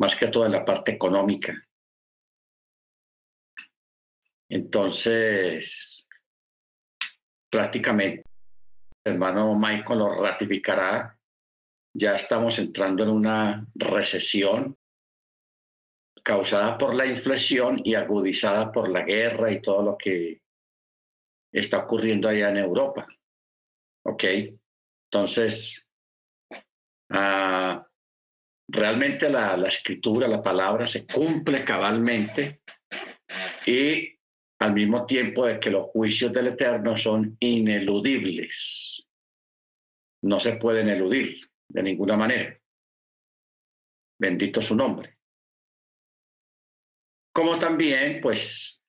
más 0.00 0.16
que 0.16 0.28
todo 0.28 0.46
en 0.46 0.52
la 0.52 0.64
parte 0.64 0.92
económica. 0.92 1.54
Entonces, 4.48 6.06
prácticamente, 7.50 8.24
hermano 9.04 9.54
Michael 9.54 9.98
lo 9.98 10.14
ratificará, 10.14 11.16
ya 11.94 12.16
estamos 12.16 12.58
entrando 12.58 13.02
en 13.02 13.10
una 13.10 13.66
recesión 13.74 14.74
causada 16.24 16.78
por 16.78 16.94
la 16.94 17.04
inflación 17.04 17.82
y 17.84 17.94
agudizada 17.94 18.72
por 18.72 18.88
la 18.88 19.02
guerra 19.02 19.52
y 19.52 19.60
todo 19.60 19.82
lo 19.82 19.98
que 19.98 20.40
está 21.52 21.78
ocurriendo 21.78 22.26
allá 22.26 22.48
en 22.48 22.56
Europa. 22.56 23.06
¿Ok? 24.06 24.24
Entonces, 25.10 25.86
uh, 27.10 27.89
realmente 28.72 29.28
la, 29.28 29.56
la, 29.56 29.68
escritura, 29.68 30.28
la 30.28 30.42
palabra 30.42 30.86
se 30.86 31.06
cumple 31.06 31.64
cabalmente 31.64 32.62
y 33.66 34.18
al 34.60 34.74
mismo 34.74 35.06
tiempo 35.06 35.46
de 35.46 35.58
que 35.58 35.70
los 35.70 35.86
juicios 35.86 36.32
del 36.32 36.48
Eterno 36.48 36.96
son 36.96 37.36
ineludibles. 37.40 39.06
No 40.22 40.38
se 40.38 40.56
pueden 40.56 40.88
eludir 40.88 41.48
de 41.68 41.82
ninguna 41.82 42.16
manera. 42.16 42.58
Bendito 44.18 44.60
su 44.60 44.74
nombre. 44.76 45.16
Como 47.32 47.58
también, 47.58 48.20
pues, 48.20 48.82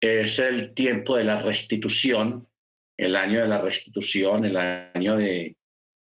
es 0.00 0.38
el 0.38 0.72
tiempo 0.74 1.16
de 1.16 1.24
la 1.24 1.42
restitución, 1.42 2.48
el 2.96 3.16
año 3.16 3.42
de 3.42 3.48
la 3.48 3.60
restitución, 3.60 4.44
el 4.44 4.56
año 4.56 5.16
de, 5.16 5.56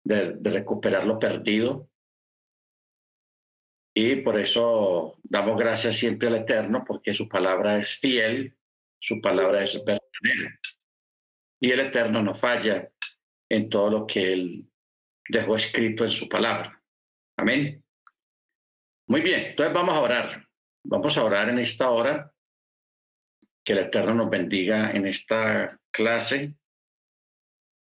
de, 0.04 0.34
de 0.34 0.50
recuperar 0.50 1.06
lo 1.06 1.20
perdido, 1.20 1.89
y 4.02 4.16
por 4.22 4.40
eso 4.40 5.20
damos 5.24 5.58
gracias 5.58 5.98
siempre 5.98 6.30
al 6.30 6.36
Eterno, 6.36 6.86
porque 6.88 7.14
su 7.14 7.28
palabra 7.28 7.80
es 7.80 8.00
fiel, 8.00 8.56
su 8.98 9.20
palabra 9.20 9.62
es 9.64 9.74
verdadera. 9.74 10.58
Y 11.60 11.72
el 11.72 11.82
Eterno 11.82 12.24
no 12.24 12.34
falla 12.34 12.90
en 13.50 13.70
todo 13.70 13.90
lo 13.90 14.08
que 14.08 14.32
Él 14.32 14.70
dejó 15.28 15.58
escrito 15.58 16.06
en 16.06 16.12
su 16.12 16.30
palabra. 16.30 16.82
Amén. 17.38 17.84
Muy 19.08 19.20
bien, 19.20 19.48
entonces 19.48 19.74
vamos 19.74 19.96
a 19.96 20.00
orar. 20.00 20.48
Vamos 20.86 21.18
a 21.18 21.24
orar 21.26 21.50
en 21.50 21.60
esta 21.60 21.90
hora. 21.90 22.34
Que 23.66 23.74
el 23.74 23.80
Eterno 23.80 24.14
nos 24.14 24.30
bendiga 24.30 24.92
en 24.92 25.08
esta 25.08 25.78
clase. 25.92 26.56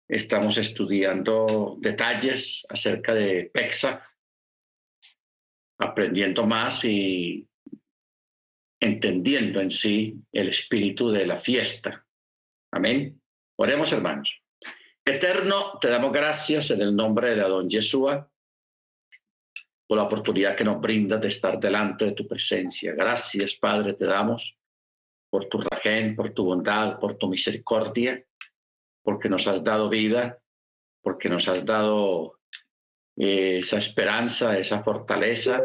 Estamos 0.08 0.56
estudiando 0.56 1.77
detalles 1.78 2.64
acerca 2.70 3.12
de 3.12 3.51
Pexa 3.53 4.03
aprendiendo 5.79 6.47
más 6.47 6.85
y 6.85 7.47
entendiendo 8.81 9.61
en 9.61 9.71
sí 9.71 10.17
el 10.33 10.49
espíritu 10.49 11.11
de 11.11 11.27
la 11.27 11.39
fiesta. 11.39 12.05
Amén. 12.73 13.21
Oremos, 13.59 13.93
hermanos. 13.93 14.43
Eterno, 15.05 15.79
te 15.81 15.89
damos 15.89 16.13
gracias 16.13 16.71
en 16.71 16.81
el 16.81 16.95
nombre 16.95 17.35
de 17.35 17.41
Adón 17.41 17.69
Yeshua 17.69 18.29
por 19.87 19.99
la 19.99 20.05
oportunidad 20.05 20.57
que 20.57 20.65
nos 20.65 20.81
brindas 20.81 21.21
de 21.21 21.29
estar 21.29 21.61
delante 21.61 22.07
de 22.07 22.13
tu 22.13 22.27
presencia. 22.27 22.93
Gracias, 22.93 23.55
Padre, 23.55 23.95
te 23.95 24.05
damos 24.05 24.59
por 25.31 25.47
tu 25.47 25.59
rajén, 25.59 26.17
por 26.17 26.31
tu 26.31 26.45
bondad, 26.45 26.99
por 26.99 27.17
tu 27.17 27.29
misericordia, 27.29 28.25
porque 29.03 29.29
nos 29.29 29.47
has 29.47 29.63
dado 29.63 29.89
vida, 29.89 30.43
porque 31.03 31.29
nos 31.29 31.47
has 31.49 31.65
dado 31.65 32.36
esa 33.17 33.78
esperanza, 33.78 34.59
esa 34.59 34.83
fortaleza 34.83 35.62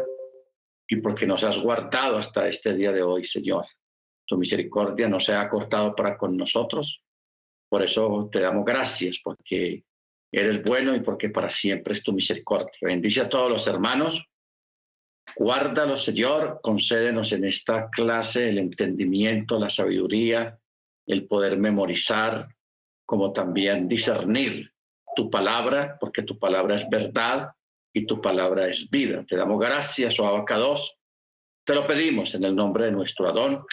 y 0.88 0.96
porque 0.96 1.26
nos 1.26 1.44
has 1.44 1.58
guardado 1.58 2.16
hasta 2.16 2.48
este 2.48 2.74
día 2.74 2.92
de 2.92 3.02
hoy, 3.02 3.24
Señor. 3.24 3.66
Tu 4.26 4.38
misericordia 4.38 5.08
no 5.08 5.20
se 5.20 5.34
ha 5.34 5.48
cortado 5.48 5.94
para 5.94 6.16
con 6.16 6.36
nosotros. 6.36 7.04
Por 7.68 7.82
eso 7.82 8.28
te 8.32 8.40
damos 8.40 8.64
gracias, 8.64 9.20
porque 9.22 9.84
eres 10.30 10.62
bueno 10.62 10.94
y 10.94 11.00
porque 11.00 11.28
para 11.28 11.50
siempre 11.50 11.92
es 11.92 12.02
tu 12.02 12.12
misericordia. 12.12 12.72
Bendice 12.80 13.20
a 13.20 13.28
todos 13.28 13.50
los 13.50 13.66
hermanos. 13.66 14.26
Guárdalos, 15.36 16.04
Señor. 16.04 16.60
Concédenos 16.62 17.32
en 17.32 17.44
esta 17.44 17.88
clase 17.90 18.48
el 18.48 18.58
entendimiento, 18.58 19.58
la 19.58 19.70
sabiduría, 19.70 20.58
el 21.06 21.26
poder 21.26 21.58
memorizar, 21.58 22.48
como 23.04 23.32
también 23.32 23.88
discernir 23.88 24.71
tu 25.14 25.30
palabra, 25.30 25.96
porque 26.00 26.22
tu 26.22 26.38
palabra 26.38 26.76
es 26.76 26.88
verdad 26.88 27.52
y 27.92 28.06
tu 28.06 28.20
palabra 28.20 28.68
es 28.68 28.88
vida. 28.90 29.24
Te 29.26 29.36
damos 29.36 29.60
gracias, 29.60 30.18
oh 30.18 30.26
Abacados. 30.26 30.98
Te 31.64 31.74
lo 31.74 31.86
pedimos 31.86 32.34
en 32.34 32.44
el 32.44 32.56
nombre 32.56 32.86
de 32.86 32.92
nuestro 32.92 33.28
Adón, 33.28 33.64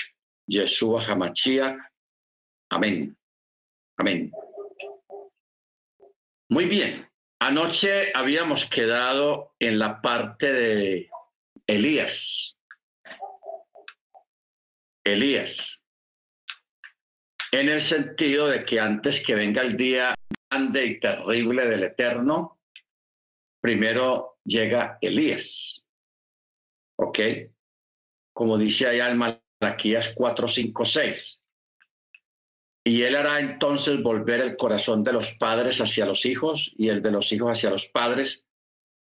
Yeshua 0.48 1.06
Hamachia. 1.06 1.92
Amén. 2.70 3.18
Amén. 3.98 4.32
Muy 6.50 6.66
bien. 6.66 7.08
Anoche 7.42 8.12
habíamos 8.14 8.66
quedado 8.66 9.54
en 9.60 9.80
la 9.80 10.02
parte 10.02 10.52
de 10.52 11.10
Elías. 11.68 12.58
Elías. 15.04 15.82
En 17.52 17.70
el 17.70 17.82
sentido 17.82 18.48
de 18.48 18.66
que 18.66 18.80
antes 18.80 19.26
que 19.26 19.36
venga 19.36 19.62
el 19.62 19.78
día 19.78 20.14
grande 20.50 20.86
y 20.86 21.00
terrible 21.00 21.68
del 21.68 21.84
Eterno, 21.84 22.60
primero 23.62 24.40
llega 24.44 24.98
Elías. 25.02 25.86
¿Ok? 26.98 27.20
Como 28.34 28.58
dice 28.58 28.88
allá 28.88 29.10
en 29.10 29.18
Malaquías 29.18 30.14
4, 30.16 30.48
5, 30.48 30.86
6. 30.86 31.44
Y 32.86 33.04
él 33.04 33.16
hará 33.16 33.40
entonces 33.40 34.02
volver 34.02 34.42
el 34.42 34.56
corazón 34.56 35.04
de 35.04 35.14
los 35.14 35.32
padres 35.36 35.80
hacia 35.80 36.06
los 36.06 36.26
hijos 36.26 36.74
y 36.78 36.90
el 36.90 37.02
de 37.02 37.12
los 37.12 37.32
hijos 37.32 37.52
hacia 37.52 37.70
los 37.70 37.88
padres 37.88 38.48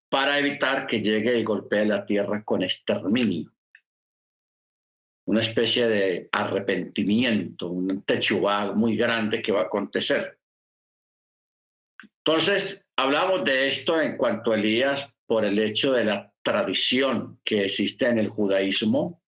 para 0.10 0.40
evitar 0.40 0.88
que 0.88 1.02
llegue 1.02 1.38
y 1.38 1.44
golpee 1.44 1.86
la 1.86 2.06
tierra 2.06 2.44
con 2.44 2.64
exterminio. 2.64 3.54
Una 5.26 5.42
especie 5.42 5.88
de 5.88 6.30
arrepentimiento, 6.32 7.68
un 7.70 8.02
techubá 8.02 8.74
muy 8.74 8.98
grande 8.98 9.44
que 9.44 9.52
va 9.52 9.62
a 9.62 9.66
acontecer. 9.66 10.39
Entonces, 12.30 12.88
hablamos 12.96 13.44
de 13.44 13.70
esto 13.70 14.00
en 14.00 14.16
cuanto 14.16 14.52
a 14.52 14.56
Elías 14.56 15.12
por 15.26 15.46
el 15.46 15.58
hecho 15.58 15.94
de 15.94 16.04
la 16.04 16.32
tradición 16.44 17.42
que 17.44 17.66
existe 17.66 18.06
en 18.06 18.20
el 18.20 18.30
judaísmo 18.30 19.24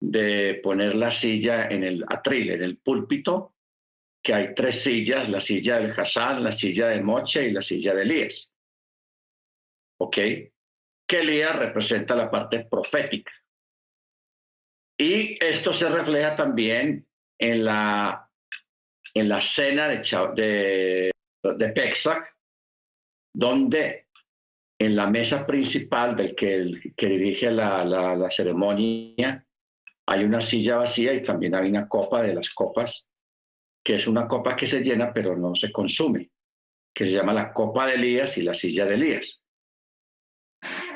de 0.00 0.58
poner 0.62 0.94
la 0.94 1.10
silla 1.10 1.68
en 1.68 1.84
el 1.84 2.06
atril, 2.08 2.52
en 2.52 2.62
el 2.62 2.78
púlpito, 2.78 3.54
que 4.24 4.32
hay 4.32 4.54
tres 4.54 4.80
sillas, 4.80 5.28
la 5.28 5.40
silla 5.40 5.78
del 5.78 5.92
Hassan, 5.92 6.42
la 6.42 6.52
silla 6.52 6.88
de 6.88 7.02
Moche 7.02 7.48
y 7.48 7.50
la 7.50 7.60
silla 7.60 7.92
de 7.92 8.02
Elías. 8.02 8.50
¿Ok? 10.00 10.16
Que 10.16 11.20
Elías 11.20 11.54
representa 11.54 12.16
la 12.16 12.30
parte 12.30 12.64
profética. 12.64 13.30
Y 14.98 15.36
esto 15.44 15.70
se 15.70 15.90
refleja 15.90 16.34
también 16.34 17.06
en 17.38 17.62
la, 17.66 18.30
en 19.12 19.28
la 19.28 19.42
cena 19.42 19.86
de, 19.88 19.98
de 20.34 21.10
de 21.54 21.68
Pesach, 21.70 22.24
donde 23.34 24.06
en 24.78 24.96
la 24.96 25.06
mesa 25.06 25.46
principal 25.46 26.16
del 26.16 26.34
que, 26.34 26.82
dirige 26.96 27.50
la, 27.50 27.84
la, 27.84 28.30
ceremonia 28.30 29.44
hay 30.08 30.24
una 30.24 30.40
silla 30.40 30.76
vacía 30.76 31.14
y 31.14 31.22
también 31.22 31.54
hay 31.54 31.68
una 31.68 31.88
copa 31.88 32.22
de 32.22 32.34
las 32.34 32.50
copas, 32.50 33.08
que 33.84 33.94
es 33.94 34.06
una 34.06 34.28
copa 34.28 34.54
que 34.54 34.66
se 34.66 34.82
llena 34.82 35.12
pero 35.12 35.36
no 35.36 35.54
se 35.54 35.72
consume, 35.72 36.30
que 36.94 37.06
se 37.06 37.12
llama 37.12 37.32
la 37.32 37.52
copa 37.52 37.86
de 37.86 37.94
Elías 37.94 38.36
y 38.38 38.42
la 38.42 38.54
silla 38.54 38.84
de 38.84 38.94
Elías. 38.94 39.40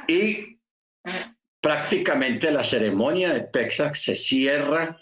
Y 0.06 0.60
prácticamente 1.60 2.50
la 2.50 2.64
ceremonia 2.64 3.32
de 3.32 3.42
Pesach 3.42 3.94
se 3.94 4.16
cierra 4.16 4.98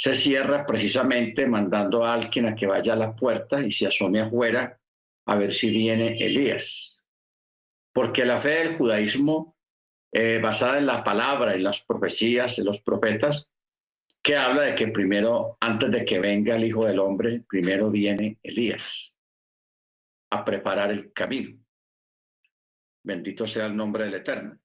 se 0.00 0.14
cierra 0.14 0.64
precisamente 0.64 1.46
mandando 1.46 2.06
a 2.06 2.14
alguien 2.14 2.46
a 2.46 2.54
que 2.54 2.66
vaya 2.66 2.94
a 2.94 2.96
la 2.96 3.14
puerta 3.14 3.60
y 3.60 3.70
se 3.70 3.86
asome 3.86 4.22
afuera 4.22 4.80
a 5.26 5.34
ver 5.36 5.52
si 5.52 5.68
viene 5.68 6.16
Elías. 6.16 7.04
Porque 7.92 8.24
la 8.24 8.40
fe 8.40 8.48
del 8.48 8.76
judaísmo, 8.78 9.58
eh, 10.10 10.40
basada 10.42 10.78
en 10.78 10.86
la 10.86 11.04
palabra, 11.04 11.54
en 11.54 11.64
las 11.64 11.82
profecías, 11.82 12.58
en 12.58 12.64
los 12.64 12.80
profetas, 12.80 13.50
que 14.22 14.38
habla 14.38 14.62
de 14.62 14.74
que 14.74 14.88
primero, 14.88 15.58
antes 15.60 15.90
de 15.90 16.06
que 16.06 16.18
venga 16.18 16.56
el 16.56 16.64
Hijo 16.64 16.86
del 16.86 16.98
Hombre, 16.98 17.44
primero 17.46 17.90
viene 17.90 18.38
Elías 18.42 19.14
a 20.30 20.42
preparar 20.42 20.92
el 20.92 21.12
camino. 21.12 21.58
Bendito 23.04 23.46
sea 23.46 23.66
el 23.66 23.76
nombre 23.76 24.04
del 24.04 24.14
Eterno. 24.14 24.58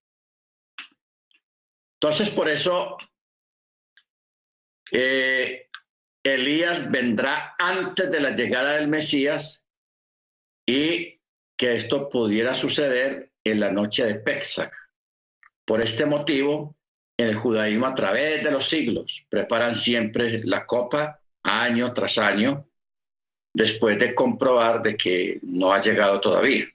Entonces, 1.99 2.29
por 2.29 2.47
eso 2.47 2.95
eh, 4.91 5.67
Elías 6.23 6.89
vendrá 6.89 7.55
antes 7.57 8.09
de 8.11 8.19
la 8.19 8.31
llegada 8.31 8.73
del 8.73 8.87
Mesías 8.87 9.63
y 10.65 11.19
que 11.57 11.75
esto 11.75 12.09
pudiera 12.09 12.53
suceder 12.53 13.31
en 13.43 13.59
la 13.59 13.71
noche 13.71 14.05
de 14.05 14.15
Pesach, 14.15 14.73
Por 15.65 15.81
este 15.81 16.05
motivo, 16.05 16.75
el 17.17 17.35
judaísmo 17.35 17.85
a 17.85 17.95
través 17.95 18.43
de 18.43 18.51
los 18.51 18.67
siglos 18.67 19.25
preparan 19.29 19.75
siempre 19.75 20.41
la 20.43 20.65
copa 20.65 21.21
año 21.43 21.93
tras 21.93 22.17
año 22.17 22.67
después 23.53 23.97
de 23.99 24.13
comprobar 24.13 24.81
de 24.81 24.97
que 24.97 25.39
no 25.43 25.71
ha 25.71 25.79
llegado 25.79 26.19
todavía. 26.19 26.65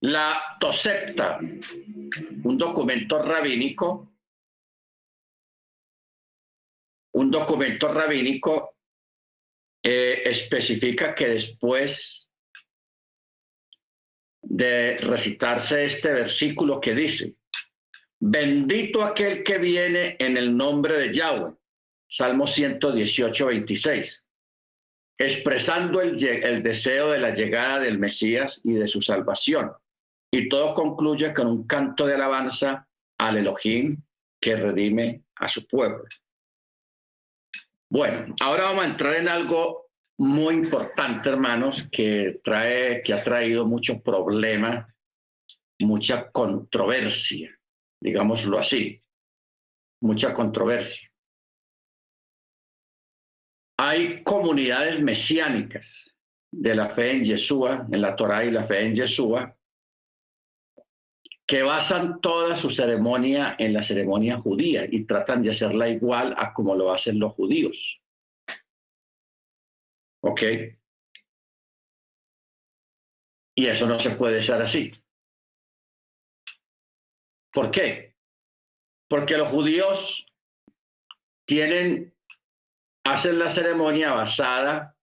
La 0.00 0.56
Tosepta, 0.58 1.40
un 1.40 2.58
documento 2.58 3.22
rabínico, 3.22 4.13
un 7.14 7.30
documento 7.30 7.92
rabínico 7.92 8.76
eh, 9.82 10.22
especifica 10.24 11.14
que 11.14 11.28
después 11.28 12.28
de 14.42 14.98
recitarse 14.98 15.84
este 15.84 16.12
versículo 16.12 16.80
que 16.80 16.94
dice, 16.94 17.36
bendito 18.20 19.02
aquel 19.02 19.42
que 19.42 19.58
viene 19.58 20.16
en 20.18 20.36
el 20.36 20.56
nombre 20.56 20.98
de 20.98 21.12
Yahweh, 21.12 21.54
Salmo 22.08 22.46
118, 22.46 23.46
26, 23.46 24.26
expresando 25.18 26.00
el, 26.00 26.22
el 26.24 26.62
deseo 26.62 27.10
de 27.10 27.20
la 27.20 27.32
llegada 27.32 27.80
del 27.80 27.98
Mesías 27.98 28.60
y 28.64 28.72
de 28.72 28.86
su 28.86 29.00
salvación. 29.00 29.72
Y 30.32 30.48
todo 30.48 30.74
concluye 30.74 31.32
con 31.32 31.46
un 31.46 31.66
canto 31.66 32.06
de 32.06 32.14
alabanza 32.14 32.88
al 33.18 33.38
Elohim 33.38 34.02
que 34.40 34.56
redime 34.56 35.22
a 35.36 35.46
su 35.46 35.66
pueblo. 35.68 36.04
Bueno, 37.94 38.34
ahora 38.40 38.64
vamos 38.64 38.82
a 38.82 38.88
entrar 38.88 39.14
en 39.14 39.28
algo 39.28 39.88
muy 40.18 40.54
importante, 40.54 41.28
hermanos, 41.28 41.88
que 41.92 42.40
trae, 42.42 43.00
que 43.04 43.14
ha 43.14 43.22
traído 43.22 43.66
muchos 43.66 44.02
problemas, 44.02 44.92
mucha 45.78 46.28
controversia, 46.32 47.56
digámoslo 48.02 48.58
así, 48.58 49.00
mucha 50.02 50.34
controversia. 50.34 51.08
Hay 53.78 54.24
comunidades 54.24 55.00
mesiánicas 55.00 56.12
de 56.50 56.74
la 56.74 56.90
fe 56.96 57.12
en 57.12 57.22
Yeshua, 57.22 57.86
en 57.92 58.00
la 58.00 58.16
Torá 58.16 58.44
y 58.44 58.50
la 58.50 58.64
fe 58.64 58.86
en 58.86 58.96
Yeshua, 58.96 59.56
que 61.54 61.62
basan 61.62 62.20
toda 62.20 62.56
su 62.56 62.68
ceremonia 62.68 63.54
en 63.60 63.74
la 63.74 63.84
ceremonia 63.84 64.40
judía 64.40 64.86
y 64.90 65.04
tratan 65.04 65.40
de 65.40 65.52
hacerla 65.52 65.88
igual 65.88 66.34
a 66.36 66.52
como 66.52 66.74
lo 66.74 66.92
hacen 66.92 67.20
los 67.20 67.32
judíos. 67.34 68.02
¿Ok? 70.20 70.42
Y 73.54 73.66
eso 73.68 73.86
no 73.86 74.00
se 74.00 74.10
puede 74.16 74.42
ser 74.42 74.62
así. 74.62 75.00
¿Por 77.52 77.70
qué? 77.70 78.16
Porque 79.08 79.36
los 79.36 79.48
judíos 79.48 80.26
tienen, 81.46 82.16
hacen 83.06 83.38
la 83.38 83.48
ceremonia 83.48 84.10
basada 84.10 84.96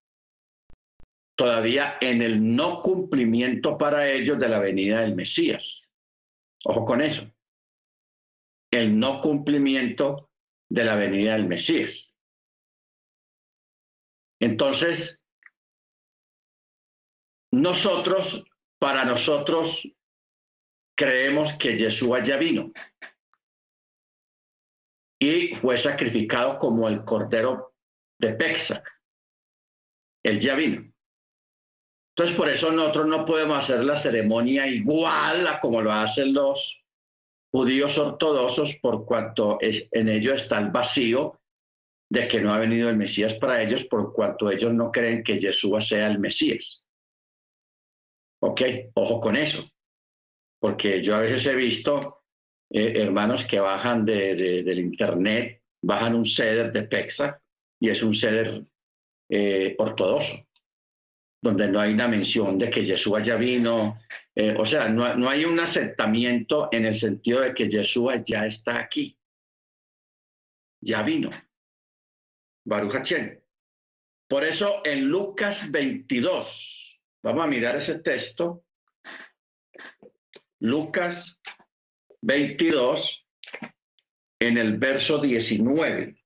todavía 1.37 1.97
en 2.01 2.21
el 2.21 2.57
no 2.57 2.81
cumplimiento 2.81 3.77
para 3.77 4.11
ellos 4.11 4.37
de 4.37 4.49
la 4.49 4.59
venida 4.59 4.99
del 4.99 5.15
Mesías. 5.15 5.87
Ojo 6.63 6.85
con 6.85 7.01
eso. 7.01 7.31
El 8.71 8.99
no 8.99 9.21
cumplimiento 9.21 10.31
de 10.69 10.85
la 10.85 10.95
venida 10.95 11.33
del 11.33 11.47
Mesías. 11.47 12.15
Entonces, 14.39 15.21
nosotros, 17.51 18.43
para 18.79 19.05
nosotros, 19.05 19.87
creemos 20.97 21.53
que 21.57 21.75
Yeshua 21.75 22.23
ya 22.23 22.37
vino 22.37 22.71
y 25.21 25.55
fue 25.57 25.77
sacrificado 25.77 26.57
como 26.57 26.87
el 26.87 27.03
cordero 27.03 27.75
de 28.19 28.33
Pexac. 28.33 28.87
Él 30.23 30.39
ya 30.39 30.55
vino. 30.55 30.90
Entonces, 32.15 32.35
por 32.35 32.49
eso 32.49 32.71
nosotros 32.71 33.07
no 33.07 33.25
podemos 33.25 33.57
hacer 33.57 33.83
la 33.85 33.97
ceremonia 33.97 34.67
igual 34.67 35.47
a 35.47 35.59
como 35.59 35.81
lo 35.81 35.93
hacen 35.93 36.33
los 36.33 36.83
judíos 37.51 37.97
ortodoxos, 37.97 38.75
por 38.81 39.05
cuanto 39.05 39.57
en 39.61 40.09
ello 40.09 40.33
está 40.33 40.59
el 40.59 40.71
vacío 40.71 41.39
de 42.09 42.27
que 42.27 42.41
no 42.41 42.53
ha 42.53 42.59
venido 42.59 42.89
el 42.89 42.97
Mesías 42.97 43.33
para 43.35 43.61
ellos, 43.63 43.85
por 43.85 44.11
cuanto 44.11 44.51
ellos 44.51 44.73
no 44.73 44.91
creen 44.91 45.23
que 45.23 45.39
Yeshua 45.39 45.79
sea 45.79 46.07
el 46.07 46.19
Mesías. 46.19 46.83
Ok, 48.43 48.61
ojo 48.95 49.21
con 49.21 49.37
eso, 49.37 49.69
porque 50.59 51.01
yo 51.01 51.15
a 51.15 51.19
veces 51.19 51.45
he 51.45 51.55
visto 51.55 52.23
eh, 52.69 52.93
hermanos 52.97 53.45
que 53.45 53.59
bajan 53.59 54.03
del 54.05 54.79
internet, 54.79 55.61
bajan 55.81 56.15
un 56.15 56.25
ceder 56.25 56.73
de 56.73 56.83
Pexa 56.83 57.41
y 57.79 57.89
es 57.89 58.03
un 58.03 58.13
ceder 58.13 58.65
eh, 59.29 59.75
ortodoxo 59.77 60.45
donde 61.41 61.67
no 61.67 61.79
hay 61.79 61.93
una 61.93 62.07
mención 62.07 62.57
de 62.59 62.69
que 62.69 62.85
Yeshua 62.85 63.21
ya 63.21 63.35
vino, 63.35 63.99
eh, 64.35 64.55
o 64.57 64.65
sea, 64.65 64.87
no, 64.87 65.15
no, 65.15 65.27
hay 65.27 65.43
un 65.43 65.59
aceptamiento 65.59 66.69
en 66.71 66.85
el 66.85 66.95
sentido 66.95 67.41
de 67.41 67.53
que 67.53 67.67
Yeshua 67.67 68.17
ya 68.17 68.45
está 68.45 68.77
aquí, 68.77 69.17
ya 70.81 71.01
vino. 71.01 71.31
Baruch 72.63 72.93
Por 74.27 74.43
eso 74.43 74.85
en 74.85 75.07
Lucas 75.07 75.71
22, 75.71 77.01
vamos 77.23 77.43
a 77.43 77.47
mirar 77.47 77.75
ese 77.75 77.99
texto, 77.99 78.63
Lucas 80.59 81.41
22, 82.21 83.27
en 84.39 84.57
el 84.59 84.77
verso 84.77 85.19
19. 85.19 86.20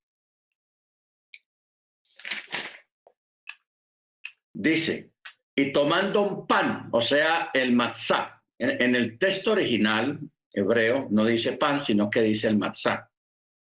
Dice, 4.58 5.10
y 5.54 5.70
tomando 5.70 6.22
un 6.22 6.46
pan, 6.46 6.88
o 6.90 7.02
sea, 7.02 7.50
el 7.52 7.72
matzá. 7.72 8.42
En, 8.58 8.94
el 8.94 9.18
texto 9.18 9.52
original 9.52 10.18
hebreo 10.50 11.08
no 11.10 11.26
dice 11.26 11.58
pan, 11.58 11.80
sino 11.80 12.08
que 12.08 12.22
dice 12.22 12.48
el 12.48 12.56
matzá, 12.56 13.10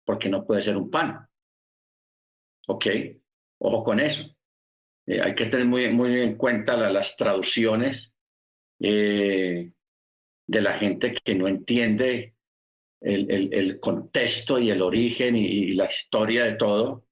porque 0.07 0.31
no 0.31 0.47
puede 0.47 0.63
ser 0.63 0.79
un 0.79 0.91
pan. 0.91 1.29
¿Ok? 2.69 2.87
Ojo 3.59 3.85
con 3.85 4.01
eso. 4.01 4.35
Eh, 5.07 5.21
hay 5.21 5.35
que 5.35 5.47
tener 5.47 5.67
muy, 5.67 5.91
muy 5.91 6.23
en 6.23 6.37
cuenta 6.37 6.75
las 6.91 7.17
traducciones 7.17 8.15
eh, 8.81 9.71
de 10.47 10.61
la 10.63 10.79
gente 10.79 11.15
que 11.23 11.35
no 11.35 11.49
entiende 11.49 12.35
el, 13.03 13.79
contexto 13.79 14.59
y 14.59 14.71
el 14.71 14.81
origen 14.81 15.37
y, 15.37 15.75
la 15.75 15.85
historia 15.85 16.45
de 16.45 16.53
todo 16.53 17.05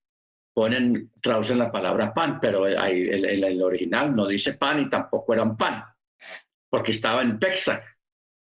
ponen, 0.56 1.12
traducen 1.20 1.58
la 1.58 1.70
palabra 1.70 2.14
pan, 2.14 2.40
pero 2.40 2.66
el, 2.66 3.44
el, 3.44 3.62
original 3.62 4.16
no 4.16 4.26
dice 4.26 4.54
pan 4.54 4.80
y 4.80 4.88
tampoco 4.88 5.34
era 5.34 5.42
un 5.42 5.54
pan, 5.54 5.84
porque 6.70 6.92
estaba 6.92 7.20
en 7.20 7.38
Pexac. 7.38 7.84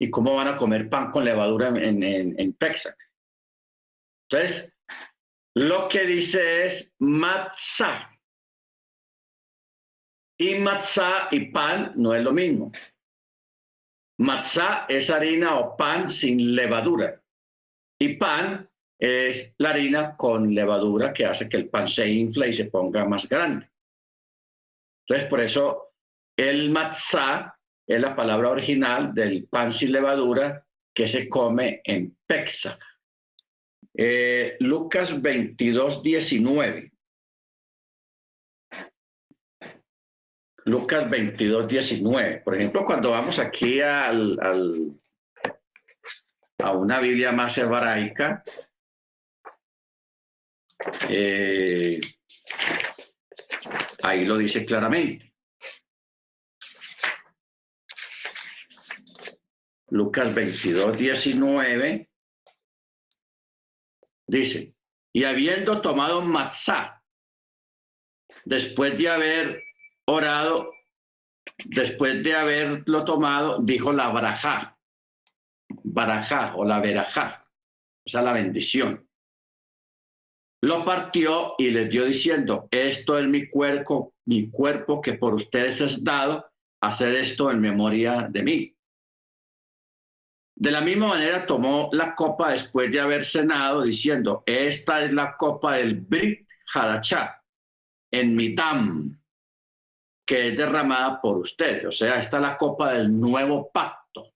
¿Y 0.00 0.10
cómo 0.10 0.36
van 0.36 0.46
a 0.46 0.56
comer 0.56 0.88
pan 0.88 1.10
con 1.10 1.24
levadura 1.24 1.68
en, 1.70 2.04
en, 2.04 2.38
en 2.38 2.52
Pexac? 2.52 2.96
Entonces, 4.30 4.72
lo 5.56 5.88
que 5.88 6.06
dice 6.06 6.66
es 6.66 6.94
matzah. 7.00 8.08
Y 10.38 10.54
matzah 10.54 11.28
y 11.32 11.50
pan 11.50 11.94
no 11.96 12.14
es 12.14 12.22
lo 12.22 12.32
mismo. 12.32 12.70
Matzah 14.20 14.86
es 14.88 15.10
harina 15.10 15.58
o 15.58 15.76
pan 15.76 16.08
sin 16.08 16.54
levadura. 16.54 17.20
Y 18.00 18.16
pan 18.16 18.68
es 19.04 19.54
la 19.58 19.70
harina 19.70 20.16
con 20.16 20.54
levadura 20.54 21.12
que 21.12 21.26
hace 21.26 21.46
que 21.46 21.58
el 21.58 21.68
pan 21.68 21.86
se 21.88 22.08
infle 22.08 22.48
y 22.48 22.52
se 22.54 22.70
ponga 22.70 23.04
más 23.04 23.28
grande. 23.28 23.68
Entonces, 25.06 25.28
por 25.28 25.40
eso 25.40 25.92
el 26.34 26.70
matzah 26.70 27.54
es 27.86 28.00
la 28.00 28.16
palabra 28.16 28.48
original 28.48 29.12
del 29.12 29.46
pan 29.46 29.72
sin 29.72 29.92
levadura 29.92 30.64
que 30.94 31.06
se 31.06 31.28
come 31.28 31.82
en 31.84 32.16
Pexa. 32.26 32.78
Eh, 33.92 34.56
Lucas 34.60 35.20
22, 35.20 36.02
19. 36.02 36.92
Lucas 40.64 41.10
22, 41.10 41.68
19. 41.68 42.38
Por 42.38 42.54
ejemplo, 42.54 42.86
cuando 42.86 43.10
vamos 43.10 43.38
aquí 43.38 43.82
al, 43.82 44.38
a 46.58 46.72
una 46.72 47.00
Biblia 47.00 47.32
más 47.32 47.58
hebraica, 47.58 48.42
eh, 51.08 52.00
ahí 54.02 54.24
lo 54.24 54.36
dice 54.36 54.64
claramente. 54.64 55.34
Lucas 59.88 60.34
22, 60.34 60.98
19 60.98 62.10
dice, 64.26 64.74
y 65.12 65.24
habiendo 65.24 65.80
tomado 65.80 66.20
matzá, 66.22 67.02
después 68.44 68.98
de 68.98 69.08
haber 69.08 69.62
orado, 70.06 70.72
después 71.64 72.22
de 72.24 72.34
haberlo 72.34 73.04
tomado, 73.04 73.60
dijo 73.62 73.92
la 73.92 74.08
braja. 74.08 74.76
barajá 75.68 76.56
o 76.56 76.64
la 76.64 76.80
verajá, 76.80 77.46
o 78.04 78.10
sea, 78.10 78.22
la 78.22 78.32
bendición. 78.32 79.03
Lo 80.64 80.82
partió 80.82 81.56
y 81.58 81.70
les 81.70 81.90
dio 81.90 82.06
diciendo, 82.06 82.68
esto 82.70 83.18
es 83.18 83.26
mi 83.26 83.50
cuerpo, 83.50 84.14
mi 84.24 84.50
cuerpo 84.50 85.02
que 85.02 85.12
por 85.12 85.34
ustedes 85.34 85.82
es 85.82 86.02
dado, 86.02 86.50
hacer 86.80 87.14
esto 87.16 87.50
en 87.50 87.60
memoria 87.60 88.28
de 88.30 88.42
mí. 88.42 88.76
De 90.56 90.70
la 90.70 90.80
misma 90.80 91.08
manera 91.08 91.44
tomó 91.44 91.90
la 91.92 92.14
copa 92.14 92.52
después 92.52 92.90
de 92.90 92.98
haber 92.98 93.26
cenado, 93.26 93.82
diciendo, 93.82 94.42
esta 94.46 95.04
es 95.04 95.12
la 95.12 95.36
copa 95.36 95.74
del 95.74 96.00
Brit 96.00 96.48
Hadachá, 96.72 97.42
en 98.10 98.34
mi 98.34 98.54
dam, 98.54 99.20
que 100.26 100.48
es 100.48 100.56
derramada 100.56 101.20
por 101.20 101.36
ustedes. 101.36 101.84
O 101.84 101.92
sea, 101.92 102.20
esta 102.20 102.38
es 102.38 102.42
la 102.42 102.56
copa 102.56 102.94
del 102.94 103.14
nuevo 103.14 103.70
pacto 103.70 104.32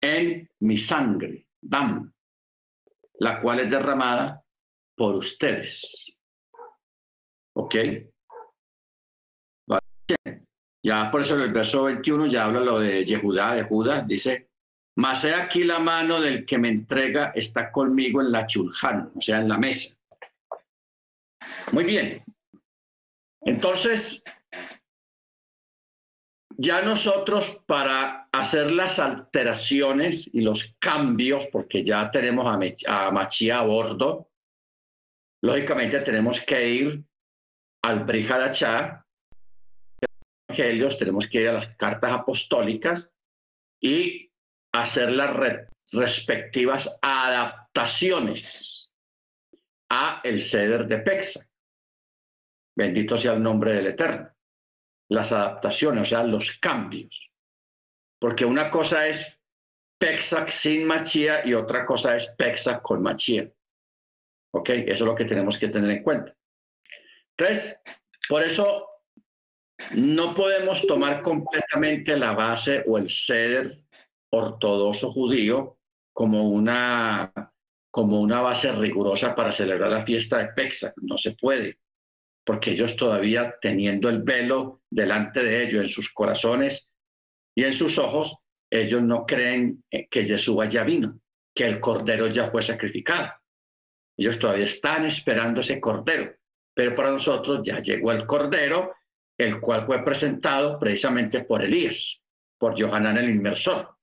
en 0.00 0.48
mi 0.60 0.78
sangre, 0.78 1.48
dam, 1.60 2.10
la 3.18 3.42
cual 3.42 3.60
es 3.60 3.70
derramada 3.70 4.39
por 5.00 5.16
ustedes. 5.16 6.14
¿Ok? 7.56 7.74
Ya 10.84 11.10
por 11.10 11.22
eso 11.22 11.36
en 11.36 11.40
el 11.40 11.52
verso 11.54 11.84
21 11.84 12.26
ya 12.26 12.44
habla 12.44 12.60
lo 12.60 12.80
de 12.80 13.06
Yehudá, 13.06 13.54
de 13.54 13.62
Judas, 13.62 14.06
dice, 14.06 14.50
mas 14.98 15.24
he 15.24 15.34
aquí 15.34 15.64
la 15.64 15.78
mano 15.78 16.20
del 16.20 16.44
que 16.44 16.58
me 16.58 16.68
entrega 16.68 17.32
está 17.34 17.72
conmigo 17.72 18.20
en 18.20 18.30
la 18.30 18.46
chulhan, 18.46 19.10
o 19.16 19.20
sea, 19.22 19.40
en 19.40 19.48
la 19.48 19.56
mesa. 19.56 19.98
Muy 21.72 21.84
bien. 21.84 22.22
Entonces, 23.40 24.22
ya 26.58 26.82
nosotros 26.82 27.62
para 27.64 28.28
hacer 28.32 28.70
las 28.70 28.98
alteraciones 28.98 30.28
y 30.34 30.42
los 30.42 30.76
cambios, 30.78 31.46
porque 31.46 31.82
ya 31.82 32.10
tenemos 32.10 32.44
a, 32.46 33.06
a 33.06 33.10
Machía 33.10 33.60
a 33.60 33.62
bordo, 33.62 34.29
lógicamente 35.42 36.00
tenemos 36.00 36.40
que 36.40 36.68
ir 36.68 37.04
al 37.82 38.04
Brihadachá, 38.04 39.06
evangelios, 40.48 40.98
tenemos 40.98 41.26
que 41.28 41.42
ir 41.42 41.48
a 41.48 41.54
las 41.54 41.68
cartas 41.76 42.12
apostólicas 42.12 43.14
y 43.80 44.30
hacer 44.72 45.10
las 45.12 45.34
respectivas 45.92 46.98
adaptaciones 47.00 48.90
a 49.90 50.20
el 50.22 50.42
ceder 50.42 50.86
de 50.86 50.98
Pexa. 50.98 51.40
Bendito 52.76 53.16
sea 53.16 53.32
el 53.32 53.42
nombre 53.42 53.72
del 53.74 53.88
Eterno. 53.88 54.30
Las 55.08 55.32
adaptaciones, 55.32 56.02
o 56.02 56.04
sea, 56.04 56.22
los 56.22 56.52
cambios. 56.58 57.30
Porque 58.20 58.44
una 58.44 58.70
cosa 58.70 59.08
es 59.08 59.38
Pexa 59.98 60.48
sin 60.50 60.86
Machía 60.86 61.44
y 61.44 61.54
otra 61.54 61.84
cosa 61.84 62.14
es 62.16 62.26
Pexa 62.38 62.80
con 62.80 63.02
Machía. 63.02 63.50
¿Ok? 64.52 64.70
Eso 64.70 64.92
es 64.92 65.00
lo 65.00 65.14
que 65.14 65.24
tenemos 65.24 65.58
que 65.58 65.68
tener 65.68 65.90
en 65.90 66.02
cuenta. 66.02 66.34
Entonces, 67.36 67.80
por 68.28 68.42
eso 68.42 68.86
no 69.94 70.34
podemos 70.34 70.86
tomar 70.86 71.22
completamente 71.22 72.16
la 72.16 72.32
base 72.32 72.84
o 72.86 72.98
el 72.98 73.08
ceder 73.08 73.82
ortodoxo 74.30 75.10
judío 75.10 75.78
como 76.12 76.48
una, 76.48 77.32
como 77.90 78.20
una 78.20 78.40
base 78.40 78.70
rigurosa 78.72 79.34
para 79.34 79.52
celebrar 79.52 79.90
la 79.90 80.04
fiesta 80.04 80.38
de 80.38 80.48
Pesach. 80.48 80.92
No 80.96 81.16
se 81.16 81.32
puede, 81.32 81.78
porque 82.44 82.72
ellos 82.72 82.96
todavía 82.96 83.56
teniendo 83.60 84.08
el 84.08 84.22
velo 84.22 84.82
delante 84.90 85.42
de 85.42 85.64
ellos 85.64 85.82
en 85.82 85.88
sus 85.88 86.12
corazones 86.12 86.88
y 87.54 87.64
en 87.64 87.72
sus 87.72 87.98
ojos, 87.98 88.44
ellos 88.70 89.02
no 89.02 89.26
creen 89.26 89.82
que 89.90 90.24
Jesús 90.24 90.56
ya 90.68 90.84
vino, 90.84 91.20
que 91.54 91.64
el 91.64 91.80
cordero 91.80 92.28
ya 92.28 92.50
fue 92.50 92.62
sacrificado. 92.62 93.32
Ellos 94.20 94.38
todavía 94.38 94.66
están 94.66 95.06
esperando 95.06 95.60
ese 95.60 95.80
cordero, 95.80 96.36
pero 96.74 96.94
para 96.94 97.10
nosotros 97.10 97.60
ya 97.64 97.80
llegó 97.80 98.12
el 98.12 98.26
cordero, 98.26 98.94
el 99.38 99.58
cual 99.60 99.86
fue 99.86 100.04
presentado 100.04 100.78
precisamente 100.78 101.42
por 101.44 101.64
Elías, 101.64 102.20
por 102.58 102.78
Johanán 102.78 103.16
el 103.16 103.30
inmersor. 103.30 103.96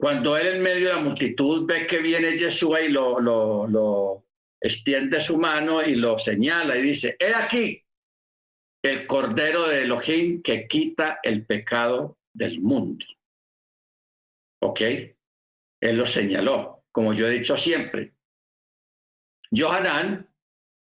Cuando 0.00 0.38
él 0.38 0.56
en 0.56 0.62
medio 0.62 0.88
de 0.88 0.94
la 0.94 1.00
multitud 1.00 1.66
ve 1.66 1.86
que 1.86 1.98
viene 1.98 2.38
Jesús 2.38 2.74
y 2.82 2.88
lo, 2.88 3.20
lo, 3.20 3.66
lo 3.66 4.24
extiende 4.58 5.20
su 5.20 5.36
mano 5.36 5.82
y 5.82 5.94
lo 5.94 6.18
señala 6.18 6.78
y 6.78 6.82
dice, 6.82 7.14
he 7.18 7.34
aquí 7.34 7.84
el 8.82 9.06
Cordero 9.06 9.68
de 9.68 9.82
Elohim 9.82 10.40
que 10.40 10.66
quita 10.66 11.20
el 11.22 11.44
pecado 11.44 12.16
del 12.32 12.62
mundo. 12.62 13.04
¿Ok? 14.62 14.80
Él 15.82 15.96
lo 15.98 16.06
señaló, 16.06 16.84
como 16.90 17.12
yo 17.12 17.28
he 17.28 17.32
dicho 17.32 17.58
siempre. 17.58 18.14
Johanán 19.54 20.28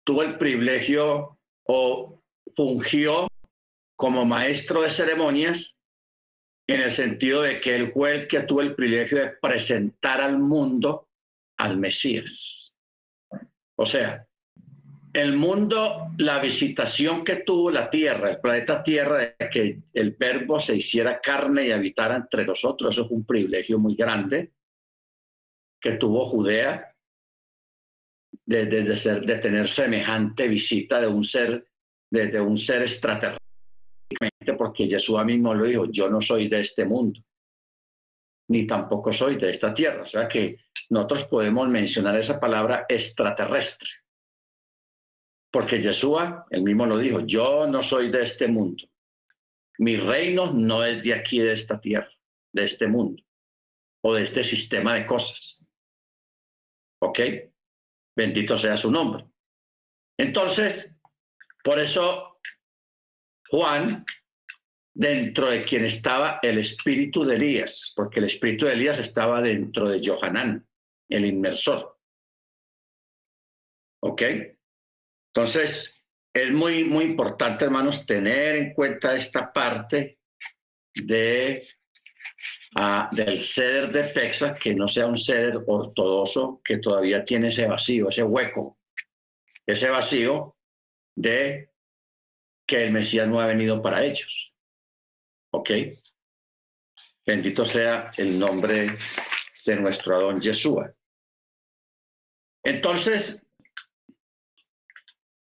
tuvo 0.04 0.22
el 0.22 0.38
privilegio 0.38 1.38
o 1.66 2.22
fungió 2.56 3.26
como 3.96 4.24
maestro 4.24 4.82
de 4.82 4.90
ceremonias 4.90 5.76
en 6.68 6.80
el 6.80 6.90
sentido 6.90 7.42
de 7.42 7.60
que 7.60 7.74
él 7.74 7.92
fue 7.92 8.14
el 8.14 8.28
que 8.28 8.40
tuvo 8.40 8.60
el 8.60 8.74
privilegio 8.74 9.18
de 9.18 9.30
presentar 9.40 10.20
al 10.20 10.38
mundo 10.38 11.08
al 11.58 11.76
Mesías. 11.76 12.74
O 13.76 13.84
sea, 13.84 14.26
el 15.12 15.36
mundo, 15.36 16.08
la 16.18 16.40
visitación 16.40 17.24
que 17.24 17.36
tuvo 17.36 17.70
la 17.70 17.90
Tierra, 17.90 18.30
el 18.30 18.40
planeta 18.40 18.82
Tierra, 18.82 19.34
de 19.38 19.50
que 19.50 19.82
el 19.92 20.12
verbo 20.12 20.58
se 20.58 20.76
hiciera 20.76 21.20
carne 21.20 21.66
y 21.66 21.72
habitara 21.72 22.16
entre 22.16 22.46
nosotros, 22.46 22.94
eso 22.94 23.04
es 23.04 23.10
un 23.10 23.24
privilegio 23.24 23.78
muy 23.78 23.94
grande 23.94 24.52
que 25.80 25.92
tuvo 25.92 26.24
Judea 26.24 26.91
de, 28.46 29.38
tener 29.42 29.68
semejante 29.68 30.48
visita 30.48 31.00
de 31.00 31.06
un 31.06 31.24
ser, 31.24 31.66
de 32.10 32.40
un 32.40 32.58
ser 32.58 32.82
extraterrestre 32.82 33.42
porque 34.56 34.88
Jesús 34.88 35.24
mismo 35.24 35.54
lo 35.54 35.64
dijo, 35.64 35.86
yo 35.90 36.08
no 36.08 36.20
soy 36.20 36.48
de 36.48 36.60
este 36.60 36.84
mundo, 36.84 37.20
ni 38.48 38.66
tampoco 38.66 39.12
soy 39.12 39.36
de 39.36 39.50
esta 39.50 39.72
tierra. 39.72 40.02
O 40.02 40.06
sea 40.06 40.28
que 40.28 40.58
nosotros 40.90 41.24
podemos 41.24 41.68
mencionar 41.68 42.16
esa 42.18 42.40
palabra 42.40 42.86
extraterrestre, 42.88 43.88
porque 45.50 45.80
Jesús, 45.80 46.18
él 46.50 46.62
mismo 46.62 46.86
lo 46.86 46.98
dijo, 46.98 47.20
yo 47.20 47.66
no 47.66 47.82
soy 47.82 48.10
de 48.10 48.22
este 48.22 48.48
mundo. 48.48 48.84
Mi 49.78 49.96
reino 49.96 50.52
no 50.52 50.84
es 50.84 51.02
de 51.02 51.14
aquí, 51.14 51.38
de 51.38 51.52
esta 51.52 51.80
tierra, 51.80 52.10
de 52.52 52.64
este 52.64 52.86
mundo, 52.86 53.22
o 54.02 54.14
de 54.14 54.22
este 54.22 54.44
sistema 54.44 54.94
de 54.94 55.06
cosas. 55.06 55.66
¿Ok? 57.00 57.20
Bendito 58.16 58.56
sea 58.56 58.76
su 58.76 58.90
nombre. 58.90 59.26
Entonces, 60.18 60.94
por 61.64 61.78
eso 61.78 62.40
Juan 63.48 64.04
dentro 64.94 65.48
de 65.48 65.64
quien 65.64 65.84
estaba 65.84 66.38
el 66.42 66.58
espíritu 66.58 67.24
de 67.24 67.36
Elías, 67.36 67.92
porque 67.96 68.20
el 68.20 68.26
espíritu 68.26 68.66
de 68.66 68.74
Elías 68.74 68.98
estaba 68.98 69.40
dentro 69.40 69.88
de 69.88 70.06
Johanán, 70.06 70.66
el 71.08 71.26
inmersor. 71.26 71.98
¿Ok? 74.02 74.22
Entonces, 75.34 76.02
es 76.34 76.50
muy, 76.52 76.84
muy 76.84 77.04
importante, 77.04 77.64
hermanos, 77.64 78.04
tener 78.06 78.56
en 78.56 78.74
cuenta 78.74 79.14
esta 79.14 79.52
parte 79.52 80.18
de, 80.94 81.68
del 83.12 83.40
ceder 83.40 83.92
de 83.92 84.04
Texas, 84.04 84.58
que 84.58 84.74
no 84.74 84.88
sea 84.88 85.06
un 85.06 85.18
ceder 85.18 85.62
ortodoxo, 85.66 86.60
que 86.64 86.78
todavía 86.78 87.24
tiene 87.24 87.48
ese 87.48 87.66
vacío, 87.66 88.08
ese 88.08 88.22
hueco, 88.22 88.78
ese 89.66 89.90
vacío 89.90 90.56
de 91.14 91.70
que 92.66 92.84
el 92.84 92.92
Mesías 92.92 93.28
no 93.28 93.40
ha 93.40 93.46
venido 93.46 93.82
para 93.82 94.02
ellos. 94.02 94.54
¿Ok? 95.50 95.70
Bendito 97.26 97.64
sea 97.64 98.10
el 98.16 98.38
nombre 98.38 98.96
de 99.66 99.76
nuestro 99.76 100.16
Adón 100.16 100.40
Yeshua. 100.40 100.92
Entonces, 102.64 103.46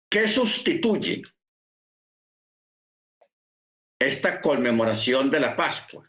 ¿qué 0.09 0.27
sustituye 0.27 1.21
esta 3.99 4.41
conmemoración 4.41 5.29
de 5.29 5.39
la 5.39 5.55
Pascua? 5.55 6.08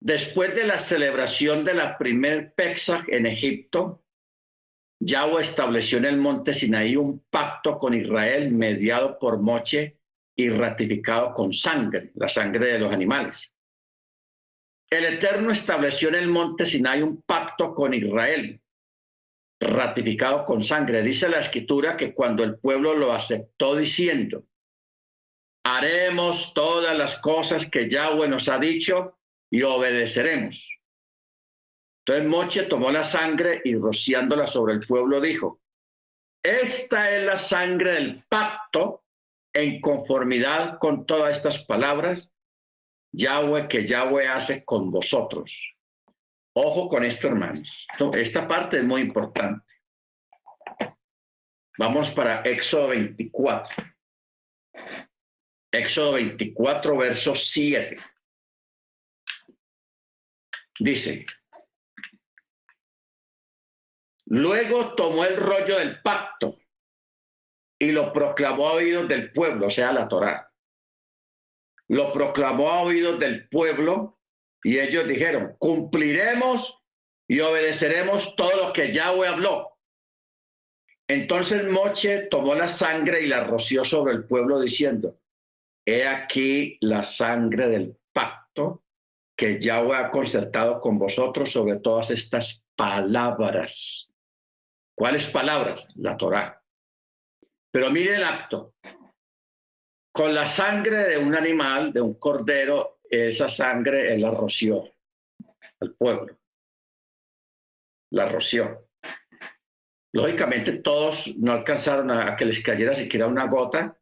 Después 0.00 0.54
de 0.54 0.64
la 0.64 0.78
celebración 0.78 1.64
de 1.64 1.74
la 1.74 1.98
primer 1.98 2.54
Pesach 2.54 3.04
en 3.08 3.26
Egipto, 3.26 4.02
Yahweh 4.98 5.42
estableció 5.42 5.98
en 5.98 6.06
el 6.06 6.16
monte 6.16 6.54
Sinaí 6.54 6.96
un 6.96 7.24
pacto 7.30 7.76
con 7.76 7.94
Israel 7.94 8.50
mediado 8.50 9.18
por 9.18 9.40
Moche 9.40 9.98
y 10.36 10.48
ratificado 10.48 11.34
con 11.34 11.52
sangre, 11.52 12.12
la 12.14 12.28
sangre 12.28 12.72
de 12.72 12.78
los 12.78 12.92
animales. 12.92 13.52
El 14.90 15.04
Eterno 15.04 15.52
estableció 15.52 16.08
en 16.08 16.16
el 16.16 16.26
monte 16.26 16.66
Sinai 16.66 17.02
un 17.02 17.22
pacto 17.22 17.74
con 17.74 17.94
Israel, 17.94 18.60
ratificado 19.60 20.44
con 20.44 20.62
sangre. 20.62 21.02
Dice 21.02 21.28
la 21.28 21.40
escritura 21.40 21.96
que 21.96 22.12
cuando 22.12 22.42
el 22.42 22.58
pueblo 22.58 22.96
lo 22.96 23.12
aceptó 23.12 23.76
diciendo, 23.76 24.46
haremos 25.64 26.52
todas 26.54 26.96
las 26.96 27.20
cosas 27.20 27.66
que 27.66 27.88
Yahweh 27.88 28.28
nos 28.28 28.48
ha 28.48 28.58
dicho 28.58 29.19
y 29.50 29.62
obedeceremos. 29.62 30.78
Entonces 32.04 32.28
Moche 32.28 32.62
tomó 32.64 32.90
la 32.90 33.04
sangre 33.04 33.60
y 33.64 33.74
rociándola 33.74 34.46
sobre 34.46 34.74
el 34.74 34.86
pueblo 34.86 35.20
dijo, 35.20 35.60
esta 36.42 37.10
es 37.10 37.26
la 37.26 37.36
sangre 37.36 37.94
del 37.94 38.24
pacto 38.28 39.04
en 39.52 39.80
conformidad 39.80 40.78
con 40.78 41.04
todas 41.04 41.36
estas 41.36 41.64
palabras, 41.64 42.30
Yahweh 43.12 43.68
que 43.68 43.84
Yahweh 43.84 44.28
hace 44.28 44.64
con 44.64 44.90
vosotros. 44.90 45.74
Ojo 46.54 46.88
con 46.88 47.04
esto, 47.04 47.28
hermanos. 47.28 47.86
Esta 48.14 48.48
parte 48.48 48.78
es 48.78 48.84
muy 48.84 49.02
importante. 49.02 49.74
Vamos 51.78 52.10
para 52.10 52.42
Éxodo 52.42 52.88
24. 52.88 53.84
Éxodo 55.72 56.12
24, 56.12 56.96
verso 56.96 57.34
7. 57.34 57.96
Dice, 60.80 61.26
luego 64.24 64.94
tomó 64.94 65.26
el 65.26 65.36
rollo 65.36 65.78
del 65.78 66.00
pacto 66.00 66.56
y 67.78 67.92
lo 67.92 68.14
proclamó 68.14 68.70
a 68.70 68.72
oídos 68.72 69.06
del 69.06 69.30
pueblo, 69.30 69.66
o 69.66 69.70
sea, 69.70 69.92
la 69.92 70.08
Torá. 70.08 70.50
Lo 71.88 72.14
proclamó 72.14 72.70
a 72.70 72.80
oídos 72.80 73.20
del 73.20 73.46
pueblo 73.50 74.18
y 74.62 74.78
ellos 74.78 75.06
dijeron, 75.06 75.54
cumpliremos 75.58 76.82
y 77.28 77.40
obedeceremos 77.40 78.34
todo 78.34 78.56
lo 78.56 78.72
que 78.72 78.90
Yahweh 78.90 79.28
habló. 79.28 79.76
Entonces 81.08 81.68
Moche 81.68 82.28
tomó 82.30 82.54
la 82.54 82.68
sangre 82.68 83.20
y 83.20 83.26
la 83.26 83.44
roció 83.44 83.84
sobre 83.84 84.14
el 84.14 84.24
pueblo 84.24 84.58
diciendo, 84.58 85.20
he 85.84 86.06
aquí 86.06 86.78
la 86.80 87.02
sangre 87.02 87.68
del 87.68 87.98
pacto 88.14 88.82
que 89.40 89.58
Yahweh 89.58 89.96
ha 89.96 90.10
concertado 90.10 90.78
con 90.82 90.98
vosotros 90.98 91.50
sobre 91.50 91.78
todas 91.78 92.10
estas 92.10 92.62
palabras. 92.76 94.06
¿Cuáles 94.94 95.26
palabras? 95.28 95.88
La 95.94 96.14
Torá. 96.14 96.62
Pero 97.72 97.90
mire 97.90 98.16
el 98.16 98.24
acto. 98.24 98.74
Con 100.12 100.34
la 100.34 100.44
sangre 100.44 101.08
de 101.08 101.16
un 101.16 101.34
animal, 101.34 101.90
de 101.90 102.02
un 102.02 102.18
cordero, 102.18 102.98
esa 103.08 103.48
sangre 103.48 104.12
él 104.12 104.20
la 104.20 104.30
roció 104.30 104.84
al 105.80 105.94
pueblo. 105.94 106.38
La 108.10 108.28
roció. 108.28 108.88
Lógicamente 110.12 110.80
todos 110.80 111.34
no 111.38 111.52
alcanzaron 111.52 112.10
a, 112.10 112.36
que 112.36 112.44
les 112.44 112.62
cayera 112.62 112.94
siquiera 112.94 113.26
una 113.26 113.46
gota, 113.46 113.98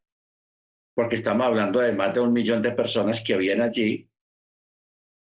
porque 0.96 1.14
estamos 1.14 1.46
hablando 1.46 1.78
de 1.78 1.92
más 1.92 2.12
de 2.12 2.18
un 2.18 2.32
millón 2.32 2.60
de 2.60 2.72
personas 2.72 3.22
que 3.22 3.34
habían 3.34 3.60
allí 3.60 4.07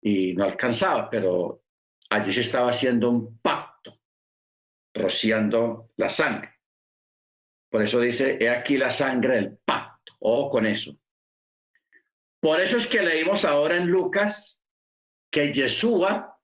y 0.02 0.34
no 0.34 0.44
alcanzaba, 0.44 1.10
pero 1.10 1.62
allí 2.10 2.32
se 2.32 2.40
estaba 2.42 2.70
haciendo 2.70 3.10
un 3.10 3.38
pacto, 3.38 4.00
rociando 4.94 5.90
la 5.96 6.08
sangre. 6.08 6.60
Por 7.70 7.82
eso 7.82 8.00
dice, 8.00 8.36
he 8.40 8.48
aquí 8.48 8.76
la 8.76 8.90
sangre 8.90 9.36
del 9.36 9.56
pacto, 9.58 10.14
ojo 10.20 10.50
con 10.50 10.66
eso. 10.66 10.98
Por 12.40 12.60
eso 12.60 12.78
es 12.78 12.86
que 12.86 13.02
leímos 13.02 13.44
ahora 13.44 13.76
en 13.76 13.86
Lucas 13.86 14.58
que 15.30 15.52
Yeshua, 15.52 16.38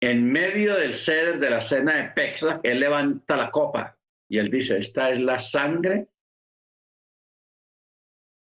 en 0.00 0.30
medio 0.30 0.76
del 0.76 0.94
ceder 0.94 1.38
de 1.38 1.50
la 1.50 1.60
cena 1.60 1.96
de 1.96 2.10
Pexa, 2.10 2.60
él 2.62 2.80
levanta 2.80 3.36
la 3.36 3.50
copa 3.50 3.98
y 4.28 4.38
él 4.38 4.50
dice, 4.50 4.78
esta 4.78 5.10
es 5.10 5.20
la 5.20 5.38
sangre. 5.38 6.08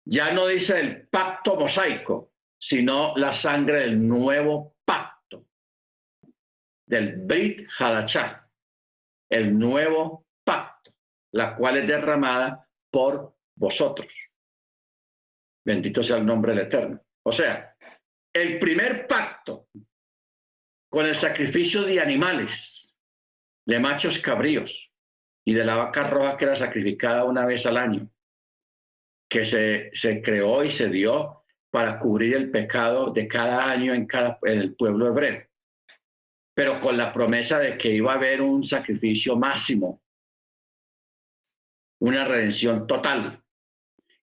Ya 0.05 0.31
no 0.31 0.47
dice 0.47 0.79
el 0.79 1.07
pacto 1.07 1.55
mosaico, 1.55 2.32
sino 2.63 3.13
la 3.17 3.33
sangre 3.33 3.81
del 3.81 4.07
nuevo 4.07 4.77
pacto, 4.85 5.47
del 6.87 7.17
Brit 7.17 7.67
Hadachah, 7.77 8.49
el 9.29 9.59
nuevo 9.59 10.27
pacto, 10.45 10.93
la 11.33 11.55
cual 11.55 11.79
es 11.79 11.87
derramada 11.87 12.65
por 12.89 13.35
vosotros. 13.55 14.13
Bendito 15.65 16.01
sea 16.01 16.15
el 16.15 16.25
nombre 16.25 16.53
del 16.53 16.67
Eterno. 16.67 17.01
O 17.23 17.33
sea, 17.33 17.75
el 18.31 18.59
primer 18.59 19.07
pacto 19.07 19.67
con 20.89 21.05
el 21.05 21.15
sacrificio 21.15 21.83
de 21.83 21.99
animales, 21.99 22.95
de 23.65 23.77
machos 23.77 24.19
cabríos 24.19 24.89
y 25.43 25.53
de 25.53 25.65
la 25.65 25.75
vaca 25.75 26.05
roja 26.05 26.37
que 26.37 26.45
era 26.45 26.55
sacrificada 26.55 27.25
una 27.25 27.45
vez 27.45 27.65
al 27.65 27.75
año, 27.75 28.09
que 29.29 29.43
se, 29.43 29.89
se 29.91 30.21
creó 30.21 30.63
y 30.63 30.69
se 30.69 30.87
dio 30.87 31.42
para 31.73 31.97
cubrir 31.97 32.35
el 32.35 32.51
pecado 32.51 33.09
de 33.09 33.27
cada 33.27 33.67
año 33.67 33.95
en, 33.95 34.05
cada, 34.05 34.37
en 34.43 34.59
el 34.59 34.75
pueblo 34.75 35.07
hebreo, 35.07 35.43
pero 36.53 36.79
con 36.79 36.95
la 36.95 37.11
promesa 37.11 37.57
de 37.57 37.79
que 37.79 37.89
iba 37.89 38.13
a 38.13 38.17
haber 38.17 38.43
un 38.43 38.63
sacrificio 38.63 39.35
máximo, 39.35 40.03
una 41.99 42.25
redención 42.25 42.85
total. 42.85 43.43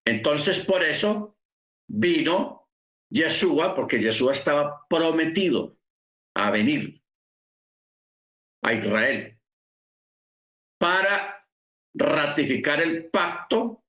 Entonces, 0.04 0.60
por 0.60 0.84
eso 0.84 1.36
vino 1.88 2.68
Yeshua, 3.10 3.74
porque 3.74 4.00
Yeshua 4.00 4.32
estaba 4.32 4.86
prometido 4.88 5.76
a 6.36 6.52
venir 6.52 7.02
a 8.62 8.74
Israel 8.74 9.36
para 10.78 11.44
ratificar 11.94 12.80
el 12.80 13.10
pacto. 13.10 13.82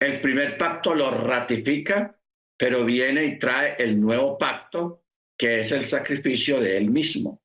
El 0.00 0.20
primer 0.20 0.56
pacto 0.56 0.94
lo 0.94 1.10
ratifica, 1.10 2.16
pero 2.56 2.84
viene 2.84 3.24
y 3.24 3.38
trae 3.38 3.74
el 3.78 4.00
nuevo 4.00 4.38
pacto, 4.38 5.04
que 5.36 5.60
es 5.60 5.72
el 5.72 5.86
sacrificio 5.86 6.60
de 6.60 6.76
él 6.76 6.90
mismo, 6.90 7.42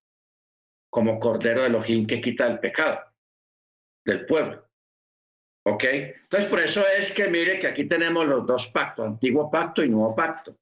como 0.90 1.20
Cordero 1.20 1.62
de 1.62 1.68
Elohim 1.68 2.06
que 2.06 2.22
quita 2.22 2.48
el 2.48 2.60
pecado 2.60 3.00
del 4.06 4.26
pueblo. 4.26 4.68
¿Ok? 5.66 5.84
Entonces, 5.84 6.50
por 6.50 6.60
eso 6.60 6.86
es 6.86 7.12
que 7.12 7.28
mire 7.28 7.60
que 7.60 7.68
aquí 7.68 7.86
tenemos 7.88 8.26
los 8.26 8.46
dos 8.46 8.68
pactos, 8.68 9.06
antiguo 9.06 9.50
pacto 9.50 9.84
y 9.84 9.90
nuevo 9.90 10.16
pacto. 10.16 10.58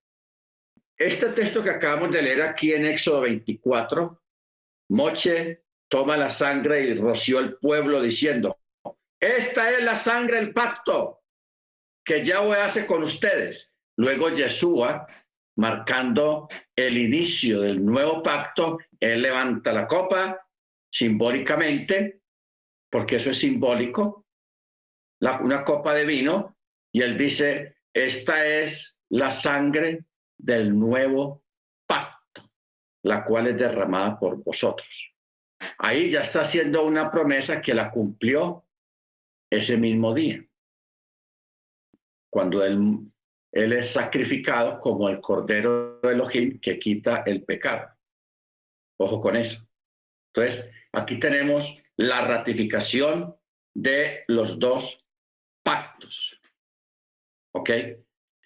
Este 0.97 1.29
texto 1.29 1.63
que 1.63 1.71
acabamos 1.71 2.11
de 2.11 2.21
leer 2.21 2.43
aquí 2.43 2.73
en 2.73 2.85
Éxodo 2.85 3.21
24, 3.21 4.21
Moche 4.89 5.63
toma 5.89 6.15
la 6.17 6.29
sangre 6.29 6.81
y 6.81 6.93
roció 6.93 7.39
el 7.39 7.55
pueblo 7.55 8.01
diciendo, 8.01 8.59
esta 9.19 9.71
es 9.71 9.83
la 9.83 9.95
sangre 9.95 10.37
del 10.37 10.53
pacto 10.53 11.20
que 12.03 12.23
Yahweh 12.23 12.61
hace 12.61 12.85
con 12.85 13.03
ustedes. 13.03 13.73
Luego 13.97 14.29
Yeshua, 14.29 15.07
marcando 15.57 16.47
el 16.75 16.97
inicio 16.97 17.61
del 17.61 17.83
nuevo 17.83 18.23
pacto, 18.23 18.79
él 18.99 19.21
levanta 19.21 19.73
la 19.73 19.87
copa 19.87 20.47
simbólicamente, 20.91 22.21
porque 22.89 23.17
eso 23.17 23.29
es 23.29 23.39
simbólico, 23.39 24.25
una 25.21 25.63
copa 25.63 25.93
de 25.93 26.05
vino 26.05 26.57
y 26.91 27.01
él 27.01 27.17
dice, 27.17 27.77
esta 27.93 28.45
es 28.45 28.99
la 29.09 29.31
sangre 29.31 30.05
del 30.37 30.77
nuevo 30.77 31.43
pacto, 31.85 32.49
la 33.03 33.23
cual 33.23 33.47
es 33.47 33.57
derramada 33.57 34.19
por 34.19 34.43
vosotros. 34.43 35.13
Ahí 35.77 36.09
ya 36.09 36.21
está 36.21 36.41
haciendo 36.41 36.83
una 36.83 37.11
promesa 37.11 37.61
que 37.61 37.73
la 37.73 37.91
cumplió 37.91 38.65
ese 39.49 39.77
mismo 39.77 40.13
día, 40.13 40.43
cuando 42.31 42.63
él, 42.63 43.11
es 43.51 43.91
sacrificado 43.91 44.79
como 44.79 45.09
el 45.09 45.19
Cordero 45.19 45.99
de 46.01 46.13
Elohim 46.13 46.59
que 46.59 46.79
quita 46.79 47.23
el 47.25 47.43
pecado. 47.43 47.89
Ojo 48.97 49.19
con 49.19 49.35
eso. 49.35 49.59
Entonces, 50.33 50.69
aquí 50.93 51.19
tenemos 51.19 51.75
la 51.97 52.21
ratificación 52.25 53.35
de 53.75 54.23
los 54.27 54.57
dos 54.57 55.05
pactos. 55.63 56.39
¿Ok? 57.53 57.69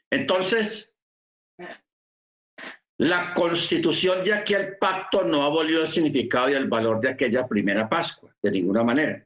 Entonces, 0.09 0.97
la 2.97 3.33
constitución 3.33 4.23
de 4.23 4.33
aquel 4.33 4.77
pacto 4.77 5.23
no 5.23 5.43
abolió 5.43 5.81
el 5.81 5.87
significado 5.87 6.49
y 6.49 6.53
el 6.53 6.67
valor 6.67 7.01
de 7.01 7.09
aquella 7.09 7.47
primera 7.47 7.87
Pascua, 7.87 8.35
de 8.41 8.51
ninguna 8.51 8.83
manera. 8.83 9.24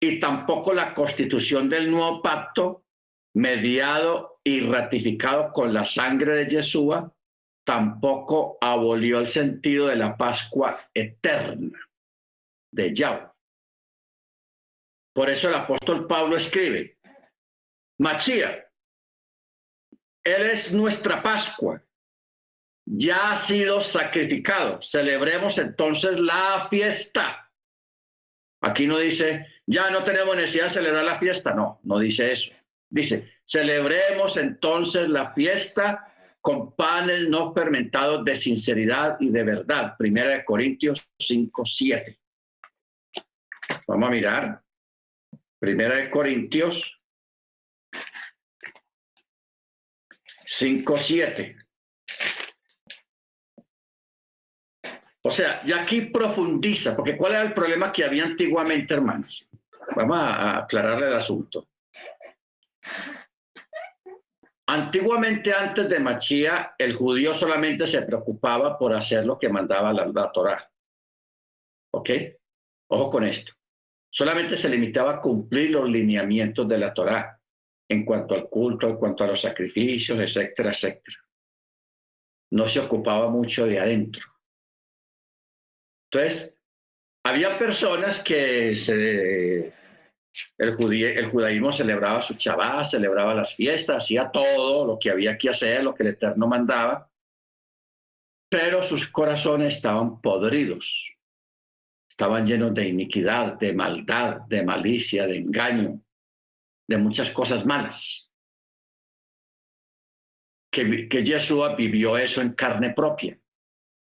Y 0.00 0.20
tampoco 0.20 0.74
la 0.74 0.94
constitución 0.94 1.68
del 1.68 1.90
nuevo 1.90 2.22
pacto, 2.22 2.84
mediado 3.34 4.40
y 4.44 4.60
ratificado 4.60 5.52
con 5.52 5.72
la 5.72 5.84
sangre 5.84 6.34
de 6.34 6.48
Yeshua, 6.48 7.12
tampoco 7.66 8.58
abolió 8.60 9.18
el 9.18 9.26
sentido 9.26 9.88
de 9.88 9.96
la 9.96 10.16
Pascua 10.16 10.78
eterna 10.94 11.78
de 12.72 12.94
Yahweh. 12.94 13.28
Por 15.14 15.30
eso 15.30 15.48
el 15.48 15.54
apóstol 15.54 16.06
Pablo 16.06 16.36
escribe, 16.36 16.98
Machía, 17.98 18.70
Él 20.22 20.50
es 20.50 20.70
nuestra 20.70 21.22
Pascua, 21.22 21.82
ya 22.86 23.32
ha 23.32 23.36
sido 23.36 23.80
sacrificado, 23.80 24.80
celebremos 24.80 25.58
entonces 25.58 26.20
la 26.20 26.68
fiesta. 26.70 27.50
Aquí 28.60 28.86
no 28.86 28.98
dice 28.98 29.46
ya 29.66 29.90
no 29.90 30.04
tenemos 30.04 30.36
necesidad 30.36 30.64
de 30.64 30.70
celebrar 30.70 31.04
la 31.04 31.18
fiesta. 31.18 31.52
No, 31.52 31.80
no 31.82 31.98
dice 31.98 32.32
eso. 32.32 32.52
Dice, 32.88 33.32
celebremos 33.44 34.36
entonces 34.36 35.08
la 35.08 35.32
fiesta 35.32 36.12
con 36.40 36.76
panes 36.76 37.28
no 37.28 37.52
fermentados 37.52 38.24
de 38.24 38.36
sinceridad 38.36 39.16
y 39.18 39.30
de 39.30 39.42
verdad. 39.42 39.96
Primera 39.98 40.30
de 40.30 40.44
Corintios 40.44 41.04
5, 41.18 41.64
7. 41.64 42.20
Vamos 43.88 44.08
a 44.08 44.12
mirar. 44.12 44.62
Primera 45.58 45.96
de 45.96 46.10
Corintios 46.10 47.00
5, 50.44 50.96
7. 50.96 51.56
O 55.26 55.30
sea, 55.32 55.60
y 55.66 55.72
aquí 55.72 56.02
profundiza, 56.02 56.94
porque 56.94 57.16
¿cuál 57.16 57.32
era 57.32 57.42
el 57.42 57.52
problema 57.52 57.90
que 57.90 58.04
había 58.04 58.22
antiguamente, 58.22 58.94
hermanos? 58.94 59.44
Vamos 59.96 60.18
a 60.20 60.58
aclararle 60.58 61.08
el 61.08 61.16
asunto. 61.16 61.66
Antiguamente, 64.68 65.52
antes 65.52 65.88
de 65.88 65.98
Machía, 65.98 66.76
el 66.78 66.94
judío 66.94 67.34
solamente 67.34 67.88
se 67.88 68.02
preocupaba 68.02 68.78
por 68.78 68.94
hacer 68.94 69.26
lo 69.26 69.36
que 69.36 69.48
mandaba 69.48 69.92
la, 69.92 70.06
la 70.06 70.30
Torah. 70.30 70.70
¿Ok? 71.92 72.10
Ojo 72.92 73.10
con 73.10 73.24
esto. 73.24 73.52
Solamente 74.08 74.56
se 74.56 74.68
limitaba 74.68 75.14
a 75.14 75.20
cumplir 75.20 75.72
los 75.72 75.88
lineamientos 75.88 76.68
de 76.68 76.78
la 76.78 76.94
Torah 76.94 77.36
en 77.88 78.04
cuanto 78.04 78.36
al 78.36 78.48
culto, 78.48 78.88
en 78.88 78.96
cuanto 78.96 79.24
a 79.24 79.26
los 79.26 79.40
sacrificios, 79.40 80.20
etcétera, 80.20 80.70
etcétera. 80.70 81.16
No 82.52 82.68
se 82.68 82.78
ocupaba 82.78 83.28
mucho 83.28 83.66
de 83.66 83.80
adentro. 83.80 84.35
Entonces, 86.16 86.58
había 87.24 87.58
personas 87.58 88.20
que 88.20 88.70
el, 90.56 90.74
judaísmo 91.30 91.72
celebraba 91.72 92.22
su 92.22 92.34
chabá, 92.34 92.84
celebraba 92.84 93.34
las 93.34 93.54
fiestas, 93.54 94.04
hacía 94.04 94.30
todo 94.30 94.86
lo 94.86 94.98
que 94.98 95.10
había 95.10 95.36
que 95.36 95.50
hacer, 95.50 95.84
lo 95.84 95.94
que 95.94 96.04
el 96.04 96.10
Eterno 96.10 96.46
mandaba, 96.46 97.10
pero 98.48 98.82
sus 98.82 99.08
corazones 99.08 99.76
estaban 99.76 100.22
podridos, 100.22 101.14
estaban 102.08 102.46
llenos 102.46 102.72
de 102.72 102.88
iniquidad, 102.88 103.58
de 103.58 103.74
maldad, 103.74 104.40
de 104.48 104.62
malicia, 104.62 105.26
de 105.26 105.36
engaño, 105.36 106.00
de 106.88 106.96
muchas 106.96 107.30
cosas 107.30 107.66
malas. 107.66 108.30
Que, 110.72 111.08
que 111.08 111.22
Yeshua 111.22 111.76
vivió 111.76 112.16
eso 112.16 112.40
en 112.40 112.54
carne 112.54 112.94
propia. 112.94 113.38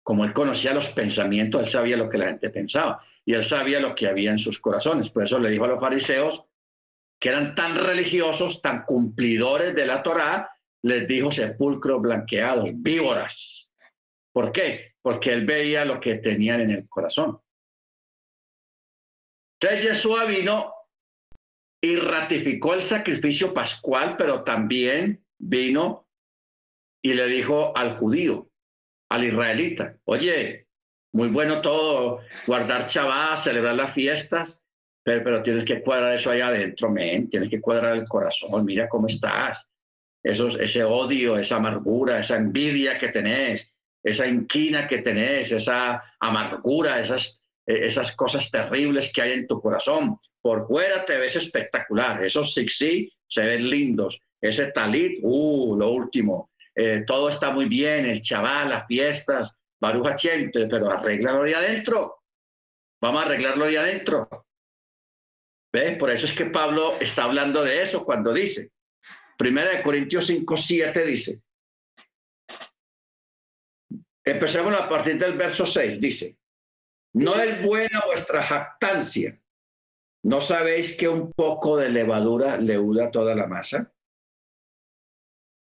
Como 0.04 0.26
él 0.26 0.34
conocía 0.34 0.74
los 0.74 0.90
pensamientos, 0.90 1.62
él 1.62 1.68
sabía 1.68 1.98
lo 1.98 2.10
que 2.10 2.18
la 2.18 2.28
gente 2.28 2.50
pensaba 2.50 3.02
y 3.26 3.34
él 3.34 3.44
sabía 3.44 3.80
lo 3.80 3.96
que 3.96 4.08
había 4.08 4.32
en 4.32 4.40
sus 4.40 4.60
corazones. 4.60 5.10
Por 5.10 5.24
eso 5.24 5.40
le 5.40 5.50
dijo 5.50 5.64
a 5.64 5.70
los 5.70 5.80
fariseos, 5.80 6.44
que 7.20 7.30
eran 7.30 7.56
tan 7.56 7.78
religiosos, 7.78 8.62
tan 8.62 8.84
cumplidores 8.84 9.74
de 9.74 9.86
la 9.86 10.04
Torá, 10.04 10.50
les 10.82 11.08
dijo 11.08 11.32
sepulcros 11.32 12.02
blanqueados, 12.02 12.70
víboras. 12.74 13.72
¿Por 14.34 14.52
qué? 14.52 14.96
Porque 15.02 15.32
él 15.32 15.46
veía 15.46 15.86
lo 15.86 16.02
que 16.02 16.16
tenían 16.16 16.60
en 16.60 16.72
el 16.72 16.90
corazón. 16.90 17.40
Entonces 19.62 19.90
Jesús 19.92 20.28
vino 20.28 20.74
y 21.82 21.96
ratificó 21.96 22.74
el 22.74 22.82
sacrificio 22.82 23.54
pascual, 23.54 24.16
pero 24.18 24.44
también 24.44 25.24
vino 25.38 26.08
y 27.02 27.14
le 27.14 27.28
dijo 27.28 27.76
al 27.78 27.98
judío, 27.98 28.50
al 29.14 29.26
israelita, 29.26 29.96
oye, 30.06 30.66
muy 31.14 31.28
bueno 31.28 31.62
todo, 31.62 32.22
guardar 32.48 32.88
chavá, 32.88 33.38
celebrar 33.38 33.76
las 33.76 33.94
fiestas, 33.94 34.60
pero, 35.04 35.24
pero 35.24 35.44
tienes 35.44 35.66
que 35.66 35.84
cuadrar 35.84 36.16
eso 36.16 36.32
allá 36.32 36.48
adentro, 36.48 36.90
men, 36.90 37.30
tienes 37.30 37.52
que 37.52 37.62
cuadrar 37.62 37.96
el 37.96 38.08
corazón, 38.08 38.66
mira 38.66 38.90
cómo 38.90 39.06
estás. 39.06 39.68
Esos, 40.24 40.60
ese 40.60 40.84
odio, 40.84 41.38
esa 41.38 41.58
amargura, 41.58 42.22
esa 42.22 42.38
envidia 42.38 42.98
que 42.98 43.10
tenés, 43.10 43.76
esa 44.02 44.26
inquina 44.26 44.88
que 44.88 45.00
tenés, 45.00 45.52
esa 45.52 46.04
amargura, 46.20 47.00
esas, 47.00 47.44
esas 47.68 48.16
cosas 48.16 48.50
terribles 48.50 49.14
que 49.14 49.22
hay 49.22 49.34
en 49.34 49.48
tu 49.48 49.62
corazón. 49.62 50.18
Por 50.42 50.66
fuera 50.66 51.06
te 51.06 51.18
ves 51.18 51.36
espectacular, 51.36 52.24
esos 52.24 52.52
sí 52.56 53.12
se 53.28 53.46
ven 53.46 53.70
lindos, 53.70 54.20
ese 54.42 54.72
talit, 54.72 55.20
uh, 55.22 55.76
lo 55.78 55.92
último, 55.92 56.50
eh, 56.76 57.04
todo 57.06 57.30
está 57.30 57.52
muy 57.52 57.66
bien, 57.66 58.06
el 58.06 58.22
chaval, 58.22 58.70
las 58.70 58.88
fiestas, 58.88 59.56
Baruja 59.80 60.16
pero 60.54 60.90
arréglalo 60.90 61.44
de 61.44 61.56
adentro. 61.56 62.24
Vamos 63.02 63.22
a 63.22 63.26
arreglarlo 63.26 63.66
de 63.66 63.78
adentro. 63.78 64.30
¿Ve? 65.74 65.98
Por 65.98 66.10
eso 66.10 66.26
es 66.26 66.32
que 66.32 66.46
Pablo 66.46 66.96
está 67.02 67.24
hablando 67.24 67.64
de 67.64 67.82
eso 67.82 68.06
cuando 68.06 68.32
dice, 68.32 68.72
Primera 69.38 69.72
de 69.72 69.84
Corintios 69.84 70.28
5, 70.28 70.56
7 70.56 71.06
dice, 71.06 71.42
empecemos 74.24 74.80
a 74.80 74.88
partir 74.88 75.18
del 75.18 75.34
verso 75.34 75.66
6, 75.66 76.00
dice, 76.00 76.38
no 77.16 77.36
es 77.36 77.62
buena 77.62 78.04
vuestra 78.06 78.42
jactancia. 78.42 79.38
¿No 80.24 80.40
sabéis 80.40 80.96
que 80.96 81.10
un 81.10 81.34
poco 81.34 81.76
de 81.76 81.90
levadura 81.90 82.56
leuda 82.56 83.12
toda 83.12 83.36
la 83.36 83.48
masa? 83.48 83.92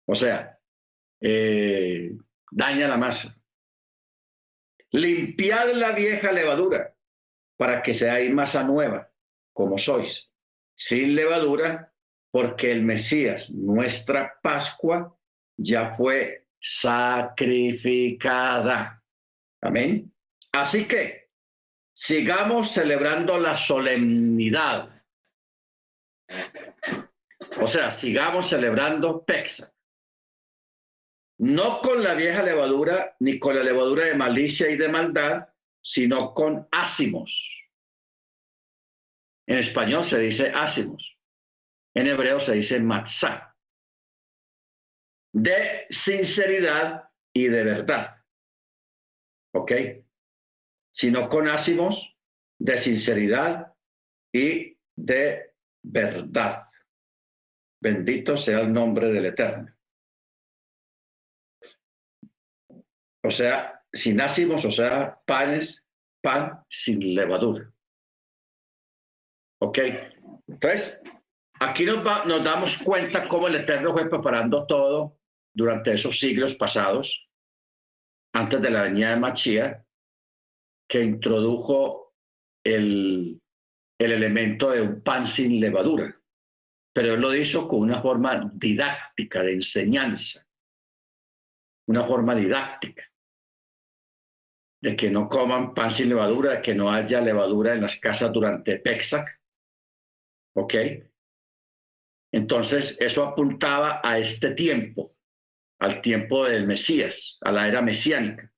O 0.09 0.17
sea, 0.17 0.58
eh, 1.21 2.17
daña 2.51 2.89
la 2.89 2.97
masa. 2.97 3.39
Limpiad 4.91 5.75
la 5.75 5.93
vieja 5.93 6.33
levadura 6.33 6.95
para 7.57 7.83
que 7.83 7.93
seáis 7.93 8.33
masa 8.33 8.63
nueva, 8.63 9.11
como 9.53 9.77
sois, 9.79 10.31
sin 10.75 11.15
levadura, 11.15 11.93
porque 12.31 12.71
el 12.71 12.83
Mesías, 12.83 13.51
nuestra 13.51 14.39
Pascua, 14.43 15.15
ya 15.57 15.95
fue 15.97 16.47
sacrificada. 16.61 19.03
Amén. 19.61 20.13
Así 20.53 20.87
que 20.87 21.31
sigamos 21.93 22.73
celebrando 22.73 23.39
la 23.39 23.57
solemnidad. 23.57 25.03
O 27.61 27.67
sea, 27.67 27.91
sigamos 27.91 28.49
celebrando 28.49 29.25
Pexa 29.25 29.73
no 31.39 31.81
con 31.81 32.03
la 32.03 32.15
vieja 32.15 32.43
levadura 32.43 33.17
ni 33.21 33.39
con 33.39 33.55
la 33.57 33.63
levadura 33.63 34.05
de 34.05 34.15
malicia 34.15 34.69
y 34.71 34.77
de 34.77 34.89
maldad, 34.89 35.49
sino 35.81 36.35
con 36.35 36.67
ácimos. 36.73 37.65
En 39.47 39.59
español 39.59 40.05
se 40.05 40.19
dice 40.19 40.51
ácimos, 40.55 41.17
en 41.95 42.09
hebreo 42.09 42.41
se 42.41 42.53
dice 42.53 42.81
matzah, 42.81 43.57
de 45.33 45.87
sinceridad 45.91 47.09
y 47.33 47.49
de 47.49 47.65
verdad. 47.65 48.17
¿Ok? 49.55 49.73
Sino 50.93 51.29
con 51.29 51.49
ácimos 51.49 52.17
de 52.59 52.77
sinceridad 52.77 53.75
y 54.33 54.77
de 54.97 55.55
verdad. 55.83 56.65
Bendito 57.81 58.37
sea 58.37 58.61
el 58.61 58.73
nombre 58.73 59.11
del 59.13 59.27
Eterno. 59.27 59.78
O 63.25 63.31
sea, 63.31 63.83
sin 63.93 64.21
ácimos, 64.21 64.65
o 64.65 64.71
sea, 64.71 65.21
panes, 65.27 65.89
pan 66.23 66.65
sin 66.69 67.15
levadura. 67.15 67.73
¿Ok? 69.61 69.79
Entonces, 70.47 70.99
aquí 71.61 71.85
nos, 71.85 72.05
nos 72.27 72.45
damos 72.45 72.79
cuenta 72.79 73.27
cómo 73.29 73.49
el 73.49 73.57
Eterno 73.57 73.93
fue 73.93 74.09
preparando 74.09 74.67
todo 74.67 75.19
durante 75.55 75.93
esos 75.93 76.19
siglos 76.19 76.55
pasados, 76.55 77.29
antes 78.33 78.61
de 78.63 78.71
la 78.71 78.83
venida 78.83 79.11
de 79.11 79.17
Machía, 79.17 79.85
que 80.89 81.03
introdujo 81.03 82.15
el, 82.65 83.41
el 83.99 84.13
elemento 84.13 84.71
de 84.71 84.83
un 84.83 85.03
pan 85.03 85.27
sin 85.27 85.61
levadura. 85.61 86.15
Pero 86.95 87.15
él 87.15 87.21
lo 87.21 87.35
hizo 87.35 87.69
con 87.69 87.81
una 87.81 88.01
forma 88.01 88.51
didáctica 88.55 89.43
de 89.43 89.55
enseñanza, 89.55 90.48
una 91.89 92.05
forma 92.05 92.35
didáctica 92.35 93.05
de 94.81 94.95
que 94.95 95.11
no 95.11 95.29
coman 95.29 95.75
pan 95.75 95.91
sin 95.91 96.11
levadura, 96.11 96.57
de 96.57 96.63
que 96.63 96.75
no 96.75 96.93
haya 96.93 97.21
levadura 97.21 97.75
en 97.75 97.81
las 97.81 97.97
casas 97.97 98.33
durante 98.33 98.79
Pexac. 98.79 99.41
¿Ok? 100.55 100.75
Entonces, 102.33 102.97
eso 103.01 103.25
apuntaba 103.25 104.01
a 104.05 104.19
este 104.19 104.53
tiempo, 104.53 105.09
al 105.81 106.01
tiempo 106.03 106.45
del 106.45 106.67
Mesías, 106.67 107.39
a 107.41 107.51
la 107.51 107.67
era 107.67 107.81
mesiánica, 107.81 108.53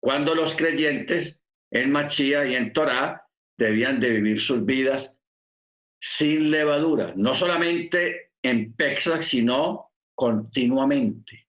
cuando 0.00 0.34
los 0.34 0.54
creyentes 0.54 1.42
en 1.72 1.90
Machía 1.90 2.46
y 2.46 2.54
en 2.54 2.72
Torá 2.72 3.26
debían 3.58 3.98
de 3.98 4.10
vivir 4.10 4.40
sus 4.40 4.64
vidas 4.64 5.18
sin 6.00 6.52
levadura, 6.52 7.12
no 7.16 7.34
solamente 7.34 8.30
en 8.42 8.72
Pexac, 8.74 9.22
sino 9.22 9.90
continuamente. 10.14 11.47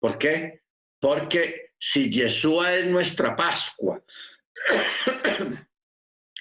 ¿Por 0.00 0.18
qué? 0.18 0.62
Porque 1.00 1.72
si 1.78 2.10
Yeshua 2.10 2.74
es 2.74 2.86
nuestra 2.86 3.34
Pascua, 3.36 4.02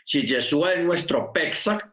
si 0.04 0.26
Yeshua 0.26 0.74
es 0.74 0.84
nuestro 0.84 1.32
Pesach, 1.32 1.84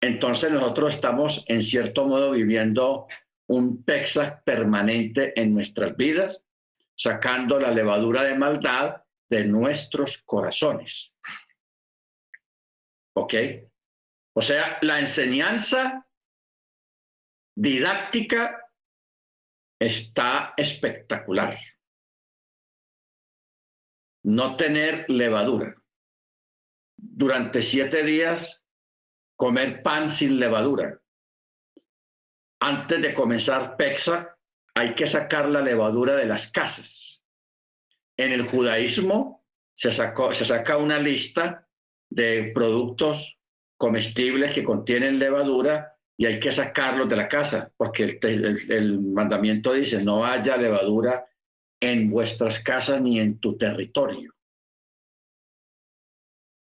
entonces 0.00 0.50
nosotros 0.50 0.94
estamos 0.94 1.44
en 1.48 1.62
cierto 1.62 2.06
modo 2.06 2.32
viviendo 2.32 3.06
un 3.48 3.82
Pesach 3.84 4.42
permanente 4.44 5.38
en 5.40 5.54
nuestras 5.54 5.96
vidas, 5.96 6.42
sacando 6.94 7.58
la 7.58 7.70
levadura 7.70 8.22
de 8.22 8.34
maldad 8.34 9.02
de 9.28 9.44
nuestros 9.44 10.18
corazones. 10.18 11.14
¿Ok? 13.16 13.34
O 14.36 14.42
sea, 14.42 14.78
la 14.82 15.00
enseñanza 15.00 16.06
didáctica 17.56 18.63
está 19.86 20.54
espectacular. 20.56 21.58
No 24.24 24.56
tener 24.56 25.04
levadura. 25.08 25.74
Durante 26.96 27.60
siete 27.60 28.02
días, 28.02 28.64
comer 29.36 29.82
pan 29.82 30.08
sin 30.08 30.38
levadura. 30.38 31.00
Antes 32.60 33.02
de 33.02 33.12
comenzar 33.12 33.76
Pexa, 33.76 34.38
hay 34.74 34.94
que 34.94 35.06
sacar 35.06 35.48
la 35.48 35.60
levadura 35.60 36.16
de 36.16 36.24
las 36.24 36.50
casas. 36.50 37.22
En 38.16 38.32
el 38.32 38.48
judaísmo 38.48 39.44
se, 39.74 39.92
sacó, 39.92 40.32
se 40.32 40.44
saca 40.44 40.78
una 40.78 40.98
lista 40.98 41.68
de 42.08 42.52
productos 42.54 43.38
comestibles 43.76 44.52
que 44.52 44.64
contienen 44.64 45.18
levadura 45.18 45.93
y 46.16 46.26
hay 46.26 46.38
que 46.38 46.52
sacarlos 46.52 47.08
de 47.08 47.16
la 47.16 47.28
casa, 47.28 47.72
porque 47.76 48.18
el, 48.22 49.00
mandamiento 49.00 49.72
dice, 49.72 50.02
no 50.02 50.24
haya 50.24 50.56
levadura 50.56 51.26
en 51.80 52.08
vuestras 52.08 52.60
casas 52.60 53.00
ni 53.00 53.18
en 53.18 53.40
tu 53.40 53.56
territorio. 53.56 54.32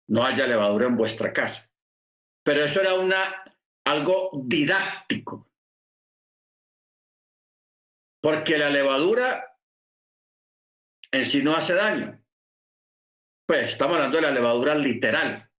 No 0.08 0.24
haya 0.24 0.46
levadura 0.46 0.86
en 0.86 0.96
vuestra 0.96 1.32
casa. 1.32 1.68
Pero 2.44 2.64
eso 2.64 2.80
era 2.80 2.94
una, 2.94 3.42
algo 3.84 4.30
didáctico. 4.44 5.50
Porque 8.20 8.58
la 8.58 8.70
levadura 8.70 9.58
en 11.10 11.24
sí 11.24 11.42
no 11.42 11.56
hace 11.56 11.74
daño. 11.74 12.20
Pues 13.46 13.70
estamos 13.70 13.96
hablando 13.96 14.18
de 14.18 14.22
la 14.22 14.30
levadura 14.30 14.74
literal. 14.76 15.51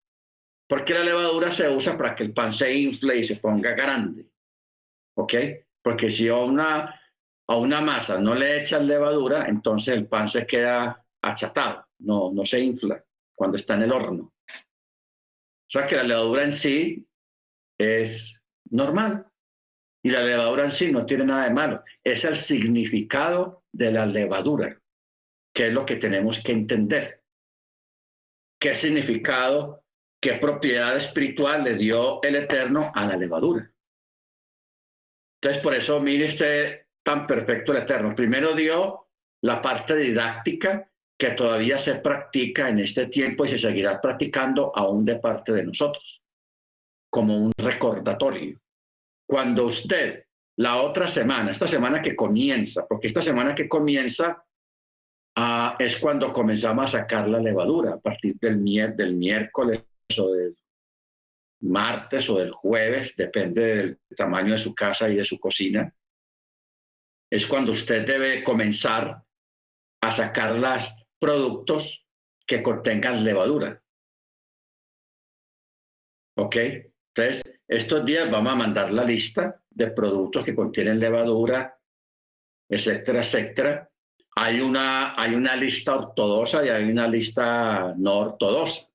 Porque 0.68 0.94
la 0.94 1.04
levadura 1.04 1.52
se 1.52 1.70
usa 1.70 1.98
para 1.98 2.16
que 2.16 2.24
el 2.24 2.34
pan 2.34 2.52
se 2.52 2.74
infle 2.74 3.18
y 3.18 3.24
se 3.24 3.38
ponga 3.38 3.72
grande. 3.72 4.28
¿Ok? 5.18 5.34
Porque 5.82 6.10
si 6.10 6.28
a 6.30 6.36
una, 6.36 7.00
a 7.48 7.56
una 7.58 7.82
masa 7.82 8.18
no 8.18 8.34
le 8.34 8.62
echan 8.62 8.88
levadura, 8.88 9.46
entonces 9.48 9.96
el 9.96 10.08
pan 10.08 10.28
se 10.28 10.48
queda 10.48 11.06
achatado, 11.22 11.86
no, 12.00 12.32
no 12.34 12.46
se 12.46 12.60
infla 12.60 13.04
cuando 13.36 13.58
está 13.58 13.76
en 13.76 13.84
el 13.84 13.92
horno. 13.92 14.34
O 14.54 15.70
sea 15.70 15.88
que 15.88 15.96
la 15.96 16.04
levadura 16.04 16.44
en 16.44 16.52
sí 16.52 17.08
es 17.80 18.40
normal. 18.70 19.28
Y 20.06 20.10
la 20.10 20.22
levadura 20.22 20.66
en 20.66 20.72
sí 20.72 20.92
no 20.92 21.06
tiene 21.06 21.26
nada 21.26 21.46
de 21.46 21.54
malo. 21.54 21.84
Es 22.04 22.26
el 22.26 22.36
significado 22.36 23.64
de 23.72 23.92
la 23.92 24.06
levadura, 24.06 24.82
que 25.54 25.68
es 25.68 25.74
lo 25.74 25.86
que 25.86 25.96
tenemos 25.96 26.40
que 26.44 26.52
entender. 26.52 27.24
¿Qué 28.60 28.76
significado 28.76 29.83
qué 30.24 30.36
propiedad 30.36 30.96
espiritual 30.96 31.66
le 31.66 31.76
dio 31.76 32.24
el 32.24 32.38
Eterno 32.38 32.94
a 32.96 33.06
la 33.06 33.18
levadura. 33.18 33.70
Entonces, 35.42 35.62
por 35.62 35.74
eso 35.74 36.00
mire 36.00 36.28
usted 36.28 36.86
tan 37.04 37.28
perfecto 37.28 37.74
el 37.74 37.80
Eterno. 37.80 38.16
Primero 38.16 38.54
dio 38.54 39.08
la 39.42 39.62
parte 39.62 39.98
didáctica 39.98 40.90
que 41.20 41.32
todavía 41.32 41.78
se 41.78 41.96
practica 41.96 42.70
en 42.70 42.80
este 42.80 43.08
tiempo 43.08 43.44
y 43.44 43.50
se 43.50 43.58
seguirá 43.58 44.00
practicando 44.00 44.72
aún 44.74 45.04
de 45.04 45.18
parte 45.18 45.52
de 45.52 45.64
nosotros, 45.64 46.22
como 47.12 47.36
un 47.36 47.52
recordatorio. 47.58 48.58
Cuando 49.28 49.66
usted 49.66 50.24
la 50.56 50.78
otra 50.78 51.10
semana, 51.10 51.52
esta 51.52 51.68
semana 51.68 52.02
que 52.02 52.16
comienza, 52.16 52.88
porque 52.88 53.08
esta 53.08 53.22
semana 53.22 53.54
que 53.54 53.68
comienza 53.68 54.42
ah, 55.36 55.76
es 55.78 55.98
cuando 55.98 56.32
comenzamos 56.32 56.86
a 56.86 57.00
sacar 57.00 57.28
la 57.28 57.40
levadura, 57.40 57.96
a 57.96 58.00
partir 58.00 58.38
del, 58.40 58.64
del 58.96 59.16
miércoles 59.16 59.84
o 60.18 60.34
del 60.34 60.58
martes 61.62 62.30
o 62.30 62.38
del 62.40 62.52
jueves, 62.52 63.16
depende 63.16 63.62
del 63.62 64.00
tamaño 64.16 64.54
de 64.54 64.60
su 64.60 64.76
casa 64.76 65.10
y 65.10 65.16
de 65.16 65.24
su 65.24 65.40
cocina, 65.40 65.94
es 67.30 67.48
cuando 67.48 67.72
usted 67.72 68.06
debe 68.06 68.44
comenzar 68.44 69.24
a 70.02 70.12
sacar 70.12 70.56
los 70.56 70.94
productos 71.20 72.06
que 72.46 72.62
contengan 72.62 73.24
levadura. 73.24 73.82
¿Ok? 76.36 76.56
Entonces, 77.16 77.44
estos 77.68 78.06
días 78.06 78.30
vamos 78.30 78.54
a 78.54 78.56
mandar 78.56 78.92
la 78.92 79.04
lista 79.04 79.64
de 79.70 79.92
productos 79.92 80.44
que 80.44 80.56
contienen 80.56 81.00
levadura, 81.00 81.80
etcétera, 82.70 83.20
etcétera. 83.20 83.90
Hay 84.36 84.60
una, 84.60 85.20
hay 85.20 85.36
una 85.36 85.56
lista 85.56 85.96
ortodoxa 85.96 86.66
y 86.66 86.70
hay 86.70 86.90
una 86.90 87.08
lista 87.08 87.94
no 87.98 88.18
ortodoxa 88.18 88.93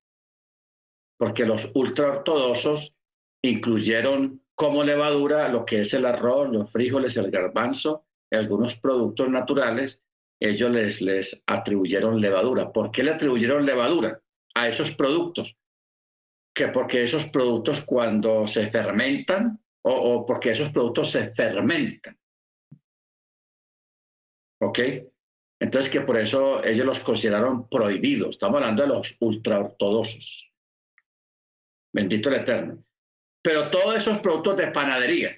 porque 1.19 1.45
los 1.45 1.71
ultraortodoxos 1.75 2.97
incluyeron 3.43 4.43
como 4.55 4.83
levadura 4.83 5.49
lo 5.49 5.65
que 5.65 5.83
es 5.83 5.95
el 5.95 6.07
arroz, 6.07 6.51
los 6.51 6.71
frijoles, 6.73 7.17
el 7.17 7.31
garbanzo 7.31 8.07
algunos 8.37 8.75
productos 8.77 9.29
naturales, 9.31 10.03
ellos 10.41 10.71
les, 10.71 11.01
les 11.01 11.43
atribuyeron 11.47 12.21
levadura. 12.21 12.73
¿Por 12.73 12.91
qué 12.91 13.03
le 13.03 13.13
atribuyeron 13.13 13.65
levadura 13.65 14.21
a 14.55 14.69
esos 14.69 14.91
productos? 14.93 15.57
Que 16.55 16.69
porque 16.69 17.03
esos 17.03 17.25
productos 17.27 17.81
cuando 17.83 18.47
se 18.47 18.71
fermentan 18.71 19.61
o, 19.83 19.93
o 19.93 20.27
porque 20.27 20.51
esos 20.51 20.71
productos 20.71 21.11
se 21.11 21.31
fermentan. 21.31 22.19
¿Ok? 24.61 24.79
Entonces 25.61 25.91
que 25.91 26.03
por 26.03 26.17
eso 26.17 26.63
ellos 26.65 26.87
los 26.87 27.01
consideraron 27.01 27.69
prohibidos. 27.69 28.31
Estamos 28.31 28.57
hablando 28.57 28.83
de 28.83 28.89
los 28.89 29.17
ultraortodoxos. 29.21 30.53
Bendito 31.93 32.29
el 32.29 32.37
Eterno. 32.37 32.85
Pero 33.43 33.71
todos 33.71 33.97
esos 33.97 34.19
productos 34.19 34.57
de 34.57 34.69
panadería, 34.69 35.37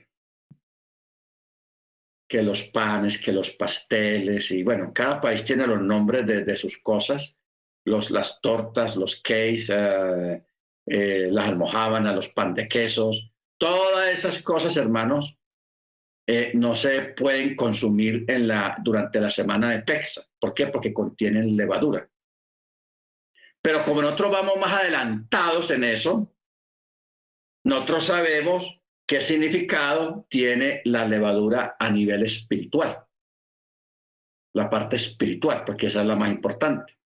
que 2.28 2.42
los 2.42 2.62
panes, 2.64 3.18
que 3.18 3.32
los 3.32 3.50
pasteles, 3.50 4.50
y 4.50 4.62
bueno, 4.62 4.92
cada 4.94 5.20
país 5.20 5.44
tiene 5.44 5.66
los 5.66 5.80
nombres 5.80 6.26
de, 6.26 6.56
sus 6.56 6.78
cosas, 6.78 7.36
los, 7.84 8.10
las 8.10 8.40
tortas, 8.40 8.96
los 8.96 9.20
cakes, 9.20 9.66
eh, 9.68 10.42
eh, 10.86 11.28
las 11.30 11.48
almohábanas, 11.48 12.14
los 12.14 12.28
pan 12.28 12.54
de 12.54 12.68
quesos, 12.68 13.32
todas 13.58 14.10
esas 14.10 14.42
cosas, 14.42 14.76
hermanos, 14.76 15.36
eh, 16.26 16.52
no 16.54 16.76
se 16.76 17.00
pueden 17.16 17.56
consumir 17.56 18.24
en 18.28 18.46
la, 18.46 18.76
durante 18.80 19.20
la 19.20 19.30
semana 19.30 19.72
de 19.72 19.80
Pexa. 19.80 20.22
¿Por 20.38 20.54
qué? 20.54 20.68
Porque 20.68 20.92
contienen 20.92 21.56
levadura. 21.56 22.08
Pero 23.60 23.84
como 23.84 24.00
nosotros 24.00 24.30
vamos 24.30 24.56
más 24.58 24.72
adelantados 24.80 25.70
en 25.72 25.82
eso, 25.84 26.32
nosotros 27.64 28.06
sabemos 28.06 28.80
qué 29.06 29.20
significado 29.20 30.26
tiene 30.28 30.82
la 30.84 31.06
levadura 31.06 31.76
a 31.78 31.90
nivel 31.90 32.24
espiritual, 32.24 33.06
la 34.54 34.70
parte 34.70 34.96
espiritual, 34.96 35.64
porque 35.64 35.86
esa 35.86 36.00
es 36.00 36.06
la 36.06 36.16
más 36.16 36.30
importante. 36.30 36.98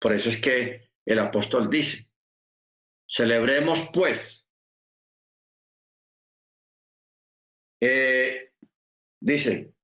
Por 0.00 0.12
eso 0.12 0.30
es 0.30 0.40
que 0.40 0.90
el 1.04 1.18
apóstol 1.18 1.68
dice, 1.68 2.10
celebremos 3.08 3.88
pues, 3.92 4.48
eh, 7.80 8.54
dice, 9.20 9.74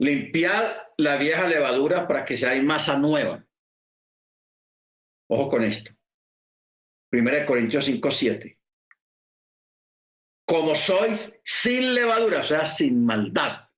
limpiad 0.00 0.76
la 0.96 1.16
vieja 1.16 1.46
levadura 1.46 2.06
para 2.06 2.24
que 2.24 2.36
sea 2.36 2.60
masa 2.62 2.96
nueva. 2.96 3.44
Ojo 5.28 5.48
con 5.48 5.64
esto. 5.64 5.92
Primera 7.14 7.46
Corintios 7.46 7.84
5, 7.84 8.10
7. 8.10 8.58
Como 10.48 10.74
sois 10.74 11.32
sin 11.44 11.94
levadura, 11.94 12.40
o 12.40 12.42
sea, 12.42 12.64
sin 12.64 13.06
maldad. 13.06 13.68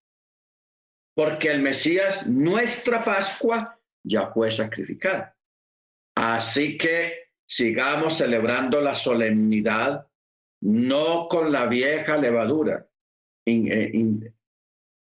Porque 1.14 1.50
el 1.50 1.60
Mesías, 1.60 2.26
nuestra 2.26 3.04
Pascua, 3.04 3.78
ya 4.02 4.28
fue 4.28 4.50
sacrificada. 4.50 5.36
Así 6.16 6.78
que 6.78 7.28
sigamos 7.46 8.16
celebrando 8.16 8.80
la 8.80 8.94
solemnidad, 8.94 10.06
no 10.62 11.28
con 11.28 11.52
la 11.52 11.66
vieja 11.66 12.16
levadura. 12.16 12.88
Eh, 13.44 13.92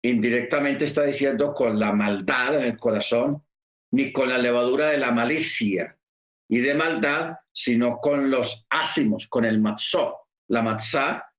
indirectamente 0.03 0.83
está 0.83 1.03
diciendo 1.03 1.53
con 1.53 1.79
la 1.79 1.93
maldad 1.93 2.57
en 2.57 2.63
el 2.65 2.77
corazón, 2.77 3.45
ni 3.93 4.11
con 4.11 4.27
la 4.27 4.37
levadura 4.37 4.87
de 4.87 4.97
la 4.97 5.11
malicia 5.11 5.94
y 6.47 6.59
de 6.59 6.73
maldad, 6.73 7.37
sino 7.51 7.97
con 7.97 8.29
los 8.29 8.65
ácimos, 8.69 9.27
con 9.27 9.45
el 9.45 9.59
matzó, 9.59 10.27
la 10.49 10.61
matzá 10.61 11.31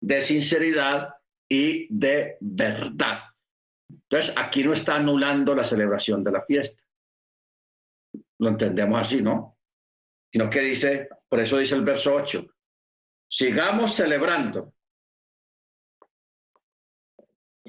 de 0.00 0.20
sinceridad 0.20 1.14
y 1.48 1.86
de 1.94 2.36
verdad. 2.40 3.20
Entonces, 3.88 4.34
aquí 4.36 4.62
no 4.62 4.72
está 4.72 4.96
anulando 4.96 5.54
la 5.54 5.64
celebración 5.64 6.22
de 6.22 6.32
la 6.32 6.42
fiesta. 6.42 6.84
Lo 8.38 8.48
entendemos 8.48 9.00
así, 9.00 9.22
¿no? 9.22 9.56
sino 10.36 10.50
que 10.50 10.60
dice, 10.60 11.08
por 11.30 11.40
eso 11.40 11.56
dice 11.56 11.74
el 11.74 11.82
verso 11.82 12.14
8, 12.14 12.46
sigamos 13.26 13.94
celebrando 13.94 14.74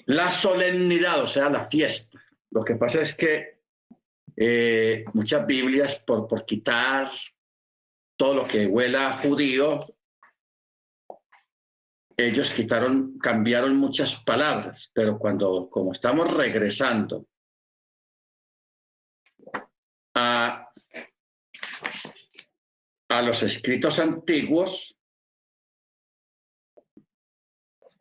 la 0.05 0.31
solemnidad, 0.31 1.21
o 1.23 1.27
sea, 1.27 1.49
la 1.49 1.69
fiesta. 1.69 2.21
Lo 2.51 2.65
que 2.65 2.75
pasa 2.75 3.01
es 3.01 3.15
que 3.15 3.56
eh, 4.39 5.03
muchas 5.13 5.47
Biblias, 5.47 5.95
por, 6.05 6.27
por 6.27 6.45
quitar 6.45 7.11
todo 8.15 8.35
lo 8.35 8.47
que 8.47 8.67
huela 8.67 9.17
judío, 9.17 9.79
ellos 12.15 12.49
quitaron, 12.51 13.17
cambiaron 13.17 13.75
muchas 13.77 14.15
palabras, 14.23 14.91
pero 14.93 15.17
cuando, 15.17 15.69
como 15.69 15.91
estamos 15.91 16.31
regresando 16.31 17.27
a, 20.15 20.71
a 23.09 23.21
los 23.21 23.41
escritos 23.41 23.99
antiguos, 23.99 24.95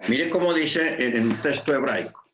mire 0.09 0.29
cómo 0.29 0.53
dice 0.53 1.03
en 1.03 1.31
el 1.31 1.43
texto 1.43 1.75
hebraico. 1.75 2.26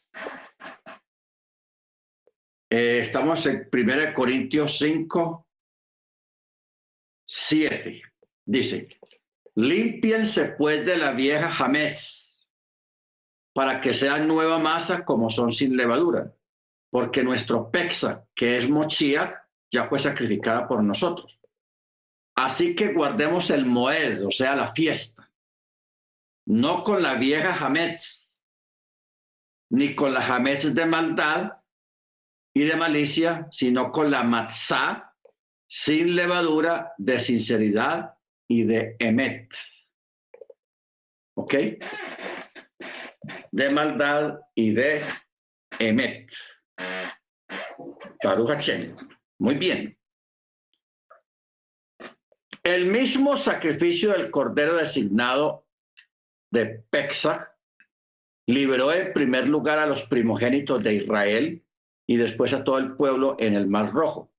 Eh, 2.74 3.00
estamos 3.00 3.44
en 3.44 3.68
1 3.70 4.14
Corintios 4.14 4.78
5, 4.78 5.46
7. 7.22 8.02
Dice, 8.46 8.88
Límpiense 9.56 10.54
pues 10.56 10.82
de 10.86 10.96
la 10.96 11.12
vieja 11.12 11.50
jamés, 11.50 12.48
para 13.52 13.78
que 13.82 13.92
sean 13.92 14.26
nueva 14.26 14.58
masa 14.58 15.04
como 15.04 15.28
son 15.28 15.52
sin 15.52 15.76
levadura, 15.76 16.34
porque 16.88 17.22
nuestro 17.22 17.70
pexa, 17.70 18.26
que 18.34 18.56
es 18.56 18.70
mochía, 18.70 19.46
ya 19.70 19.86
fue 19.90 19.98
sacrificada 19.98 20.66
por 20.66 20.82
nosotros. 20.82 21.42
Así 22.34 22.74
que 22.74 22.94
guardemos 22.94 23.50
el 23.50 23.66
moed, 23.66 24.26
o 24.26 24.30
sea, 24.30 24.56
la 24.56 24.72
fiesta, 24.72 25.30
no 26.46 26.84
con 26.84 27.02
la 27.02 27.16
vieja 27.16 27.52
jamés, 27.52 28.40
ni 29.68 29.94
con 29.94 30.14
la 30.14 30.22
jamés 30.22 30.74
de 30.74 30.86
maldad 30.86 31.61
y 32.54 32.64
de 32.64 32.76
malicia, 32.76 33.48
sino 33.50 33.90
con 33.90 34.10
la 34.10 34.22
matzá 34.22 35.14
sin 35.66 36.14
levadura 36.14 36.92
de 36.98 37.18
sinceridad 37.18 38.14
y 38.48 38.64
de 38.64 38.96
Emet. 38.98 39.52
¿Ok? 41.34 41.54
De 43.50 43.70
maldad 43.70 44.38
y 44.54 44.72
de 44.72 45.02
Emet. 45.78 46.30
Muy 49.38 49.54
bien. 49.54 49.98
El 52.62 52.86
mismo 52.86 53.36
sacrificio 53.36 54.12
del 54.12 54.30
cordero 54.30 54.76
designado 54.76 55.66
de 56.52 56.84
Pesach 56.90 57.48
liberó 58.46 58.92
en 58.92 59.12
primer 59.12 59.48
lugar 59.48 59.78
a 59.78 59.86
los 59.86 60.02
primogénitos 60.04 60.82
de 60.82 60.94
Israel 60.94 61.61
y 62.06 62.16
después 62.16 62.52
a 62.52 62.64
todo 62.64 62.78
el 62.78 62.96
pueblo 62.96 63.36
en 63.38 63.54
el 63.54 63.66
Mar 63.66 63.92
Rojo. 63.92 64.30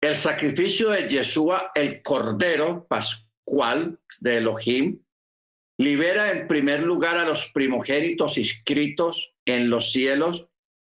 El 0.00 0.14
sacrificio 0.14 0.90
de 0.90 1.08
Yeshua, 1.08 1.72
el 1.74 2.02
Cordero 2.02 2.86
Pascual 2.86 3.98
de 4.20 4.38
Elohim, 4.38 5.00
libera 5.78 6.32
en 6.32 6.46
primer 6.46 6.80
lugar 6.82 7.16
a 7.16 7.24
los 7.24 7.46
primogénitos 7.52 8.38
inscritos 8.38 9.34
en 9.44 9.70
los 9.70 9.92
cielos 9.92 10.48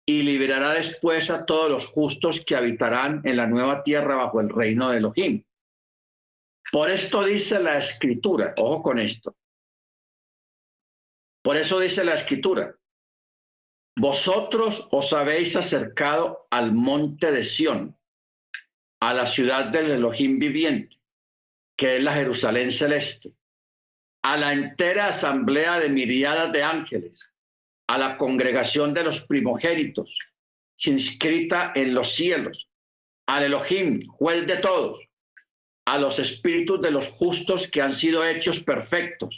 y 0.07 0.23
liberará 0.23 0.73
después 0.73 1.31
a 1.31 1.45
todos 1.45 1.71
los 1.71 1.87
justos 1.87 2.43
que 2.45 2.57
habitarán 2.57 3.21
en 3.25 3.37
la 3.37 3.47
nueva 3.47 3.83
tierra 3.83 4.17
bajo 4.17 4.41
el 4.41 4.49
reino 4.49 4.91
de 4.91 4.99
Elohim. 4.99 5.45
Por 6.73 6.91
esto 6.91 7.25
dice 7.25 7.59
la 7.61 7.79
escritura, 7.79 8.55
ojo 8.57 8.83
con 8.83 8.99
esto. 8.99 9.37
Por 11.43 11.57
eso 11.57 11.79
dice 11.81 12.05
la 12.05 12.14
escritura, 12.14 12.78
vosotros 13.98 14.87
os 14.92 15.12
habéis 15.12 15.56
acercado 15.56 16.46
al 16.50 16.72
monte 16.72 17.32
de 17.32 17.42
Sión 17.42 17.96
a 19.00 19.12
la 19.12 19.26
ciudad 19.26 19.66
del 19.66 19.90
Elohim 19.90 20.38
viviente, 20.38 20.96
que 21.76 21.96
es 21.96 22.02
la 22.02 22.14
Jerusalén 22.14 22.70
celeste, 22.70 23.32
a 24.22 24.37
la 24.37 24.52
entera 24.52 25.08
asamblea 25.08 25.80
de 25.80 25.88
miriadas 25.88 26.52
de 26.52 26.62
ángeles, 26.62 27.32
a 27.88 27.98
la 27.98 28.16
congregación 28.16 28.94
de 28.94 29.02
los 29.02 29.20
primogénitos, 29.22 30.16
inscrita 30.84 31.72
en 31.74 31.92
los 31.92 32.14
cielos, 32.14 32.68
al 33.26 33.44
Elohim, 33.44 34.06
juez 34.06 34.46
de 34.46 34.58
todos, 34.58 35.00
a 35.87 35.98
los 35.98 36.20
espíritus 36.20 36.80
de 36.80 36.92
los 36.92 37.08
justos 37.08 37.68
que 37.68 37.82
han 37.82 37.92
sido 37.92 38.24
hechos 38.24 38.61
perfectos, 38.61 39.37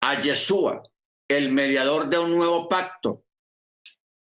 a 0.00 0.20
Yeshua, 0.20 0.84
el 1.28 1.50
mediador 1.50 2.08
de 2.08 2.18
un 2.18 2.36
nuevo 2.36 2.68
pacto, 2.68 3.25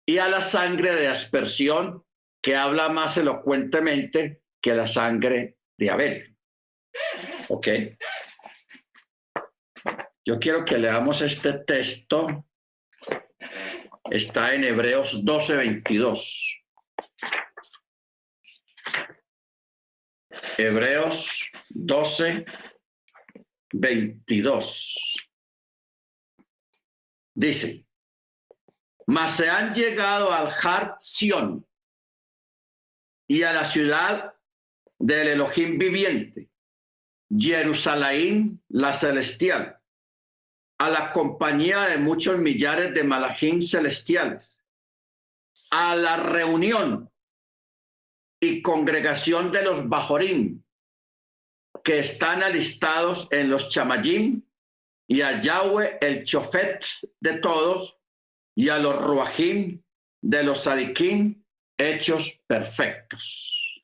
y 0.06 0.18
a 0.20 0.28
la 0.28 0.42
sangre 0.42 0.96
de 0.96 1.08
aspersión 1.08 2.04
que 2.42 2.56
habla 2.56 2.90
más 2.90 3.18
elocuentemente 3.18 4.42
que 4.62 4.74
la 4.74 4.88
sangre 4.88 5.58
de 5.78 5.90
Abel. 5.90 6.38
¿Ok? 7.50 7.68
Yo 10.24 10.40
quiero 10.40 10.66
que 10.66 10.78
leamos 10.78 11.22
este 11.22 11.54
texto. 11.66 12.46
Está 14.10 14.54
en 14.54 14.64
Hebreos 14.64 15.24
12, 15.24 15.56
22. 15.56 16.64
Hebreos 20.58 21.52
12, 21.70 22.46
22. 23.74 25.26
Dice, 27.34 27.86
mas 29.08 29.38
se 29.38 29.50
han 29.50 29.74
llegado 29.74 30.32
al 30.32 30.48
Har 30.48 30.98
Sion 31.00 31.66
y 33.28 33.44
a 33.44 33.54
la 33.54 33.66
ciudad 33.66 34.36
del 35.00 35.28
Elohim 35.28 35.78
viviente, 35.78 36.50
Jerusalén 37.30 38.62
la 38.70 38.94
celestial, 38.94 39.80
a 40.80 40.90
la 40.90 41.12
compañía 41.12 41.82
de 41.82 41.98
muchos 41.98 42.38
millares 42.38 42.94
de 42.94 43.04
malachim 43.04 43.62
celestiales, 43.62 44.60
a 45.72 45.96
la 45.96 46.18
reunión 46.18 47.10
y 48.40 48.62
congregación 48.62 49.52
de 49.52 49.64
los 49.64 49.88
bajorim 49.88 50.64
que 51.84 52.00
están 52.00 52.44
alistados 52.44 53.28
en 53.32 53.50
los 53.50 53.70
chamayim 53.70 54.42
y 55.08 55.22
a 55.22 55.40
Yahweh 55.40 55.98
el 56.02 56.24
chofet 56.24 56.84
de 57.20 57.38
todos 57.40 58.00
y 58.56 58.70
a 58.70 58.80
los 58.80 58.96
ruajim 59.02 59.82
de 60.22 60.44
los 60.44 60.64
sadikim 60.64 61.44
hechos 61.78 62.42
perfectos. 62.48 63.84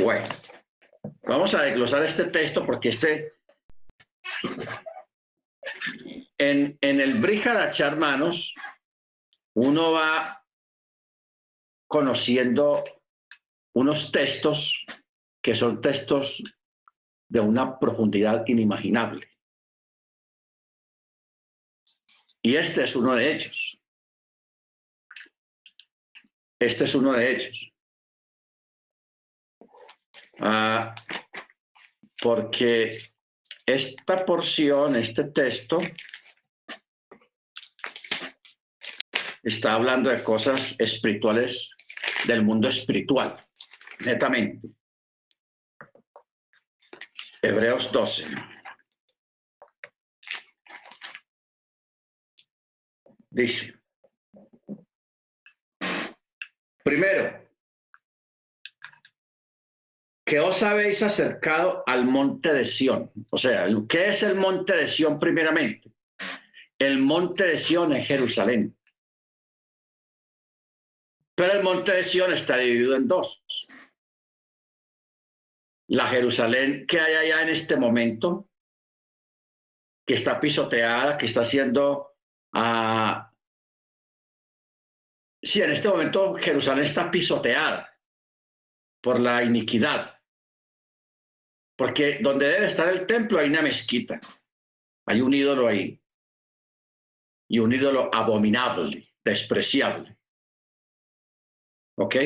Bueno, 0.00 0.28
vamos 1.22 1.54
a 1.54 1.62
desglosar 1.62 2.04
este 2.04 2.24
texto 2.24 2.66
porque 2.66 2.88
este, 2.88 3.34
en, 6.38 6.76
en 6.80 7.00
el 7.00 7.14
Brihadacha, 7.14 7.86
hermanos, 7.86 8.54
uno 9.54 9.92
va 9.92 10.44
conociendo 11.86 12.84
unos 13.74 14.10
textos 14.10 14.84
que 15.42 15.54
son 15.54 15.80
textos 15.80 16.42
de 17.28 17.40
una 17.40 17.78
profundidad 17.78 18.44
inimaginable. 18.46 19.28
Y 22.44 22.56
este 22.56 22.82
es 22.82 22.94
uno 22.94 23.14
de 23.14 23.34
ellos. 23.34 23.80
Este 26.60 26.84
es 26.84 26.94
uno 26.94 27.12
de 27.12 27.34
ellos. 27.34 27.72
Ah, 30.40 30.94
porque 32.20 32.98
esta 33.64 34.26
porción, 34.26 34.94
este 34.96 35.24
texto, 35.24 35.80
está 39.42 39.72
hablando 39.72 40.10
de 40.10 40.22
cosas 40.22 40.76
espirituales 40.78 41.70
del 42.26 42.42
mundo 42.42 42.68
espiritual, 42.68 43.42
netamente. 44.00 44.68
Hebreos 47.40 47.90
12. 47.90 48.53
Dice, 53.34 53.74
primero, 56.84 57.44
que 60.24 60.38
os 60.38 60.62
habéis 60.62 61.02
acercado 61.02 61.82
al 61.84 62.04
monte 62.04 62.52
de 62.52 62.64
Sión. 62.64 63.10
O 63.30 63.36
sea, 63.36 63.66
¿qué 63.88 64.10
es 64.10 64.22
el 64.22 64.36
monte 64.36 64.76
de 64.76 64.86
Sión 64.86 65.18
primeramente? 65.18 65.90
El 66.78 67.00
monte 67.00 67.42
de 67.42 67.58
Sión 67.58 67.92
es 67.92 68.06
Jerusalén. 68.06 68.76
Pero 71.34 71.54
el 71.54 71.64
monte 71.64 71.90
de 71.90 72.04
Sión 72.04 72.32
está 72.32 72.58
dividido 72.58 72.94
en 72.94 73.08
dos. 73.08 73.42
la 75.88 76.06
Jerusalén 76.06 76.86
que 76.86 77.00
hay 77.00 77.14
allá 77.14 77.42
en 77.42 77.48
este 77.48 77.76
momento, 77.76 78.48
que 80.06 80.14
está 80.14 80.38
pisoteada, 80.38 81.18
que 81.18 81.26
está 81.26 81.44
siendo... 81.44 82.12
Uh, 82.54 83.18
sí, 85.44 85.62
en 85.62 85.70
este 85.70 85.88
momento 85.88 86.34
Jerusalén 86.34 86.84
está 86.84 87.10
pisoteada 87.10 87.94
por 89.02 89.20
la 89.20 89.44
iniquidad, 89.44 90.20
porque 91.76 92.18
donde 92.22 92.48
debe 92.48 92.66
estar 92.66 92.88
el 92.88 93.06
templo 93.06 93.38
hay 93.38 93.48
una 93.48 93.62
mezquita, 93.62 94.20
hay 95.06 95.20
un 95.20 95.34
ídolo 95.34 95.68
ahí, 95.68 96.00
y 97.48 97.58
un 97.58 97.72
ídolo 97.72 98.10
abominable, 98.12 99.06
despreciable. 99.24 100.16
¿Ok? 101.96 102.16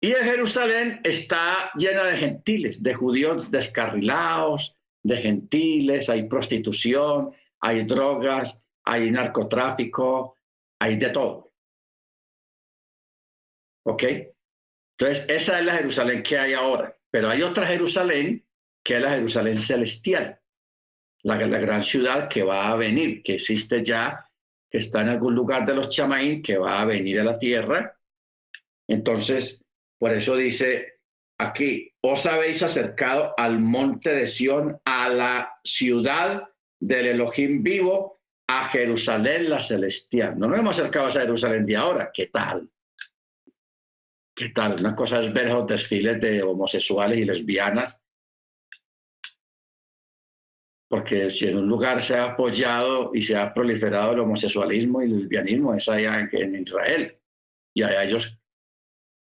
Y 0.00 0.12
en 0.12 0.24
Jerusalén 0.24 1.00
está 1.04 1.70
llena 1.76 2.04
de 2.04 2.16
gentiles, 2.16 2.82
de 2.82 2.94
judíos 2.94 3.50
descarrilados, 3.50 4.74
de 5.02 5.16
gentiles, 5.18 6.08
hay 6.08 6.28
prostitución, 6.28 7.32
hay 7.60 7.84
drogas, 7.84 8.60
hay 8.84 9.10
narcotráfico, 9.10 10.36
hay 10.80 10.96
de 10.96 11.10
todo. 11.10 11.47
¿Ok? 13.84 14.04
Entonces, 14.98 15.24
esa 15.28 15.58
es 15.58 15.64
la 15.64 15.76
Jerusalén 15.76 16.22
que 16.22 16.38
hay 16.38 16.54
ahora. 16.54 16.96
Pero 17.10 17.30
hay 17.30 17.42
otra 17.42 17.66
Jerusalén 17.66 18.44
que 18.84 18.96
es 18.96 19.02
la 19.02 19.10
Jerusalén 19.10 19.60
celestial, 19.60 20.40
la, 21.22 21.36
la 21.36 21.58
gran 21.58 21.82
ciudad 21.82 22.28
que 22.28 22.42
va 22.42 22.68
a 22.68 22.76
venir, 22.76 23.22
que 23.22 23.34
existe 23.34 23.84
ya, 23.84 24.26
que 24.70 24.78
está 24.78 25.02
en 25.02 25.10
algún 25.10 25.34
lugar 25.34 25.66
de 25.66 25.74
los 25.74 25.90
chamaín, 25.90 26.42
que 26.42 26.56
va 26.56 26.80
a 26.80 26.84
venir 26.84 27.20
a 27.20 27.24
la 27.24 27.38
tierra. 27.38 27.96
Entonces, 28.88 29.64
por 29.98 30.14
eso 30.14 30.36
dice 30.36 31.00
aquí, 31.38 31.92
os 32.00 32.24
habéis 32.26 32.62
acercado 32.62 33.34
al 33.36 33.60
monte 33.60 34.14
de 34.14 34.26
Sión, 34.26 34.80
a 34.84 35.08
la 35.08 35.52
ciudad 35.64 36.44
del 36.80 37.06
Elohim 37.06 37.62
vivo, 37.62 38.20
a 38.48 38.68
Jerusalén 38.68 39.50
la 39.50 39.60
celestial. 39.60 40.38
No 40.38 40.48
nos 40.48 40.58
hemos 40.58 40.78
acercado 40.78 41.08
a 41.08 41.12
Jerusalén 41.12 41.66
de 41.66 41.76
ahora. 41.76 42.10
¿Qué 42.12 42.26
tal? 42.26 42.70
¿Qué 44.38 44.50
tal? 44.50 44.78
Una 44.78 44.94
cosa 44.94 45.20
es 45.20 45.32
ver 45.32 45.48
los 45.48 45.66
desfiles 45.66 46.20
de 46.20 46.44
homosexuales 46.44 47.18
y 47.18 47.24
lesbianas, 47.24 48.00
porque 50.88 51.28
si 51.28 51.48
en 51.48 51.58
un 51.58 51.66
lugar 51.66 52.00
se 52.00 52.14
ha 52.14 52.26
apoyado 52.26 53.10
y 53.12 53.20
se 53.20 53.36
ha 53.36 53.52
proliferado 53.52 54.12
el 54.12 54.20
homosexualismo 54.20 55.02
y 55.02 55.06
el 55.06 55.18
lesbianismo, 55.18 55.74
es 55.74 55.88
allá 55.88 56.20
en, 56.20 56.28
en 56.32 56.62
Israel. 56.62 57.18
Y 57.74 57.82
allá 57.82 58.04
ellos 58.04 58.38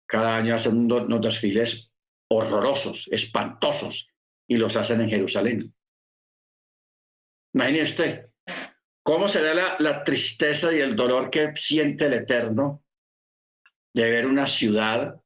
cada 0.07 0.37
año 0.37 0.53
hacen 0.53 0.77
unos 0.77 1.21
desfiles 1.21 1.91
horrorosos, 2.29 3.09
espantosos, 3.11 4.07
y 4.47 4.57
los 4.57 4.75
hacen 4.75 5.01
en 5.01 5.09
Jerusalén. 5.09 5.73
Imagine 7.55 7.81
usted, 7.81 8.29
¿cómo 9.01 9.27
será 9.27 9.55
la, 9.55 9.77
la 9.79 10.03
tristeza 10.03 10.71
y 10.71 10.79
el 10.79 10.95
dolor 10.95 11.31
que 11.31 11.55
siente 11.55 12.05
el 12.05 12.13
Eterno 12.13 12.83
de 13.93 14.09
ver 14.09 14.25
una 14.25 14.47
ciudad 14.47 15.21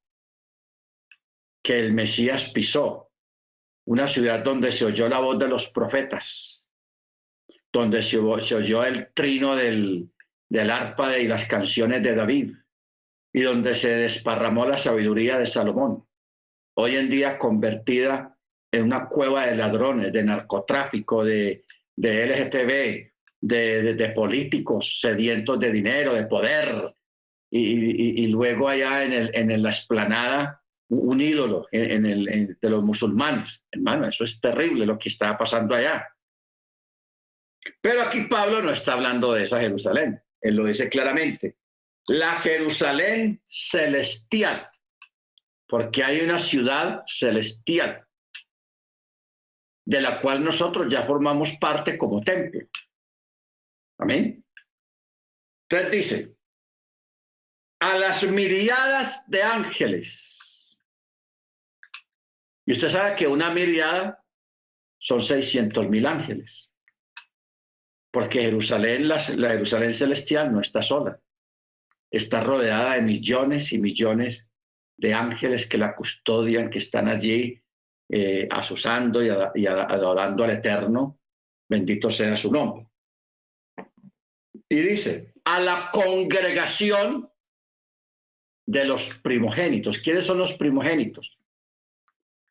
que 1.63 1.79
el 1.79 1.93
Mesías 1.93 2.51
pisó, 2.51 3.11
una 3.85 4.07
ciudad 4.07 4.43
donde 4.43 4.71
se 4.71 4.85
oyó 4.85 5.07
la 5.07 5.19
voz 5.19 5.39
de 5.39 5.47
los 5.47 5.67
profetas, 5.67 6.67
donde 7.71 8.01
se, 8.01 8.17
oyó 8.17 8.83
el 8.83 9.11
trino 9.13 9.55
del, 9.55 10.09
del 10.49 10.71
arpa 10.71 11.17
y 11.17 11.27
las 11.27 11.45
canciones 11.45 12.03
de 12.03 12.15
David, 12.15 12.53
y 13.33 13.41
donde 13.41 13.75
se 13.75 13.89
desparramó 13.89 14.65
la 14.65 14.77
sabiduría 14.77 15.37
de 15.37 15.45
Salomón, 15.45 16.07
hoy 16.77 16.95
en 16.95 17.09
día 17.09 17.37
convertida 17.37 18.37
en 18.71 18.83
una 18.83 19.07
cueva 19.07 19.47
de 19.47 19.55
ladrones, 19.55 20.11
de 20.11 20.23
narcotráfico, 20.23 21.23
de, 21.23 21.65
de 21.95 22.25
LGTB, 22.27 23.11
de, 23.41 23.93
de, 23.93 24.09
políticos 24.09 24.99
sedientos 25.01 25.59
de 25.59 25.71
dinero, 25.71 26.13
de 26.13 26.25
poder, 26.25 26.93
y, 27.57 28.23
y, 28.23 28.27
luego 28.27 28.67
allá 28.67 29.03
en, 29.03 29.13
el, 29.13 29.31
en 29.33 29.63
la 29.63 29.69
esplanada 29.69 30.61
un 30.89 31.21
ídolo 31.21 31.67
en, 31.71 32.05
el, 32.05 32.57
de 32.59 32.69
los 32.69 32.83
musulmanes. 32.83 33.63
Hermano, 33.71 34.07
eso 34.07 34.23
es 34.23 34.39
terrible 34.39 34.85
lo 34.85 34.99
que 34.99 35.09
está 35.09 35.37
pasando 35.37 35.73
allá. 35.73 36.07
Pero 37.81 38.03
aquí 38.03 38.21
Pablo 38.23 38.61
no 38.61 38.71
está 38.71 38.93
hablando 38.93 39.33
de 39.33 39.43
esa 39.43 39.59
Jerusalén, 39.59 40.21
él 40.41 40.55
lo 40.55 40.65
dice 40.65 40.89
claramente 40.89 41.57
la 42.07 42.39
Jerusalén 42.41 43.41
celestial, 43.43 44.69
porque 45.67 46.03
hay 46.03 46.21
una 46.21 46.37
ciudad 46.37 47.03
celestial 47.07 48.05
de 49.85 50.01
la 50.01 50.21
cual 50.21 50.43
nosotros 50.43 50.87
ya 50.89 51.03
formamos 51.03 51.51
parte 51.59 51.97
como 51.97 52.21
templo. 52.21 52.67
Amén. 53.97 54.43
Entonces 55.69 55.91
dice, 55.91 56.34
a 57.79 57.97
las 57.97 58.23
miriadas 58.23 59.29
de 59.29 59.43
ángeles. 59.43 60.67
Y 62.65 62.73
usted 62.73 62.89
sabe 62.89 63.15
que 63.15 63.27
una 63.27 63.51
miriada 63.51 64.23
son 64.97 65.21
600 65.21 65.87
mil 65.89 66.05
ángeles, 66.05 66.71
porque 68.11 68.41
Jerusalén, 68.41 69.07
la 69.07 69.19
Jerusalén 69.19 69.93
celestial 69.93 70.51
no 70.51 70.61
está 70.61 70.81
sola 70.81 71.19
está 72.17 72.41
rodeada 72.41 72.93
de 72.93 73.01
millones 73.01 73.73
y 73.73 73.79
millones 73.79 74.49
de 74.97 75.13
ángeles 75.13 75.67
que 75.67 75.77
la 75.77 75.93
custodian, 75.93 76.69
que 76.69 76.79
están 76.79 77.07
allí 77.07 77.61
eh, 78.09 78.47
asusando 78.49 79.21
y, 79.21 79.29
y 79.55 79.67
adorando 79.67 80.43
al 80.43 80.51
Eterno. 80.51 81.19
Bendito 81.67 82.09
sea 82.09 82.35
su 82.35 82.51
nombre. 82.51 82.87
Y 84.69 84.75
dice, 84.77 85.33
a 85.43 85.59
la 85.59 85.89
congregación 85.91 87.29
de 88.65 88.85
los 88.85 89.13
primogénitos. 89.21 89.99
¿Quiénes 89.99 90.25
son 90.25 90.37
los 90.37 90.53
primogénitos? 90.53 91.39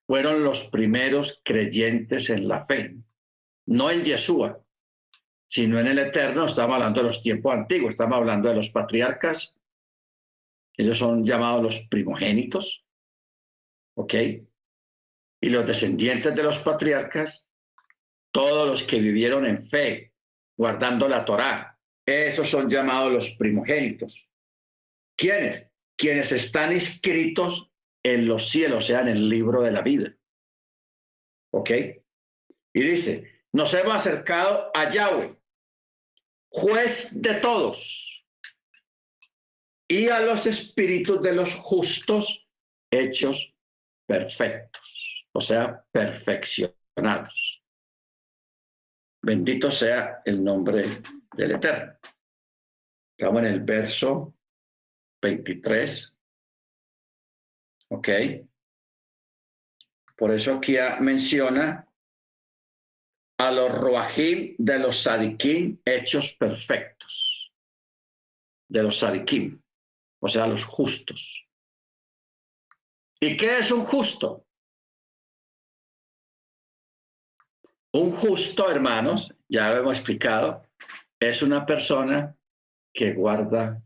Fueron 0.07 0.45
los 0.45 0.65
primeros 0.65 1.41
creyentes 1.45 2.31
en 2.31 2.47
la 2.47 2.67
fe, 2.67 2.97
no 3.67 3.91
en 3.91 4.05
Yeshua, 4.05 4.61
sino 5.47 5.79
en 5.79 5.87
el 5.87 5.99
eterno, 5.99 6.47
estamos 6.47 6.75
hablando 6.75 7.01
de 7.01 7.09
los 7.09 7.23
tiempos 7.23 7.55
antiguos, 7.55 7.93
estamos 7.93 8.19
hablando 8.19 8.49
de 8.49 8.57
los 8.57 8.71
patriarcas, 8.71 9.59
ellos 10.77 10.99
son 10.99 11.25
llamados 11.25 11.63
los 11.63 11.81
primogénitos, 11.89 12.85
¿ok? 13.97 14.15
Y 15.41 15.49
los 15.49 15.67
descendientes 15.67 16.35
de 16.35 16.43
los 16.43 16.59
patriarcas, 16.59 17.47
todos 18.33 18.67
los 18.69 18.83
que 18.83 18.99
vivieron 18.99 19.47
en 19.47 19.69
fe, 19.69 20.13
guardando 20.57 21.09
la 21.09 21.25
Torá, 21.25 21.79
esos 22.05 22.51
son 22.51 22.69
llamados 22.69 23.13
los 23.13 23.31
primogénitos. 23.37 24.29
¿Quiénes? 25.17 25.71
Quienes 25.97 26.33
están 26.33 26.73
inscritos 26.73 27.71
en 28.03 28.27
los 28.29 28.49
cielos, 28.49 28.85
o 28.85 28.87
sea, 28.87 29.01
en 29.01 29.09
el 29.09 29.29
libro 29.29 29.63
de 29.63 29.71
la 29.71 29.83
vida. 29.83 30.15
¿Ok? 31.53 31.71
Y 32.73 32.81
dice, 32.81 33.43
nos 33.53 33.73
hemos 33.75 33.95
acercado 33.95 34.71
a 34.75 34.91
Yahweh, 34.91 35.39
juez 36.51 37.23
de 37.23 37.35
todos, 37.35 38.27
y 39.89 40.09
a 40.09 40.21
los 40.21 40.47
espíritus 40.47 41.23
de 41.23 41.33
los 41.33 41.55
justos 41.55 42.49
hechos 42.91 43.55
perfectos, 44.07 45.27
o 45.33 45.41
sea, 45.41 45.85
perfeccionados. 45.93 47.63
Bendito 49.23 49.71
sea 49.71 50.21
el 50.25 50.43
nombre 50.43 51.03
del 51.35 51.53
Eterno. 51.53 51.95
Estamos 53.17 53.43
en 53.43 53.47
el 53.47 53.61
verso 53.61 54.35
23. 55.25 56.17
¿Ok? 57.89 58.09
Por 60.17 60.31
eso 60.31 60.55
aquí 60.55 60.77
menciona 61.01 61.89
a 63.39 63.51
los 63.51 63.73
roajim 63.73 64.55
de 64.59 64.79
los 64.79 65.03
sadiquim 65.03 65.81
hechos 65.85 66.37
perfectos, 66.39 67.53
de 68.69 68.83
los 68.83 68.99
sadiquim, 68.99 69.61
o 70.21 70.29
sea, 70.29 70.47
los 70.47 70.65
justos. 70.65 71.49
¿Y 73.21 73.37
qué 73.37 73.59
es 73.59 73.71
un 73.73 73.85
justo? 73.85 74.47
Un 77.93 78.13
justo, 78.13 78.71
hermanos, 78.71 79.33
ya 79.49 79.71
lo 79.71 79.79
hemos 79.79 79.97
explicado, 79.97 80.69
es 81.19 81.43
una 81.43 81.65
persona 81.65 82.37
que 82.93 83.15
guarda 83.15 83.83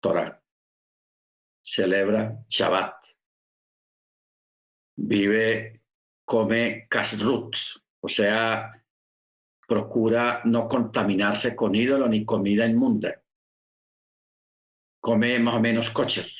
Torah, 0.00 0.41
celebra 1.62 2.44
Shabbat, 2.48 3.06
vive, 4.96 5.82
come 6.24 6.86
kashrut, 6.88 7.56
o 8.00 8.08
sea, 8.08 8.70
procura 9.66 10.42
no 10.44 10.68
contaminarse 10.68 11.54
con 11.56 11.74
ídolo 11.74 12.08
ni 12.08 12.24
comida 12.24 12.66
inmunda. 12.66 13.22
Come 15.00 15.38
más 15.38 15.54
o 15.54 15.60
menos 15.60 15.90
kosher. 15.90 16.30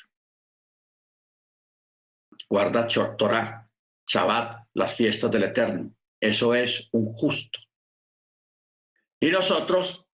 Guarda 2.48 2.86
Torah, 3.16 3.68
Shabbat, 4.06 4.68
las 4.74 4.94
fiestas 4.94 5.30
del 5.30 5.44
Eterno. 5.44 5.94
Eso 6.20 6.54
es 6.54 6.88
un 6.92 7.12
justo. 7.14 7.58
Y 9.20 9.30
nosotros, 9.30 10.06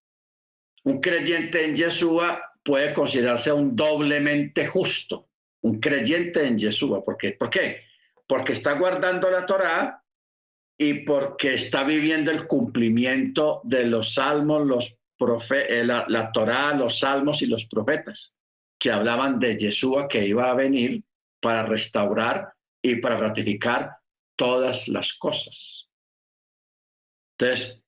un 0.84 1.00
creyente 1.00 1.64
en 1.64 1.74
Yeshua 1.74 2.47
puede 2.62 2.92
considerarse 2.94 3.52
un 3.52 3.74
doblemente 3.74 4.66
justo, 4.66 5.28
un 5.62 5.80
creyente 5.80 6.46
en 6.46 6.59
Yeshua. 6.59 7.04
¿Por 7.04 7.16
qué? 7.16 7.32
¿Por 7.32 7.50
qué? 7.50 7.82
Porque 8.26 8.52
está 8.52 8.74
guardando 8.74 9.30
la 9.30 9.46
Torá 9.46 10.02
y 10.78 10.94
porque 11.00 11.54
está 11.54 11.84
viviendo 11.84 12.30
el 12.30 12.46
cumplimiento 12.46 13.61
de 13.64 13.84
los 13.84 14.14
salmos, 14.14 14.66
los 14.66 14.98
eh, 15.50 15.82
la, 15.84 16.04
la 16.09 16.30
Torá, 16.30 16.74
los 16.74 17.00
salmos 17.00 17.42
y 17.42 17.46
los 17.46 17.66
profetas, 17.66 18.36
que 18.78 18.92
hablaban 18.92 19.40
de 19.40 19.56
Yeshua 19.56 20.06
que 20.06 20.26
iba 20.26 20.50
a 20.50 20.54
venir 20.54 21.02
para 21.40 21.64
restaurar 21.64 22.52
y 22.82 22.96
para 22.96 23.16
ratificar 23.16 23.96
todas 24.36 24.86
las 24.86 25.14
cosas. 25.14 25.88
Entonces, 27.36 27.82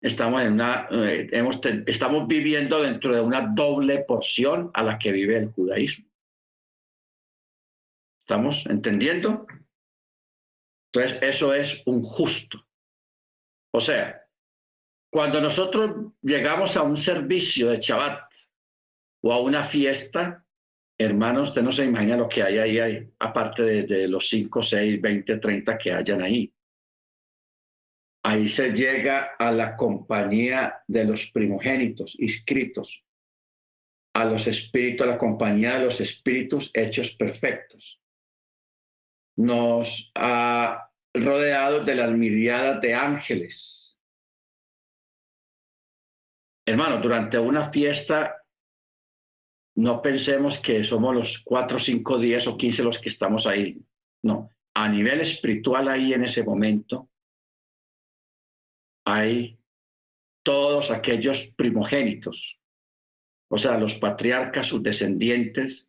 estamos, 0.00 0.42
en 0.42 0.52
una, 0.54 0.88
eh, 0.90 1.28
hemos, 1.32 1.58
estamos 1.86 2.26
viviendo 2.26 2.82
dentro 2.82 3.14
de 3.14 3.20
una 3.20 3.52
doble 3.54 4.00
porción 4.00 4.70
a 4.74 4.82
la 4.82 4.98
que 4.98 5.12
vive 5.12 5.36
el 5.36 5.48
judaísmo. 5.52 6.06
¿Estamos 8.18 8.66
entendiendo? 8.66 9.46
Entonces, 10.92 11.22
eso 11.22 11.54
es 11.54 11.82
un 11.86 12.02
justo. 12.02 12.66
O 13.72 13.80
sea, 13.80 14.22
cuando 15.10 15.40
nosotros 15.40 16.12
llegamos 16.22 16.76
a 16.76 16.82
un 16.82 16.96
servicio 16.96 17.70
de 17.70 17.76
Shabbat 17.76 18.30
o 19.22 19.32
a 19.32 19.40
una 19.40 19.64
fiesta, 19.64 20.44
hermanos, 20.98 21.48
usted 21.50 21.62
no 21.62 21.72
se 21.72 21.84
imagina 21.84 22.16
lo 22.16 22.28
que 22.28 22.42
hay 22.42 22.58
ahí, 22.58 23.10
aparte 23.18 23.62
de, 23.62 24.08
los 24.08 24.28
5, 24.28 24.62
6, 24.62 25.00
20, 25.00 25.38
30 25.38 25.78
que 25.78 25.92
hayan 25.92 26.22
ahí. 26.22 26.52
Ahí 28.28 28.46
se 28.46 28.72
llega 28.74 29.36
a 29.38 29.50
la 29.50 29.74
compañía 29.74 30.82
de 30.86 31.02
los 31.02 31.30
primogénitos 31.30 32.14
inscritos, 32.20 33.02
a 34.14 34.26
los 34.26 34.46
espíritus, 34.46 35.06
a 35.06 35.10
la 35.12 35.16
compañía 35.16 35.78
de 35.78 35.86
los 35.86 35.98
espíritus 36.02 36.70
hechos 36.74 37.12
perfectos. 37.12 37.98
Nos 39.34 40.12
ha 40.14 40.90
rodeado 41.14 41.82
de 41.86 41.94
las 41.94 42.10
miriadas 42.12 42.82
de 42.82 42.92
ángeles. 42.92 43.98
Hermano, 46.66 47.00
durante 47.00 47.38
una 47.38 47.70
fiesta 47.70 48.44
no 49.74 50.02
pensemos 50.02 50.58
que 50.58 50.84
somos 50.84 51.14
los 51.14 51.38
cuatro, 51.38 51.78
cinco, 51.78 52.18
diez 52.18 52.46
o 52.46 52.58
quince 52.58 52.82
los 52.82 52.98
que 52.98 53.08
estamos 53.08 53.46
ahí. 53.46 53.80
No, 54.22 54.50
a 54.74 54.86
nivel 54.86 55.22
espiritual 55.22 55.88
ahí 55.88 56.12
en 56.12 56.24
ese 56.24 56.44
momento 56.44 57.08
hay 59.08 59.58
todos 60.42 60.90
aquellos 60.90 61.52
primogénitos, 61.56 62.58
o 63.50 63.56
sea, 63.56 63.78
los 63.78 63.94
patriarcas, 63.94 64.66
sus 64.66 64.82
descendientes 64.82 65.88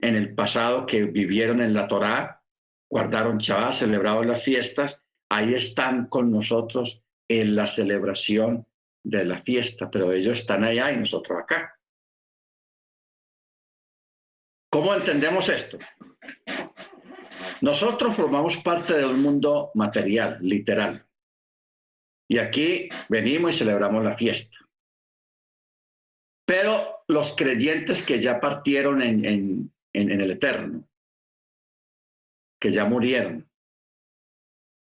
en 0.00 0.14
el 0.14 0.34
pasado 0.34 0.86
que 0.86 1.02
vivieron 1.04 1.60
en 1.60 1.74
la 1.74 1.88
Torá, 1.88 2.42
guardaron 2.88 3.38
Shabbat, 3.38 3.74
celebraron 3.74 4.28
las 4.28 4.44
fiestas, 4.44 5.02
ahí 5.28 5.54
están 5.54 6.06
con 6.06 6.30
nosotros 6.30 7.02
en 7.28 7.56
la 7.56 7.66
celebración 7.66 8.66
de 9.02 9.24
la 9.24 9.38
fiesta, 9.38 9.90
pero 9.90 10.12
ellos 10.12 10.38
están 10.38 10.62
allá 10.62 10.92
y 10.92 10.98
nosotros 10.98 11.38
acá. 11.40 11.76
¿Cómo 14.70 14.94
entendemos 14.94 15.48
esto? 15.48 15.78
Nosotros 17.60 18.14
formamos 18.14 18.56
parte 18.58 18.94
de 18.94 19.04
un 19.04 19.20
mundo 19.20 19.72
material, 19.74 20.38
literal. 20.40 21.09
Y 22.30 22.38
aquí 22.38 22.88
venimos 23.08 23.56
y 23.56 23.58
celebramos 23.58 24.04
la 24.04 24.16
fiesta. 24.16 24.56
Pero 26.46 27.02
los 27.08 27.34
creyentes 27.34 28.02
que 28.02 28.20
ya 28.20 28.38
partieron 28.38 29.02
en, 29.02 29.24
en, 29.92 30.20
el 30.20 30.30
eterno, 30.30 30.88
que 32.60 32.70
ya 32.70 32.84
murieron, 32.84 33.50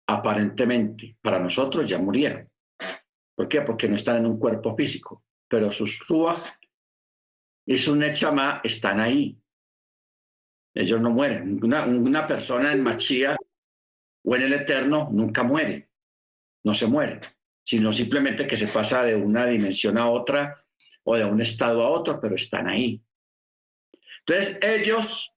aparentemente, 0.07 1.17
para 1.23 1.39
nosotros 1.39 1.89
ya 1.89 1.97
murieron. 1.97 2.47
¿Por 3.35 3.47
qué? 3.47 3.61
Porque 3.61 3.89
no 3.89 3.95
están 3.95 4.17
en 4.17 4.27
un 4.27 4.37
cuerpo 4.37 4.75
físico, 4.75 5.23
pero 5.47 5.71
sus 5.71 6.07
ruach 6.07 6.45
y 7.65 7.79
su 7.79 7.95
nechama 7.95 8.61
están 8.63 8.99
ahí. 8.99 9.41
Ellos 10.75 11.01
no 11.01 11.09
mueren. 11.09 11.59
Una, 11.63 12.27
persona 12.27 12.71
en 12.71 12.83
Machía 12.83 13.35
o 14.23 14.35
en 14.35 14.41
el 14.43 14.53
Eterno 14.53 15.09
nunca 15.11 15.41
muere, 15.41 15.89
no 16.63 16.73
se 16.73 16.87
muere, 16.87 17.21
sino 17.63 17.91
simplemente 17.91 18.47
que 18.47 18.57
se 18.57 18.67
pasa 18.67 19.03
de 19.03 19.15
una 19.15 19.45
dimensión 19.45 19.97
a 19.97 20.09
otra 20.09 20.63
o 21.03 21.15
de 21.15 21.25
un 21.25 21.41
estado 21.41 21.83
a 21.83 21.89
otro, 21.89 22.19
pero 22.21 22.35
están 22.35 22.67
ahí. 22.67 23.01
Entonces, 24.25 24.57
ellos, 24.61 25.35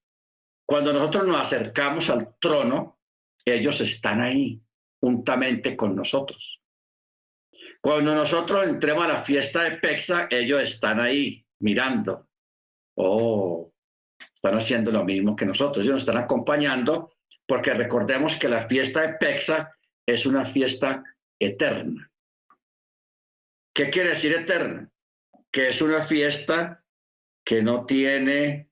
cuando 0.64 0.92
nosotros 0.92 1.26
nos 1.26 1.40
acercamos 1.40 2.08
al 2.08 2.36
trono, 2.40 3.00
ellos 3.44 3.80
están 3.80 4.20
ahí, 4.20 4.60
juntamente 5.00 5.76
con 5.76 5.96
nosotros. 5.96 6.62
Cuando 7.80 8.14
nosotros 8.14 8.64
entremos 8.64 9.04
a 9.04 9.08
la 9.08 9.24
fiesta 9.24 9.64
de 9.64 9.72
Pexa, 9.78 10.28
ellos 10.30 10.62
están 10.62 11.00
ahí 11.00 11.44
mirando. 11.60 12.28
Oh, 12.96 13.72
están 14.34 14.56
haciendo 14.56 14.90
lo 14.90 15.04
mismo 15.04 15.36
que 15.36 15.46
nosotros, 15.46 15.84
ellos 15.84 15.94
nos 15.94 16.02
están 16.02 16.22
acompañando 16.22 17.12
porque 17.46 17.74
recordemos 17.74 18.34
que 18.36 18.48
la 18.48 18.66
fiesta 18.66 19.02
de 19.02 19.14
Pexa 19.14 19.72
es 20.06 20.26
una 20.26 20.44
fiesta 20.44 21.02
eterna. 21.40 22.10
¿Qué 23.74 23.90
quiere 23.90 24.10
decir 24.10 24.32
eterna? 24.32 24.90
Que 25.52 25.68
es 25.68 25.82
una 25.82 26.06
fiesta 26.06 26.84
que 27.44 27.62
no 27.62 27.86
tiene, 27.86 28.70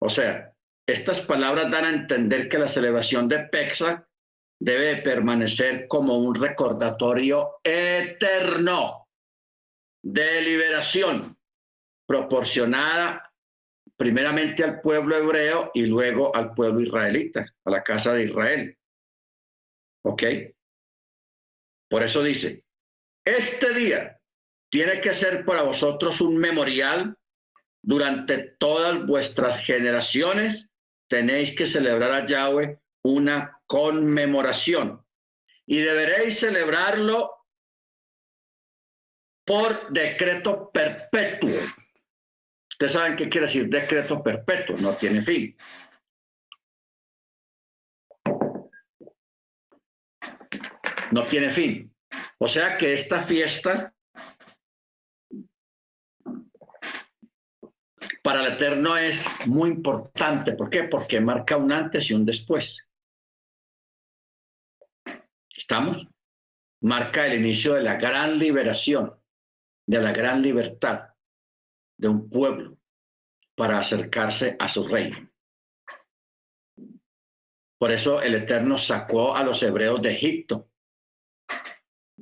o 0.00 0.08
sea, 0.08 0.54
estas 0.86 1.20
palabras 1.20 1.70
dan 1.70 1.84
a 1.84 1.90
entender 1.90 2.48
que 2.48 2.58
la 2.58 2.68
celebración 2.68 3.28
de 3.28 3.40
Pexa 3.40 4.08
debe 4.60 5.02
permanecer 5.02 5.88
como 5.88 6.16
un 6.18 6.34
recordatorio 6.34 7.56
eterno 7.64 9.08
de 10.02 10.40
liberación 10.42 11.36
proporcionada 12.06 13.32
primeramente 13.96 14.62
al 14.62 14.80
pueblo 14.80 15.16
hebreo 15.16 15.70
y 15.74 15.86
luego 15.86 16.34
al 16.36 16.54
pueblo 16.54 16.80
israelita, 16.80 17.46
a 17.64 17.70
la 17.70 17.82
casa 17.82 18.12
de 18.12 18.24
Israel. 18.24 18.78
¿Ok? 20.04 20.22
Por 21.88 22.02
eso 22.02 22.22
dice, 22.22 22.64
este 23.24 23.72
día 23.74 24.20
tiene 24.70 25.00
que 25.00 25.14
ser 25.14 25.44
para 25.44 25.62
vosotros 25.62 26.20
un 26.20 26.36
memorial 26.36 27.16
durante 27.82 28.56
todas 28.58 29.06
vuestras 29.06 29.64
generaciones. 29.64 30.70
Tenéis 31.08 31.56
que 31.56 31.66
celebrar 31.66 32.10
a 32.10 32.26
Yahweh 32.26 32.78
una 33.02 33.60
conmemoración 33.66 35.04
y 35.64 35.78
deberéis 35.78 36.40
celebrarlo 36.40 37.32
por 39.44 39.92
decreto 39.92 40.70
perpetuo 40.72 41.60
Ustedes 42.76 42.92
saben 42.92 43.16
qué 43.16 43.30
quiere 43.30 43.46
decir 43.46 43.70
decreto 43.70 44.22
perpetuo, 44.22 44.76
no 44.76 44.94
tiene 44.96 45.22
fin. 45.22 45.56
No 51.12 51.24
tiene 51.24 51.50
fin. 51.50 51.94
O 52.38 52.48
sea 52.48 52.76
que 52.76 52.94
esta 52.94 53.24
fiesta 53.24 53.94
para 58.22 58.44
el 58.44 58.54
Eterno 58.54 58.96
es 58.96 59.24
muy 59.46 59.70
importante. 59.70 60.52
¿Por 60.52 60.68
qué? 60.68 60.84
Porque 60.84 61.20
marca 61.20 61.56
un 61.56 61.70
antes 61.70 62.10
y 62.10 62.14
un 62.14 62.24
después. 62.24 62.88
¿Estamos? 65.56 66.06
Marca 66.82 67.26
el 67.26 67.40
inicio 67.40 67.74
de 67.74 67.82
la 67.82 67.94
gran 67.94 68.38
liberación, 68.38 69.14
de 69.86 70.00
la 70.00 70.12
gran 70.12 70.42
libertad 70.42 71.10
de 71.98 72.08
un 72.08 72.28
pueblo 72.28 72.76
para 73.54 73.78
acercarse 73.78 74.56
a 74.58 74.68
su 74.68 74.86
reino. 74.86 75.30
Por 77.78 77.92
eso 77.92 78.20
el 78.20 78.34
Eterno 78.34 78.76
sacó 78.78 79.36
a 79.36 79.42
los 79.42 79.62
hebreos 79.62 80.02
de 80.02 80.12
Egipto 80.12 80.70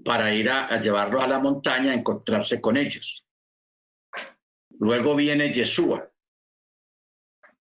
para 0.03 0.35
ir 0.35 0.51
a, 0.51 0.81
llevarlos 0.81 1.23
a 1.23 1.27
la 1.27 1.39
montaña 1.39 1.93
a 1.93 1.95
encontrarse 1.95 2.61
con 2.61 2.77
ellos. 2.77 3.27
Luego 4.79 5.15
viene 5.15 5.53
Yeshua 5.53 6.11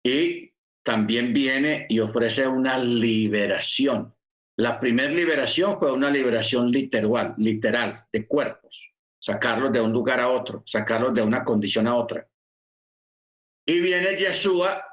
y 0.03 0.53
también 0.83 1.33
viene 1.33 1.85
y 1.89 1.99
ofrece 1.99 2.47
una 2.47 2.77
liberación. 2.77 4.13
La 4.57 4.79
primera 4.79 5.11
liberación 5.11 5.77
fue 5.79 5.91
una 5.91 6.09
liberación 6.09 6.71
literal, 6.71 7.33
literal 7.37 8.05
de 8.11 8.27
cuerpos 8.27 8.91
sacarlos 9.21 9.71
de 9.71 9.79
un 9.79 9.93
lugar 9.93 10.19
a 10.19 10.29
otro, 10.29 10.63
sacarlos 10.65 11.13
de 11.13 11.21
una 11.21 11.43
condición 11.43 11.87
a 11.87 11.95
otra. 11.95 12.27
Y 13.65 13.79
viene 13.79 14.17
Yeshua 14.17 14.83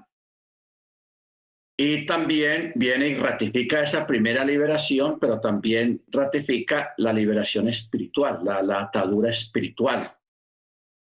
Y 1.80 2.06
también 2.06 2.72
viene 2.74 3.06
y 3.06 3.14
ratifica 3.14 3.84
esa 3.84 4.04
primera 4.04 4.44
liberación, 4.44 5.20
pero 5.20 5.40
también 5.40 6.02
ratifica 6.08 6.92
la 6.96 7.12
liberación 7.12 7.68
espiritual, 7.68 8.40
la, 8.42 8.80
atadura 8.80 9.30
espiritual 9.30 10.10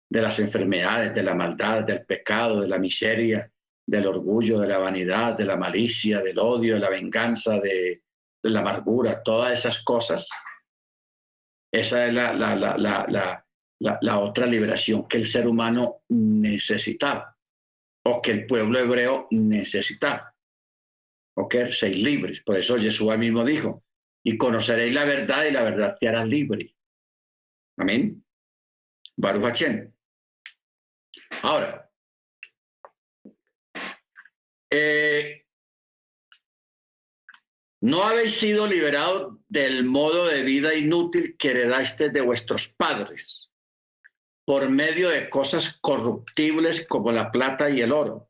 de 0.08 0.22
las 0.22 0.38
enfermedades, 0.38 1.12
de 1.12 1.24
la 1.24 1.34
maldad, 1.34 1.82
del 1.82 2.06
pecado, 2.06 2.60
de 2.60 2.68
la 2.68 2.78
miseria, 2.78 3.50
del 3.84 4.06
orgullo, 4.06 4.60
de 4.60 4.68
la 4.68 4.78
vanidad, 4.78 5.36
de 5.36 5.44
la 5.44 5.56
malicia, 5.56 6.20
del 6.20 6.38
odio, 6.38 6.74
de 6.74 6.80
la 6.80 6.90
venganza, 6.90 7.58
de, 7.58 8.04
la 8.42 8.60
amargura, 8.60 9.24
todas 9.24 9.58
esas 9.58 9.82
cosas. 9.82 10.28
Esa 11.72 12.06
es 12.06 12.14
la, 12.14 12.32
la, 13.80 14.18
otra 14.20 14.46
liberación 14.46 15.08
que 15.08 15.16
el 15.16 15.26
ser 15.26 15.48
humano 15.48 16.02
necesitaba 16.10 17.36
o 18.04 18.22
que 18.22 18.30
el 18.30 18.46
pueblo 18.46 18.78
hebreo 18.78 19.26
necesitaba. 19.32 20.30
Seis 21.49 21.97
libres. 21.97 22.41
Por 22.41 22.59
eso 22.59 22.76
Jesús 22.76 23.16
mismo 23.16 23.45
dijo, 23.45 23.84
y 24.22 24.36
conoceréis 24.36 24.95
la 24.95 25.05
verdad 25.05 25.45
y 25.45 25.51
la 25.51 25.62
verdad 25.62 25.97
te 25.99 26.09
hará 26.09 26.24
libre. 26.24 26.74
Amén. 27.76 28.24
Baruch 29.16 29.62
Ahora, 31.43 31.91
eh, 34.70 35.47
no 37.82 38.03
habéis 38.03 38.34
sido 38.34 38.66
liberados 38.66 39.38
del 39.49 39.84
modo 39.84 40.26
de 40.26 40.43
vida 40.43 40.74
inútil 40.74 41.36
que 41.38 41.51
heredaste 41.51 42.11
de 42.11 42.20
vuestros 42.20 42.68
padres 42.68 43.51
por 44.45 44.68
medio 44.68 45.11
de 45.11 45.30
cosas 45.30 45.78
corruptibles 45.80 46.86
como 46.86 47.12
la 47.12 47.30
plata 47.30 47.70
y 47.70 47.80
el 47.80 47.93
oro. 47.93 48.29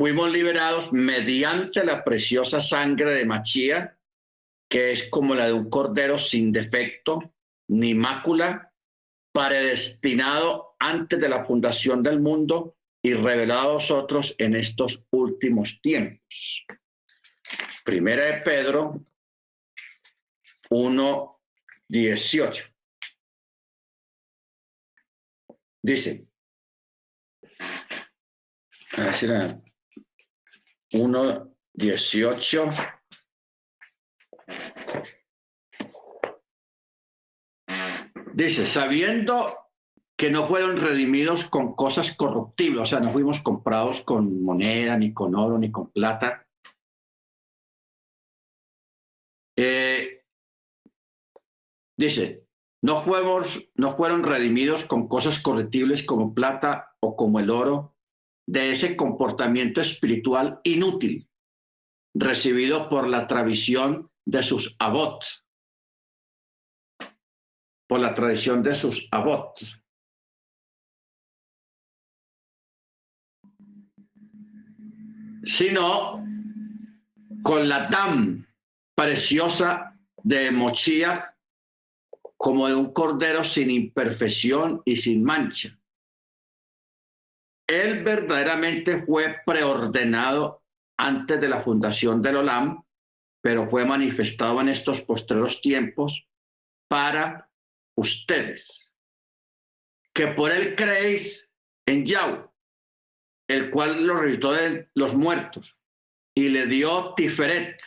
Fuimos 0.00 0.30
liberados 0.30 0.90
mediante 0.94 1.84
la 1.84 2.02
preciosa 2.02 2.58
sangre 2.58 3.12
de 3.12 3.26
Machía, 3.26 3.98
que 4.66 4.92
es 4.92 5.10
como 5.10 5.34
la 5.34 5.44
de 5.44 5.52
un 5.52 5.68
cordero 5.68 6.16
sin 6.16 6.52
defecto 6.52 7.34
ni 7.68 7.92
mácula, 7.92 8.72
predestinado 9.30 10.74
antes 10.78 11.20
de 11.20 11.28
la 11.28 11.44
fundación 11.44 12.02
del 12.02 12.18
mundo 12.18 12.78
y 13.02 13.12
revelado 13.12 13.60
a 13.60 13.72
vosotros 13.74 14.34
en 14.38 14.56
estos 14.56 15.06
últimos 15.10 15.78
tiempos. 15.82 16.64
Primera 17.84 18.24
de 18.24 18.32
Pedro 18.38 19.04
1, 20.70 21.40
18. 21.88 22.64
Dice, 25.82 26.26
1, 30.92 31.54
18. 31.74 32.70
Dice, 38.34 38.66
sabiendo 38.66 39.54
que 40.16 40.30
no 40.30 40.46
fueron 40.46 40.76
redimidos 40.76 41.44
con 41.44 41.74
cosas 41.74 42.14
corruptibles, 42.14 42.82
o 42.82 42.84
sea, 42.84 43.00
no 43.00 43.10
fuimos 43.10 43.40
comprados 43.40 44.02
con 44.02 44.42
moneda, 44.42 44.96
ni 44.96 45.14
con 45.14 45.34
oro, 45.34 45.58
ni 45.58 45.70
con 45.70 45.90
plata. 45.90 46.46
Eh, 49.56 50.24
dice, 51.96 52.46
no, 52.82 53.02
fuimos, 53.02 53.70
no 53.74 53.96
fueron 53.96 54.22
redimidos 54.22 54.84
con 54.84 55.08
cosas 55.08 55.38
corruptibles 55.38 56.02
como 56.02 56.34
plata 56.34 56.96
o 57.00 57.16
como 57.16 57.40
el 57.40 57.50
oro, 57.50 57.94
de 58.50 58.72
ese 58.72 58.96
comportamiento 58.96 59.80
espiritual 59.80 60.60
inútil 60.64 61.28
recibido 62.12 62.88
por 62.88 63.06
la 63.06 63.28
tradición 63.28 64.10
de 64.24 64.42
sus 64.42 64.74
abot, 64.80 65.24
por 67.86 68.00
la 68.00 68.12
tradición 68.12 68.64
de 68.64 68.74
sus 68.74 69.06
abot. 69.12 69.56
Sino 75.44 76.24
con 77.44 77.68
la 77.68 77.86
dam 77.86 78.44
preciosa 78.96 79.96
de 80.24 80.50
Mochía 80.50 81.36
como 82.36 82.66
de 82.66 82.74
un 82.74 82.92
cordero 82.92 83.44
sin 83.44 83.70
imperfección 83.70 84.82
y 84.84 84.96
sin 84.96 85.22
mancha. 85.22 85.79
Él 87.70 88.02
verdaderamente 88.02 89.04
fue 89.06 89.36
preordenado 89.46 90.64
antes 90.98 91.40
de 91.40 91.48
la 91.48 91.62
fundación 91.62 92.20
del 92.20 92.38
Olam, 92.38 92.82
pero 93.40 93.70
fue 93.70 93.84
manifestado 93.84 94.60
en 94.60 94.70
estos 94.70 95.00
postreros 95.02 95.60
tiempos 95.60 96.28
para 96.88 97.48
ustedes, 97.96 98.92
que 100.12 100.26
por 100.26 100.50
él 100.50 100.74
creéis 100.74 101.54
en 101.86 102.04
Yahweh, 102.04 102.44
el 103.48 103.70
cual 103.70 104.04
lo 104.04 104.16
resucitó 104.16 104.52
de 104.52 104.90
los 104.94 105.14
muertos 105.14 105.78
y 106.34 106.48
le 106.48 106.66
dio 106.66 107.14
Tiferet 107.14 107.80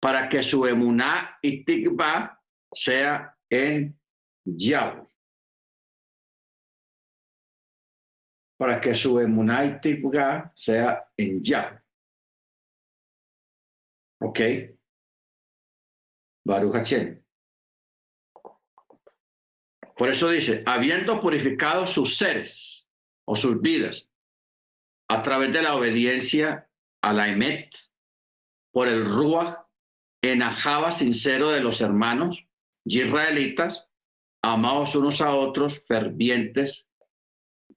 para 0.00 0.28
que 0.28 0.42
su 0.42 0.66
emuná 0.66 1.38
y 1.40 1.64
tikva 1.64 2.42
sea 2.72 3.32
en 3.48 3.96
Yahweh. 4.44 5.07
Para 8.58 8.80
que 8.80 8.94
su 8.94 9.18
emuná 9.18 9.80
sea 10.54 11.08
en 11.16 11.42
Yahweh. 11.42 11.80
¿Ok? 14.20 14.40
Baruch. 16.44 17.22
Por 19.96 20.08
eso 20.08 20.30
dice, 20.30 20.62
habiendo 20.66 21.20
purificado 21.20 21.86
sus 21.86 22.16
seres 22.16 22.88
o 23.24 23.36
sus 23.36 23.60
vidas 23.60 24.08
a 25.08 25.22
través 25.22 25.52
de 25.52 25.62
la 25.62 25.74
obediencia 25.74 26.68
a 27.02 27.12
la 27.12 27.28
Emet, 27.28 27.74
por 28.72 28.88
el 28.88 29.04
Ruach, 29.04 29.66
enajaba 30.22 30.92
sincero 30.92 31.50
de 31.50 31.60
los 31.60 31.80
hermanos 31.80 32.46
israelitas, 32.84 33.88
amados 34.42 34.94
unos 34.94 35.20
a 35.20 35.34
otros, 35.34 35.80
fervientes, 35.80 36.87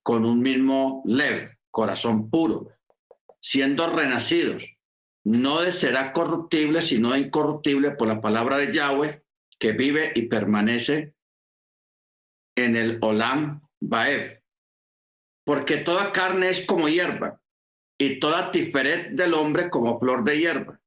con 0.03 0.25
un 0.25 0.41
mismo 0.41 1.03
leve, 1.05 1.57
corazón 1.69 2.29
puro, 2.29 2.69
siendo 3.39 3.87
renacidos, 3.87 4.75
no 5.23 5.71
será 5.71 6.13
corruptible, 6.13 6.81
sino 6.81 7.15
incorruptible 7.15 7.91
por 7.91 8.07
la 8.07 8.21
palabra 8.21 8.57
de 8.57 8.73
Yahweh, 8.73 9.23
que 9.59 9.73
vive 9.73 10.11
y 10.15 10.23
permanece 10.23 11.13
en 12.55 12.75
el 12.75 12.97
Olam 13.01 13.61
Baeb. 13.79 14.41
Porque 15.45 15.77
toda 15.77 16.11
carne 16.11 16.49
es 16.49 16.65
como 16.65 16.89
hierba, 16.89 17.41
y 17.99 18.19
toda 18.19 18.51
tiferet 18.51 19.11
del 19.11 19.35
hombre 19.35 19.69
como 19.69 19.99
flor 19.99 20.23
de 20.23 20.39
hierba. 20.39 20.79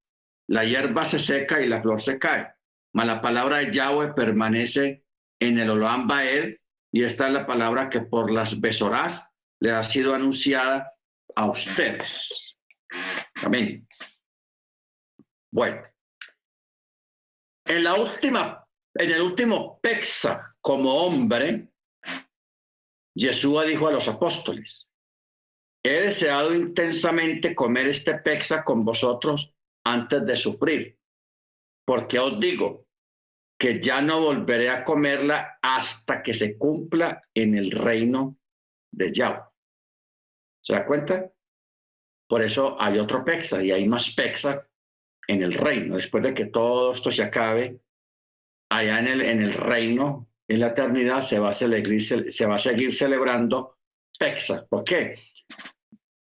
La 0.48 0.64
hierba 0.64 1.04
se 1.04 1.20
seca 1.20 1.60
y 1.60 1.68
la 1.68 1.80
flor 1.80 2.02
se 2.02 2.18
cae, 2.18 2.52
mas 2.92 3.06
la 3.06 3.22
palabra 3.22 3.58
de 3.58 3.72
Yahweh 3.72 4.14
permanece 4.14 5.04
en 5.40 5.58
el 5.58 5.70
Olam 5.70 6.08
Baed, 6.08 6.56
y 6.94 7.02
esta 7.02 7.26
es 7.26 7.32
la 7.32 7.44
palabra 7.44 7.90
que 7.90 8.02
por 8.02 8.30
las 8.30 8.60
besorás 8.60 9.20
le 9.60 9.72
ha 9.72 9.82
sido 9.82 10.14
anunciada 10.14 10.94
a 11.34 11.50
ustedes. 11.50 12.56
Amén. 13.42 13.88
Bueno, 15.52 15.82
en 17.66 17.82
la 17.82 17.94
última, 17.94 18.64
en 18.94 19.10
el 19.10 19.22
último 19.22 19.80
Pexa, 19.80 20.54
como 20.60 20.94
hombre, 20.94 21.66
Yeshua 23.16 23.64
dijo 23.64 23.88
a 23.88 23.92
los 23.92 24.06
apóstoles, 24.06 24.88
he 25.84 26.02
deseado 26.02 26.54
intensamente 26.54 27.56
comer 27.56 27.88
este 27.88 28.14
pexa 28.18 28.62
con 28.62 28.84
vosotros 28.84 29.52
antes 29.84 30.24
de 30.24 30.36
sufrir, 30.36 30.96
porque 31.84 32.20
os 32.20 32.38
digo 32.38 32.86
que 33.58 33.80
ya 33.80 34.00
no 34.00 34.20
volveré 34.20 34.68
a 34.70 34.84
comerla 34.84 35.58
hasta 35.62 36.22
que 36.22 36.34
se 36.34 36.58
cumpla 36.58 37.22
en 37.32 37.56
el 37.56 37.70
reino 37.70 38.36
de 38.92 39.12
Yahweh. 39.12 39.42
¿Se 40.62 40.72
da 40.72 40.86
cuenta? 40.86 41.30
Por 42.28 42.42
eso 42.42 42.80
hay 42.80 42.98
otro 42.98 43.24
pexa 43.24 43.62
y 43.62 43.70
hay 43.70 43.86
más 43.86 44.14
pexa 44.14 44.66
en 45.28 45.42
el 45.42 45.52
reino. 45.52 45.96
Después 45.96 46.22
de 46.24 46.34
que 46.34 46.46
todo 46.46 46.92
esto 46.92 47.10
se 47.10 47.22
acabe, 47.22 47.80
allá 48.70 48.98
en 48.98 49.08
el, 49.08 49.20
en 49.20 49.42
el 49.42 49.52
reino 49.52 50.28
en 50.48 50.60
la 50.60 50.68
eternidad 50.68 51.22
se 51.22 51.38
va 51.38 51.50
a, 51.50 51.52
se 51.52 52.46
va 52.46 52.54
a 52.54 52.58
seguir 52.58 52.92
celebrando 52.92 53.78
Pexa. 54.18 54.66
¿Por 54.66 54.84
qué? 54.84 55.18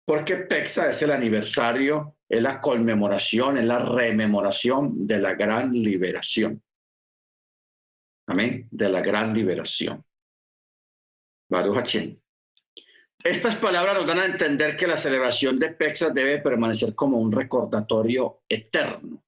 Porque 0.06 0.38
Pexa 0.38 0.90
es 0.90 1.02
el 1.02 1.12
aniversario, 1.12 2.18
es 2.28 2.42
la 2.42 2.60
conmemoración, 2.60 3.58
es 3.58 3.66
la 3.66 3.80
rememoración 3.80 5.06
de 5.06 5.20
la 5.20 5.36
gran 5.36 5.72
liberación. 5.72 6.62
Amén. 8.30 8.68
De 8.72 8.88
la 8.88 9.02
gran 9.02 9.34
liberación. 9.34 10.06
Baruch 11.50 11.96
estas 13.22 13.58
palabras 13.58 13.96
nos 13.96 14.08
dan 14.08 14.20
a 14.20 14.26
entender 14.26 14.78
que 14.78 14.88
la 14.88 14.96
celebración 14.96 15.60
de 15.60 15.72
Pexas 15.72 16.14
debe 16.14 16.40
permanecer 16.40 16.96
como 16.96 17.18
un 17.18 17.34
recordatorio 17.34 18.44
eterno 18.48 19.22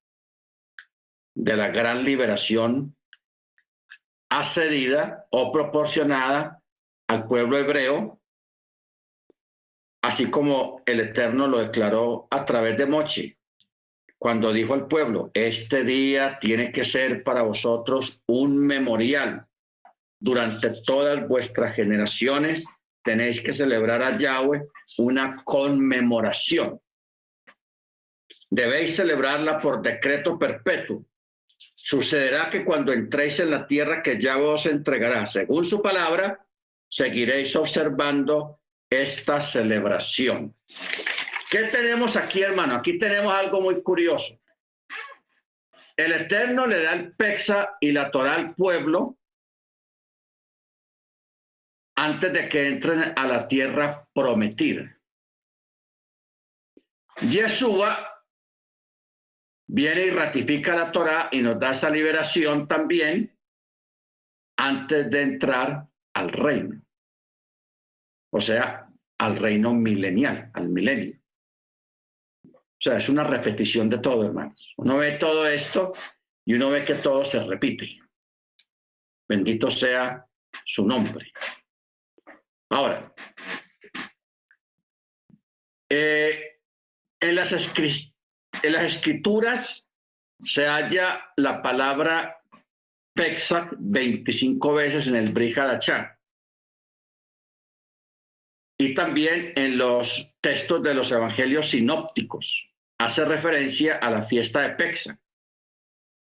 de 1.36 1.58
la 1.58 1.68
gran 1.68 2.06
liberación 2.06 2.96
accedida 4.30 5.28
o 5.30 5.52
proporcionada 5.52 6.64
al 7.10 7.28
pueblo 7.28 7.58
hebreo, 7.58 8.22
así 10.02 10.30
como 10.30 10.82
el 10.86 11.02
Eterno 11.02 11.48
lo 11.48 11.58
declaró 11.58 12.28
a 12.32 12.46
través 12.46 12.78
de 12.78 12.86
Mochi, 12.86 13.38
cuando 14.22 14.54
dijo 14.54 14.76
al 14.76 14.88
pueblo, 14.88 15.32
este 15.34 15.84
día 15.84 16.38
tiene 16.40 16.72
que 16.72 16.86
ser 16.86 17.24
para 17.24 17.42
vosotros 17.42 18.22
un 18.28 18.56
memorial. 18.56 19.48
Durante 20.20 20.84
todas 20.86 21.28
vuestras 21.28 21.76
generaciones 21.76 22.64
tenéis 23.04 23.42
que 23.42 23.52
celebrar 23.52 24.04
a 24.04 24.16
Yahweh 24.16 24.62
una 25.00 25.42
conmemoración. 25.44 26.80
Debéis 28.52 28.96
celebrarla 28.96 29.58
por 29.58 29.82
decreto 29.82 30.38
perpetuo 30.38 31.04
Sucederá 31.74 32.52
que 32.52 32.64
cuando 32.64 32.94
entréis 32.94 33.40
en 33.40 33.50
la 33.50 33.66
tierra 33.66 34.04
que 34.04 34.22
ya 34.22 34.38
os 34.38 34.68
entregará, 34.68 35.26
según 35.26 35.66
su 35.66 35.82
palabra, 35.82 36.46
seguiréis 36.88 37.56
observando 37.56 38.60
esta 38.88 39.42
celebración. 39.42 40.54
¿Qué 41.52 41.64
tenemos 41.66 42.16
aquí, 42.16 42.42
hermano? 42.42 42.76
Aquí 42.76 42.98
tenemos 42.98 43.34
algo 43.34 43.60
muy 43.60 43.84
curioso. 43.84 44.40
El 45.98 46.14
Eterno 46.14 46.66
le 46.66 46.82
da 46.82 46.94
el 46.94 47.14
Pexa 47.14 47.76
y 47.82 47.92
la 47.92 48.10
Torah 48.10 48.36
al 48.36 48.56
pueblo 48.56 49.18
antes 51.98 52.32
de 52.32 52.48
que 52.48 52.68
entren 52.68 53.14
a 53.18 53.28
la 53.28 53.50
tierra 53.50 54.08
prometida. 54.14 54.98
Yeshua 57.20 58.24
viene 59.68 60.06
y 60.06 60.10
ratifica 60.12 60.74
la 60.74 60.90
Torah 60.94 61.28
y 61.34 61.42
nos 61.42 61.60
da 61.60 61.72
esa 61.72 61.90
liberación 61.90 62.66
también 62.66 63.38
antes 64.58 65.12
de 65.12 65.22
entrar 65.22 65.86
al 66.14 66.32
reino. 66.32 66.82
O 68.32 68.40
sea, 68.40 68.90
al 69.18 69.36
reino 69.36 69.74
milenial, 69.74 70.50
al 70.54 70.70
milenio. 70.70 71.21
O 72.82 72.84
sea, 72.84 72.98
es 72.98 73.10
una 73.10 73.24
repetición 73.24 73.92
de 73.92 74.00
todo, 74.00 74.26
hermanos. 74.26 74.74
Uno 74.78 74.98
ve 74.98 75.12
todo 75.20 75.48
esto 75.48 75.94
y 76.44 76.56
uno 76.56 76.72
ve 76.72 76.84
que 76.84 76.96
todo 76.96 77.24
se 77.24 77.40
repite. 77.44 78.00
Bendito 79.30 79.70
sea 79.70 80.26
su 80.66 80.88
nombre. 80.88 81.32
Ahora, 82.72 83.14
eh, 85.90 86.60
en 87.20 87.36
las 87.36 87.52
en 87.52 88.74
las 88.74 88.96
escrituras 88.96 89.88
se 90.44 90.66
halla 90.66 91.32
la 91.38 91.62
palabra 91.62 92.44
Pexac 93.14 93.76
25 93.78 94.74
veces 94.74 95.06
en 95.06 95.18
el 95.18 95.32
Brihadachá. 95.32 96.20
Y 98.80 98.96
también 98.96 99.54
en 99.56 99.78
los 99.78 100.34
textos 100.42 100.82
de 100.82 100.96
los 100.96 101.12
evangelios 101.12 101.70
sinópticos 101.70 102.71
hace 103.06 103.26
referencia 103.26 103.98
a 103.98 104.10
la 104.10 104.26
fiesta 104.26 104.62
de 104.62 104.70
Pexac. 104.72 105.20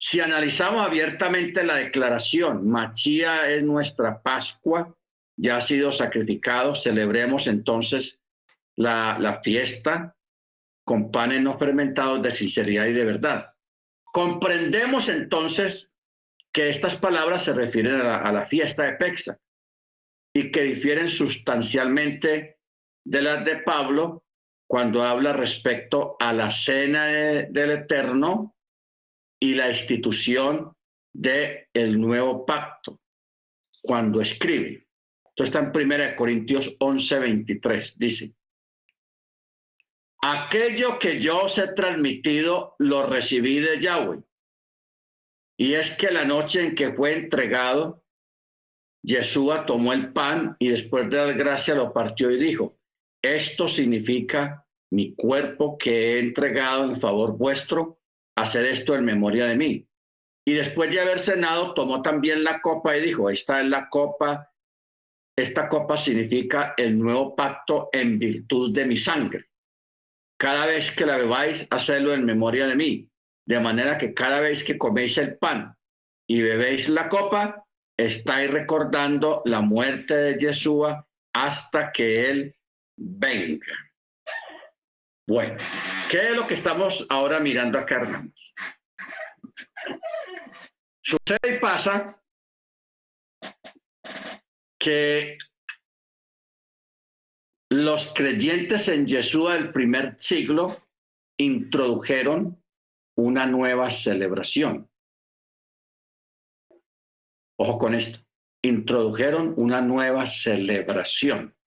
Si 0.01 0.21
analizamos 0.21 0.87
abiertamente 0.87 1.65
la 1.65 1.77
declaración, 1.77 2.69
Machía 2.69 3.51
es 3.51 3.65
nuestra 3.65 4.23
Pascua, 4.23 4.97
ya 5.37 5.57
ha 5.57 5.61
sido 5.61 5.91
sacrificado, 5.91 6.75
celebremos 6.75 7.47
entonces 7.47 8.21
la, 8.77 9.19
la 9.19 9.41
fiesta 9.41 10.17
con 10.85 11.11
panes 11.11 11.43
no 11.43 11.59
fermentados 11.59 12.23
de 12.23 12.31
sinceridad 12.31 12.87
y 12.87 12.93
de 12.93 13.05
verdad. 13.05 13.55
Comprendemos 14.13 15.09
entonces 15.09 15.95
que 16.53 16.71
estas 16.71 16.97
palabras 16.97 17.45
se 17.45 17.53
refieren 17.53 18.01
a 18.01 18.33
la, 18.33 18.47
fiesta 18.47 18.85
de 18.85 18.93
Pexa 18.95 19.39
y 20.33 20.51
que 20.51 20.63
difieren 20.63 21.09
sustancialmente 21.09 22.59
de 23.05 23.23
las 23.23 23.45
de 23.45 23.57
Pablo 23.57 24.25
cuando 24.69 25.03
habla 25.03 25.33
respecto 25.33 26.17
a 26.21 26.33
la 26.33 26.51
cena 26.51 27.07
del 27.07 27.71
Eterno 27.71 28.55
y 29.41 29.55
la 29.55 29.71
institución 29.71 30.73
del 31.13 31.67
el 31.73 31.99
nuevo 31.99 32.45
pacto, 32.45 33.01
cuando 33.81 34.21
escribe. 34.21 34.87
Esto 35.25 35.45
está 35.45 35.61
en 35.61 35.73
1 35.75 36.17
Corintios 36.17 36.77
11, 36.81 37.19
23, 37.19 37.99
dice, 37.99 38.35
Aquello 40.21 40.99
que 40.99 41.21
yo 41.21 41.45
os 41.45 41.57
he 41.59 41.69
transmitido 41.69 42.75
lo 42.79 43.07
recibí 43.07 43.61
de 43.61 43.81
Yahweh. 43.81 44.23
Y 45.57 45.75
es 45.75 45.93
que 45.93 46.11
la 46.11 46.25
noche 46.25 46.65
en 46.65 46.75
que 46.75 46.93
fue 46.93 47.17
entregado, 47.17 48.05
Yeshua 49.03 49.65
tomó 49.65 49.93
el 49.93 50.13
pan 50.13 50.57
y 50.59 50.71
después 50.71 51.09
de 51.09 51.17
dar 51.17 51.35
gracia 51.35 51.75
lo 51.75 51.93
partió 51.93 52.31
y 52.31 52.39
dijo, 52.39 52.78
esto 53.23 53.69
significa 53.69 54.65
mi 54.91 55.15
cuerpo 55.15 55.77
que 55.77 56.15
he 56.15 56.19
entregado 56.19 56.85
en 56.85 57.01
favor 57.01 57.37
vuestro, 57.37 58.01
hacer 58.37 58.65
esto 58.67 58.95
en 58.95 59.05
memoria 59.05 59.47
de 59.47 59.57
mí. 59.57 59.89
Y 60.47 60.55
después 60.55 60.91
de 60.91 61.01
haber 61.01 61.21
cenado, 61.21 61.75
tomó 61.75 62.01
también 62.01 62.43
la 62.43 62.61
copa 62.61 62.97
y 62.97 63.03
dijo, 63.03 63.29
esta 63.29 63.61
es 63.61 63.67
la 63.67 63.89
copa, 63.89 64.51
esta 65.37 65.69
copa 65.69 65.97
significa 65.97 66.75
el 66.77 66.99
nuevo 66.99 67.37
pacto 67.37 67.91
en 67.93 68.19
virtud 68.19 68.73
de 68.73 68.87
mi 68.87 68.97
sangre. 68.97 69.45
Cada 70.39 70.67
vez 70.67 70.91
que 70.93 71.05
la 71.05 71.17
bebáis, 71.17 71.67
hacedlo 71.71 72.15
en 72.15 72.25
memoria 72.25 72.67
de 72.67 72.77
mí, 72.77 73.11
de 73.47 73.61
manera 73.61 73.99
que 73.99 74.15
cada 74.15 74.41
vez 74.41 74.65
que 74.65 74.79
coméis 74.79 75.19
el 75.19 75.37
pan 75.37 75.77
y 76.29 76.43
bebéis 76.43 76.89
la 76.89 77.09
copa, 77.09 77.65
estáis 77.97 78.51
recordando 78.51 79.43
la 79.45 79.61
muerte 79.61 80.15
de 80.15 80.39
Yeshua 80.39 81.07
hasta 81.33 81.93
que 81.93 82.31
Él 82.31 82.58
venga. 82.99 83.73
Bueno, 85.27 85.57
¿qué 86.11 86.29
es 86.29 86.35
lo 86.35 86.47
que 86.47 86.55
estamos 86.55 87.07
ahora 87.11 87.39
mirando 87.39 87.79
acá, 87.79 87.97
hermanos? 87.97 88.55
Sucede 91.01 91.57
y 91.57 91.59
pasa 91.59 92.23
que 94.79 95.39
los 97.71 98.07
creyentes 98.15 98.89
en 98.89 99.07
Yeshua 99.07 99.55
del 99.55 99.73
primer 99.73 100.19
siglo 100.19 100.83
introdujeron 101.39 102.63
una 103.17 103.47
nueva 103.47 103.91
celebración. 103.91 104.91
Ojo 107.59 107.79
con 107.79 107.95
esto, 107.95 108.21
introdujeron 108.63 109.53
una 109.57 109.81
nueva 109.81 110.27
celebración. 110.27 111.58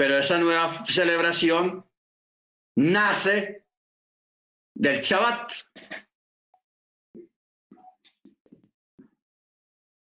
Pero 0.00 0.16
esa 0.16 0.38
nueva 0.38 0.82
celebración 0.86 1.84
nace 2.74 3.66
del 4.74 5.00
Shabbat. 5.00 5.52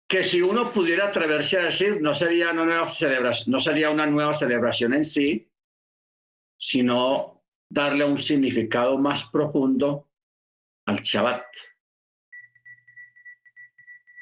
que 0.07 0.23
si 0.23 0.41
uno 0.41 0.71
pudiera 0.71 1.07
atreverse 1.07 1.57
a 1.57 1.63
decir, 1.65 2.01
no 2.01 2.13
sería 2.13 2.51
una 2.51 2.65
nueva 2.65 2.89
celebración, 2.89 3.51
no 3.51 3.59
sería 3.59 3.89
una 3.89 4.05
nueva 4.05 4.33
celebración 4.33 4.93
en 4.93 5.05
sí, 5.05 5.51
sino 6.55 7.43
darle 7.67 8.05
un 8.05 8.19
significado 8.19 8.97
más 8.99 9.23
profundo 9.31 10.07
al 10.85 11.01
Shabbat. 11.01 11.45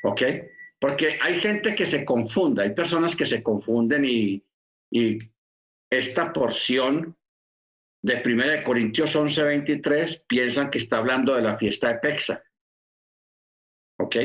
¿Ok? 0.03 0.21
Porque 0.79 1.19
hay 1.21 1.41
gente 1.41 1.75
que 1.75 1.85
se 1.85 2.05
confunde, 2.05 2.63
hay 2.63 2.73
personas 2.73 3.17
que 3.17 3.25
se 3.25 3.43
confunden 3.43 4.05
y, 4.05 4.41
y 4.91 5.19
esta 5.89 6.33
porción 6.33 7.17
de 8.03 8.21
1 8.23 8.63
Corintios 8.63 9.15
11, 9.15 9.43
23 9.43 10.25
piensan 10.27 10.69
que 10.69 10.77
está 10.77 10.97
hablando 10.97 11.35
de 11.35 11.41
la 11.41 11.57
fiesta 11.57 11.89
de 11.89 11.99
Pexa. 11.99 12.43
¿Ok? 13.99 14.15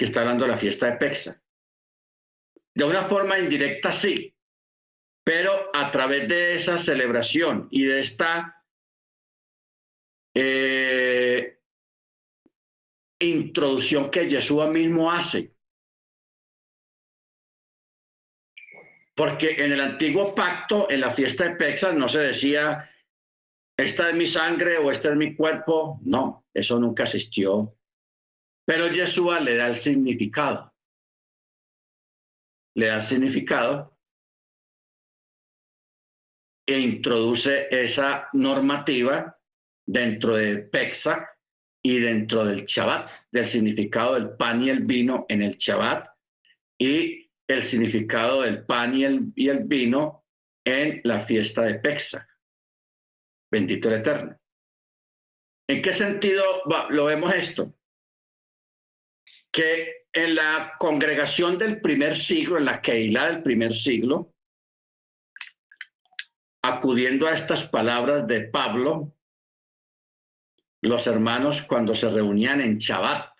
que 0.00 0.06
está 0.06 0.22
hablando 0.22 0.46
de 0.46 0.52
la 0.52 0.56
fiesta 0.56 0.86
de 0.86 0.96
Pexa. 0.96 1.42
De 2.74 2.84
una 2.84 3.06
forma 3.06 3.38
indirecta, 3.38 3.92
sí, 3.92 4.34
pero 5.22 5.68
a 5.74 5.90
través 5.90 6.26
de 6.26 6.54
esa 6.54 6.78
celebración 6.78 7.68
y 7.70 7.84
de 7.84 8.00
esta 8.00 8.64
eh, 10.34 11.60
introducción 13.18 14.10
que 14.10 14.26
Yeshua 14.26 14.68
mismo 14.68 15.12
hace. 15.12 15.54
Porque 19.20 19.50
en 19.62 19.72
el 19.72 19.80
antiguo 19.82 20.34
pacto, 20.34 20.90
en 20.90 21.00
la 21.00 21.10
fiesta 21.12 21.44
de 21.44 21.56
Pexa, 21.56 21.92
no 21.92 22.08
se 22.08 22.20
decía, 22.20 22.90
esta 23.76 24.08
es 24.08 24.16
mi 24.16 24.26
sangre 24.26 24.78
o 24.78 24.90
este 24.90 25.10
es 25.10 25.16
mi 25.16 25.36
cuerpo. 25.36 26.00
No, 26.04 26.46
eso 26.54 26.78
nunca 26.78 27.02
existió 27.02 27.74
pero 28.70 28.86
Yeshua 28.86 29.40
le 29.40 29.56
da 29.56 29.66
el 29.66 29.74
significado. 29.74 30.72
le 32.76 32.86
da 32.86 33.02
significado 33.02 33.98
e 36.68 36.78
introduce 36.78 37.66
esa 37.68 38.28
normativa 38.32 39.36
dentro 39.84 40.36
de 40.36 40.58
Pesach 40.58 41.26
y 41.84 41.98
dentro 41.98 42.44
del 42.44 42.64
Shabbat, 42.64 43.10
del 43.32 43.46
significado 43.48 44.14
del 44.14 44.36
pan 44.36 44.62
y 44.62 44.70
el 44.70 44.84
vino 44.84 45.26
en 45.28 45.42
el 45.42 45.56
Shabbat 45.56 46.08
y 46.78 47.28
el 47.52 47.62
significado 47.62 48.42
del 48.42 48.64
pan 48.64 48.94
y 48.94 49.04
el, 49.04 49.32
y 49.34 49.48
el 49.48 49.64
vino 49.64 50.24
en 50.64 51.00
la 51.04 51.20
fiesta 51.20 51.62
de 51.62 51.74
Pesach. 51.76 52.26
Bendito 53.50 53.88
el 53.88 54.00
Eterno. 54.00 54.38
¿En 55.68 55.82
qué 55.82 55.92
sentido 55.92 56.44
lo 56.90 57.04
vemos 57.04 57.34
esto? 57.34 57.74
Que 59.52 60.06
en 60.12 60.34
la 60.34 60.74
congregación 60.78 61.58
del 61.58 61.80
primer 61.80 62.16
siglo, 62.16 62.58
en 62.58 62.64
la 62.64 62.80
Keilah 62.80 63.26
del 63.26 63.42
primer 63.42 63.74
siglo, 63.74 64.34
acudiendo 66.62 67.26
a 67.26 67.34
estas 67.34 67.64
palabras 67.64 68.26
de 68.26 68.42
Pablo, 68.42 69.14
los 70.82 71.06
hermanos 71.06 71.62
cuando 71.62 71.94
se 71.94 72.08
reunían 72.08 72.60
en 72.60 72.76
Shabbat 72.76 73.30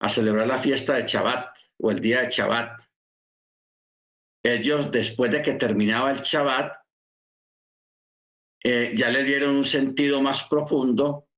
a 0.00 0.08
celebrar 0.08 0.46
la 0.46 0.58
fiesta 0.58 0.94
de 0.94 1.06
Shabbat 1.06 1.56
o 1.78 1.90
el 1.90 2.00
día 2.00 2.22
de 2.22 2.30
Shabbat, 2.30 2.85
ellos 4.54 4.90
después 4.90 5.30
de 5.30 5.42
que 5.42 5.54
terminaba 5.54 6.10
el 6.10 6.20
Shabbat, 6.20 6.72
eh, 8.64 8.92
ya 8.96 9.10
le 9.10 9.22
dieron 9.22 9.56
un 9.56 9.64
sentido 9.64 10.20
más 10.20 10.44
profundo 10.44 11.28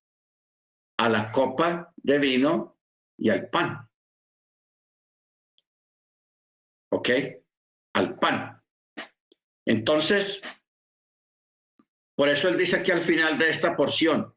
a 0.98 1.08
la 1.08 1.30
copa 1.30 1.92
de 1.96 2.18
vino 2.18 2.78
y 3.18 3.30
al 3.30 3.48
pan. 3.48 3.88
¿Ok? 6.90 7.10
Al 7.94 8.18
pan. 8.18 8.62
Entonces, 9.66 10.40
por 12.16 12.28
eso 12.28 12.48
él 12.48 12.56
dice 12.56 12.76
aquí 12.76 12.90
al 12.90 13.02
final 13.02 13.38
de 13.38 13.50
esta 13.50 13.76
porción, 13.76 14.34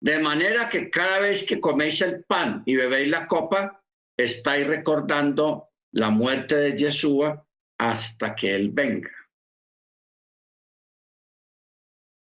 de 0.00 0.18
manera 0.18 0.68
que 0.68 0.90
cada 0.90 1.20
vez 1.20 1.44
que 1.46 1.58
coméis 1.58 2.02
el 2.02 2.24
pan 2.24 2.62
y 2.66 2.76
bebéis 2.76 3.08
la 3.08 3.26
copa, 3.26 3.82
estáis 4.16 4.66
recordando 4.66 5.70
la 5.92 6.10
muerte 6.10 6.56
de 6.56 6.76
Yeshua 6.76 7.45
hasta 7.78 8.34
que 8.34 8.54
Él 8.54 8.70
venga. 8.72 9.10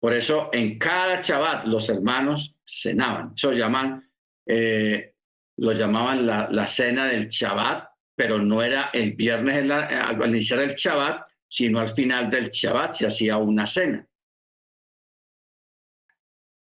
Por 0.00 0.12
eso 0.12 0.50
en 0.52 0.78
cada 0.78 1.22
Shabbat 1.22 1.66
los 1.66 1.88
hermanos 1.88 2.56
cenaban. 2.66 3.32
Eso 3.34 3.52
llaman, 3.52 4.10
eh, 4.46 5.14
lo 5.56 5.72
llamaban 5.72 6.26
la, 6.26 6.66
cena 6.66 7.06
del 7.06 7.28
Shabbat, 7.28 7.88
pero 8.14 8.38
no 8.38 8.62
era 8.62 8.90
el 8.92 9.12
viernes 9.12 9.70
al 9.70 10.28
iniciar 10.28 10.60
el 10.60 10.74
Shabbat, 10.74 11.26
sino 11.48 11.80
al 11.80 11.94
final 11.94 12.30
del 12.30 12.50
Shabbat 12.50 12.96
se 12.96 13.06
hacía 13.06 13.38
una 13.38 13.66
cena 13.66 14.06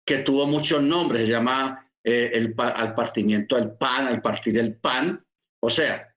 que 0.08 0.18
tuvo 0.20 0.46
muchos 0.46 0.82
nombres, 0.82 1.26
se 1.26 1.32
llama 1.32 1.86
eh, 2.02 2.30
el, 2.32 2.54
al 2.56 2.94
partimiento 2.94 3.56
del 3.56 3.72
pan, 3.72 4.06
al 4.06 4.22
partir 4.22 4.54
del 4.54 4.74
pan. 4.74 5.22
O 5.60 5.68
sea, 5.68 6.07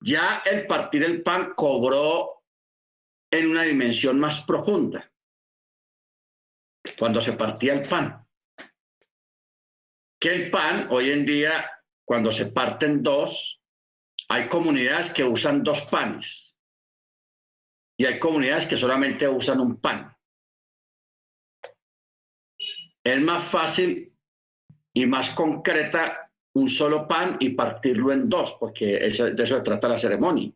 ya 0.00 0.42
el 0.44 0.66
partir 0.66 1.02
del 1.02 1.22
pan 1.22 1.52
cobró 1.54 2.42
en 3.30 3.50
una 3.50 3.62
dimensión 3.62 4.18
más 4.18 4.44
profunda. 4.44 5.10
Cuando 6.98 7.20
se 7.20 7.34
partía 7.34 7.74
el 7.74 7.88
pan. 7.88 8.26
Que 10.18 10.34
el 10.34 10.50
pan, 10.50 10.88
hoy 10.90 11.10
en 11.10 11.24
día, 11.24 11.70
cuando 12.04 12.32
se 12.32 12.46
parten 12.46 13.02
dos, 13.02 13.62
hay 14.28 14.48
comunidades 14.48 15.12
que 15.12 15.24
usan 15.24 15.62
dos 15.62 15.82
panes. 15.82 16.56
Y 17.98 18.06
hay 18.06 18.18
comunidades 18.18 18.66
que 18.66 18.76
solamente 18.76 19.28
usan 19.28 19.60
un 19.60 19.80
pan. 19.80 20.16
Es 23.04 23.20
más 23.22 23.50
fácil 23.50 24.14
y 24.92 25.06
más 25.06 25.30
concreta 25.30 26.29
un 26.54 26.68
solo 26.68 27.06
pan 27.06 27.36
y 27.40 27.50
partirlo 27.50 28.12
en 28.12 28.28
dos, 28.28 28.56
porque 28.58 28.86
de 28.86 29.08
eso 29.08 29.56
se 29.56 29.60
trata 29.60 29.88
la 29.88 29.98
ceremonia. 29.98 30.50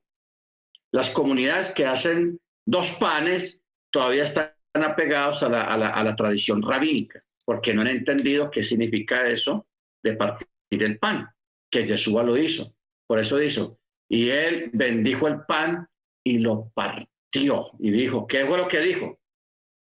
Las 0.92 1.10
comunidades 1.10 1.70
que 1.70 1.86
hacen 1.86 2.40
dos 2.66 2.90
panes 2.92 3.62
todavía 3.90 4.24
están 4.24 4.52
apegados 4.74 5.42
a 5.42 5.48
la, 5.48 6.16
tradición 6.16 6.62
rabínica, 6.62 7.24
porque 7.44 7.74
no 7.74 7.82
han 7.82 7.88
entendido 7.88 8.50
qué 8.50 8.62
significa 8.62 9.28
eso 9.28 9.66
de 10.02 10.14
partir 10.14 10.48
el 10.70 10.98
pan, 10.98 11.28
que 11.70 11.86
Jesús 11.86 12.14
lo 12.14 12.36
hizo. 12.36 12.74
Por 13.06 13.20
eso 13.20 13.40
hizo. 13.40 13.78
Y 14.08 14.30
él 14.30 14.70
bendijo 14.72 15.28
el 15.28 15.42
pan 15.42 15.88
y 16.24 16.38
lo 16.38 16.70
partió. 16.74 17.70
Y 17.78 17.90
dijo, 17.90 18.26
¿qué 18.26 18.46
fue 18.46 18.58
lo 18.58 18.68
que 18.68 18.80
dijo? 18.80 19.18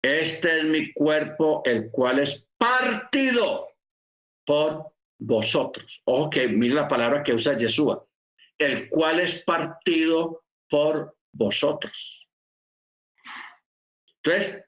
Este 0.03 0.59
es 0.59 0.65
mi 0.65 0.93
cuerpo, 0.93 1.63
el 1.65 1.91
cual 1.91 2.19
es 2.19 2.47
partido 2.59 3.69
por 4.45 4.94
vosotros. 5.19 6.03
Ojo 6.05 6.31
que 6.31 6.49
mira 6.49 6.75
la 6.75 6.89
palabra 6.89 7.23
que 7.23 7.35
usa 7.35 7.57
Yeshua, 7.57 8.05
el 8.59 8.89
cual 8.89 9.21
es 9.21 9.43
partido 9.43 10.45
por 10.69 11.17
vosotros. 11.33 12.29
Entonces, 14.23 14.65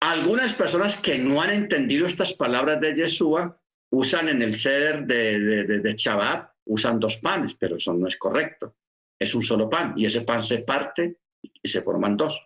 algunas 0.00 0.54
personas 0.54 0.96
que 0.96 1.18
no 1.18 1.42
han 1.42 1.50
entendido 1.50 2.06
estas 2.06 2.32
palabras 2.34 2.80
de 2.80 2.94
Yeshua 2.94 3.60
usan 3.90 4.28
en 4.28 4.42
el 4.42 4.54
ceder 4.56 5.06
de, 5.06 5.38
de, 5.40 5.78
de 5.80 5.92
Shabbat, 5.92 6.50
usan 6.66 7.00
dos 7.00 7.16
panes, 7.16 7.54
pero 7.54 7.76
eso 7.76 7.92
no 7.94 8.06
es 8.06 8.16
correcto. 8.16 8.76
Es 9.18 9.34
un 9.34 9.42
solo 9.42 9.68
pan 9.68 9.94
y 9.96 10.06
ese 10.06 10.20
pan 10.20 10.44
se 10.44 10.58
parte 10.58 11.18
y 11.42 11.68
se 11.68 11.82
forman 11.82 12.16
dos 12.16 12.40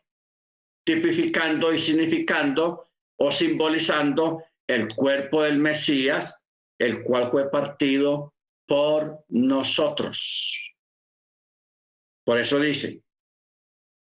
tipificando 0.85 1.73
y 1.73 1.79
significando 1.79 2.89
o 3.19 3.31
simbolizando 3.31 4.43
el 4.67 4.93
cuerpo 4.95 5.43
del 5.43 5.59
Mesías, 5.59 6.42
el 6.83 7.05
cual 7.05 7.31
fue 7.31 7.49
partido 7.49 8.35
por 8.67 9.25
nosotros. 9.29 10.75
Por 12.25 12.39
eso 12.39 12.59
dice, 12.59 13.05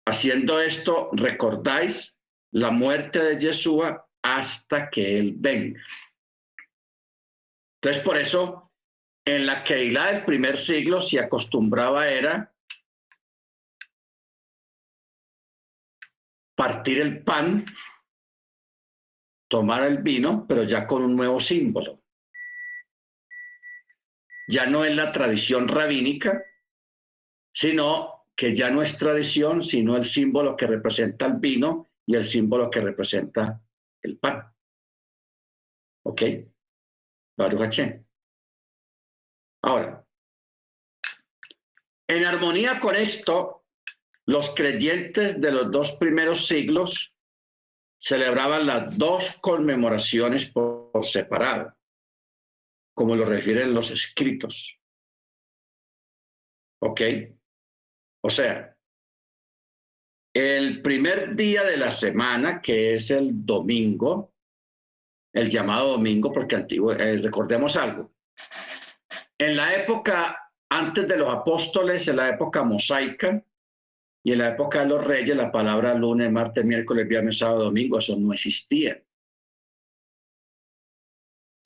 haciendo 0.07 0.61
esto, 0.61 1.11
recordáis 1.13 2.19
la 2.53 2.71
muerte 2.71 3.23
de 3.23 3.39
Yeshua 3.39 4.07
hasta 4.23 4.89
que 4.89 5.19
Él 5.19 5.35
venga. 5.37 5.81
Entonces, 7.83 8.03
por 8.03 8.17
eso, 8.17 8.73
en 9.27 9.45
la 9.45 9.63
Keilah 9.63 10.13
del 10.13 10.25
primer 10.25 10.57
siglo 10.57 11.03
se 11.03 11.19
acostumbraba 11.19 12.09
era 12.09 12.51
partir 16.55 17.01
el 17.01 17.23
pan, 17.23 17.67
tomar 19.51 19.83
el 19.83 19.99
vino, 19.99 20.47
pero 20.49 20.63
ya 20.63 20.87
con 20.87 21.03
un 21.03 21.15
nuevo 21.15 21.39
símbolo. 21.41 22.04
Ya 24.47 24.67
no 24.67 24.85
es 24.85 24.95
la 24.95 25.13
tradición 25.13 25.69
rabínica, 25.69 26.45
sino 27.53 28.27
que 28.37 28.55
ya 28.55 28.71
no 28.71 28.83
es 28.83 28.99
tradición, 28.99 29.63
sino 29.63 29.97
el 29.97 30.05
símbolo 30.05 30.57
que 30.57 30.67
representa 30.67 31.27
el 31.27 31.35
vino 31.35 31.89
y 32.07 32.17
el 32.17 32.27
símbolo 32.27 32.71
que 32.71 32.81
representa 32.81 33.63
el 34.03 34.19
pan. 34.19 34.53
¿Ok? 36.05 36.23
Ahora, 39.63 40.05
en 42.07 42.25
armonía 42.27 42.79
con 42.81 42.95
esto, 42.97 43.65
los 44.27 44.51
creyentes 44.55 45.41
de 45.41 45.51
los 45.51 45.71
dos 45.71 45.93
primeros 45.93 46.47
siglos 46.47 47.15
celebraban 47.99 48.67
las 48.67 48.97
dos 48.99 49.37
conmemoraciones 49.41 50.47
por, 50.47 50.91
separado, 51.07 51.75
como 52.95 53.17
lo 53.17 53.25
refieren 53.25 53.75
los 53.75 53.91
escritos. 53.91 54.81
¿Ok? 56.83 57.01
O 58.23 58.31
sea, 58.31 58.77
el 60.35 60.83
primer 60.83 61.35
día 61.37 61.65
de 61.65 61.77
la 61.77 61.91
semana, 61.91 62.61
que 62.63 62.95
es 62.95 63.11
el 63.11 63.45
domingo, 63.45 64.33
el 65.33 65.51
llamado 65.51 65.93
domingo, 65.93 66.33
porque 66.33 66.57
antiguo, 66.57 66.93
eh, 66.93 67.19
recordemos 67.19 67.77
algo. 67.77 68.13
En 69.39 69.57
la 69.57 69.75
época 69.75 70.45
antes 70.75 71.07
de 71.07 71.17
los 71.17 71.31
apóstoles, 71.33 72.09
en 72.09 72.17
la 72.17 72.31
época 72.31 72.65
mosaica, 72.65 73.45
y 74.25 74.33
en 74.33 74.39
la 74.39 74.49
época 74.49 74.81
de 74.81 74.87
los 74.87 75.05
reyes, 75.05 75.37
la 75.37 75.53
palabra 75.53 75.95
lunes, 75.95 76.33
martes, 76.33 76.65
miércoles, 76.65 77.07
viernes, 77.07 77.39
sábado, 77.39 77.65
domingo, 77.65 77.99
eso 77.99 78.17
no 78.17 78.33
existía. 78.33 79.01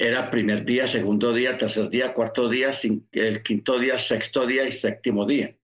Era 0.00 0.30
primer 0.30 0.64
día, 0.64 0.86
segundo 0.86 1.32
día, 1.32 1.58
tercer 1.58 1.90
día, 1.90 2.14
cuarto 2.14 2.48
día, 2.48 2.70
el 3.10 3.42
quinto 3.42 3.80
día, 3.80 3.98
sexto 3.98 4.46
día 4.46 4.64
y 4.64 4.70
séptimo 4.70 5.26
día. 5.26 5.56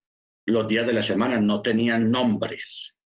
Los 0.47 0.67
días 0.67 0.87
de 0.87 0.93
la 0.93 1.03
semana 1.03 1.41
no 1.41 1.63
tenían 1.63 2.11
nombres. 2.11 2.99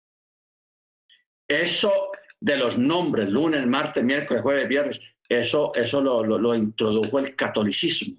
Eso 1.47 2.11
de 2.41 2.57
los 2.57 2.79
nombres, 2.79 3.29
lunes, 3.29 3.67
martes, 3.67 4.03
miércoles, 4.03 4.43
jueves, 4.43 4.69
viernes, 4.69 5.01
eso, 5.29 5.75
eso 5.75 6.01
lo, 6.01 6.25
lo 6.25 6.55
introdujo 6.55 7.19
el 7.19 7.37
catolicismo. 7.37 8.17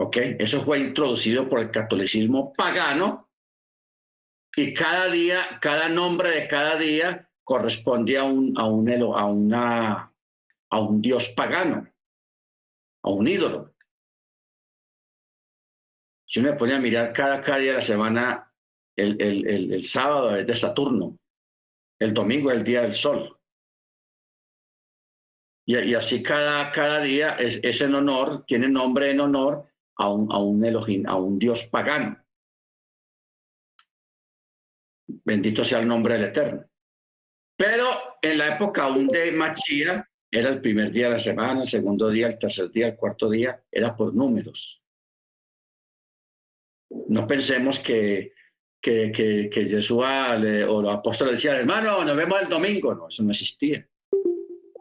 ¿Ok? 0.00 0.16
Eso 0.38 0.62
fue 0.64 0.80
introducido 0.80 1.48
por 1.48 1.60
el 1.60 1.70
catolicismo 1.70 2.52
pagano 2.52 3.30
y 4.54 4.74
cada 4.74 5.08
día, 5.08 5.58
cada 5.60 5.88
nombre 5.88 6.30
de 6.30 6.46
cada 6.46 6.76
día 6.76 7.30
corresponde 7.42 8.18
a 8.18 8.24
un, 8.24 8.58
a 8.58 8.64
un, 8.64 8.90
a 8.90 9.24
una, 9.24 10.12
a 10.70 10.80
un 10.80 11.00
dios 11.00 11.28
pagano, 11.30 11.88
a 13.02 13.10
un 13.10 13.26
ídolo. 13.26 13.74
Si 16.26 16.40
uno 16.40 16.52
me 16.52 16.58
pone 16.58 16.74
a 16.74 16.78
mirar 16.78 17.12
cada, 17.12 17.40
día 17.58 17.72
de 17.72 17.78
la 17.78 17.80
semana, 17.80 18.52
el, 18.96 19.20
el, 19.20 19.72
el, 19.72 19.84
sábado 19.84 20.36
es 20.36 20.46
de 20.46 20.54
Saturno, 20.54 21.18
el 21.98 22.12
domingo 22.12 22.50
es 22.50 22.58
el 22.58 22.64
día 22.64 22.82
del 22.82 22.92
sol. 22.92 23.38
Y, 25.66 25.78
y 25.78 25.94
así 25.94 26.22
cada, 26.22 26.70
cada 26.72 27.00
día 27.00 27.30
es, 27.36 27.60
es, 27.62 27.80
en 27.80 27.94
honor, 27.94 28.44
tiene 28.46 28.68
nombre 28.68 29.10
en 29.10 29.20
honor 29.20 29.70
a 29.96 30.10
un, 30.10 30.30
a 30.30 30.38
un 30.38 30.64
Elohim, 30.64 31.06
a 31.06 31.16
un 31.16 31.38
dios 31.38 31.66
pagano. 31.66 32.22
Bendito 35.24 35.64
sea 35.64 35.80
el 35.80 35.88
nombre 35.88 36.14
del 36.14 36.24
Eterno. 36.24 36.64
Pero 37.56 38.18
en 38.22 38.38
la 38.38 38.54
época 38.54 38.88
de 38.90 39.32
Machía, 39.32 40.07
era 40.30 40.50
el 40.50 40.60
primer 40.60 40.92
día 40.92 41.06
de 41.06 41.12
la 41.14 41.18
semana, 41.18 41.62
el 41.62 41.68
segundo 41.68 42.10
día, 42.10 42.26
el 42.26 42.38
tercer 42.38 42.70
día, 42.70 42.88
el 42.88 42.96
cuarto 42.96 43.30
día, 43.30 43.62
era 43.70 43.96
por 43.96 44.14
números. 44.14 44.82
No 47.08 47.26
pensemos 47.26 47.78
que, 47.78 48.34
que, 48.80 49.10
que, 49.12 49.48
que 49.50 49.64
Jesús 49.64 50.04
o 50.04 50.82
los 50.82 50.94
apóstoles 50.94 51.34
decían, 51.34 51.56
hermano, 51.56 52.04
nos 52.04 52.16
vemos 52.16 52.40
el 52.42 52.48
domingo. 52.48 52.94
No, 52.94 53.08
eso 53.08 53.22
no 53.22 53.30
existía. 53.30 53.86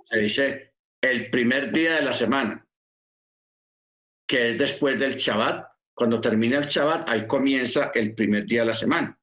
Se 0.09 0.19
dice 0.19 0.73
el 1.01 1.29
primer 1.29 1.71
día 1.71 1.95
de 1.95 2.01
la 2.01 2.13
semana, 2.13 2.65
que 4.27 4.51
es 4.51 4.57
después 4.57 4.99
del 4.99 5.15
Shabbat. 5.15 5.67
Cuando 5.93 6.21
termina 6.21 6.59
el 6.59 6.65
Shabbat, 6.65 7.09
ahí 7.09 7.25
comienza 7.25 7.91
el 7.95 8.13
primer 8.13 8.45
día 8.45 8.61
de 8.61 8.67
la 8.67 8.73
semana. 8.75 9.17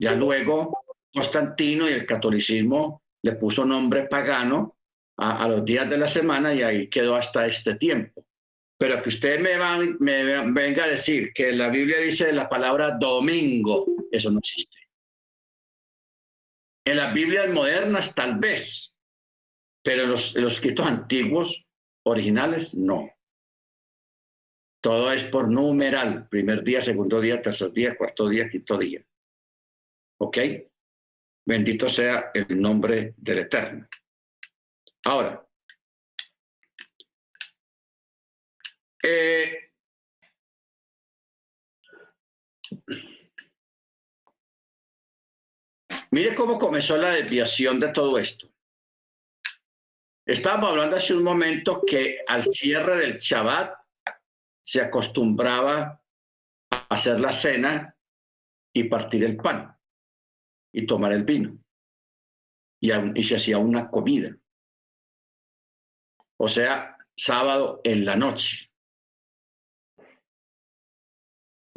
Ya 0.00 0.12
luego 0.12 0.84
Constantino 1.12 1.88
y 1.88 1.92
el 1.92 2.06
catolicismo 2.06 3.02
le 3.22 3.32
puso 3.32 3.64
nombre 3.64 4.06
pagano 4.06 4.77
a, 5.18 5.48
los 5.48 5.64
días 5.64 5.90
de 5.90 5.98
la 5.98 6.06
semana 6.06 6.54
y 6.54 6.62
ahí 6.62 6.88
quedó 6.88 7.16
hasta 7.16 7.46
este 7.46 7.74
tiempo. 7.74 8.24
Pero 8.78 9.02
que 9.02 9.08
usted 9.08 9.40
me, 9.40 10.52
venga 10.52 10.84
a 10.84 10.88
decir 10.88 11.32
que 11.32 11.50
la 11.52 11.68
Biblia 11.68 11.98
dice 11.98 12.32
la 12.32 12.48
palabra 12.48 12.96
domingo, 12.98 13.86
eso 14.12 14.30
no 14.30 14.38
existe. 14.38 14.78
En 16.86 16.96
las 16.96 17.12
Biblias 17.12 17.50
modernas 17.50 18.14
tal 18.14 18.38
vez, 18.38 18.94
pero 19.82 20.06
los, 20.06 20.36
en 20.36 20.44
los 20.44 20.54
escritos 20.54 20.86
antiguos, 20.86 21.66
originales, 22.04 22.72
no. 22.74 23.10
Todo 24.80 25.12
es 25.12 25.24
por 25.24 25.48
numeral, 25.48 26.28
primer 26.28 26.62
día, 26.62 26.80
segundo 26.80 27.20
día, 27.20 27.42
tercer 27.42 27.72
día, 27.72 27.96
cuarto 27.96 28.28
día, 28.28 28.48
quinto 28.48 28.78
día. 28.78 29.04
¿Ok? 30.20 30.38
Bendito 31.44 31.88
sea 31.88 32.30
el 32.32 32.60
nombre 32.60 33.14
del 33.16 33.38
Eterno. 33.40 33.88
Ahora, 35.08 35.42
Eh, 39.02 39.70
mire 46.10 46.34
cómo 46.34 46.58
comenzó 46.58 46.96
la 46.98 47.12
desviación 47.12 47.80
de 47.80 47.88
todo 47.88 48.18
esto. 48.18 48.52
Estábamos 50.26 50.70
hablando 50.70 50.96
hace 50.96 51.14
un 51.14 51.22
momento 51.22 51.80
que 51.86 52.18
al 52.26 52.42
cierre 52.42 52.96
del 52.96 53.18
Shabbat 53.18 53.78
se 54.60 54.82
acostumbraba 54.82 56.02
a 56.70 56.86
hacer 56.90 57.18
la 57.18 57.32
cena 57.32 57.96
y 58.74 58.84
partir 58.84 59.24
el 59.24 59.36
pan 59.36 59.74
y 60.74 60.84
tomar 60.84 61.12
el 61.12 61.24
vino. 61.24 61.56
Y, 62.80 62.92
y 62.92 63.24
se 63.24 63.36
hacía 63.36 63.56
una 63.56 63.88
comida. 63.88 64.36
O 66.38 66.48
sea, 66.48 66.96
sábado 67.16 67.80
en 67.84 68.04
la 68.04 68.16
noche 68.16 68.68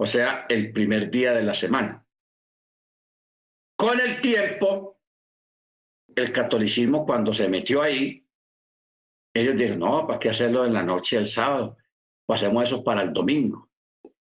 o 0.04 0.06
sea, 0.08 0.48
el 0.50 0.74
primer 0.74 1.12
día 1.12 1.32
de 1.32 1.44
la 1.44 1.54
semana. 1.54 2.04
Con 3.78 4.00
el 4.00 4.20
tiempo, 4.20 5.00
el 6.16 6.32
catolicismo 6.32 7.06
cuando 7.06 7.32
se 7.32 7.48
metió 7.48 7.84
ahí, 7.84 8.26
ellos 9.32 9.56
dijeron, 9.56 9.78
no, 9.78 10.08
¿para 10.08 10.18
qué 10.18 10.30
hacerlo 10.30 10.66
en 10.66 10.74
la 10.74 10.82
noche 10.82 11.18
del 11.18 11.28
sábado? 11.28 11.78
Pasemos 12.26 12.64
eso 12.64 12.84
para 12.84 13.04
el 13.04 13.14
domingo. 13.14 13.70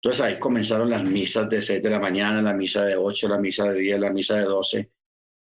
Entonces 0.02 0.20
ahí 0.20 0.38
comenzaron 0.38 0.90
las 0.90 1.06
misas 1.06 1.50
de 1.50 1.62
6 1.62 1.82
de 1.82 1.90
la 1.90 2.00
mañana, 2.00 2.42
la 2.42 2.52
misa 2.52 2.84
de 2.84 2.98
8, 2.98 3.30
la 3.30 3.38
misa 3.38 3.64
de 3.72 3.80
10, 3.80 4.00
la 4.02 4.10
misa 4.10 4.36
de 4.36 4.44
12, 4.44 4.92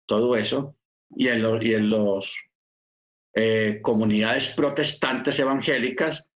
todo 0.05 0.35
eso. 0.35 0.75
Y 1.15 1.29
en 1.29 1.63
y 1.63 1.73
en 1.73 1.89
los 1.89 2.43
eh, 3.35 3.79
comunidades 3.81 4.47
protestantes 4.49 5.37
evangélicas 5.39 6.29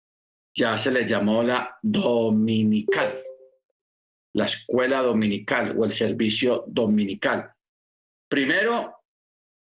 ya 0.54 0.76
se 0.78 0.90
les 0.90 1.08
llamó 1.08 1.42
la 1.42 1.78
dominical 1.82 3.22
la 4.38 4.44
escuela 4.44 5.02
dominical 5.02 5.76
o 5.76 5.84
el 5.84 5.92
servicio 5.92 6.64
dominical. 6.68 7.52
Primero, 8.28 9.02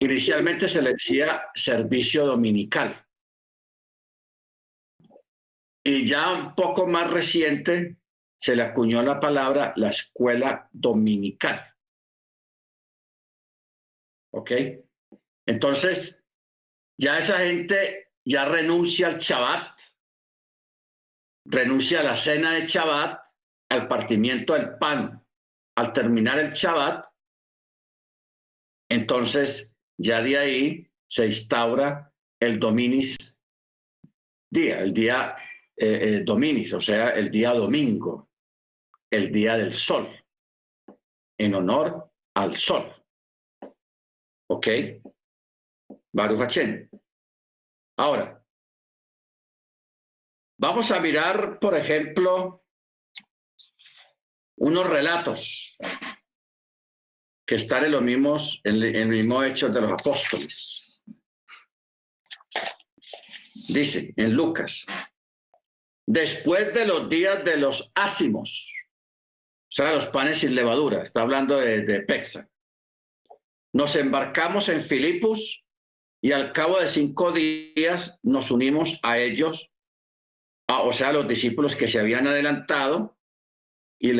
inicialmente 0.00 0.68
se 0.68 0.80
le 0.80 0.92
decía 0.92 1.50
servicio 1.54 2.26
dominical. 2.26 3.04
Y 5.84 6.06
ya 6.06 6.32
un 6.32 6.54
poco 6.54 6.86
más 6.86 7.10
reciente 7.10 7.98
se 8.36 8.56
le 8.56 8.62
acuñó 8.62 9.02
la 9.02 9.20
palabra 9.20 9.74
la 9.76 9.90
escuela 9.90 10.68
dominical. 10.72 11.62
¿Ok? 14.32 14.50
Entonces, 15.46 16.23
ya 17.00 17.18
esa 17.18 17.38
gente 17.38 18.12
ya 18.24 18.44
renuncia 18.44 19.08
al 19.08 19.18
Shabbat, 19.18 19.78
renuncia 21.46 22.00
a 22.00 22.04
la 22.04 22.16
cena 22.16 22.52
de 22.52 22.66
Shabbat 22.66 23.20
al 23.70 23.88
partimiento 23.88 24.54
del 24.54 24.78
pan 24.78 25.20
al 25.76 25.92
terminar 25.92 26.38
el 26.38 26.52
Shabbat, 26.52 27.06
entonces 28.90 29.72
ya 29.98 30.22
de 30.22 30.38
ahí 30.38 30.90
se 31.08 31.26
instaura 31.26 32.12
el 32.40 32.60
dominis 32.60 33.16
día, 34.50 34.80
el 34.80 34.92
día 34.92 35.36
eh, 35.76 35.98
eh, 36.02 36.22
dominis, 36.24 36.72
o 36.72 36.80
sea, 36.80 37.10
el 37.10 37.30
día 37.30 37.52
domingo, 37.52 38.30
el 39.10 39.32
día 39.32 39.56
del 39.56 39.74
sol, 39.74 40.08
en 41.38 41.54
honor 41.54 42.10
al 42.36 42.56
sol. 42.56 42.92
¿Ok? 44.48 44.68
Baruch 46.14 46.56
Ahora, 47.96 48.40
vamos 50.56 50.90
a 50.92 51.00
mirar, 51.00 51.58
por 51.58 51.76
ejemplo, 51.76 52.64
unos 54.56 54.88
relatos 54.88 55.76
que 57.44 57.56
están 57.56 57.86
en 57.86 57.92
los 57.92 58.02
mismos, 58.02 58.60
en, 58.62 58.80
el 58.80 59.08
mismo 59.08 59.42
hechos 59.42 59.74
de 59.74 59.80
los 59.80 59.92
apóstoles. 59.92 61.02
Dice 63.68 64.14
en 64.16 64.34
Lucas, 64.34 64.86
después 66.06 66.72
de 66.74 66.86
los 66.86 67.08
días 67.08 67.44
de 67.44 67.56
los 67.56 67.90
ácimos, 67.96 68.72
o 69.02 69.72
sea, 69.72 69.92
los 69.92 70.06
panes 70.06 70.38
sin 70.38 70.54
levadura, 70.54 71.02
está 71.02 71.22
hablando 71.22 71.58
de, 71.58 71.82
de 71.82 72.02
Pexa, 72.02 72.48
nos 73.72 73.96
embarcamos 73.96 74.68
en 74.68 74.84
Filipos 74.84 75.63
y 76.24 76.32
al 76.32 76.52
cabo 76.52 76.80
de 76.80 76.88
cinco 76.88 77.32
días 77.32 78.18
nos 78.22 78.50
unimos 78.50 78.98
a 79.02 79.18
ellos, 79.18 79.70
o 80.66 80.90
sea, 80.90 81.10
a 81.10 81.12
los 81.12 81.28
discípulos 81.28 81.76
que 81.76 81.86
se 81.86 82.00
habían 82.00 82.26
adelantado 82.26 83.18
y, 84.00 84.12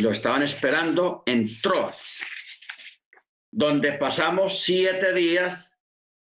lo 0.00 0.10
estaban 0.10 0.42
esperando 0.42 1.22
en 1.26 1.60
Troas, 1.60 2.18
donde 3.52 3.92
pasamos 3.92 4.64
siete 4.64 5.12
días 5.12 5.78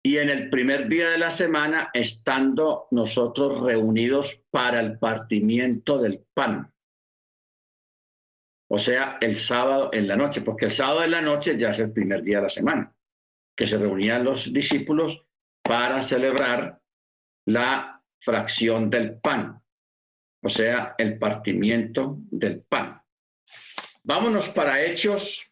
y 0.03 0.19
en 0.19 0.31
el 0.31 0.51
primer 0.51 0.89
día 0.89 1.11
de 1.11 1.19
la 1.19 1.31
semana 1.31 1.91
estando 1.95 2.89
nosotros 2.91 3.61
reunidos 3.61 4.43
para 4.51 4.81
el 4.81 4.99
partimiento 4.99 5.99
del 5.99 6.25
pan. 6.35 6.75
O 8.69 8.81
sea, 8.81 9.19
el 9.21 9.37
sábado 9.37 9.91
en 9.93 10.09
la 10.09 10.17
noche, 10.17 10.41
porque 10.41 10.65
el 10.65 10.73
sábado 10.73 11.05
en 11.05 11.13
la 11.13 11.23
noche 11.23 11.57
ya 11.57 11.71
es 11.71 11.79
el 11.79 11.93
primer 11.93 12.25
día 12.25 12.39
de 12.39 12.43
la 12.43 12.49
semana, 12.49 12.95
que 13.57 13.67
se 13.67 13.79
reunían 13.79 14.25
los 14.25 14.53
discípulos 14.53 15.25
para 15.63 16.03
celebrar 16.03 16.81
la 17.47 18.03
fracción 18.21 18.91
del 18.91 19.21
pan, 19.21 19.63
o 20.43 20.49
sea, 20.49 20.95
el 20.99 21.19
partimiento 21.19 22.17
del 22.31 22.63
pan. 22.63 23.01
Vámonos 24.03 24.49
para 24.49 24.83
Hechos, 24.83 25.51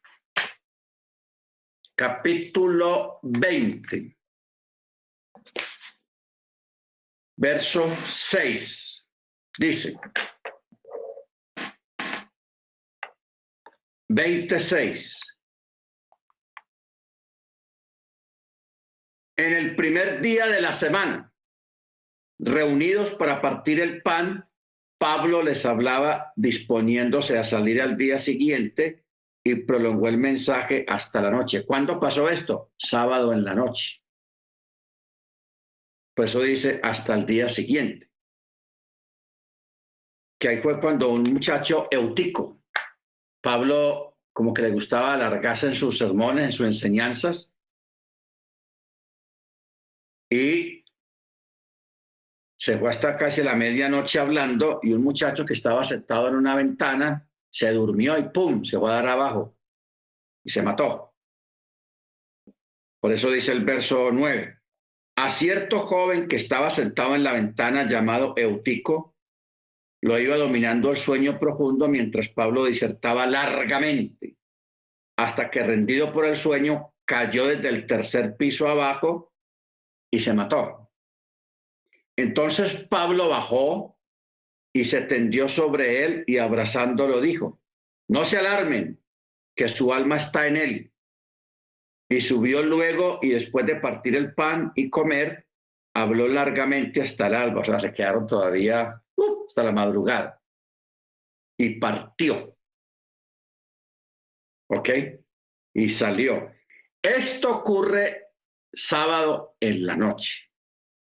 capítulo 1.95 3.19
20, 3.23 4.17
verso 7.37 7.95
6. 8.07 9.09
Dice, 9.59 9.99
26. 14.09 15.32
En 19.43 19.55
el 19.55 19.75
primer 19.75 20.21
día 20.21 20.47
de 20.47 20.61
la 20.61 20.73
semana, 20.73 21.33
reunidos 22.39 23.13
para 23.15 23.43
partir 23.43 23.81
el 23.81 24.01
pan, 24.01 24.49
Pablo 25.01 25.43
les 25.43 25.67
hablaba 25.67 26.33
disponiéndose 26.37 27.37
a 27.37 27.43
salir 27.43 27.83
al 27.83 27.97
día 27.97 28.19
siguiente 28.19 29.05
y 29.43 29.57
prolongó 29.57 30.07
el 30.07 30.17
mensaje 30.17 30.85
hasta 30.87 31.21
la 31.21 31.33
noche. 31.33 31.67
¿Cuándo 31.67 31.99
pasó 31.99 32.29
esto? 32.29 32.71
Sábado 32.77 33.33
en 33.33 33.43
la 33.43 33.53
noche. 33.53 34.01
Por 36.15 36.27
eso 36.27 36.41
dice 36.41 36.79
hasta 36.81 37.13
el 37.15 37.27
día 37.27 37.49
siguiente. 37.49 38.13
Que 40.39 40.51
ahí 40.51 40.59
fue 40.59 40.81
cuando 40.81 41.09
un 41.09 41.25
muchacho 41.25 41.89
eutico, 41.91 42.63
Pablo 43.43 44.19
como 44.33 44.55
que 44.55 44.63
le 44.63 44.71
gustaba 44.71 45.15
alargarse 45.15 45.67
en 45.67 45.75
sus 45.75 45.99
sermones, 45.99 46.45
en 46.45 46.53
sus 46.53 46.67
enseñanzas, 46.67 47.53
y 50.33 50.83
se 52.59 52.79
fue 52.79 52.89
hasta 52.89 53.19
casi 53.19 53.43
la 53.43 53.55
medianoche 53.55 54.19
hablando 54.19 54.81
y 54.83 54.93
un 54.93 55.03
muchacho 55.03 55.45
que 55.45 55.53
estaba 55.53 55.85
sentado 55.85 56.29
en 56.29 56.37
una 56.37 56.55
ventana 56.55 57.29
se 57.51 57.71
durmió 57.71 58.17
y 58.17 58.31
¡pum! 58.31 58.65
se 58.65 58.79
fue 58.79 58.91
a 58.91 58.95
dar 58.95 59.09
abajo 59.09 59.55
y 60.43 60.49
se 60.49 60.63
mató. 60.63 61.13
Por 63.01 63.13
eso 63.13 63.31
dice 63.31 63.53
el 63.53 63.65
verso 63.65 64.11
9. 64.11 64.59
A 65.17 65.29
cierto 65.29 65.81
joven 65.81 66.29
que 66.29 66.37
estaba 66.37 66.71
sentado 66.71 67.15
en 67.15 67.25
la 67.25 67.35
ventana 67.35 67.87
llamado 67.87 68.33
Eutico, 68.37 69.15
lo 70.01 70.19
iba 70.19 70.37
dominando 70.37 70.93
el 70.93 70.97
sueño 70.97 71.39
profundo 71.39 71.89
mientras 71.89 72.29
Pablo 72.29 72.65
disertaba 72.65 73.27
largamente, 73.27 74.37
hasta 75.19 75.51
que 75.51 75.63
rendido 75.63 76.11
por 76.11 76.25
el 76.25 76.37
sueño 76.37 76.95
cayó 77.05 77.49
desde 77.49 77.69
el 77.69 77.87
tercer 77.87 78.37
piso 78.37 78.67
abajo 78.67 79.32
y 80.13 80.19
se 80.19 80.35
mató. 80.35 80.91
Entonces 82.17 82.85
Pablo 82.89 83.31
bajó 83.31 83.99
y 84.75 84.85
se 84.85 85.01
tendió 85.03 85.49
sobre 85.49 86.05
él 86.05 86.25
y 86.27 86.39
abrazándolo 86.39 87.21
dijo, 87.21 87.61
no 88.09 88.25
se 88.25 88.39
alarmen, 88.39 89.03
que 89.57 89.69
su 89.69 89.93
alma 89.93 90.17
está 90.17 90.47
en 90.47 90.57
él. 90.57 90.93
Y 92.11 92.21
subió 92.21 92.63
luego 92.63 93.19
y 93.23 93.31
después 93.31 93.67
de 93.67 93.77
partir 93.77 94.17
el 94.17 94.35
pan 94.35 94.73
y 94.75 94.91
comer, 94.91 95.47
habló 95.95 96.29
largamente 96.29 97.01
hasta 97.01 97.27
el 97.27 97.35
alba, 97.35 97.61
o 97.63 97.65
sea, 97.65 97.79
se 97.79 97.93
quedaron 97.93 98.27
todavía 98.27 99.03
uh, 99.17 99.47
hasta 99.47 99.63
la 99.63 99.73
madrugada. 99.73 100.43
Y 101.59 101.79
partió. 101.79 102.57
¿Ok? 104.69 104.91
Y 105.75 105.89
salió. 105.89 106.51
Esto 107.03 107.51
ocurre 107.51 108.22
sábado 108.73 109.57
en 109.61 109.87
la 109.87 109.97
noche. 109.97 110.51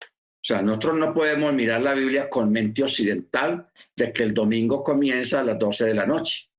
O 0.01 0.47
sea, 0.47 0.61
nosotros 0.61 0.97
no 0.97 1.13
podemos 1.13 1.53
mirar 1.53 1.81
la 1.81 1.95
Biblia 1.95 2.29
con 2.29 2.51
mente 2.51 2.83
occidental 2.83 3.67
de 3.95 4.13
que 4.13 4.23
el 4.23 4.33
domingo 4.33 4.83
comienza 4.83 5.39
a 5.39 5.43
las 5.43 5.57
12 5.57 5.85
de 5.85 5.93
la 5.95 6.05
noche. 6.05 6.49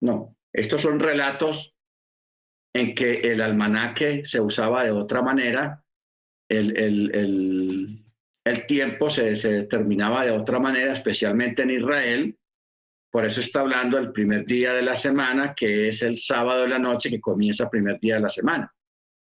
No, 0.00 0.36
estos 0.52 0.82
son 0.82 0.98
relatos 0.98 1.74
en 2.74 2.94
que 2.94 3.20
el 3.20 3.40
almanaque 3.40 4.24
se 4.24 4.40
usaba 4.40 4.84
de 4.84 4.90
otra 4.90 5.22
manera, 5.22 5.84
el, 6.48 6.76
el, 6.76 8.04
el, 8.44 8.66
tiempo 8.66 9.10
se, 9.10 9.36
se, 9.36 9.52
determinaba 9.52 10.24
de 10.24 10.32
otra 10.32 10.58
manera, 10.58 10.92
especialmente 10.92 11.62
en 11.62 11.70
Israel. 11.70 12.36
Por 13.10 13.24
eso 13.24 13.40
está 13.40 13.60
hablando 13.60 13.98
el 13.98 14.12
primer 14.12 14.44
día 14.44 14.72
de 14.72 14.82
la 14.82 14.96
semana, 14.96 15.54
que 15.54 15.88
es 15.88 16.02
el 16.02 16.16
sábado 16.16 16.62
de 16.62 16.68
la 16.68 16.78
noche, 16.78 17.10
que 17.10 17.20
comienza 17.20 17.64
el 17.64 17.70
primer 17.70 18.00
día 18.00 18.16
de 18.16 18.22
la 18.22 18.30
semana, 18.30 18.74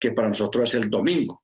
que 0.04 0.12
para 0.12 0.28
nosotros 0.28 0.68
es 0.68 0.82
el 0.82 0.90
domingo 0.90 1.42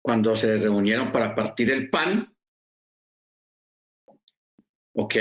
cuando 0.00 0.36
se 0.36 0.56
reunieron 0.56 1.10
para 1.10 1.34
partir 1.34 1.68
el 1.72 1.90
pan. 1.90 2.32
¿Ok? 4.94 5.16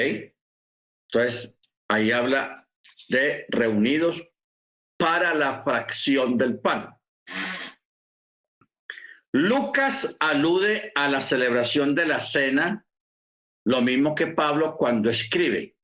Entonces, 1.07 1.55
ahí 1.89 2.11
habla 2.11 2.67
de 3.07 3.47
reunidos 3.49 4.24
para 4.95 5.34
la 5.34 5.63
fracción 5.63 6.38
del 6.38 6.59
pan. 6.59 6.95
Lucas 9.34 10.15
alude 10.20 10.91
a 10.93 11.07
la 11.07 11.22
celebración 11.22 11.95
de 11.95 12.05
la 12.05 12.20
cena, 12.20 12.86
lo 13.65 13.82
mismo 13.82 14.13
que 14.13 14.28
Pablo 14.28 14.76
cuando 14.78 15.09
escribe. 15.09 15.76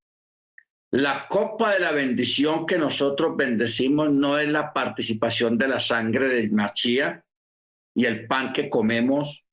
La 0.92 1.28
copa 1.28 1.74
de 1.74 1.80
la 1.80 1.92
bendición 1.92 2.66
que 2.66 2.78
nosotros 2.78 3.36
bendecimos 3.36 4.12
no 4.12 4.38
es 4.38 4.48
la 4.48 4.72
participación 4.72 5.58
de 5.58 5.68
la 5.68 5.80
sangre 5.80 6.30
de 6.30 6.50
Machía, 6.52 7.26
y 7.96 8.06
el 8.06 8.28
pan 8.28 8.54
que 8.54 8.70
comemos 8.70 9.46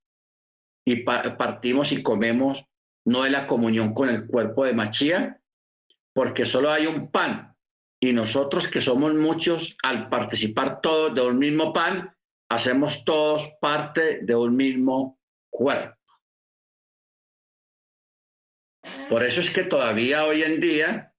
y 0.85 0.97
partimos 0.97 1.93
y 1.93 2.03
comemos 2.03 2.65
no 3.05 3.25
es 3.25 3.33
la 3.33 3.47
comunión 3.47 3.95
con 3.95 4.09
el 4.09 4.27
cuerpo 4.27 4.65
de 4.65 4.73
Machía, 4.73 5.41
porque 6.13 6.45
solo 6.45 6.71
hay 6.71 6.87
un 6.87 7.11
pan 7.11 7.57
y 8.01 8.13
nosotros 8.13 8.67
que 8.67 8.81
somos 8.81 9.15
muchos, 9.15 9.77
al 9.83 10.09
participar 10.09 10.81
todos 10.81 11.15
de 11.15 11.23
un 11.23 11.39
mismo 11.39 11.73
pan, 11.73 12.13
hacemos 12.49 13.05
todos 13.05 13.49
parte 13.61 14.21
de 14.23 14.35
un 14.35 14.57
mismo 14.57 15.21
cuerpo. 15.49 15.97
Por 19.09 19.23
eso 19.23 19.41
es 19.41 19.51
que 19.51 19.63
todavía 19.63 20.25
hoy 20.25 20.43
en 20.43 20.61
día 20.61 21.12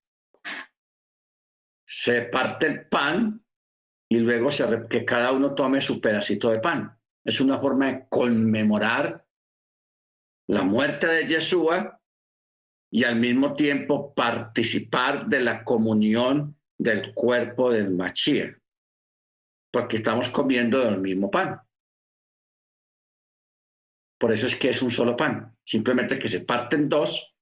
se 1.96 2.24
parte 2.24 2.66
el 2.66 2.88
pan 2.88 3.46
y 4.10 4.18
luego 4.18 4.50
se, 4.50 4.66
que 4.90 5.06
cada 5.06 5.32
uno 5.32 5.54
tome 5.54 5.80
su 5.80 6.02
pedacito 6.02 6.50
de 6.50 6.60
pan 6.60 6.98
es 7.24 7.40
una 7.40 7.60
forma 7.60 7.86
de 7.86 8.06
conmemorar 8.10 9.26
la 10.48 10.64
muerte 10.64 11.06
de 11.06 11.28
Yeshua 11.28 12.02
y 12.92 13.04
al 13.04 13.18
mismo 13.18 13.56
tiempo 13.56 14.14
participar 14.16 15.28
de 15.28 15.40
la 15.40 15.64
comunión 15.64 16.58
del 16.80 17.14
cuerpo 17.14 17.72
del 17.72 17.92
Mashiach, 17.92 18.58
porque 19.72 19.98
estamos 19.98 20.30
comiendo 20.30 20.80
del 20.80 21.00
mismo 21.00 21.30
pan. 21.30 21.62
Por 24.20 24.32
eso 24.32 24.48
es 24.48 24.56
que 24.56 24.70
es 24.70 24.82
un 24.82 24.92
solo 24.92 25.16
pan, 25.16 25.56
simplemente 25.64 26.18
que 26.18 26.28
se 26.28 26.42
parten 26.42 26.90
dos, 26.90 27.36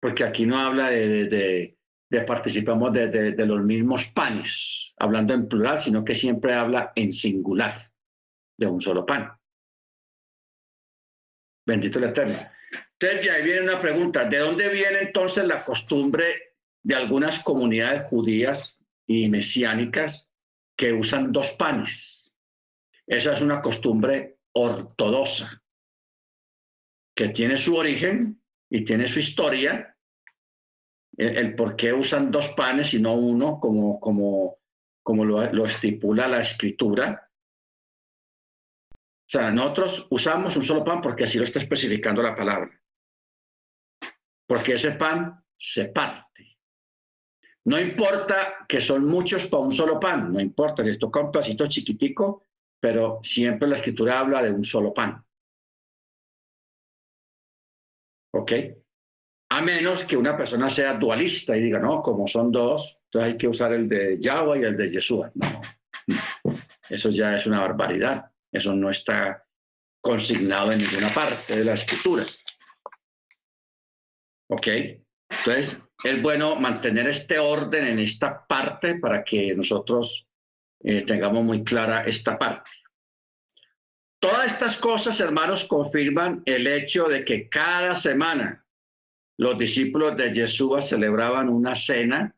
porque 0.00 0.22
aquí 0.22 0.44
no 0.44 0.58
habla 0.58 0.90
de, 0.90 1.75
participamos 2.26 2.92
de, 2.92 3.08
de 3.08 3.46
los 3.46 3.62
mismos 3.62 4.06
panes, 4.06 4.94
hablando 4.98 5.34
en 5.34 5.48
plural, 5.48 5.82
sino 5.82 6.04
que 6.04 6.14
siempre 6.14 6.54
habla 6.54 6.92
en 6.94 7.12
singular 7.12 7.90
de 8.56 8.66
un 8.66 8.80
solo 8.80 9.04
pan. 9.04 9.32
Bendito 11.66 11.98
el 11.98 12.06
Eterno. 12.06 12.38
Entonces, 12.98 13.30
ahí 13.30 13.44
viene 13.44 13.62
una 13.62 13.80
pregunta, 13.80 14.24
¿de 14.24 14.38
dónde 14.38 14.68
viene 14.68 15.00
entonces 15.00 15.44
la 15.44 15.64
costumbre 15.64 16.54
de 16.82 16.94
algunas 16.94 17.40
comunidades 17.40 18.04
judías 18.08 18.82
y 19.06 19.28
mesiánicas 19.28 20.30
que 20.76 20.92
usan 20.92 21.32
dos 21.32 21.50
panes? 21.52 22.32
Esa 23.06 23.32
es 23.32 23.40
una 23.40 23.60
costumbre 23.60 24.38
ortodoxa, 24.52 25.62
que 27.14 27.28
tiene 27.28 27.58
su 27.58 27.76
origen 27.76 28.40
y 28.70 28.84
tiene 28.84 29.06
su 29.06 29.18
historia, 29.18 29.95
el, 31.16 31.54
por 31.54 31.76
qué 31.76 31.92
usan 31.92 32.30
dos 32.30 32.48
panes 32.50 32.94
y 32.94 33.00
no 33.00 33.14
uno, 33.14 33.58
como, 33.60 33.98
como, 34.00 34.58
como 35.02 35.24
lo 35.24 35.64
estipula 35.64 36.28
la 36.28 36.40
escritura, 36.40 37.26
o 39.26 39.28
sea, 39.28 39.50
nosotros 39.50 40.06
usamos 40.10 40.56
un 40.56 40.62
solo 40.62 40.84
pan 40.84 41.02
porque 41.02 41.24
así 41.24 41.36
lo 41.36 41.44
está 41.44 41.58
especificando 41.58 42.22
la 42.22 42.36
palabra. 42.36 42.80
Porque 44.46 44.74
ese 44.74 44.92
pan 44.92 45.44
se 45.56 45.86
parte. 45.86 46.58
No 47.64 47.80
importa 47.80 48.64
que 48.68 48.80
son 48.80 49.04
muchos 49.04 49.46
para 49.46 49.64
un 49.64 49.72
solo 49.72 49.98
pan, 49.98 50.32
no 50.32 50.40
importa 50.40 50.84
si 50.84 50.90
esto 50.90 51.10
con 51.10 51.26
un 51.26 51.32
pedacito 51.32 51.66
chiquitico, 51.66 52.44
pero 52.78 53.18
siempre 53.24 53.66
la 53.66 53.74
escritura 53.74 54.20
habla 54.20 54.42
de 54.42 54.52
un 54.52 54.62
solo 54.62 54.94
pan. 54.94 55.24
¿Ok? 58.32 58.52
A 59.56 59.62
menos 59.62 60.04
que 60.04 60.18
una 60.18 60.36
persona 60.36 60.68
sea 60.68 60.92
dualista 60.92 61.56
y 61.56 61.62
diga, 61.62 61.78
no, 61.78 62.02
como 62.02 62.26
son 62.26 62.52
dos, 62.52 63.00
entonces 63.06 63.32
hay 63.32 63.38
que 63.38 63.48
usar 63.48 63.72
el 63.72 63.88
de 63.88 64.18
Yahweh 64.20 64.60
y 64.60 64.64
el 64.64 64.76
de 64.76 64.88
Yeshua. 64.90 65.32
no. 65.34 65.62
Eso 66.90 67.08
ya 67.08 67.34
es 67.34 67.46
una 67.46 67.60
barbaridad. 67.60 68.30
Eso 68.52 68.74
no 68.74 68.90
está 68.90 69.46
consignado 69.98 70.72
en 70.72 70.80
ninguna 70.80 71.12
parte 71.14 71.56
de 71.56 71.64
la 71.64 71.72
escritura. 71.72 72.26
¿Ok? 74.50 74.66
Entonces, 74.66 75.74
es 76.04 76.22
bueno 76.22 76.56
mantener 76.56 77.08
este 77.08 77.38
orden 77.38 77.86
en 77.86 77.98
esta 78.00 78.46
parte 78.46 78.96
para 78.96 79.24
que 79.24 79.54
nosotros 79.54 80.28
eh, 80.84 81.00
tengamos 81.06 81.42
muy 81.42 81.64
clara 81.64 82.04
esta 82.04 82.38
parte. 82.38 82.70
Todas 84.20 84.52
estas 84.52 84.76
cosas, 84.76 85.18
hermanos, 85.18 85.64
confirman 85.64 86.42
el 86.44 86.66
hecho 86.66 87.04
de 87.04 87.24
que 87.24 87.48
cada 87.48 87.94
semana 87.94 88.65
los 89.38 89.58
discípulos 89.58 90.16
de 90.16 90.32
Yeshua 90.32 90.82
celebraban 90.82 91.48
una 91.48 91.74
cena 91.74 92.34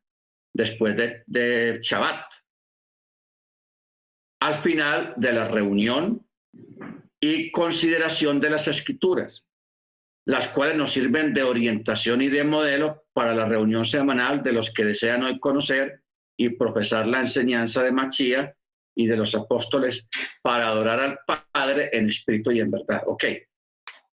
después 0.53 0.97
de, 0.97 1.23
de 1.27 1.79
Shabbat. 1.83 2.25
Al 4.41 4.55
final 4.57 5.15
de 5.16 5.33
la 5.33 5.49
reunión 5.49 6.27
y 7.20 7.51
consideración 7.51 8.41
de 8.41 8.51
las 8.51 8.69
escrituras, 8.69 9.45
las 10.27 10.49
cuales 10.49 10.77
nos 10.77 10.93
sirven 10.93 11.35
de 11.35 11.43
orientación 11.43 12.23
y 12.23 12.29
de 12.29 12.45
modelo 12.45 13.05
para 13.12 13.35
la 13.35 13.47
reunión 13.47 13.85
semanal 13.85 14.43
de 14.43 14.53
los 14.53 14.73
que 14.73 14.85
desean 14.85 15.25
hoy 15.25 15.39
conocer 15.41 16.03
y 16.37 16.51
profesar 16.51 17.07
la 17.07 17.20
enseñanza 17.20 17.83
de 17.83 17.93
Machía 17.93 18.55
y 18.95 19.07
de 19.07 19.16
los 19.16 19.35
apóstoles 19.35 20.09
para 20.43 20.69
adorar 20.69 21.01
al 21.01 21.19
Padre 21.53 21.91
en 21.93 22.09
espíritu 22.09 22.51
y 22.53 22.61
en 22.61 22.70
verdad. 22.70 23.03
Ok. 23.07 23.25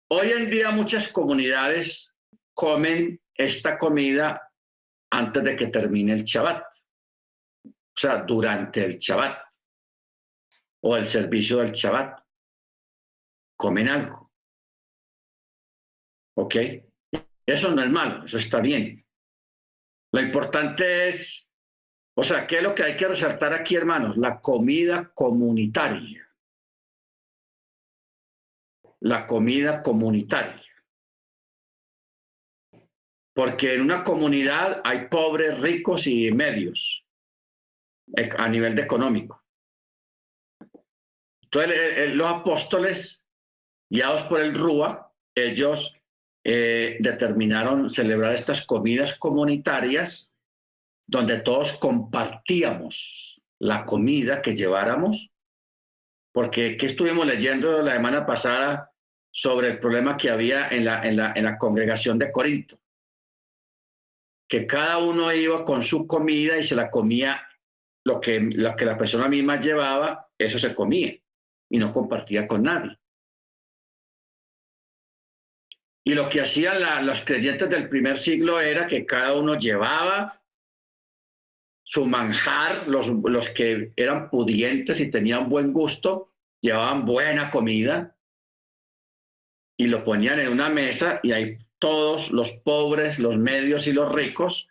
Hoy 0.09 0.31
en 0.31 0.49
día 0.49 0.71
muchas 0.71 1.07
comunidades 1.07 2.10
comen 2.53 3.19
esta 3.33 3.77
comida 3.77 4.51
antes 5.11 5.43
de 5.43 5.55
que 5.55 5.67
termine 5.67 6.13
el 6.13 6.23
Shabbat. 6.23 6.63
O 7.65 7.97
sea, 7.97 8.17
durante 8.23 8.85
el 8.85 8.97
Shabbat 8.97 9.39
o 10.83 10.97
el 10.97 11.05
servicio 11.05 11.57
del 11.57 11.71
Shabbat. 11.71 12.19
Comen 13.57 13.89
algo. 13.89 14.31
¿Ok? 16.37 16.55
Eso 17.45 17.71
no 17.71 17.83
es 17.83 17.89
malo, 17.89 18.25
eso 18.25 18.37
está 18.37 18.59
bien. 18.59 19.05
Lo 20.13 20.21
importante 20.21 21.09
es 21.09 21.51
o 22.13 22.23
sea, 22.23 22.45
¿qué 22.45 22.57
es 22.57 22.63
lo 22.63 22.75
que 22.75 22.83
hay 22.83 22.97
que 22.97 23.07
resaltar 23.07 23.53
aquí, 23.53 23.75
hermanos? 23.75 24.17
La 24.17 24.39
comida 24.41 25.11
comunitaria. 25.13 26.27
La 28.99 29.25
comida 29.25 29.81
comunitaria. 29.81 30.70
Porque 33.41 33.73
en 33.73 33.81
una 33.81 34.03
comunidad 34.03 34.81
hay 34.83 35.07
pobres, 35.07 35.59
ricos 35.59 36.05
y 36.05 36.31
medios 36.31 37.03
a 38.37 38.47
nivel 38.47 38.75
de 38.75 38.83
económico. 38.83 39.43
Entonces, 41.41 42.13
los 42.13 42.31
apóstoles, 42.31 43.25
guiados 43.89 44.21
por 44.29 44.41
el 44.41 44.53
Rúa, 44.53 45.11
ellos 45.33 45.97
eh, 46.43 46.97
determinaron 46.99 47.89
celebrar 47.89 48.35
estas 48.35 48.63
comidas 48.63 49.17
comunitarias 49.17 50.31
donde 51.07 51.39
todos 51.39 51.71
compartíamos 51.79 53.41
la 53.57 53.85
comida 53.85 54.43
que 54.43 54.55
lleváramos, 54.55 55.31
porque 56.31 56.77
¿qué 56.77 56.85
estuvimos 56.85 57.25
leyendo 57.25 57.81
la 57.81 57.93
semana 57.93 58.23
pasada 58.23 58.91
sobre 59.31 59.69
el 59.69 59.79
problema 59.79 60.15
que 60.15 60.29
había 60.29 60.67
en 60.67 60.85
la, 60.85 61.01
en 61.03 61.17
la, 61.17 61.33
en 61.35 61.45
la 61.45 61.57
congregación 61.57 62.19
de 62.19 62.31
Corinto? 62.31 62.77
Que 64.51 64.67
cada 64.67 64.97
uno 64.97 65.33
iba 65.33 65.63
con 65.63 65.81
su 65.81 66.05
comida 66.05 66.57
y 66.57 66.63
se 66.63 66.75
la 66.75 66.91
comía 66.91 67.47
lo 68.03 68.19
que, 68.19 68.41
lo 68.41 68.75
que 68.75 68.83
la 68.83 68.97
persona 68.97 69.29
misma 69.29 69.61
llevaba, 69.61 70.27
eso 70.37 70.59
se 70.59 70.75
comía 70.75 71.17
y 71.69 71.77
no 71.77 71.93
compartía 71.93 72.49
con 72.49 72.63
nadie. 72.63 72.99
Y 76.03 76.15
lo 76.15 76.27
que 76.27 76.41
hacían 76.41 77.05
los 77.05 77.21
creyentes 77.21 77.69
del 77.69 77.87
primer 77.87 78.17
siglo 78.17 78.59
era 78.59 78.87
que 78.87 79.05
cada 79.05 79.35
uno 79.35 79.57
llevaba 79.57 80.43
su 81.83 82.05
manjar, 82.05 82.89
los, 82.89 83.07
los 83.07 83.49
que 83.51 83.93
eran 83.95 84.29
pudientes 84.29 84.99
y 84.99 85.09
tenían 85.09 85.47
buen 85.47 85.71
gusto, 85.71 86.33
llevaban 86.59 87.05
buena 87.05 87.49
comida 87.49 88.17
y 89.77 89.87
lo 89.87 90.03
ponían 90.03 90.39
en 90.39 90.49
una 90.49 90.69
mesa 90.69 91.21
y 91.23 91.31
ahí 91.31 91.57
todos 91.81 92.31
los 92.31 92.51
pobres, 92.63 93.17
los 93.17 93.37
medios 93.37 93.87
y 93.87 93.91
los 93.91 94.13
ricos 94.13 94.69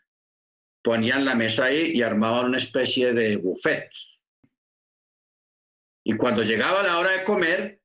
ponían 0.83 1.25
la 1.25 1.35
mesa 1.35 1.65
ahí 1.65 1.91
y 1.93 2.03
armaban 2.03 2.47
una 2.47 2.59
especie 2.59 3.13
de 3.13 3.37
buffet. 3.37 3.91
Y 6.07 6.17
cuando 6.17 6.45
llegaba 6.45 6.85
la 6.85 6.99
hora 6.99 7.11
de 7.11 7.25
comer, 7.25 7.83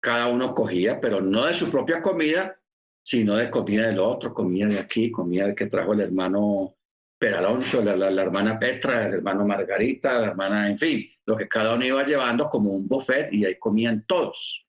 cada 0.00 0.28
uno 0.28 0.54
cogía, 0.54 1.00
pero 1.00 1.20
no 1.20 1.44
de 1.44 1.54
su 1.54 1.70
propia 1.70 2.00
comida, 2.00 2.58
sino 3.02 3.36
de 3.36 3.50
comida 3.50 3.88
del 3.88 3.98
otro, 3.98 4.32
comida 4.32 4.66
de 4.68 4.78
aquí, 4.78 5.10
comida 5.10 5.54
que 5.54 5.66
trajo 5.66 5.92
el 5.92 6.00
hermano 6.00 6.76
Peralonso, 7.18 7.82
la, 7.82 7.96
la, 7.96 8.22
hermana 8.22 8.60
Petra, 8.60 9.06
el 9.06 9.14
hermano 9.14 9.44
Margarita, 9.44 10.20
la 10.20 10.26
hermana, 10.28 10.70
en 10.70 10.78
fin, 10.78 11.10
lo 11.26 11.36
que 11.36 11.48
cada 11.48 11.74
uno 11.74 11.84
iba 11.84 12.04
llevando 12.04 12.48
como 12.48 12.70
un 12.70 12.86
buffet 12.86 13.32
y 13.32 13.44
ahí 13.44 13.58
comían 13.58 14.04
todos 14.06 14.64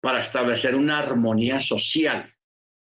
para 0.00 0.18
establecer 0.18 0.74
una 0.74 0.98
armonía 0.98 1.60
social 1.60 2.31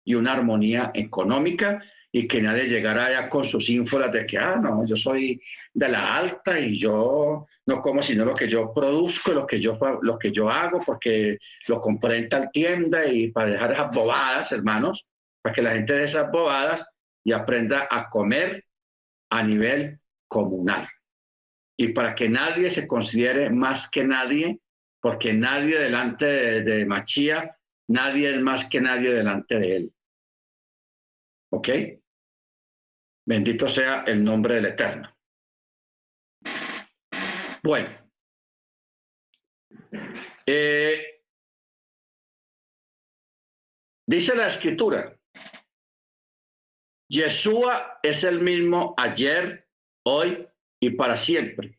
y 0.08 0.14
una 0.14 0.32
armonía 0.32 0.90
económica 0.94 1.82
y 2.10 2.26
que 2.26 2.40
nadie 2.40 2.64
llegara 2.64 3.04
allá 3.04 3.28
con 3.28 3.44
sus 3.44 3.68
ínfolas 3.68 4.10
de 4.10 4.26
que, 4.26 4.38
ah, 4.38 4.56
no, 4.56 4.86
yo 4.86 4.96
soy 4.96 5.38
de 5.74 5.88
la 5.90 6.16
alta 6.16 6.58
y 6.58 6.78
yo 6.78 7.46
no 7.66 7.82
como 7.82 8.00
sino 8.00 8.24
lo 8.24 8.34
que 8.34 8.48
yo 8.48 8.72
produzco, 8.72 9.32
lo 9.32 9.46
que 9.46 9.60
yo, 9.60 9.78
lo 10.00 10.18
que 10.18 10.32
yo 10.32 10.48
hago, 10.48 10.80
porque 10.80 11.36
lo 11.66 11.78
compré 11.78 12.16
en 12.16 12.28
tal 12.30 12.50
tienda 12.50 13.06
y 13.06 13.30
para 13.30 13.50
dejar 13.50 13.72
esas 13.72 13.90
bobadas, 13.90 14.50
hermanos, 14.50 15.06
para 15.42 15.54
que 15.54 15.60
la 15.60 15.72
gente 15.72 15.92
de 15.92 16.04
esas 16.04 16.30
bobadas 16.32 16.86
y 17.22 17.32
aprenda 17.32 17.86
a 17.90 18.08
comer 18.08 18.64
a 19.28 19.42
nivel 19.42 20.00
comunal. 20.26 20.88
Y 21.76 21.88
para 21.88 22.14
que 22.14 22.30
nadie 22.30 22.70
se 22.70 22.86
considere 22.86 23.50
más 23.50 23.90
que 23.90 24.04
nadie, 24.04 24.58
porque 25.02 25.34
nadie 25.34 25.78
delante 25.78 26.24
de, 26.62 26.86
Machía, 26.86 27.54
nadie 27.88 28.34
es 28.34 28.40
más 28.40 28.64
que 28.64 28.80
nadie 28.80 29.12
delante 29.12 29.58
de 29.58 29.76
él. 29.76 29.92
¿Ok? 31.50 31.68
Bendito 33.26 33.68
sea 33.68 34.04
el 34.06 34.22
nombre 34.24 34.54
del 34.54 34.66
Eterno. 34.66 35.14
Bueno. 37.62 37.88
Eh, 40.46 41.22
dice 44.06 44.34
la 44.34 44.46
escritura, 44.46 45.18
Yeshua 47.10 48.00
es 48.02 48.24
el 48.24 48.40
mismo 48.40 48.94
ayer, 48.96 49.68
hoy 50.04 50.46
y 50.80 50.90
para 50.90 51.16
siempre. 51.16 51.78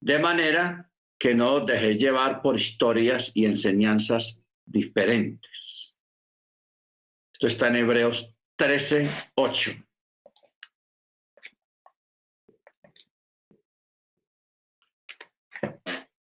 De 0.00 0.18
manera 0.18 0.90
que 1.18 1.34
no 1.34 1.54
os 1.54 1.66
dejéis 1.66 1.98
llevar 1.98 2.42
por 2.42 2.56
historias 2.56 3.30
y 3.34 3.44
enseñanzas 3.44 4.44
diferentes. 4.64 5.96
Esto 7.32 7.46
está 7.46 7.68
en 7.68 7.76
Hebreos 7.76 8.31
13, 8.62 9.10
8. 9.34 9.72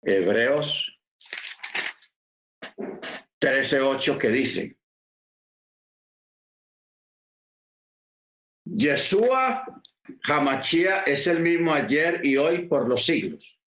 Hebreos 0.02 0.96
13, 3.40 3.80
8 3.80 4.16
que 4.16 4.28
dice, 4.28 4.78
Yeshua 8.64 9.64
Hamachia 10.22 11.00
es 11.00 11.26
el 11.26 11.40
mismo 11.40 11.74
ayer 11.74 12.24
y 12.24 12.36
hoy 12.36 12.68
por 12.68 12.88
los 12.88 13.06
siglos. 13.06 13.58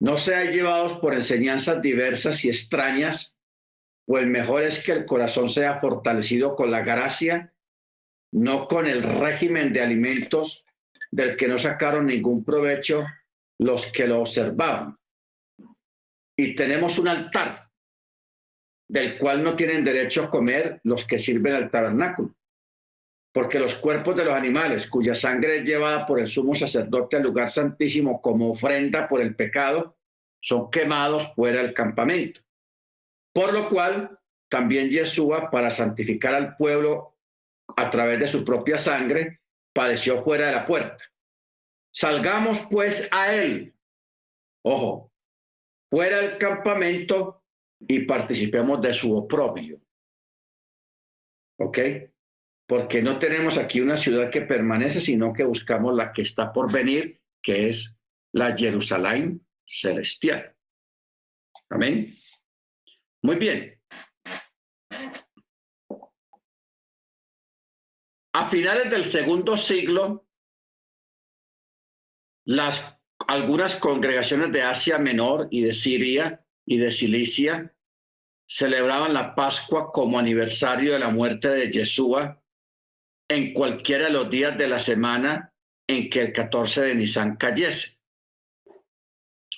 No 0.00 0.16
sean 0.16 0.50
llevados 0.50 0.98
por 0.98 1.14
enseñanzas 1.14 1.80
diversas 1.80 2.44
y 2.44 2.48
extrañas, 2.48 3.36
pues 4.06 4.26
mejor 4.26 4.62
es 4.62 4.82
que 4.84 4.92
el 4.92 5.06
corazón 5.06 5.48
sea 5.48 5.80
fortalecido 5.80 6.56
con 6.56 6.70
la 6.70 6.82
gracia, 6.82 7.52
no 8.32 8.66
con 8.66 8.86
el 8.86 9.02
régimen 9.02 9.72
de 9.72 9.82
alimentos 9.82 10.64
del 11.10 11.36
que 11.36 11.48
no 11.48 11.58
sacaron 11.58 12.06
ningún 12.06 12.44
provecho 12.44 13.04
los 13.58 13.86
que 13.92 14.06
lo 14.06 14.20
observaban. 14.20 14.96
Y 16.36 16.54
tenemos 16.54 16.98
un 16.98 17.08
altar 17.08 17.68
del 18.88 19.18
cual 19.18 19.42
no 19.44 19.54
tienen 19.54 19.84
derecho 19.84 20.24
a 20.24 20.30
comer 20.30 20.80
los 20.84 21.06
que 21.06 21.18
sirven 21.18 21.54
al 21.54 21.70
tabernáculo 21.70 22.34
porque 23.32 23.58
los 23.58 23.74
cuerpos 23.76 24.14
de 24.14 24.26
los 24.26 24.34
animales 24.34 24.86
cuya 24.86 25.14
sangre 25.14 25.58
es 25.58 25.64
llevada 25.64 26.06
por 26.06 26.20
el 26.20 26.28
sumo 26.28 26.54
sacerdote 26.54 27.16
al 27.16 27.22
lugar 27.22 27.50
santísimo 27.50 28.20
como 28.20 28.52
ofrenda 28.52 29.08
por 29.08 29.22
el 29.22 29.34
pecado, 29.34 29.96
son 30.40 30.70
quemados 30.70 31.34
fuera 31.34 31.62
del 31.62 31.72
campamento. 31.72 32.41
Por 33.32 33.52
lo 33.52 33.68
cual, 33.68 34.18
también 34.48 34.90
Yeshua, 34.90 35.50
para 35.50 35.70
santificar 35.70 36.34
al 36.34 36.56
pueblo 36.56 37.16
a 37.76 37.90
través 37.90 38.20
de 38.20 38.28
su 38.28 38.44
propia 38.44 38.78
sangre, 38.78 39.40
padeció 39.72 40.22
fuera 40.22 40.46
de 40.46 40.52
la 40.52 40.66
puerta. 40.66 41.02
Salgamos 41.94 42.60
pues 42.70 43.08
a 43.10 43.34
él, 43.34 43.74
ojo, 44.64 45.12
fuera 45.90 46.18
del 46.18 46.38
campamento 46.38 47.42
y 47.80 48.00
participemos 48.00 48.80
de 48.80 48.92
su 48.94 49.16
oprobio. 49.16 49.80
¿Ok? 51.58 51.78
porque 52.72 53.02
no 53.02 53.18
tenemos 53.18 53.58
aquí 53.58 53.82
una 53.82 53.98
ciudad 53.98 54.30
que 54.30 54.40
permanece, 54.40 55.02
sino 55.02 55.34
que 55.34 55.44
buscamos 55.44 55.94
la 55.94 56.10
que 56.10 56.22
está 56.22 56.54
por 56.54 56.72
venir, 56.72 57.20
que 57.42 57.68
es 57.68 57.98
la 58.32 58.56
Jerusalén 58.56 59.46
celestial. 59.66 60.56
Amén. 61.68 62.16
Muy 63.22 63.36
bien. 63.36 63.78
A 68.34 68.48
finales 68.48 68.90
del 68.90 69.04
segundo 69.04 69.56
siglo, 69.56 70.26
las, 72.44 72.96
algunas 73.28 73.76
congregaciones 73.76 74.52
de 74.52 74.62
Asia 74.62 74.98
Menor 74.98 75.48
y 75.50 75.62
de 75.62 75.72
Siria 75.72 76.44
y 76.66 76.78
de 76.78 76.90
Cilicia 76.90 77.74
celebraban 78.48 79.14
la 79.14 79.34
Pascua 79.34 79.92
como 79.92 80.18
aniversario 80.18 80.92
de 80.92 80.98
la 80.98 81.08
muerte 81.08 81.48
de 81.48 81.70
Yeshua 81.70 82.42
en 83.28 83.52
cualquiera 83.52 84.06
de 84.06 84.12
los 84.12 84.30
días 84.30 84.58
de 84.58 84.68
la 84.68 84.78
semana 84.78 85.54
en 85.86 86.10
que 86.10 86.22
el 86.22 86.32
14 86.32 86.82
de 86.82 86.94
Nisan 86.94 87.36
cayese. 87.36 87.98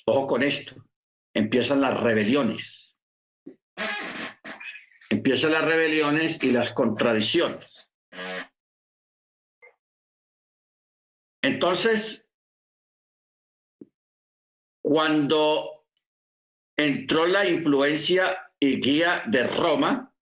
Ojo 0.05 0.27
con 0.27 0.43
esto, 0.43 0.75
empiezan 1.33 1.81
las 1.81 1.99
rebeliones. 1.99 2.84
Empiezan 5.09 5.51
las 5.51 5.65
rebeliones 5.65 6.41
y 6.43 6.51
las 6.51 6.71
contradicciones. 6.71 7.89
Entonces, 11.41 12.27
cuando 14.83 15.85
entró 16.77 17.25
la 17.25 17.47
influencia 17.47 18.51
y 18.59 18.81
guía 18.81 19.23
de 19.27 19.47
Roma, 19.47 20.13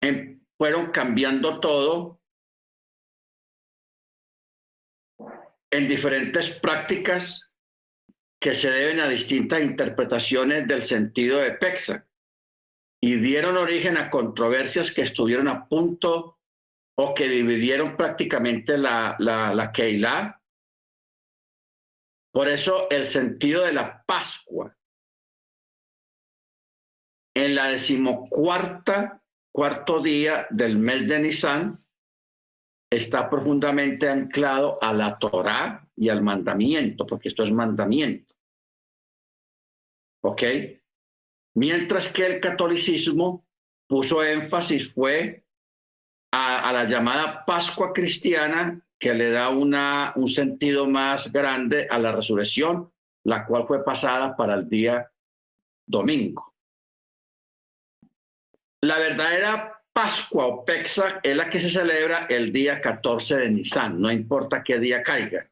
em, 0.00 0.40
fueron 0.56 0.90
cambiando 0.90 1.60
todo 1.60 2.20
en 5.70 5.88
diferentes 5.88 6.50
prácticas 6.60 7.45
que 8.40 8.54
se 8.54 8.70
deben 8.70 9.00
a 9.00 9.08
distintas 9.08 9.62
interpretaciones 9.62 10.68
del 10.68 10.82
sentido 10.82 11.38
de 11.38 11.52
Pexa 11.52 12.06
y 13.00 13.16
dieron 13.16 13.56
origen 13.56 13.96
a 13.96 14.10
controversias 14.10 14.90
que 14.90 15.02
estuvieron 15.02 15.48
a 15.48 15.66
punto 15.68 16.38
o 16.98 17.14
que 17.14 17.28
dividieron 17.28 17.96
prácticamente 17.96 18.78
la, 18.78 19.16
la, 19.18 19.54
la 19.54 19.72
Keilah. 19.72 20.40
Por 22.32 22.48
eso 22.48 22.88
el 22.90 23.06
sentido 23.06 23.64
de 23.64 23.72
la 23.72 24.04
Pascua 24.04 24.76
en 27.36 27.54
la 27.54 27.68
decimocuarta, 27.68 29.22
cuarto 29.52 30.00
día 30.00 30.46
del 30.48 30.78
mes 30.78 31.06
de 31.06 31.18
Nisan, 31.18 31.84
está 32.90 33.28
profundamente 33.28 34.08
anclado 34.08 34.78
a 34.82 34.94
la 34.94 35.18
Torá 35.18 35.86
y 35.96 36.08
al 36.08 36.22
mandamiento, 36.22 37.06
porque 37.06 37.28
esto 37.28 37.42
es 37.42 37.52
mandamiento. 37.52 38.25
¿Ok? 40.26 40.42
Mientras 41.54 42.08
que 42.12 42.26
el 42.26 42.40
catolicismo 42.40 43.46
puso 43.88 44.24
énfasis 44.24 44.92
fue 44.92 45.44
a, 46.32 46.72
la 46.72 46.84
llamada 46.84 47.44
Pascua 47.44 47.92
cristiana, 47.92 48.84
que 48.98 49.14
le 49.14 49.30
da 49.30 49.50
una, 49.50 50.12
un 50.16 50.26
sentido 50.26 50.88
más 50.88 51.32
grande 51.32 51.86
a 51.88 52.00
la 52.00 52.10
resurrección, 52.10 52.92
la 53.24 53.46
cual 53.46 53.68
fue 53.68 53.84
pasada 53.84 54.36
para 54.36 54.54
el 54.54 54.68
día 54.68 55.12
domingo. 55.86 56.52
La 58.82 58.98
verdadera 58.98 59.80
Pascua 59.92 60.46
o 60.46 60.64
Pesach 60.64 61.20
es 61.22 61.36
la 61.36 61.48
que 61.48 61.60
se 61.60 61.70
celebra 61.70 62.26
el 62.28 62.52
día 62.52 62.80
14 62.80 63.36
de 63.36 63.50
Nisan, 63.50 64.00
no 64.00 64.10
importa 64.10 64.64
qué 64.64 64.80
día 64.80 65.04
caiga, 65.04 65.48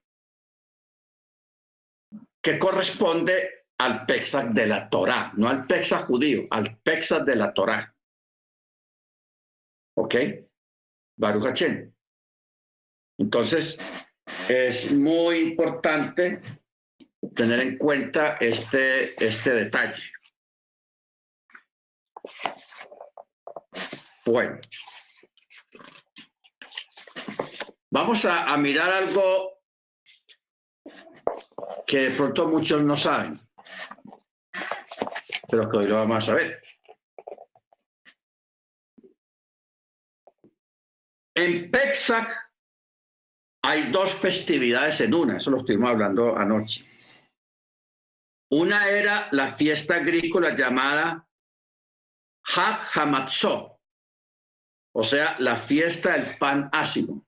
que 2.42 2.58
corresponde 2.58 3.63
al 3.84 4.06
Pesach 4.06 4.46
de 4.52 4.66
la 4.66 4.88
Torá, 4.88 5.30
no 5.36 5.48
al 5.48 5.66
Pesach 5.66 6.06
judío, 6.06 6.46
al 6.50 6.78
Pesach 6.78 7.22
de 7.22 7.36
la 7.36 7.52
Torá. 7.52 7.94
¿Ok? 9.96 10.14
Baruch 11.18 11.44
Hachem. 11.44 11.92
Entonces, 13.18 13.78
es 14.48 14.90
muy 14.90 15.36
importante 15.36 16.40
tener 17.36 17.60
en 17.60 17.78
cuenta 17.78 18.38
este, 18.40 19.22
este 19.24 19.50
detalle. 19.50 20.02
Bueno, 24.24 24.58
vamos 27.90 28.24
a, 28.24 28.44
a, 28.44 28.56
mirar 28.56 28.90
algo 28.90 29.60
que 31.86 32.08
de 32.08 32.10
pronto 32.12 32.48
muchos 32.48 32.82
no 32.82 32.96
saben, 32.96 33.38
pero 35.48 35.70
que 35.70 35.76
hoy 35.76 35.86
lo 35.86 35.96
vamos 35.96 36.16
a 36.18 36.26
saber. 36.26 36.62
En 41.36 41.70
Pesach 41.70 42.28
hay 43.62 43.90
dos 43.90 44.12
festividades 44.14 45.00
en 45.00 45.14
una, 45.14 45.36
eso 45.36 45.50
lo 45.50 45.58
estuvimos 45.58 45.90
hablando 45.90 46.36
anoche. 46.36 46.84
Una 48.50 48.88
era 48.88 49.28
la 49.32 49.54
fiesta 49.54 49.96
agrícola 49.96 50.54
llamada 50.54 51.26
Hag 52.54 52.88
Hamatzot, 52.94 53.80
o 54.92 55.02
sea, 55.02 55.36
la 55.40 55.56
fiesta 55.56 56.12
del 56.12 56.38
pan 56.38 56.68
ácido. 56.72 57.24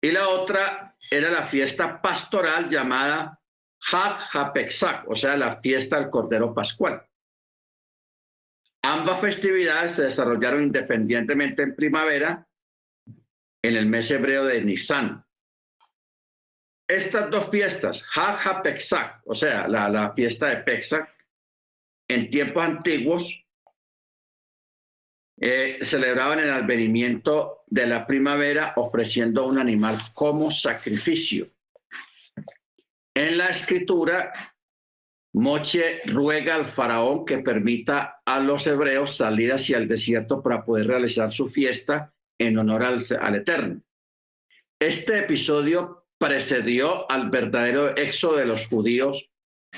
Y 0.00 0.12
la 0.12 0.28
otra 0.28 0.96
era 1.10 1.30
la 1.30 1.46
fiesta 1.46 2.00
pastoral 2.00 2.68
llamada 2.68 3.37
Hag 3.80 4.18
HaPexak, 4.32 5.08
o 5.08 5.14
sea, 5.14 5.36
la 5.36 5.60
fiesta 5.60 6.00
del 6.00 6.10
Cordero 6.10 6.52
Pascual. 6.52 7.04
Ambas 8.82 9.20
festividades 9.20 9.92
se 9.92 10.02
desarrollaron 10.02 10.64
independientemente 10.64 11.62
en 11.62 11.74
primavera, 11.74 12.46
en 13.62 13.76
el 13.76 13.86
mes 13.86 14.10
hebreo 14.10 14.44
de 14.44 14.62
Nisan. 14.62 15.24
Estas 16.88 17.30
dos 17.30 17.50
fiestas, 17.50 18.02
Hag 18.14 18.38
HaPexak, 18.46 19.22
o 19.26 19.34
sea, 19.34 19.68
la, 19.68 19.88
la 19.88 20.12
fiesta 20.14 20.46
de 20.46 20.56
Pexak, 20.58 21.08
en 22.08 22.30
tiempos 22.30 22.64
antiguos 22.64 23.44
eh, 25.40 25.78
celebraban 25.82 26.40
el 26.40 26.50
advenimiento 26.50 27.62
de 27.68 27.86
la 27.86 28.06
primavera 28.06 28.72
ofreciendo 28.76 29.46
un 29.46 29.58
animal 29.58 29.98
como 30.12 30.50
sacrificio. 30.50 31.48
En 33.18 33.36
la 33.36 33.48
escritura, 33.48 34.32
Moche 35.34 36.02
ruega 36.04 36.54
al 36.54 36.66
faraón 36.66 37.24
que 37.24 37.38
permita 37.38 38.22
a 38.24 38.38
los 38.38 38.64
hebreos 38.68 39.16
salir 39.16 39.52
hacia 39.52 39.78
el 39.78 39.88
desierto 39.88 40.40
para 40.40 40.64
poder 40.64 40.86
realizar 40.86 41.32
su 41.32 41.50
fiesta 41.50 42.14
en 42.38 42.56
honor 42.58 42.84
al, 42.84 43.34
Eterno. 43.34 43.82
Este 44.80 45.18
episodio 45.18 46.06
precedió 46.16 47.10
al 47.10 47.28
verdadero 47.28 47.96
éxodo 47.96 48.36
de 48.36 48.46
los 48.46 48.68
judíos, 48.68 49.28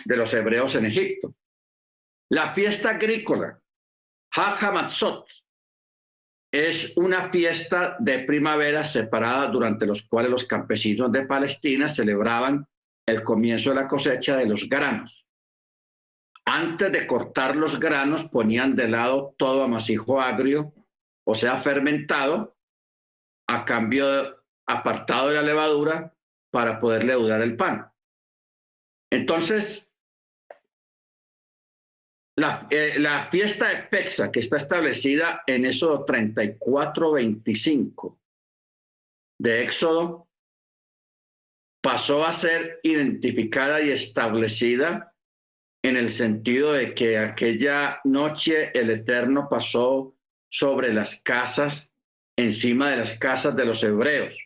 de 0.05 0.17
los 0.19 0.35
hebreos 0.35 0.75
en 0.75 0.85
Egipto. 0.85 1.35
La 2.31 2.53
fiesta 2.53 2.91
agrícola, 2.91 3.59
Hamatzot, 4.37 5.27
es 6.53 6.95
una 6.95 7.31
fiesta 7.31 7.97
de 8.01 8.19
primavera 8.19 8.85
separada 8.85 9.47
durante 9.47 9.87
los 9.87 10.03
cuales 10.03 10.31
los 10.31 10.45
campesinos 10.45 11.11
de 11.11 11.25
Palestina 11.25 11.89
celebraban 11.89 12.67
el 13.11 13.23
comienzo 13.23 13.71
de 13.71 13.77
la 13.77 13.89
cosecha 13.89 14.37
de 14.37 14.47
los 14.47 14.69
granos. 14.69 15.27
Antes 16.45 16.91
de 16.91 17.07
cortar 17.07 17.57
los 17.57 17.79
granos 17.79 18.25
ponían 18.25 18.75
de 18.75 18.89
lado 18.89 19.35
todo 19.37 19.63
amasijo 19.63 20.21
agrio, 20.21 20.73
o 21.25 21.35
sea, 21.35 21.59
fermentado, 21.59 22.57
a 23.49 23.65
cambio 23.65 24.43
apartado 24.67 25.29
de 25.29 25.35
la 25.35 25.43
levadura 25.43 26.15
para 26.51 26.81
poder 26.81 27.05
leudar 27.05 27.43
el 27.43 27.57
pan. 27.57 27.93
Entonces, 29.13 29.93
la, 32.37 32.67
eh, 32.71 32.97
fiesta 33.31 33.69
de 33.69 33.83
Pexa, 33.83 34.33
que 34.33 34.41
está 34.41 34.57
establecida 34.57 35.43
en 35.47 35.67
Éxodo 35.67 36.07
34-25 36.07 38.19
de 39.39 39.65
Éxodo, 39.65 40.30
pasó 41.83 42.27
a 42.27 42.33
ser 42.33 42.81
identificada 42.83 43.81
y 43.81 43.91
establecida 43.91 45.15
en 45.83 45.97
el 45.97 46.11
sentido 46.11 46.73
de 46.73 46.95
que 46.95 47.19
aquella 47.19 48.01
noche 48.05 48.71
el 48.79 48.91
Eterno 48.91 49.49
pasó 49.49 50.15
sobre 50.51 50.93
las 50.93 51.23
casas, 51.23 51.95
encima 52.37 52.91
de 52.91 52.99
las 52.99 53.19
casas 53.19 53.57
de 53.57 53.65
los 53.65 53.83
hebreos, 53.83 54.37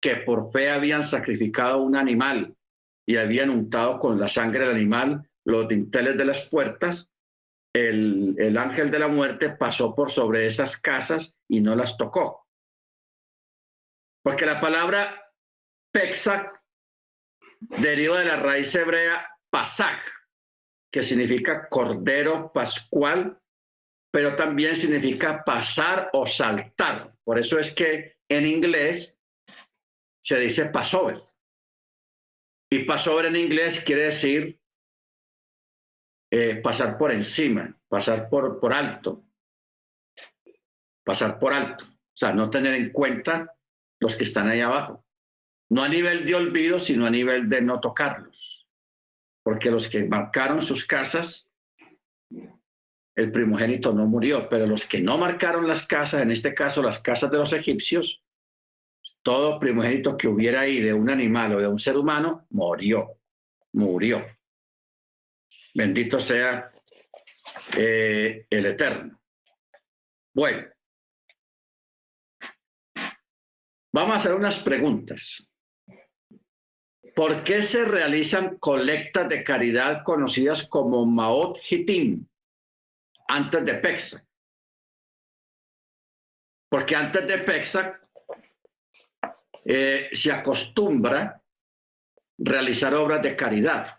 que 0.00 0.16
por 0.16 0.52
fe 0.52 0.70
habían 0.70 1.04
sacrificado 1.04 1.82
un 1.82 1.96
animal 1.96 2.54
y 3.06 3.16
habían 3.16 3.50
untado 3.50 3.98
con 3.98 4.20
la 4.20 4.28
sangre 4.28 4.60
del 4.60 4.76
animal 4.76 5.28
los 5.44 5.66
dinteles 5.66 6.16
de 6.16 6.24
las 6.24 6.42
puertas 6.48 7.08
el, 7.86 8.56
ángel 8.58 8.90
de 8.90 8.98
la 8.98 9.08
muerte 9.08 9.50
pasó 9.50 9.94
por 9.94 10.10
sobre 10.10 10.46
esas 10.46 10.76
casas 10.76 11.38
y 11.48 11.60
no 11.60 11.74
las 11.74 11.96
tocó. 11.96 12.46
Porque 14.22 14.46
la 14.46 14.60
palabra 14.60 15.32
Pexac 15.92 16.57
deriva 17.60 18.18
de 18.18 18.24
la 18.24 18.36
raíz 18.36 18.74
hebrea 18.74 19.28
Pasaj, 19.50 19.98
que 20.92 21.02
significa 21.02 21.68
cordero 21.68 22.52
pascual 22.52 23.40
pero 24.10 24.36
también 24.36 24.74
significa 24.76 25.44
pasar 25.44 26.10
o 26.12 26.26
saltar. 26.26 27.14
Por 27.24 27.38
eso 27.38 27.58
es 27.58 27.70
que 27.72 28.16
en 28.28 28.46
inglés 28.46 29.16
se 30.20 30.38
dice 30.38 30.66
Passover. 30.66 31.22
Y 32.70 32.84
Passover 32.84 33.26
en 33.26 33.36
inglés 33.36 33.82
quiere 33.84 34.06
decir 34.06 34.60
eh, 36.30 36.56
pasar 36.56 36.98
por 36.98 37.12
encima, 37.12 37.78
pasar 37.88 38.28
por, 38.28 38.60
por 38.60 38.72
alto, 38.72 39.24
pasar 41.04 41.38
por 41.38 41.52
alto. 41.52 41.84
O 41.84 42.16
sea, 42.18 42.32
no 42.32 42.50
tener 42.50 42.74
en 42.74 42.90
cuenta 42.90 43.54
los 44.00 44.16
que 44.16 44.24
están 44.24 44.48
ahí 44.48 44.60
abajo. 44.60 45.04
No 45.70 45.82
a 45.82 45.88
nivel 45.88 46.24
de 46.24 46.34
olvido, 46.34 46.78
sino 46.78 47.06
a 47.06 47.10
nivel 47.10 47.48
de 47.48 47.60
no 47.60 47.80
tocarlos. 47.80 48.66
Porque 49.42 49.70
los 49.70 49.88
que 49.88 50.04
marcaron 50.04 50.62
sus 50.62 50.84
casas, 50.84 51.48
el 53.14 53.32
primogénito 53.32 53.92
no 53.92 54.06
murió, 54.06 54.48
pero 54.48 54.66
los 54.66 54.86
que 54.86 55.00
no 55.00 55.18
marcaron 55.18 55.66
las 55.66 55.86
casas, 55.86 56.22
en 56.22 56.30
este 56.30 56.54
caso 56.54 56.82
las 56.82 57.00
casas 57.00 57.30
de 57.30 57.38
los 57.38 57.52
egipcios, 57.52 58.22
todo 59.22 59.58
primogénito 59.58 60.16
que 60.16 60.28
hubiera 60.28 60.60
ahí 60.60 60.80
de 60.80 60.94
un 60.94 61.10
animal 61.10 61.54
o 61.54 61.60
de 61.60 61.66
un 61.66 61.78
ser 61.78 61.96
humano, 61.96 62.46
murió, 62.50 63.18
murió. 63.72 64.24
Bendito 65.74 66.18
sea 66.20 66.70
eh, 67.76 68.46
el 68.48 68.66
Eterno. 68.66 69.20
Bueno, 70.32 70.68
vamos 73.92 74.16
a 74.16 74.18
hacer 74.18 74.34
unas 74.34 74.58
preguntas. 74.60 75.48
¿Por 77.18 77.42
qué 77.42 77.62
se 77.62 77.84
realizan 77.84 78.58
colectas 78.58 79.28
de 79.28 79.42
caridad 79.42 80.04
conocidas 80.04 80.68
como 80.68 81.04
Maot 81.04 81.58
Hitim 81.68 82.24
antes 83.26 83.64
de 83.64 83.74
Pesach? 83.74 84.22
Porque 86.70 86.94
antes 86.94 87.26
de 87.26 87.38
Pesach 87.38 87.96
eh, 89.64 90.10
se 90.12 90.30
acostumbra 90.30 91.42
realizar 92.38 92.94
obras 92.94 93.20
de 93.20 93.34
caridad 93.34 93.98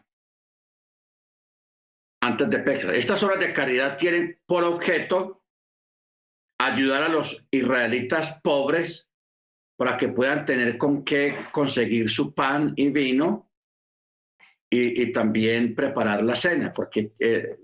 antes 2.21 2.49
de 2.49 2.59
Pesach. 2.59 2.91
Estas 2.95 3.21
obras 3.21 3.41
de 3.41 3.51
caridad 3.51 3.97
tienen 3.97 4.39
por 4.45 4.63
objeto 4.63 5.43
ayudar 6.57 7.03
a 7.03 7.09
los 7.09 7.45
israelitas 7.51 8.39
pobres 8.41 9.08
para 9.79 9.95
que 9.95 10.09
puedan 10.09 10.45
tener 10.45 10.77
con 10.77 11.05
qué 11.05 11.45
conseguir 11.53 12.09
su 12.09 12.33
pan 12.33 12.73
y 12.75 12.89
vino 12.89 13.49
y, 14.69 15.13
también 15.13 15.73
preparar 15.73 16.21
la 16.21 16.35
cena, 16.35 16.73
porque 16.73 17.13
eh, 17.17 17.59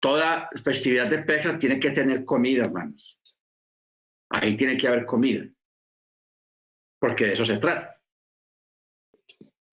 toda 0.00 0.48
festividad 0.64 1.10
de 1.10 1.18
Pesach 1.18 1.58
tiene 1.58 1.78
que 1.78 1.90
tener 1.90 2.24
comida, 2.24 2.64
hermanos. 2.64 3.20
Ahí 4.30 4.56
tiene 4.56 4.78
que 4.78 4.88
haber 4.88 5.04
comida, 5.04 5.46
porque 6.98 7.26
de 7.26 7.32
eso 7.34 7.44
se 7.44 7.58
trata. 7.58 8.00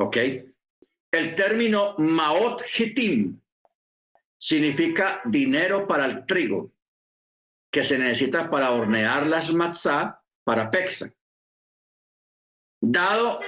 ¿Ok? 0.02 0.18
El 1.14 1.34
término 1.34 1.96
Maot 1.98 2.62
Hitim 2.78 3.40
significa 4.38 5.22
dinero 5.24 5.88
para 5.88 6.08
el 6.08 6.26
trigo, 6.26 6.74
que 7.72 7.86
se 7.86 7.98
necesita 7.98 8.50
para 8.50 8.72
hornear 8.72 9.28
las 9.28 9.54
matzah 9.54 10.22
para 10.44 10.70
Pesach. 10.70 11.14
Dado 12.82 13.40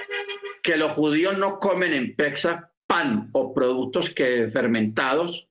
que 0.62 0.76
los 0.76 0.92
judíos 0.92 1.36
no 1.36 1.58
comen 1.58 1.92
en 1.92 2.14
Pexa 2.16 2.72
pan 2.86 3.30
o 3.32 3.52
productos 3.52 4.10
que 4.10 4.48
fermentados, 4.52 5.48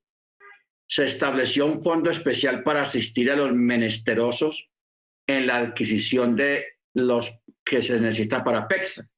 se 0.87 1.05
estableció 1.05 1.65
un 1.65 1.83
fondo 1.83 2.09
especial 2.09 2.63
para 2.63 2.83
asistir 2.83 3.31
a 3.31 3.35
los 3.35 3.51
menesterosos 3.53 4.69
en 5.27 5.47
la 5.47 5.57
adquisición 5.57 6.35
de 6.35 6.65
los 6.93 7.33
que 7.63 7.81
se 7.81 7.99
necesita 7.99 8.43
para 8.43 8.67
Pexa. 8.67 9.09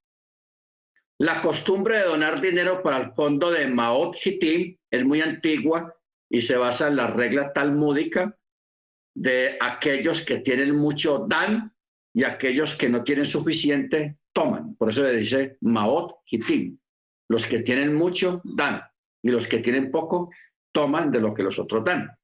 La 1.19 1.41
costumbre 1.41 1.97
de 1.97 2.05
donar 2.05 2.41
dinero 2.41 2.81
para 2.81 2.97
el 2.97 3.11
fondo 3.13 3.51
de 3.51 3.67
Maot 3.67 4.17
Hitim 4.23 4.77
es 4.89 5.05
muy 5.05 5.21
antigua 5.21 5.95
y 6.29 6.41
se 6.41 6.57
basa 6.57 6.87
en 6.87 6.95
la 6.95 7.07
regla 7.07 7.53
talmúdica 7.53 8.37
de 9.15 9.57
aquellos 9.61 10.21
que 10.21 10.39
tienen 10.39 10.75
mucho 10.75 11.25
dan 11.29 11.74
y 12.15 12.23
aquellos 12.23 12.75
que 12.75 12.87
no 12.87 13.03
tienen 13.03 13.25
suficiente 13.25 14.17
toman. 14.31 14.75
Por 14.75 14.89
eso 14.89 15.03
le 15.03 15.17
dice 15.17 15.57
Maot 15.59 16.21
Hitim. 16.25 16.79
Los 17.27 17.45
que 17.45 17.59
tienen 17.59 17.93
mucho 17.93 18.41
dan 18.45 18.81
y 19.21 19.29
los 19.29 19.47
que 19.47 19.59
tienen 19.59 19.91
poco 19.91 20.31
toman 20.71 21.11
de 21.11 21.19
lo 21.19 21.33
que 21.33 21.43
los 21.43 21.59
otros 21.59 21.83
dan. 21.83 22.17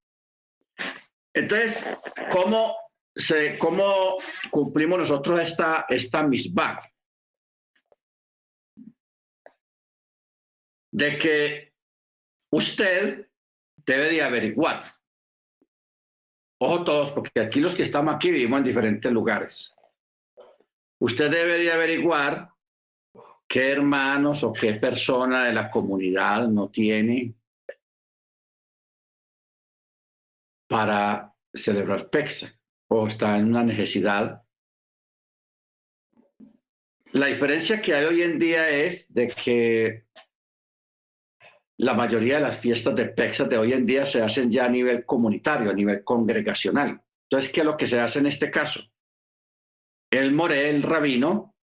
Entonces, 1.34 1.84
¿cómo, 2.31 2.73
se, 3.13 3.57
cómo 3.57 4.18
cumplimos 4.49 4.99
nosotros 4.99 5.41
esta, 5.41 5.85
esta 5.89 6.23
misbah? 6.23 6.89
De 10.93 11.18
que 11.18 11.73
usted 12.49 13.27
debe 13.85 14.09
de 14.09 14.22
averiguar. 14.22 14.84
Ojo 16.61 16.84
todos, 16.85 17.11
porque 17.11 17.41
aquí 17.41 17.59
los 17.59 17.76
que 17.76 17.84
estamos 17.84 18.15
aquí 18.15 18.31
vivimos 18.31 18.59
en 18.59 18.65
diferentes 18.65 19.11
lugares. 19.11 19.73
Usted 21.01 21.31
debe 21.31 21.57
de 21.57 21.71
averiguar 21.71 22.51
qué 23.47 23.71
hermanos 23.71 24.43
o 24.43 24.53
qué 24.53 24.73
persona 24.75 25.45
de 25.45 25.53
la 25.53 25.67
comunidad 25.67 26.47
no 26.47 26.69
tiene 26.69 27.33
para 30.67 31.33
celebrar 31.51 32.07
PEXA 32.11 32.53
o 32.89 33.07
está 33.07 33.39
en 33.39 33.47
una 33.47 33.63
necesidad. 33.63 34.43
La 37.13 37.25
diferencia 37.25 37.81
que 37.81 37.95
hay 37.95 38.05
hoy 38.05 38.21
en 38.21 38.37
día 38.37 38.69
es 38.69 39.11
de 39.11 39.27
que 39.29 40.05
la 41.77 41.95
mayoría 41.95 42.35
de 42.35 42.41
las 42.41 42.59
fiestas 42.59 42.95
de 42.95 43.05
PEXA 43.05 43.45
de 43.45 43.57
hoy 43.57 43.73
en 43.73 43.87
día 43.87 44.05
se 44.05 44.21
hacen 44.21 44.51
ya 44.51 44.65
a 44.65 44.69
nivel 44.69 45.03
comunitario, 45.03 45.71
a 45.71 45.73
nivel 45.73 46.03
congregacional. 46.03 47.01
Entonces, 47.23 47.51
¿qué 47.51 47.61
es 47.61 47.65
lo 47.65 47.75
que 47.75 47.87
se 47.87 47.99
hace 47.99 48.19
en 48.19 48.27
este 48.27 48.51
caso? 48.51 48.91
El 50.11 50.33
Moré, 50.33 50.69
el 50.69 50.83
rabino, 50.83 51.55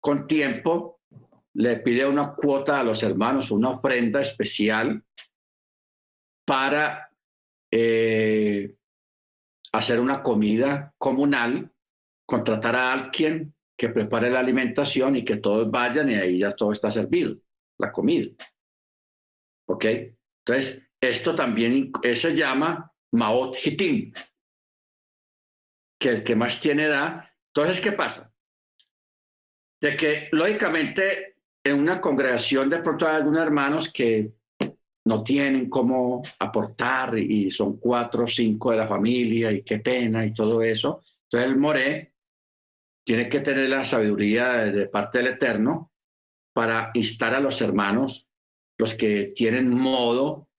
con 0.00 0.26
tiempo, 0.26 1.00
le 1.54 1.76
pide 1.76 2.06
una 2.06 2.34
cuota 2.34 2.80
a 2.80 2.84
los 2.84 3.02
hermanos, 3.02 3.50
una 3.50 3.70
ofrenda 3.70 4.20
especial 4.22 5.04
para 6.46 7.10
eh, 7.70 8.74
hacer 9.72 10.00
una 10.00 10.22
comida 10.22 10.94
comunal, 10.98 11.70
contratar 12.26 12.76
a 12.76 12.92
alguien 12.92 13.54
que 13.76 13.90
prepare 13.90 14.30
la 14.30 14.40
alimentación 14.40 15.16
y 15.16 15.24
que 15.24 15.36
todos 15.36 15.70
vayan 15.70 16.10
y 16.10 16.14
ahí 16.14 16.38
ya 16.38 16.52
todo 16.52 16.72
está 16.72 16.90
servido, 16.90 17.36
la 17.78 17.92
comida. 17.92 18.30
¿Ok? 19.68 19.84
Entonces, 20.44 20.82
esto 21.00 21.34
también 21.34 21.92
se 22.02 22.34
llama 22.34 22.92
Maot 23.12 23.56
Hitim, 23.64 24.12
que 26.00 26.08
el 26.08 26.24
que 26.24 26.36
más 26.36 26.60
tiene 26.60 26.88
da 26.88 27.29
entonces, 27.54 27.82
¿qué 27.82 27.92
pasa? 27.92 28.32
De 29.80 29.96
que, 29.96 30.28
lógicamente, 30.32 31.36
en 31.64 31.78
una 31.78 32.00
congregación 32.00 32.70
de 32.70 32.78
pronto 32.78 33.06
hay 33.06 33.16
algunos 33.16 33.40
hermanos 33.40 33.92
que 33.92 34.32
no 35.06 35.24
tienen 35.24 35.68
cómo 35.68 36.22
aportar 36.38 37.18
y 37.18 37.50
son 37.50 37.78
cuatro 37.78 38.24
o 38.24 38.28
cinco 38.28 38.70
de 38.70 38.76
la 38.76 38.86
familia 38.86 39.50
y 39.50 39.62
qué 39.62 39.78
pena 39.78 40.24
y 40.24 40.34
todo 40.34 40.62
eso. 40.62 41.02
Entonces 41.24 41.50
el 41.50 41.56
Moré 41.56 42.12
tiene 43.04 43.28
que 43.28 43.40
tener 43.40 43.68
la 43.68 43.84
sabiduría 43.84 44.66
de 44.66 44.86
parte 44.86 45.18
del 45.18 45.28
Eterno 45.28 45.92
para 46.52 46.90
instar 46.94 47.34
a 47.34 47.40
los 47.40 47.60
hermanos, 47.60 48.28
los 48.78 48.94
que 48.94 49.32
tienen 49.34 49.70
modo 49.70 50.49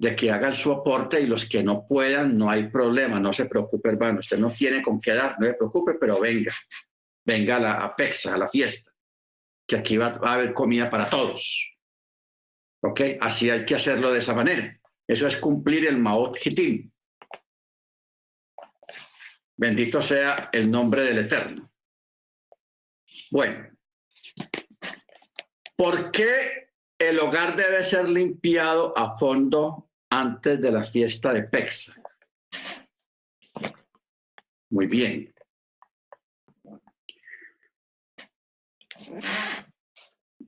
de 0.00 0.16
que 0.16 0.30
hagan 0.30 0.54
su 0.54 0.72
aporte 0.72 1.20
y 1.20 1.26
los 1.26 1.46
que 1.46 1.62
no 1.62 1.86
puedan, 1.86 2.38
no 2.38 2.50
hay 2.50 2.68
problema, 2.68 3.20
no 3.20 3.34
se 3.34 3.44
preocupe, 3.44 3.90
hermano, 3.90 4.20
usted 4.20 4.38
no 4.38 4.50
tiene 4.50 4.80
con 4.80 4.98
qué 4.98 5.12
dar, 5.12 5.38
no 5.38 5.46
se 5.46 5.52
preocupe, 5.52 5.92
pero 6.00 6.18
venga, 6.18 6.54
venga 7.22 7.56
a 7.56 7.60
la 7.60 7.72
a 7.74 8.38
la 8.38 8.48
fiesta, 8.48 8.92
que 9.68 9.76
aquí 9.76 9.98
va, 9.98 10.18
a 10.22 10.32
haber 10.32 10.54
comida 10.54 10.88
para 10.88 11.10
todos. 11.10 11.76
¿Ok? 12.82 12.98
Así 13.20 13.50
hay 13.50 13.66
que 13.66 13.74
hacerlo 13.74 14.10
de 14.10 14.20
esa 14.20 14.32
manera. 14.32 14.74
Eso 15.06 15.26
es 15.26 15.36
cumplir 15.36 15.86
el 15.86 15.98
Maot 15.98 16.38
Hitim. 16.46 16.90
Bendito 19.58 20.00
sea 20.00 20.48
el 20.50 20.70
nombre 20.70 21.02
del 21.02 21.18
Eterno. 21.18 21.70
Bueno, 23.30 23.68
¿por 25.76 26.10
qué 26.10 26.70
el 26.98 27.18
hogar 27.18 27.54
debe 27.54 27.84
ser 27.84 28.08
limpiado 28.08 28.96
a 28.96 29.18
fondo 29.18 29.89
antes 30.10 30.60
de 30.60 30.70
la 30.70 30.84
fiesta 30.84 31.32
de 31.32 31.44
Pexa. 31.44 31.94
Muy 34.70 34.86
bien. 34.86 35.34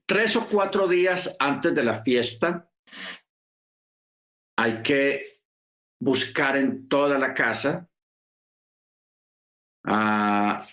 Tres 0.07 0.37
o 0.37 0.47
cuatro 0.49 0.87
días 0.87 1.35
antes 1.39 1.75
de 1.75 1.83
la 1.83 2.03
fiesta 2.03 2.69
hay 4.57 4.83
que 4.83 5.41
buscar 6.01 6.57
en 6.57 6.89
toda 6.89 7.19
la 7.19 7.33
casa 7.35 7.89
ah, 9.85 10.67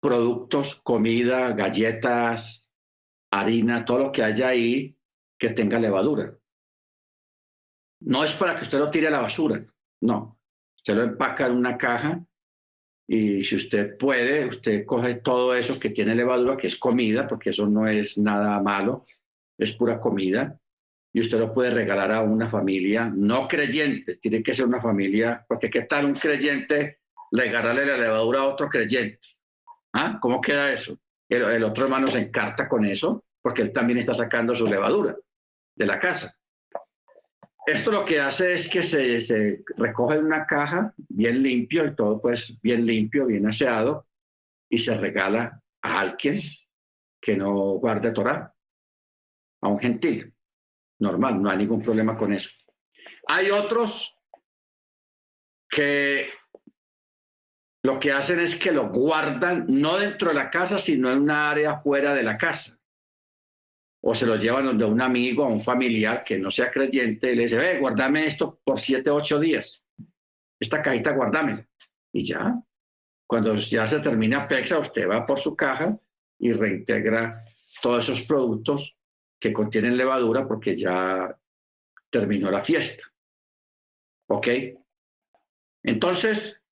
productos, 0.00 0.76
comida, 0.76 1.52
galletas, 1.52 2.70
harina, 3.30 3.84
todo 3.84 3.98
lo 3.98 4.12
que 4.12 4.24
haya 4.24 4.48
ahí 4.48 4.96
que 5.38 5.50
tenga 5.50 5.78
levadura. 5.78 6.39
No 8.00 8.24
es 8.24 8.32
para 8.32 8.56
que 8.56 8.62
usted 8.62 8.78
lo 8.78 8.90
tire 8.90 9.08
a 9.08 9.10
la 9.10 9.20
basura, 9.20 9.64
no. 10.00 10.38
Usted 10.76 10.94
lo 10.94 11.02
empaca 11.02 11.46
en 11.46 11.52
una 11.52 11.76
caja 11.76 12.24
y 13.06 13.42
si 13.44 13.56
usted 13.56 13.96
puede, 13.98 14.46
usted 14.46 14.86
coge 14.86 15.16
todo 15.16 15.54
eso 15.54 15.78
que 15.78 15.90
tiene 15.90 16.14
levadura, 16.14 16.56
que 16.56 16.68
es 16.68 16.76
comida, 16.76 17.26
porque 17.26 17.50
eso 17.50 17.66
no 17.66 17.86
es 17.86 18.16
nada 18.16 18.60
malo, 18.60 19.04
es 19.58 19.72
pura 19.72 19.98
comida, 20.00 20.58
y 21.12 21.20
usted 21.20 21.38
lo 21.38 21.52
puede 21.52 21.70
regalar 21.70 22.12
a 22.12 22.22
una 22.22 22.48
familia 22.48 23.12
no 23.14 23.48
creyente, 23.48 24.16
tiene 24.16 24.42
que 24.42 24.54
ser 24.54 24.66
una 24.66 24.80
familia, 24.80 25.44
porque 25.48 25.68
¿qué 25.68 25.82
tal 25.82 26.04
un 26.04 26.14
creyente 26.14 27.00
regalarle 27.32 27.86
la 27.86 27.96
levadura 27.96 28.40
a 28.40 28.46
otro 28.46 28.68
creyente? 28.68 29.20
¿Ah? 29.92 30.18
¿Cómo 30.20 30.40
queda 30.40 30.72
eso? 30.72 30.98
El, 31.28 31.62
otro 31.64 31.84
hermano 31.84 32.08
se 32.08 32.18
encarta 32.18 32.68
con 32.68 32.84
eso, 32.84 33.24
porque 33.42 33.62
él 33.62 33.72
también 33.72 33.98
está 33.98 34.14
sacando 34.14 34.54
su 34.54 34.66
levadura 34.66 35.16
de 35.76 35.86
la 35.86 35.98
casa. 35.98 36.36
Esto 37.72 37.92
lo 37.92 38.04
que 38.04 38.18
hace 38.18 38.54
es 38.54 38.68
que 38.68 38.82
se, 38.82 39.62
recoge 39.76 40.16
en 40.16 40.26
una 40.26 40.44
caja 40.44 40.92
bien 41.08 41.40
limpio 41.40 41.86
y 41.86 41.94
todo 41.94 42.20
pues 42.20 42.60
bien 42.60 42.84
limpio, 42.84 43.26
bien 43.26 43.46
aseado, 43.46 44.08
y 44.68 44.78
se 44.78 44.96
regala 44.96 45.62
a 45.80 46.00
alguien 46.00 46.40
que 47.22 47.36
no 47.36 47.74
guarde 47.74 48.10
Torah, 48.10 48.52
a 49.62 49.68
un 49.68 49.78
gentil. 49.78 50.34
Normal, 50.98 51.40
no 51.40 51.48
hay 51.48 51.58
ningún 51.58 51.80
problema 51.80 52.18
con 52.18 52.32
eso. 52.32 52.50
Hay 53.28 53.50
otros 53.50 54.18
que 55.68 56.28
lo 57.84 58.00
que 58.00 58.10
hacen 58.10 58.40
es 58.40 58.56
que 58.56 58.72
lo 58.72 58.88
guardan 58.88 59.66
no 59.68 59.96
dentro 59.96 60.30
de 60.30 60.34
la 60.34 60.50
casa, 60.50 60.76
sino 60.76 61.08
en 61.08 61.20
una 61.20 61.50
área 61.50 61.78
fuera 61.78 62.14
de 62.14 62.24
la 62.24 62.36
casa. 62.36 62.79
O 64.02 64.14
se 64.14 64.26
lo 64.26 64.36
llevan 64.36 64.64
donde 64.64 64.84
un 64.84 65.00
amigo 65.00 65.44
o 65.44 65.48
un 65.48 65.62
familiar 65.62 66.24
que 66.24 66.38
no 66.38 66.50
sea 66.50 66.70
creyente 66.70 67.32
y 67.32 67.36
le 67.36 67.42
dice, 67.42 67.56
ve, 67.56 67.78
guardame 67.78 68.26
esto 68.26 68.60
por 68.64 68.80
siete, 68.80 69.10
ocho 69.10 69.38
días. 69.38 69.82
Esta 70.58 70.80
cajita, 70.80 71.12
guardame. 71.12 71.68
Y 72.12 72.24
ya, 72.24 72.60
cuando 73.26 73.54
ya 73.54 73.86
se 73.86 74.00
termina 74.00 74.48
PEXA, 74.48 74.78
usted 74.78 75.08
va 75.08 75.26
por 75.26 75.38
su 75.38 75.54
caja 75.54 75.98
y 76.38 76.52
reintegra 76.52 77.44
todos 77.82 78.04
esos 78.04 78.22
productos 78.26 78.98
que 79.38 79.52
contienen 79.52 79.96
levadura 79.96 80.46
porque 80.46 80.76
ya 80.76 81.36
terminó 82.10 82.50
la 82.50 82.64
fiesta. 82.64 83.04
¿Ok? 84.28 84.48
Entonces, 85.82 86.62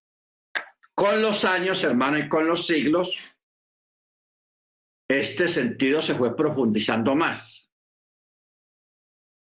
con 0.94 1.22
los 1.22 1.44
años, 1.44 1.82
hermano, 1.84 2.18
y 2.18 2.28
con 2.28 2.46
los 2.46 2.66
siglos, 2.66 3.16
este 5.09 5.48
sentido 5.48 6.02
se 6.02 6.14
fue 6.14 6.36
profundizando 6.36 7.14
más. 7.14 7.70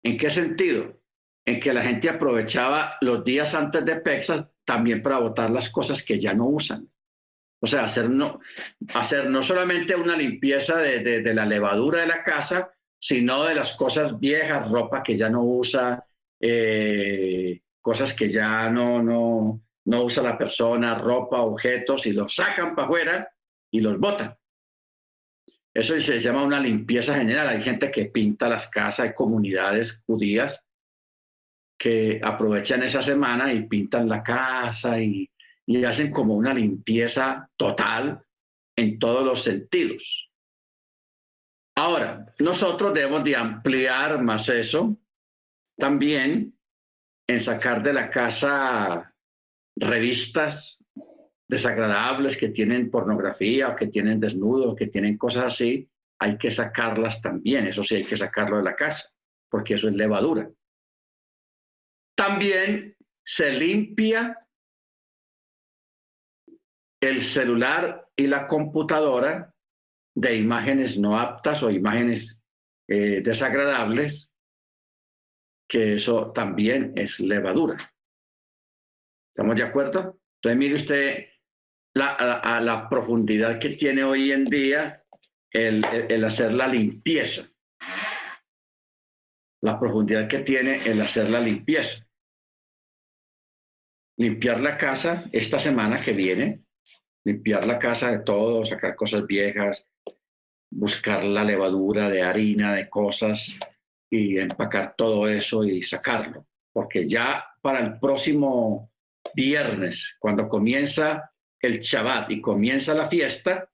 ¿En 0.04 0.18
qué 0.18 0.30
sentido? 0.30 1.02
En 1.46 1.60
que 1.60 1.74
la 1.74 1.82
gente 1.82 2.10
aprovechaba 2.10 2.98
los 3.02 3.24
días 3.24 3.54
antes 3.56 3.84
de 3.84 3.96
Pexas 3.98 4.46
también 4.66 5.02
para 5.02 5.20
botar 5.20 5.50
las 5.50 5.70
cosas 5.70 6.04
que 6.04 6.20
ya 6.20 6.34
no 6.34 6.48
usan. 6.48 6.90
O 7.60 7.66
sea, 7.66 7.86
hacer 7.86 8.10
no, 8.10 8.40
hacer 8.94 9.30
no 9.30 9.42
solamente 9.42 9.96
una 9.96 10.16
limpieza 10.16 10.78
de, 10.78 11.00
de 11.00 11.34
la 11.34 11.46
levadura 11.46 12.02
de 12.02 12.08
la 12.08 12.24
casa, 12.24 12.72
sino 13.00 13.44
de 13.46 13.56
las 13.56 13.76
cosas 13.76 14.20
viejas, 14.20 14.70
ropa 14.70 15.04
que 15.04 15.16
ya 15.16 15.30
no 15.30 15.44
usa, 15.44 16.06
eh, 16.40 17.62
cosas 17.82 18.14
que 18.14 18.30
ya 18.30 18.70
no, 18.70 19.02
no, 19.02 19.62
no 19.86 20.04
usa 20.04 20.24
la 20.24 20.38
persona, 20.38 20.96
ropa, 20.96 21.42
objetos, 21.42 22.06
y 22.06 22.12
los 22.12 22.36
sacan 22.36 22.76
para 22.76 22.88
afuera 22.88 23.32
y 23.72 23.80
los 23.80 24.00
botan. 24.00 24.36
Eso 25.78 26.00
se 26.00 26.20
llama 26.20 26.44
una 26.44 26.60
limpieza 26.60 27.14
general. 27.14 27.50
Hay 27.50 27.62
gente 27.62 27.92
que 27.92 28.06
pinta 28.06 28.50
las 28.50 28.68
casas, 28.68 29.02
hay 29.02 29.14
comunidades 29.14 30.02
judías 30.08 30.60
que 31.78 32.20
aprovechan 32.24 32.82
esa 32.82 33.04
semana 33.04 33.54
y 33.54 33.68
pintan 33.68 34.10
la 34.10 34.24
casa 34.24 35.00
y, 35.00 35.30
y 35.68 35.84
hacen 35.84 36.10
como 36.10 36.34
una 36.34 36.52
limpieza 36.52 37.48
total 37.56 38.20
en 38.76 38.98
todos 38.98 39.24
los 39.24 39.44
sentidos. 39.44 40.32
Ahora, 41.76 42.26
nosotros 42.40 42.92
debemos 42.96 43.24
de 43.24 43.36
ampliar 43.36 44.20
más 44.20 44.50
eso 44.50 44.98
también 45.78 46.58
en 47.28 47.40
sacar 47.40 47.84
de 47.84 47.94
la 47.94 48.10
casa 48.10 49.14
revistas 49.76 50.84
desagradables 51.48 52.36
que 52.36 52.50
tienen 52.50 52.92
pornografía 52.92 53.70
o 53.70 53.76
que 53.76 53.88
tienen 53.88 54.20
desnudos, 54.20 54.76
que 54.76 54.88
tienen 54.88 55.18
cosas 55.18 55.54
así, 55.54 55.90
hay 56.20 56.38
que 56.38 56.52
sacarlas 56.52 57.22
también, 57.22 57.68
eso 57.68 57.84
sí 57.84 57.96
hay 57.96 58.06
que 58.06 58.18
sacarlo 58.18 58.58
de 58.58 58.64
la 58.64 58.76
casa, 58.76 59.10
porque 59.50 59.76
eso 59.76 59.88
es 59.88 59.96
levadura. 59.96 60.50
También 62.16 62.96
se 63.24 63.52
limpia 63.52 64.38
el 67.00 67.22
celular 67.22 68.10
y 68.16 68.28
la 68.28 68.48
computadora 68.48 69.54
de 70.16 70.36
imágenes 70.36 70.98
no 70.98 71.20
aptas 71.20 71.62
o 71.62 71.70
imágenes 71.70 72.42
eh, 72.88 73.22
desagradables, 73.24 74.32
que 75.70 75.94
eso 75.96 76.32
también 76.32 76.94
es 76.96 77.20
levadura. 77.20 77.78
¿Estamos 79.32 79.56
de 79.56 79.64
acuerdo? 79.64 80.20
Entonces, 80.38 80.58
mire 80.58 80.76
usted 80.76 81.28
la, 81.98 82.14
a, 82.14 82.62
la 82.62 82.88
profundidad 82.88 83.60
que 83.60 83.70
tiene 83.70 84.04
hoy 84.04 84.32
en 84.32 84.46
día 84.46 85.04
el, 85.52 85.84
el 85.86 86.24
hacer 86.24 86.54
la 86.54 86.68
limpieza. 86.68 87.50
La 89.62 89.80
profundidad 89.80 90.28
que 90.28 90.40
tiene 90.40 90.86
el 90.86 91.02
hacer 91.02 91.30
la 91.30 91.40
limpieza. 91.40 92.06
Limpiar 94.18 94.62
la 94.62 94.78
casa 94.78 95.26
esta 95.32 95.60
semana 95.60 96.02
que 96.02 96.14
viene, 96.14 96.64
limpiar 97.24 97.66
la 97.66 97.80
casa 97.80 98.12
de 98.12 98.20
todo, 98.20 98.64
sacar 98.66 98.96
cosas 98.96 99.26
viejas, 99.26 99.86
buscar 100.72 101.24
la 101.24 101.44
levadura 101.44 102.10
de 102.10 102.22
harina, 102.22 102.76
de 102.76 102.90
cosas 102.90 103.56
y 104.10 104.38
empacar 104.38 104.96
todo 104.96 105.28
eso 105.28 105.64
y 105.64 105.82
sacarlo. 105.84 106.46
Porque 106.72 107.08
ya 107.08 107.46
para 107.62 107.80
el 107.80 108.00
próximo 108.00 108.92
viernes, 109.34 110.16
cuando 110.20 110.48
comienza 110.48 111.32
el 111.62 111.80
Shabbat 111.80 112.32
y 112.32 112.42
comienza 112.42 112.94
la 112.94 113.08
fiesta, 113.08 113.70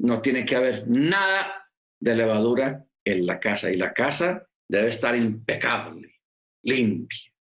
no 0.00 0.22
tiene 0.22 0.44
que 0.44 0.56
haber 0.56 0.88
nada 0.88 1.68
de 2.00 2.14
levadura 2.14 2.86
en 3.04 3.26
la 3.26 3.40
casa 3.40 3.70
y 3.70 3.74
la 3.74 3.92
casa 3.92 4.46
debe 4.68 4.90
estar 4.90 5.16
impecable, 5.16 6.14
limpia. 6.62 7.32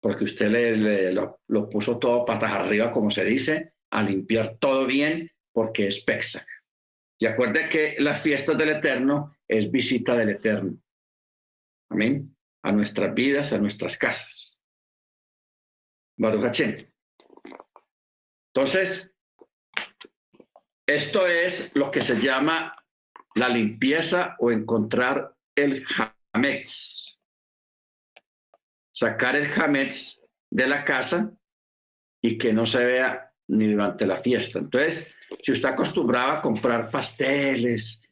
Porque 0.00 0.24
usted 0.24 0.48
le, 0.48 1.12
lo, 1.12 1.68
puso 1.68 1.98
todo 1.98 2.24
patas 2.24 2.52
arriba, 2.52 2.92
como 2.92 3.10
se 3.10 3.24
dice, 3.24 3.72
a 3.90 4.02
limpiar 4.02 4.56
todo 4.58 4.86
bien, 4.86 5.30
porque 5.52 5.88
es 5.88 6.04
Pesach. 6.04 6.46
Y 7.18 7.26
acuerde 7.26 7.68
que 7.68 7.96
las 7.98 8.20
fiestas 8.20 8.56
del 8.56 8.68
Eterno 8.68 9.36
es 9.48 9.70
visita 9.70 10.14
del 10.14 10.28
Eterno. 10.30 10.78
Amén. 11.90 12.36
A 12.62 12.70
nuestras 12.70 13.12
vidas, 13.12 13.52
a 13.52 13.58
nuestras 13.58 13.96
casas. 13.96 14.60
Baruch 16.16 16.60
Entonces, 18.58 19.08
esto 20.84 21.28
es 21.28 21.70
lo 21.74 21.92
que 21.92 22.02
se 22.02 22.16
llama 22.20 22.74
la 23.36 23.48
limpieza 23.48 24.34
o 24.40 24.50
encontrar 24.50 25.32
el 25.54 25.86
hametz. 26.32 27.20
Sacar 28.90 29.36
el 29.36 29.48
hametz 29.52 30.20
de 30.50 30.66
la 30.66 30.84
casa 30.84 31.32
y 32.20 32.36
que 32.36 32.52
no 32.52 32.66
se 32.66 32.84
vea 32.84 33.32
ni 33.46 33.70
durante 33.70 34.04
la 34.04 34.22
fiesta. 34.22 34.58
Entonces, 34.58 35.06
si 35.40 35.52
usted 35.52 35.68
acostumbraba 35.68 36.38
a 36.38 36.42
comprar 36.42 36.90
pasteles, 36.90 38.02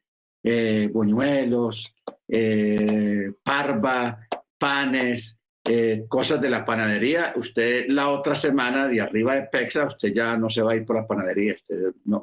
eh, 0.44 0.88
buñuelos, 0.92 1.92
eh, 2.28 3.32
parva, 3.42 4.20
panes, 4.56 5.40
eh, 5.68 6.04
cosas 6.08 6.40
de 6.40 6.50
la 6.50 6.64
panadería, 6.64 7.32
usted 7.36 7.86
la 7.88 8.08
otra 8.08 8.34
semana 8.34 8.88
de 8.88 9.00
arriba 9.00 9.34
de 9.34 9.42
Pexa, 9.42 9.86
usted 9.86 10.12
ya 10.12 10.36
no 10.36 10.48
se 10.48 10.62
va 10.62 10.72
a 10.72 10.76
ir 10.76 10.84
por 10.84 10.96
la 10.96 11.06
panadería, 11.06 11.54
usted 11.54 11.92
no, 12.04 12.22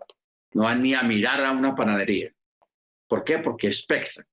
no 0.53 0.63
va 0.63 0.75
ni 0.75 0.93
a 0.93 1.03
mirar 1.03 1.43
a 1.43 1.51
una 1.51 1.75
panadería. 1.75 2.31
¿Por 3.07 3.23
qué? 3.23 3.39
Porque 3.39 3.67
es 3.67 3.85
Pexa. 3.85 4.23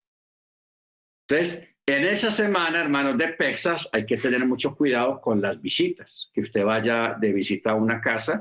Entonces, 1.29 1.69
en 1.87 2.05
esa 2.05 2.31
semana, 2.31 2.81
hermanos 2.81 3.19
de 3.19 3.29
Pexas, 3.29 3.89
hay 3.93 4.07
que 4.07 4.17
tener 4.17 4.47
mucho 4.47 4.77
cuidado 4.77 5.21
con 5.21 5.41
las 5.41 5.61
visitas, 5.61 6.31
que 6.33 6.41
usted 6.41 6.65
vaya 6.65 7.17
de 7.19 7.33
visita 7.33 7.73
a 7.73 7.75
una 7.75 8.01
casa 8.01 8.41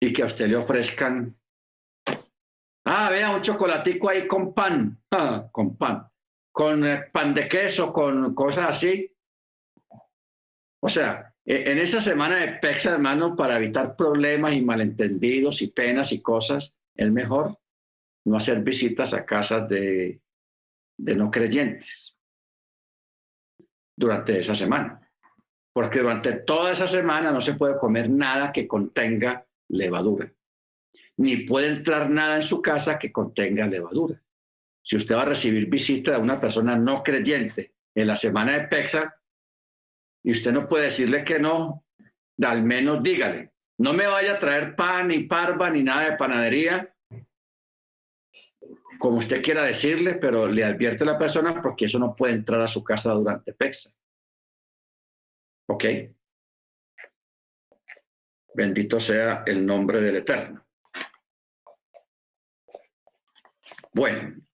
y 0.00 0.12
que 0.12 0.22
a 0.22 0.26
usted 0.26 0.48
le 0.48 0.56
ofrezcan, 0.56 1.34
ah, 2.84 3.08
vea 3.10 3.30
un 3.30 3.42
chocolatico 3.42 4.10
ahí 4.10 4.26
con 4.26 4.52
pan, 4.52 4.98
ah, 5.10 5.48
con 5.52 5.76
pan. 5.76 6.06
Con 6.56 6.86
eh, 6.86 7.10
pan 7.12 7.34
de 7.34 7.50
queso, 7.50 7.92
con 7.92 8.34
cosas 8.34 8.68
así. 8.70 9.14
O 10.80 10.88
sea, 10.88 11.34
e, 11.44 11.70
en 11.70 11.76
esa 11.76 12.00
semana 12.00 12.40
de 12.40 12.48
PEXA, 12.54 12.92
hermano, 12.92 13.36
para 13.36 13.58
evitar 13.58 13.94
problemas 13.94 14.54
y 14.54 14.62
malentendidos 14.62 15.60
y 15.60 15.66
penas 15.66 16.12
y 16.12 16.22
cosas, 16.22 16.80
es 16.94 17.12
mejor 17.12 17.58
no 18.24 18.38
hacer 18.38 18.60
visitas 18.62 19.12
a 19.12 19.26
casas 19.26 19.68
de, 19.68 20.22
de 20.96 21.14
no 21.14 21.30
creyentes 21.30 22.16
durante 23.94 24.40
esa 24.40 24.54
semana. 24.54 25.06
Porque 25.74 25.98
durante 25.98 26.32
toda 26.32 26.72
esa 26.72 26.88
semana 26.88 27.32
no 27.32 27.42
se 27.42 27.52
puede 27.52 27.78
comer 27.78 28.08
nada 28.08 28.50
que 28.50 28.66
contenga 28.66 29.46
levadura. 29.68 30.32
Ni 31.18 31.36
puede 31.36 31.66
entrar 31.66 32.08
nada 32.08 32.36
en 32.36 32.42
su 32.42 32.62
casa 32.62 32.98
que 32.98 33.12
contenga 33.12 33.66
levadura. 33.66 34.22
Si 34.86 34.94
usted 34.94 35.16
va 35.16 35.22
a 35.22 35.32
recibir 35.34 35.68
visita 35.68 36.12
de 36.12 36.18
una 36.18 36.40
persona 36.40 36.76
no 36.76 37.02
creyente 37.02 37.74
en 37.92 38.06
la 38.06 38.14
semana 38.14 38.52
de 38.52 38.68
PEXA 38.68 39.20
y 40.22 40.30
usted 40.30 40.52
no 40.52 40.68
puede 40.68 40.84
decirle 40.84 41.24
que 41.24 41.40
no, 41.40 41.84
al 42.40 42.62
menos 42.62 43.02
dígale, 43.02 43.50
no 43.78 43.92
me 43.92 44.06
vaya 44.06 44.34
a 44.34 44.38
traer 44.38 44.76
pan 44.76 45.08
ni 45.08 45.24
parva 45.24 45.70
ni 45.70 45.82
nada 45.82 46.10
de 46.10 46.16
panadería, 46.16 46.94
como 49.00 49.18
usted 49.18 49.42
quiera 49.42 49.64
decirle, 49.64 50.14
pero 50.14 50.46
le 50.46 50.62
advierte 50.62 51.02
a 51.02 51.08
la 51.08 51.18
persona 51.18 51.60
porque 51.60 51.86
eso 51.86 51.98
no 51.98 52.14
puede 52.14 52.34
entrar 52.34 52.60
a 52.60 52.68
su 52.68 52.84
casa 52.84 53.12
durante 53.12 53.54
PEXA. 53.54 53.90
¿Ok? 55.68 55.84
Bendito 58.54 59.00
sea 59.00 59.42
el 59.46 59.66
nombre 59.66 60.00
del 60.00 60.16
Eterno. 60.16 60.64
Bueno, 63.92 64.45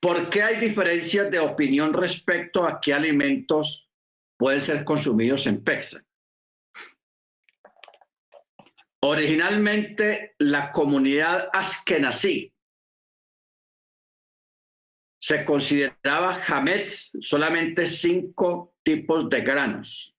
¿por 0.00 0.30
qué 0.30 0.42
hay 0.42 0.60
diferencias 0.60 1.30
de 1.30 1.38
opinión 1.38 1.92
respecto 1.92 2.66
a 2.66 2.80
qué 2.80 2.94
alimentos 2.94 3.90
pueden 4.38 4.60
ser 4.60 4.84
consumidos 4.84 5.46
en 5.46 5.62
PEXA? 5.62 6.02
Originalmente, 9.02 10.34
la 10.38 10.72
comunidad 10.72 11.48
askenazí 11.52 12.52
se 15.20 15.44
consideraba 15.44 16.42
Hametz 16.46 17.12
solamente 17.20 17.86
cinco 17.86 18.74
tipos 18.82 19.28
de 19.28 19.42
granos. 19.42 20.16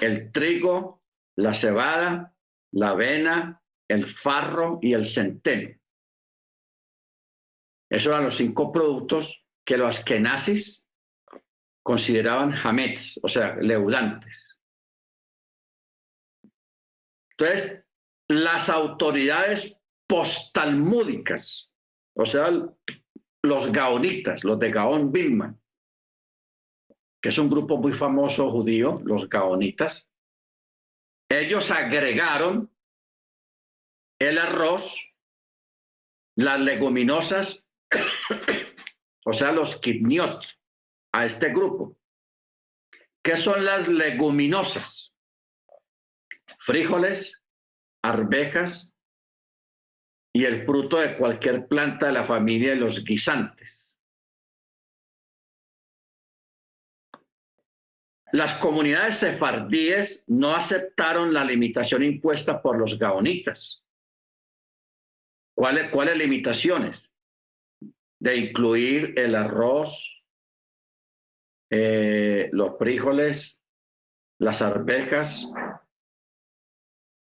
El 0.00 0.32
trigo, 0.32 1.02
la 1.36 1.54
cebada, 1.54 2.34
la 2.72 2.90
avena, 2.90 3.62
el 3.88 4.06
farro 4.06 4.78
y 4.82 4.94
el 4.94 5.06
centeno. 5.06 5.79
Esos 7.90 8.06
eran 8.06 8.24
los 8.24 8.36
cinco 8.36 8.70
productos 8.70 9.44
que 9.66 9.76
los 9.76 9.98
askenazis 9.98 10.84
consideraban 11.82 12.54
hametz, 12.54 13.18
o 13.22 13.28
sea, 13.28 13.56
leudantes. 13.56 14.56
Entonces, 17.32 17.84
las 18.28 18.68
autoridades 18.68 19.76
postalmúdicas, 20.06 21.70
o 22.14 22.24
sea, 22.24 22.50
los 23.42 23.72
gaonitas, 23.72 24.44
los 24.44 24.58
de 24.58 24.70
Gaón 24.70 25.10
Vilma, 25.10 25.58
que 27.20 27.30
es 27.30 27.38
un 27.38 27.50
grupo 27.50 27.76
muy 27.76 27.92
famoso 27.92 28.50
judío, 28.50 29.00
los 29.04 29.28
gaonitas, 29.28 30.08
ellos 31.28 31.70
agregaron 31.70 32.70
el 34.20 34.38
arroz, 34.38 35.12
las 36.36 36.60
leguminosas, 36.60 37.64
o 39.24 39.32
sea, 39.32 39.52
los 39.52 39.76
kidniot, 39.80 40.44
a 41.12 41.26
este 41.26 41.50
grupo. 41.50 41.96
¿Qué 43.22 43.36
son 43.36 43.64
las 43.64 43.88
leguminosas? 43.88 45.16
Frijoles, 46.58 47.42
arvejas 48.02 48.90
y 50.32 50.44
el 50.44 50.64
fruto 50.64 50.98
de 50.98 51.16
cualquier 51.16 51.66
planta 51.66 52.06
de 52.06 52.12
la 52.12 52.24
familia 52.24 52.70
de 52.70 52.76
los 52.76 53.04
guisantes. 53.04 53.98
Las 58.32 58.54
comunidades 58.58 59.16
sefardíes 59.16 60.22
no 60.28 60.54
aceptaron 60.54 61.34
la 61.34 61.44
limitación 61.44 62.04
impuesta 62.04 62.62
por 62.62 62.78
los 62.78 62.96
gaonitas. 62.96 63.84
¿Cuáles, 65.56 65.90
cuáles 65.90 66.16
limitaciones? 66.16 67.12
De 68.20 68.36
incluir 68.36 69.14
el 69.18 69.34
arroz, 69.34 70.24
eh, 71.70 72.48
los 72.52 72.78
frijoles, 72.78 73.60
las 74.38 74.62
arvejas 74.62 75.46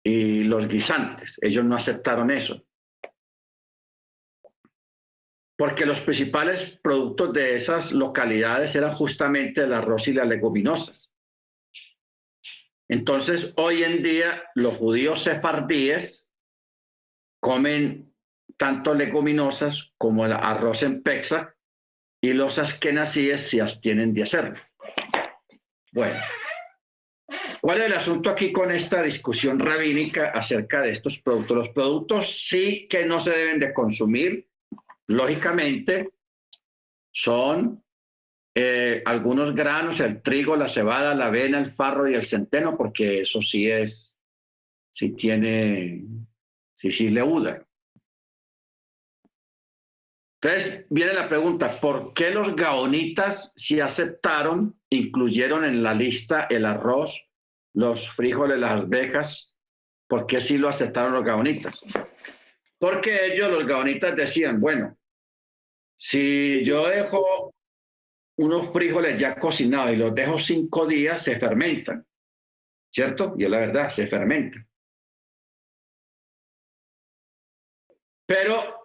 y 0.04 0.44
los 0.44 0.68
guisantes. 0.68 1.38
Ellos 1.42 1.66
no 1.66 1.76
aceptaron 1.76 2.32
eso 2.32 2.66
porque 5.58 5.86
los 5.86 6.02
principales 6.02 6.78
productos 6.82 7.34
de 7.34 7.56
esas 7.56 7.92
localidades 7.92 8.76
eran 8.76 8.94
justamente 8.94 9.62
el 9.64 9.74
arroz 9.74 10.08
y 10.08 10.14
las 10.14 10.28
leguminosas. 10.28 11.12
Entonces, 12.90 13.54
hoy 13.56 13.84
en 13.84 14.04
día, 14.04 14.44
los 14.54 14.76
judíos 14.76 15.24
sefardíes 15.24 16.30
comen 17.42 18.14
tanto 18.58 18.94
leguminosas 18.94 19.94
como 19.98 20.26
el 20.26 20.34
arroz 20.34 20.84
en 20.84 21.02
pexa 21.04 21.56
y 22.22 22.34
los 22.34 22.58
askenazíes 22.58 23.50
se 23.50 23.62
abstienen 23.62 24.14
de 24.14 24.24
hacerlo. 24.24 24.56
Bueno, 25.92 26.20
¿cuál 27.62 27.82
es 27.82 27.86
el 27.88 27.94
asunto 27.94 28.30
aquí 28.30 28.52
con 28.52 28.72
esta 28.72 29.02
discusión 29.02 29.60
rabínica 29.60 30.32
acerca 30.32 30.82
de 30.82 30.92
estos 30.92 31.20
productos? 31.20 31.58
Los 31.58 31.70
productos 31.70 32.48
sí 32.48 32.88
que 32.90 33.06
no 33.06 33.20
se 33.20 33.32
deben 33.32 33.60
de 33.60 33.74
consumir 33.74 34.48
lógicamente, 35.08 36.10
son 37.12 37.84
eh, 38.56 39.02
algunos 39.06 39.54
granos, 39.56 40.00
el 40.00 40.22
trigo, 40.22 40.56
la 40.56 40.68
cebada, 40.68 41.16
la 41.16 41.28
avena, 41.28 41.60
el 41.60 41.72
farro 41.72 42.10
y 42.10 42.16
el 42.16 42.26
centeno, 42.26 42.78
porque 42.78 43.22
eso 43.22 43.42
sí 43.42 43.70
es, 43.70 44.18
sí 44.92 45.12
tiene, 45.12 46.04
sí, 46.76 46.92
sí 46.92 47.10
leuda. 47.10 47.65
Entonces 50.46 50.86
viene 50.92 51.14
la 51.14 51.28
pregunta, 51.28 51.80
¿por 51.82 52.14
qué 52.14 52.30
los 52.30 52.56
gaonitas 52.56 53.52
si 53.56 53.80
aceptaron, 53.80 54.80
incluyeron 54.92 55.66
en 55.66 55.82
la 55.82 55.96
lista 55.96 56.46
el 56.52 56.68
arroz, 56.68 57.32
los 57.74 58.12
frijoles, 58.12 58.60
las 58.60 58.74
arvejas? 58.74 59.56
¿Por 60.08 60.28
qué 60.28 60.40
sí 60.40 60.60
lo 60.60 60.70
aceptaron 60.70 61.14
los 61.14 61.24
gaonitas? 61.24 61.82
Porque 62.78 63.26
ellos, 63.26 63.50
los 63.50 63.66
gaonitas, 63.66 64.16
decían, 64.16 64.62
bueno, 64.62 64.96
si 65.96 66.64
yo 66.64 66.90
dejo 66.90 67.52
unos 68.38 68.72
frijoles 68.72 69.20
ya 69.20 69.40
cocinados 69.40 69.94
y 69.94 69.96
los 69.96 70.14
dejo 70.14 70.38
cinco 70.38 70.86
días, 70.86 71.24
se 71.24 71.40
fermentan, 71.40 72.06
¿cierto? 72.92 73.34
Y 73.36 73.46
es 73.46 73.50
la 73.50 73.62
verdad, 73.62 73.90
se 73.90 74.06
fermentan. 74.06 74.68
Pero 78.28 78.85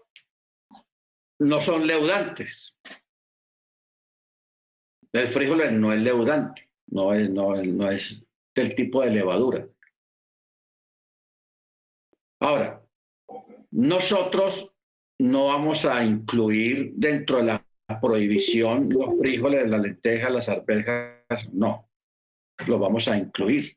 no 1.40 1.60
son 1.60 1.86
leudantes. 1.86 2.76
El 5.12 5.28
frijol 5.28 5.80
no 5.80 5.92
es 5.92 6.00
leudante, 6.00 6.68
no 6.88 7.12
es, 7.12 7.30
no, 7.30 7.90
es 7.90 8.24
del 8.54 8.74
tipo 8.74 9.02
de 9.02 9.10
levadura. 9.10 9.66
Ahora, 12.40 12.82
nosotros 13.70 14.74
no 15.18 15.46
vamos 15.48 15.84
a 15.84 16.04
incluir 16.04 16.92
dentro 16.94 17.38
de 17.38 17.44
la 17.44 17.66
prohibición 18.00 18.88
los 18.88 19.18
frijoles, 19.18 19.68
las 19.68 19.80
lentejas, 19.80 20.32
las 20.32 20.48
arvejas, 20.48 21.52
no, 21.52 21.90
lo 22.66 22.78
vamos 22.78 23.08
a 23.08 23.18
incluir. 23.18 23.76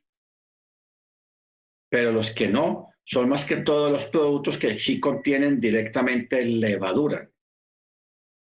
Pero 1.90 2.12
los 2.12 2.30
que 2.30 2.48
no 2.48 2.90
son 3.04 3.28
más 3.28 3.44
que 3.44 3.56
todos 3.56 3.90
los 3.90 4.04
productos 4.06 4.56
que 4.56 4.78
sí 4.78 5.00
contienen 5.00 5.60
directamente 5.60 6.44
levadura. 6.44 7.28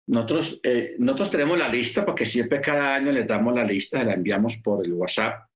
Nosotros, 0.07 0.61
eh, 0.63 0.97
nosotros 0.99 1.31
tenemos 1.31 1.59
la 1.59 1.69
lista 1.69 2.05
porque 2.05 2.27
siempre 2.27 2.61
cada 2.61 2.95
año 2.95 3.11
les 3.11 3.27
damos 3.27 3.55
la 3.55 3.65
lista, 3.65 4.05
la 4.05 4.15
enviamos 4.15 4.59
por 4.59 4.85
el 4.85 4.93
WhatsApp 4.93 5.49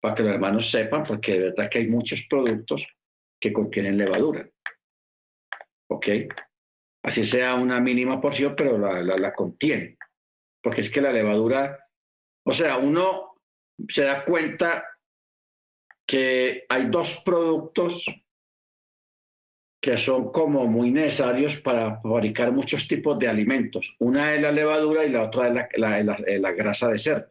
para 0.00 0.14
que 0.14 0.22
los 0.22 0.32
hermanos 0.32 0.70
sepan, 0.70 1.02
porque 1.02 1.32
de 1.32 1.38
verdad 1.50 1.70
que 1.70 1.78
hay 1.78 1.88
muchos 1.88 2.26
productos 2.28 2.86
que 3.40 3.52
contienen 3.52 3.98
levadura. 3.98 4.48
¿Ok? 5.90 6.08
Así 7.04 7.24
sea 7.24 7.54
una 7.54 7.80
mínima 7.80 8.20
porción, 8.20 8.54
pero 8.56 8.78
la, 8.78 9.02
la, 9.02 9.34
contiene. 9.34 9.98
Porque 10.62 10.80
es 10.80 10.90
que 10.90 11.02
la 11.02 11.12
levadura, 11.12 11.86
o 12.46 12.52
sea, 12.52 12.78
uno 12.78 13.34
se 13.88 14.04
da 14.04 14.24
cuenta 14.24 14.84
que 16.06 16.64
hay 16.68 16.86
dos 16.86 17.22
productos 17.24 18.06
que 19.84 19.98
son 19.98 20.32
como 20.32 20.66
muy 20.66 20.90
necesarios 20.90 21.58
para 21.58 22.00
fabricar 22.00 22.50
muchos 22.52 22.88
tipos 22.88 23.18
de 23.18 23.28
alimentos. 23.28 23.94
Una 23.98 24.34
es 24.34 24.40
la 24.40 24.50
levadura 24.50 25.04
y 25.04 25.10
la 25.10 25.24
otra 25.24 25.48
es 25.48 25.78
la, 25.78 26.52
grasa 26.52 26.88
de 26.88 26.96
cerdo. 26.96 27.28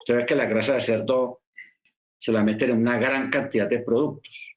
Usted 0.00 0.16
ve 0.16 0.26
que 0.26 0.34
la 0.34 0.46
grasa 0.46 0.74
de 0.74 0.80
cerdo 0.80 1.42
se 2.18 2.32
la 2.32 2.42
meten 2.42 2.70
en 2.70 2.78
una 2.78 2.98
gran 2.98 3.30
cantidad 3.30 3.68
de 3.68 3.78
productos, 3.78 4.56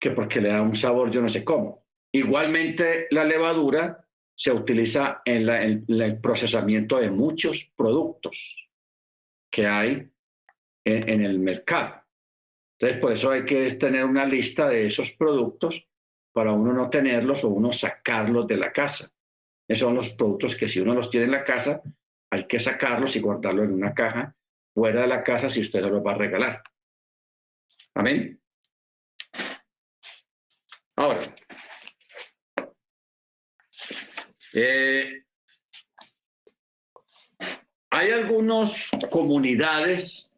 que 0.00 0.10
porque 0.10 0.40
le 0.40 0.48
da 0.48 0.60
un 0.60 0.74
sabor 0.74 1.08
yo 1.12 1.22
no 1.22 1.28
sé 1.28 1.44
cómo. 1.44 1.86
Igualmente 2.10 3.06
la 3.12 3.22
levadura 3.22 4.04
se 4.34 4.50
utiliza 4.50 5.22
en, 5.24 5.48
el 5.88 6.20
procesamiento 6.20 6.98
de 6.98 7.12
muchos 7.12 7.72
productos 7.76 8.68
que 9.52 9.68
hay 9.68 10.10
en 10.84 11.24
el 11.24 11.38
mercado. 11.38 12.03
Entonces, 12.84 13.00
por 13.00 13.12
eso 13.12 13.30
hay 13.30 13.46
que 13.46 13.70
tener 13.76 14.04
una 14.04 14.26
lista 14.26 14.68
de 14.68 14.84
esos 14.84 15.10
productos 15.12 15.88
para 16.34 16.52
uno 16.52 16.70
no 16.74 16.90
tenerlos 16.90 17.42
o 17.42 17.48
uno 17.48 17.72
sacarlos 17.72 18.46
de 18.46 18.58
la 18.58 18.72
casa. 18.72 19.10
Esos 19.66 19.86
son 19.86 19.94
los 19.94 20.10
productos 20.10 20.54
que 20.54 20.68
si 20.68 20.80
uno 20.80 20.92
los 20.92 21.08
tiene 21.08 21.24
en 21.24 21.32
la 21.32 21.44
casa, 21.44 21.80
hay 22.30 22.46
que 22.46 22.58
sacarlos 22.58 23.16
y 23.16 23.20
guardarlos 23.20 23.64
en 23.64 23.72
una 23.72 23.94
caja 23.94 24.36
fuera 24.74 25.00
de 25.00 25.06
la 25.06 25.24
casa 25.24 25.48
si 25.48 25.60
usted 25.60 25.80
no 25.80 25.88
los 25.88 26.04
va 26.04 26.12
a 26.12 26.18
regalar. 26.18 26.62
Amén. 27.94 28.38
Ahora, 30.96 31.34
eh, 34.52 35.22
hay 37.88 38.10
algunas 38.10 38.90
comunidades 39.10 40.36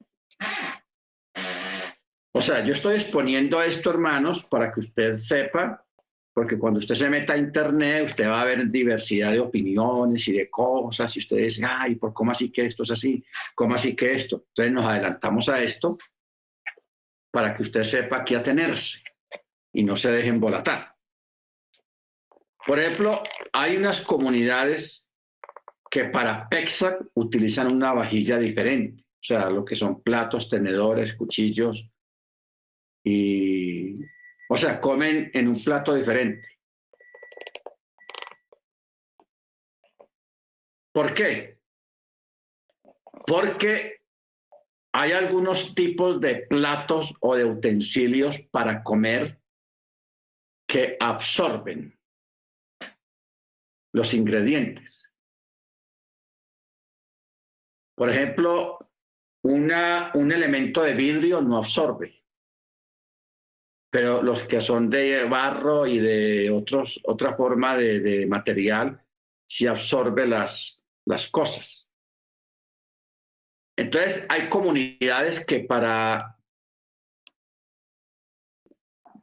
o 2.36 2.42
sea, 2.42 2.62
yo 2.62 2.74
estoy 2.74 2.96
exponiendo 2.96 3.62
esto, 3.62 3.88
hermanos, 3.88 4.44
para 4.44 4.70
que 4.70 4.80
usted 4.80 5.16
sepa, 5.16 5.82
porque 6.34 6.58
cuando 6.58 6.80
usted 6.80 6.94
se 6.94 7.08
meta 7.08 7.32
a 7.32 7.38
Internet, 7.38 8.04
usted 8.04 8.28
va 8.28 8.42
a 8.42 8.44
ver 8.44 8.70
diversidad 8.70 9.32
de 9.32 9.40
opiniones 9.40 10.28
y 10.28 10.32
de 10.32 10.50
cosas, 10.50 11.16
y 11.16 11.20
usted 11.20 11.38
dice, 11.38 11.64
ay, 11.66 11.94
¿por 11.94 12.12
cómo 12.12 12.32
así 12.32 12.52
que 12.52 12.66
esto 12.66 12.82
es 12.82 12.90
así? 12.90 13.24
¿Cómo 13.54 13.74
así 13.74 13.96
que 13.96 14.12
esto? 14.12 14.44
Entonces 14.48 14.70
nos 14.70 14.84
adelantamos 14.84 15.48
a 15.48 15.62
esto 15.62 15.96
para 17.30 17.56
que 17.56 17.62
usted 17.62 17.84
sepa 17.84 18.22
qué 18.22 18.36
atenerse 18.36 18.98
y 19.72 19.82
no 19.82 19.96
se 19.96 20.10
deje 20.10 20.28
embolatar. 20.28 20.94
Por 22.66 22.78
ejemplo, 22.78 23.22
hay 23.54 23.78
unas 23.78 24.02
comunidades 24.02 25.08
que 25.90 26.04
para 26.04 26.50
PEXAC 26.50 27.00
utilizan 27.14 27.72
una 27.72 27.94
vajilla 27.94 28.36
diferente, 28.36 29.04
o 29.04 29.24
sea, 29.24 29.48
lo 29.48 29.64
que 29.64 29.74
son 29.74 30.02
platos, 30.02 30.50
tenedores, 30.50 31.14
cuchillos, 31.14 31.88
y, 33.08 34.00
o 34.48 34.56
sea, 34.56 34.80
comen 34.80 35.30
en 35.32 35.46
un 35.46 35.62
plato 35.62 35.94
diferente. 35.94 36.48
¿Por 40.92 41.14
qué? 41.14 41.60
Porque 43.24 44.00
hay 44.92 45.12
algunos 45.12 45.72
tipos 45.76 46.20
de 46.20 46.46
platos 46.48 47.14
o 47.20 47.36
de 47.36 47.44
utensilios 47.44 48.40
para 48.50 48.82
comer 48.82 49.40
que 50.66 50.96
absorben 50.98 51.96
los 53.92 54.12
ingredientes. 54.14 55.04
Por 57.94 58.10
ejemplo, 58.10 58.90
una, 59.44 60.10
un 60.14 60.32
elemento 60.32 60.82
de 60.82 60.94
vidrio 60.94 61.40
no 61.40 61.58
absorbe 61.58 62.25
pero 63.90 64.22
los 64.22 64.42
que 64.42 64.60
son 64.60 64.90
de 64.90 65.24
barro 65.24 65.86
y 65.86 65.98
de 65.98 66.50
otros, 66.50 67.00
otra 67.04 67.34
forma 67.34 67.76
de, 67.76 68.26
material, 68.26 69.00
sí 69.48 69.66
absorbe 69.66 70.26
las, 70.26 70.82
cosas. 71.30 71.88
Entonces, 73.78 74.26
hay 74.28 74.48
comunidades 74.48 75.44
que 75.44 75.60
para 75.60 76.36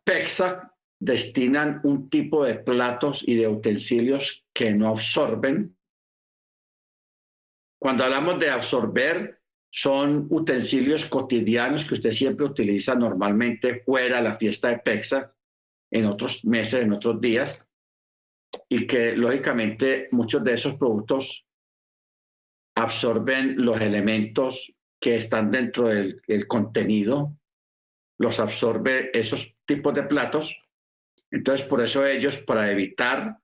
PEXAC 0.03 0.71
destinan 0.99 1.81
un 1.83 2.09
tipo 2.09 2.45
de 2.45 2.55
platos 2.55 3.23
y 3.27 3.35
de 3.35 3.47
utensilios 3.47 4.45
que 4.53 4.71
no 4.71 4.89
absorben. 4.89 5.77
Cuando 7.79 8.05
hablamos 8.05 8.39
de 8.39 8.49
absorber, 8.49 9.42
son 9.75 10.27
utensilios 10.29 11.07
cotidianos 11.07 11.83
que 11.83 11.95
usted 11.95 12.11
siempre 12.11 12.45
utiliza 12.45 12.93
normalmente 12.93 13.81
fuera 13.83 14.17
de 14.17 14.21
la 14.21 14.37
fiesta 14.37 14.69
de 14.69 14.77
Pexa, 14.77 15.33
en 15.89 16.05
otros 16.05 16.45
meses, 16.45 16.83
en 16.83 16.93
otros 16.93 17.19
días, 17.19 17.59
y 18.69 18.85
que 18.85 19.17
lógicamente 19.17 20.09
muchos 20.11 20.43
de 20.43 20.53
esos 20.53 20.75
productos 20.75 21.47
absorben 22.75 23.65
los 23.65 23.81
elementos 23.81 24.71
que 25.01 25.17
están 25.17 25.49
dentro 25.49 25.87
del, 25.87 26.47
contenido, 26.47 27.35
los 28.19 28.39
absorbe 28.39 29.09
esos 29.17 29.55
tipos 29.65 29.95
de 29.95 30.03
platos. 30.03 30.55
Entonces, 31.31 31.65
por 31.65 31.81
eso 31.81 32.05
ellos, 32.05 32.37
para 32.37 32.71
evitar, 32.71 33.39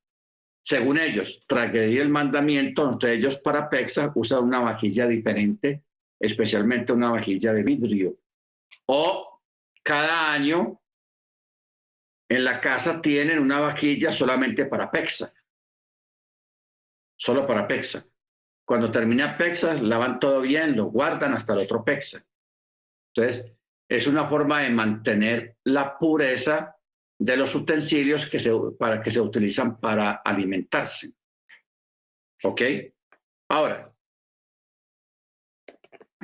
según 0.63 0.99
ellos, 0.99 1.43
transgredir 1.47 2.01
el 2.01 2.09
mandamiento, 2.09 2.83
entonces 2.83 3.17
ellos 3.17 3.37
para 3.37 3.67
Pexa 3.67 4.11
usan 4.13 4.43
una 4.43 4.59
vajilla 4.59 5.07
diferente 5.07 5.83
especialmente 6.19 6.93
una 6.93 7.11
vajilla 7.11 7.53
de 7.53 7.63
vidrio. 7.63 8.17
O 8.87 9.41
cada 9.83 10.31
año 10.31 10.81
en 12.29 12.43
la 12.43 12.61
casa 12.61 13.01
tienen 13.01 13.39
una 13.39 13.59
vajilla 13.59 14.11
solamente 14.11 14.65
para 14.65 14.91
pexa. 14.91 15.33
Solo 17.17 17.45
para 17.47 17.67
pexa. 17.67 18.03
Cuando 18.65 18.91
termina 18.91 19.35
pexa, 19.37 19.73
lavan 19.73 20.19
todo 20.19 20.41
bien, 20.41 20.75
lo 20.75 20.85
guardan 20.85 21.33
hasta 21.33 21.53
el 21.53 21.59
otro 21.59 21.83
pexa. 21.83 22.23
Entonces, 23.13 23.51
es 23.89 24.05
una 24.05 24.29
forma 24.29 24.61
de 24.61 24.69
mantener 24.69 25.57
la 25.63 25.97
pureza 25.97 26.75
de 27.17 27.35
los 27.35 27.53
utensilios 27.55 28.27
que 28.27 28.39
se, 28.39 28.51
para 28.77 29.01
que 29.01 29.11
se 29.11 29.19
utilizan 29.19 29.79
para 29.79 30.21
alimentarse. 30.23 31.11
¿Ok? 32.43 32.61
Ahora, 33.49 33.91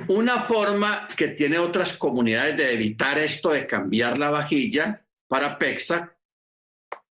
una 0.08 0.44
forma 0.44 1.08
que 1.16 1.28
tiene 1.28 1.58
otras 1.58 1.92
comunidades 1.94 2.56
de 2.56 2.72
evitar 2.72 3.18
esto 3.18 3.50
de 3.50 3.66
cambiar 3.66 4.18
la 4.18 4.30
vajilla 4.30 5.04
para 5.26 5.58
PEXA 5.58 6.16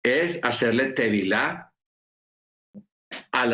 es 0.03 0.39
hacerle 0.43 0.93
tevilá 0.93 1.73
a, 3.31 3.45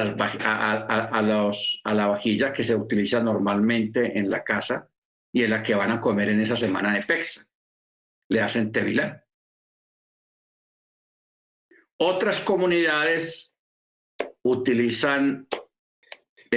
los, 1.22 1.82
a 1.84 1.94
la 1.94 2.08
vajilla 2.08 2.54
que 2.54 2.64
se 2.64 2.76
utiliza 2.76 3.22
normalmente 3.22 4.18
en 4.18 4.30
la 4.30 4.44
casa 4.44 4.90
y 5.32 5.44
en 5.44 5.50
la 5.50 5.64
que 5.64 5.76
van 5.76 5.92
a 5.92 6.00
comer 6.00 6.30
en 6.30 6.42
esa 6.42 6.56
semana 6.56 6.94
de 6.94 7.04
PEXA. 7.04 7.46
Le 8.30 8.42
hacen 8.42 8.72
tevilá. 8.72 9.26
Otras 11.98 12.40
comunidades 12.42 13.54
utilizan 14.44 15.48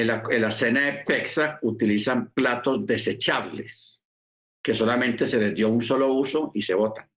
en 0.03 0.41
la, 0.41 0.51
cena 0.51 0.81
de 0.83 0.93
Pexa 1.05 1.59
utilizan 1.63 2.31
platos 2.31 2.87
desechables, 2.87 4.03
que 4.63 4.75
solamente 4.75 5.27
se 5.27 5.39
les 5.39 5.55
dio 5.55 5.69
un 5.69 5.83
solo 5.83 6.13
uso 6.13 6.51
y 6.55 6.63
se 6.63 6.75
botan. 6.75 7.09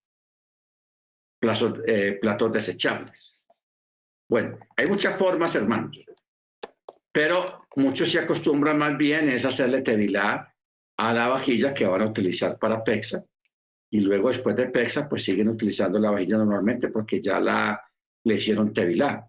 Platos, 1.38 1.80
eh, 1.86 2.18
platos 2.20 2.52
desechables. 2.52 3.40
Bueno, 4.28 4.58
hay 4.76 4.86
muchas 4.86 5.18
formas, 5.18 5.54
hermanos, 5.54 6.04
pero 7.12 7.66
muchos 7.76 8.10
se 8.10 8.18
acostumbran 8.18 8.78
más 8.78 8.96
bien 8.96 9.28
es 9.28 9.44
hacerle 9.44 9.82
tevilá 9.82 10.54
a 10.96 11.12
la 11.12 11.28
vajilla 11.28 11.74
que 11.74 11.86
van 11.86 12.02
a 12.02 12.06
utilizar 12.06 12.58
para 12.58 12.84
Pexa 12.84 13.24
y 13.90 14.00
luego 14.00 14.28
después 14.28 14.54
de 14.54 14.68
Pexa 14.68 15.08
pues 15.08 15.24
siguen 15.24 15.48
utilizando 15.48 15.98
la 15.98 16.10
vajilla 16.10 16.36
normalmente 16.36 16.88
porque 16.88 17.20
ya 17.20 17.40
la 17.40 17.82
le 18.24 18.34
hicieron 18.34 18.72
tevilá. 18.72 19.26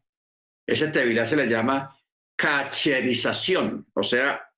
Ese 0.68 0.90
tevilá 0.90 1.26
se 1.26 1.36
le 1.36 1.48
llama 1.48 1.96
cacherización, 2.42 3.86
o 3.94 4.02
sea, 4.02 4.50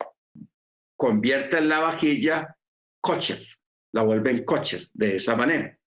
convierte 0.95 1.60
la 1.60 1.80
vajilla 1.80 2.55
kosher, 3.01 3.45
la 3.91 4.03
vuelve 4.03 4.31
en 4.31 4.45
kosher 4.45 4.88
de 4.93 5.18
esa 5.18 5.35
manera. 5.35 5.77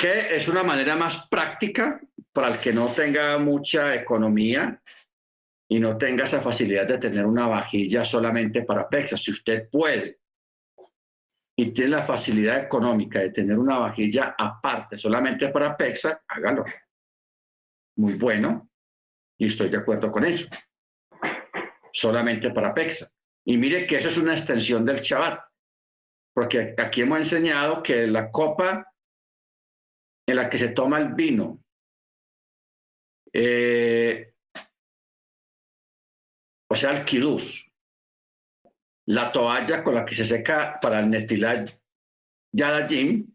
Que 0.00 0.34
es 0.34 0.48
una 0.48 0.62
manera 0.62 0.96
más 0.96 1.26
práctica 1.28 2.00
para 2.32 2.48
el 2.48 2.58
que 2.58 2.72
no 2.72 2.94
tenga 2.94 3.36
mucha 3.36 3.94
economía 3.94 4.80
y 5.68 5.78
no 5.78 5.98
tenga 5.98 6.24
esa 6.24 6.40
facilidad 6.40 6.86
de 6.86 6.96
tener 6.96 7.26
una 7.26 7.46
vajilla 7.46 8.02
solamente 8.02 8.62
para 8.62 8.88
pexa. 8.88 9.18
Si 9.18 9.30
usted 9.30 9.68
puede 9.68 10.20
y 11.54 11.70
tiene 11.72 11.90
la 11.90 12.06
facilidad 12.06 12.64
económica 12.64 13.20
de 13.20 13.28
tener 13.28 13.58
una 13.58 13.78
vajilla 13.78 14.34
aparte 14.38 14.96
solamente 14.96 15.50
para 15.50 15.76
pexa, 15.76 16.22
hágalo. 16.28 16.64
Muy 17.96 18.14
bueno, 18.14 18.71
y 19.42 19.46
estoy 19.46 19.70
de 19.70 19.78
acuerdo 19.78 20.12
con 20.12 20.24
eso. 20.24 20.46
Solamente 21.92 22.52
para 22.52 22.72
PEXA. 22.72 23.10
Y 23.44 23.56
mire 23.56 23.88
que 23.88 23.96
eso 23.96 24.06
es 24.06 24.16
una 24.16 24.34
extensión 24.34 24.84
del 24.84 25.00
Shabbat, 25.00 25.40
porque 26.32 26.76
aquí 26.78 27.00
hemos 27.00 27.18
enseñado 27.18 27.82
que 27.82 28.06
la 28.06 28.30
copa 28.30 28.86
en 30.28 30.36
la 30.36 30.48
que 30.48 30.58
se 30.58 30.68
toma 30.68 30.98
el 30.98 31.14
vino, 31.14 31.60
eh, 33.32 34.32
o 36.70 36.76
sea, 36.76 36.92
el 36.92 37.04
kidús, 37.04 37.68
la 39.06 39.32
toalla 39.32 39.82
con 39.82 39.96
la 39.96 40.04
que 40.04 40.14
se 40.14 40.24
seca 40.24 40.78
para 40.80 41.00
el 41.00 41.10
netilad 41.10 41.68
yadajim, 42.52 43.26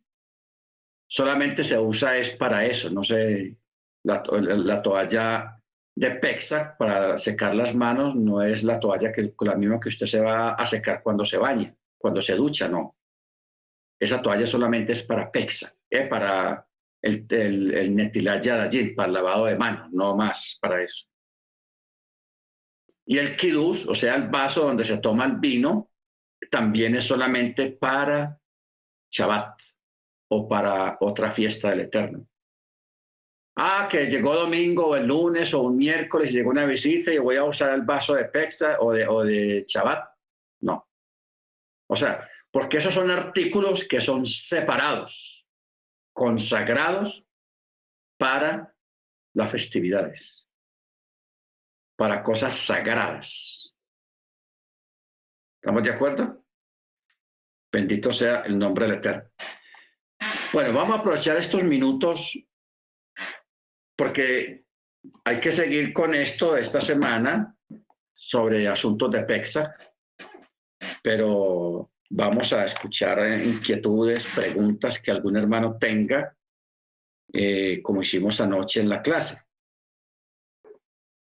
solamente 1.06 1.66
se 1.66 1.78
usa 1.78 2.16
es 2.16 2.30
para 2.38 2.66
eso, 2.66 2.90
no 2.90 3.04
sé, 3.04 3.58
la 4.06 4.82
toalla 4.82 5.57
de 5.98 6.12
Pexa 6.12 6.78
para 6.78 7.18
secar 7.18 7.56
las 7.56 7.74
manos 7.74 8.16
no 8.16 8.44
es 8.44 8.64
la 8.64 8.80
toalla 8.80 9.12
que 9.12 9.34
la 9.42 9.56
misma 9.56 9.80
que 9.80 9.90
usted 9.90 10.06
se 10.06 10.22
va 10.22 10.52
a 10.52 10.64
secar 10.64 11.02
cuando 11.02 11.26
se 11.26 11.38
baña, 11.38 11.76
cuando 11.98 12.22
se 12.22 12.36
ducha, 12.36 12.68
no. 12.68 12.96
Esa 14.00 14.22
toalla 14.22 14.46
solamente 14.46 14.92
es 14.92 15.02
para 15.02 15.32
Pexa, 15.32 15.74
eh, 15.90 16.06
para 16.06 16.68
el, 17.02 17.26
el, 17.32 17.74
el 17.74 18.96
para 18.96 19.08
el 19.08 19.14
lavado 19.14 19.46
de 19.46 19.56
manos, 19.56 19.92
no 19.92 20.16
más 20.16 20.60
para 20.62 20.84
eso. 20.84 21.08
Y 23.08 23.18
el 23.18 23.36
kidus, 23.36 23.88
o 23.88 23.96
sea, 23.96 24.14
el 24.18 24.28
vaso 24.28 24.66
donde 24.66 24.84
se 24.84 25.00
toma 25.00 25.26
el 25.26 25.38
vino, 25.38 25.90
también 26.52 26.96
es 26.96 27.06
solamente 27.06 27.72
para 27.72 28.40
Shabbat 29.10 29.60
o 30.30 30.48
para 30.48 30.98
otra 31.00 31.32
fiesta 31.32 31.72
del 31.72 31.80
Eterno. 31.80 32.28
Ah, 33.60 33.88
que 33.90 34.06
llegó 34.06 34.36
domingo 34.36 34.90
o 34.90 34.96
el 34.96 35.08
lunes 35.08 35.52
o 35.56 35.62
un 35.62 35.78
miércoles, 35.78 36.32
llegó 36.32 36.52
una 36.52 36.66
visita 36.66 37.12
y 37.12 37.18
voy 37.18 37.38
a 37.38 37.44
usar 37.44 37.74
el 37.74 37.82
vaso 37.82 38.14
de 38.14 38.26
Pexa 38.26 38.78
o 38.80 38.94
de, 38.94 39.08
o 39.08 39.24
de 39.24 39.66
Shabbat. 39.68 40.08
No. 40.62 40.88
O 41.90 41.96
sea, 41.96 42.30
porque 42.52 42.78
esos 42.78 42.94
son 42.94 43.10
artículos 43.10 43.88
que 43.88 44.00
son 44.00 44.28
separados, 44.28 45.50
consagrados 46.14 47.26
para 48.20 48.76
las 49.34 49.52
festividades, 49.52 50.48
para 51.96 52.22
cosas 52.22 52.56
sagradas. 52.56 53.74
¿Estamos 55.60 55.82
de 55.82 55.90
acuerdo? 55.90 56.44
Bendito 57.72 58.14
sea 58.14 58.42
el 58.42 58.60
nombre 58.60 58.86
del 58.86 58.98
Eterno. 58.98 59.30
Bueno, 60.54 60.74
vamos 60.74 60.96
a 60.96 61.00
aprovechar 61.00 61.38
estos 61.38 61.64
minutos 61.64 62.38
porque 63.98 64.64
hay 65.26 65.40
que 65.40 65.52
seguir 65.52 65.92
con 65.92 66.14
esto 66.14 66.56
esta 66.56 66.80
semana 66.80 67.56
sobre 68.14 68.68
asuntos 68.68 69.12
de 69.12 69.24
PEXA, 69.24 69.76
pero 71.02 71.92
vamos 72.10 72.54
a 72.54 72.66
escuchar 72.66 73.42
inquietudes, 73.42 74.26
preguntas 74.36 75.00
que 75.00 75.12
algún 75.12 75.36
hermano 75.36 75.78
tenga, 75.78 76.36
eh, 77.34 77.82
como 77.82 78.02
hicimos 78.02 78.40
anoche 78.40 78.80
en 78.80 78.90
la 78.90 79.02
clase. 79.02 79.38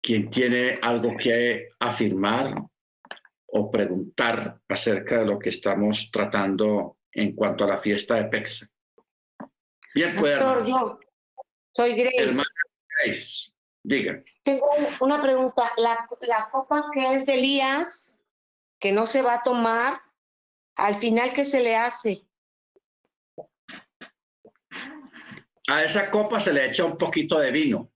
¿Quién 0.00 0.30
tiene 0.30 0.78
algo 0.80 1.16
que 1.16 1.70
afirmar 1.80 2.54
o 3.46 3.70
preguntar 3.70 4.60
acerca 4.68 5.18
de 5.18 5.26
lo 5.26 5.38
que 5.38 5.48
estamos 5.48 6.10
tratando 6.12 6.98
en 7.12 7.34
cuanto 7.34 7.64
a 7.64 7.68
la 7.68 7.80
fiesta 7.80 8.14
de 8.16 8.24
PEXA? 8.24 8.66
Bien, 9.94 10.14
pues. 10.18 10.38
Soy 11.78 11.94
Grace. 11.94 13.52
Diga. 13.84 14.20
Tengo 14.42 14.68
una 14.98 15.22
pregunta. 15.22 15.70
La, 15.76 16.08
la 16.22 16.48
copa 16.50 16.90
que 16.92 17.14
es 17.14 17.26
de 17.26 17.34
Elías, 17.34 18.20
que 18.80 18.90
no 18.90 19.06
se 19.06 19.22
va 19.22 19.34
a 19.34 19.42
tomar, 19.44 20.00
al 20.74 20.96
final, 20.96 21.32
¿qué 21.32 21.44
se 21.44 21.60
le 21.60 21.76
hace? 21.76 22.26
A 25.68 25.84
esa 25.84 26.10
copa 26.10 26.40
se 26.40 26.52
le 26.52 26.66
echa 26.66 26.84
un 26.84 26.98
poquito 26.98 27.38
de 27.38 27.52
vino, 27.52 27.92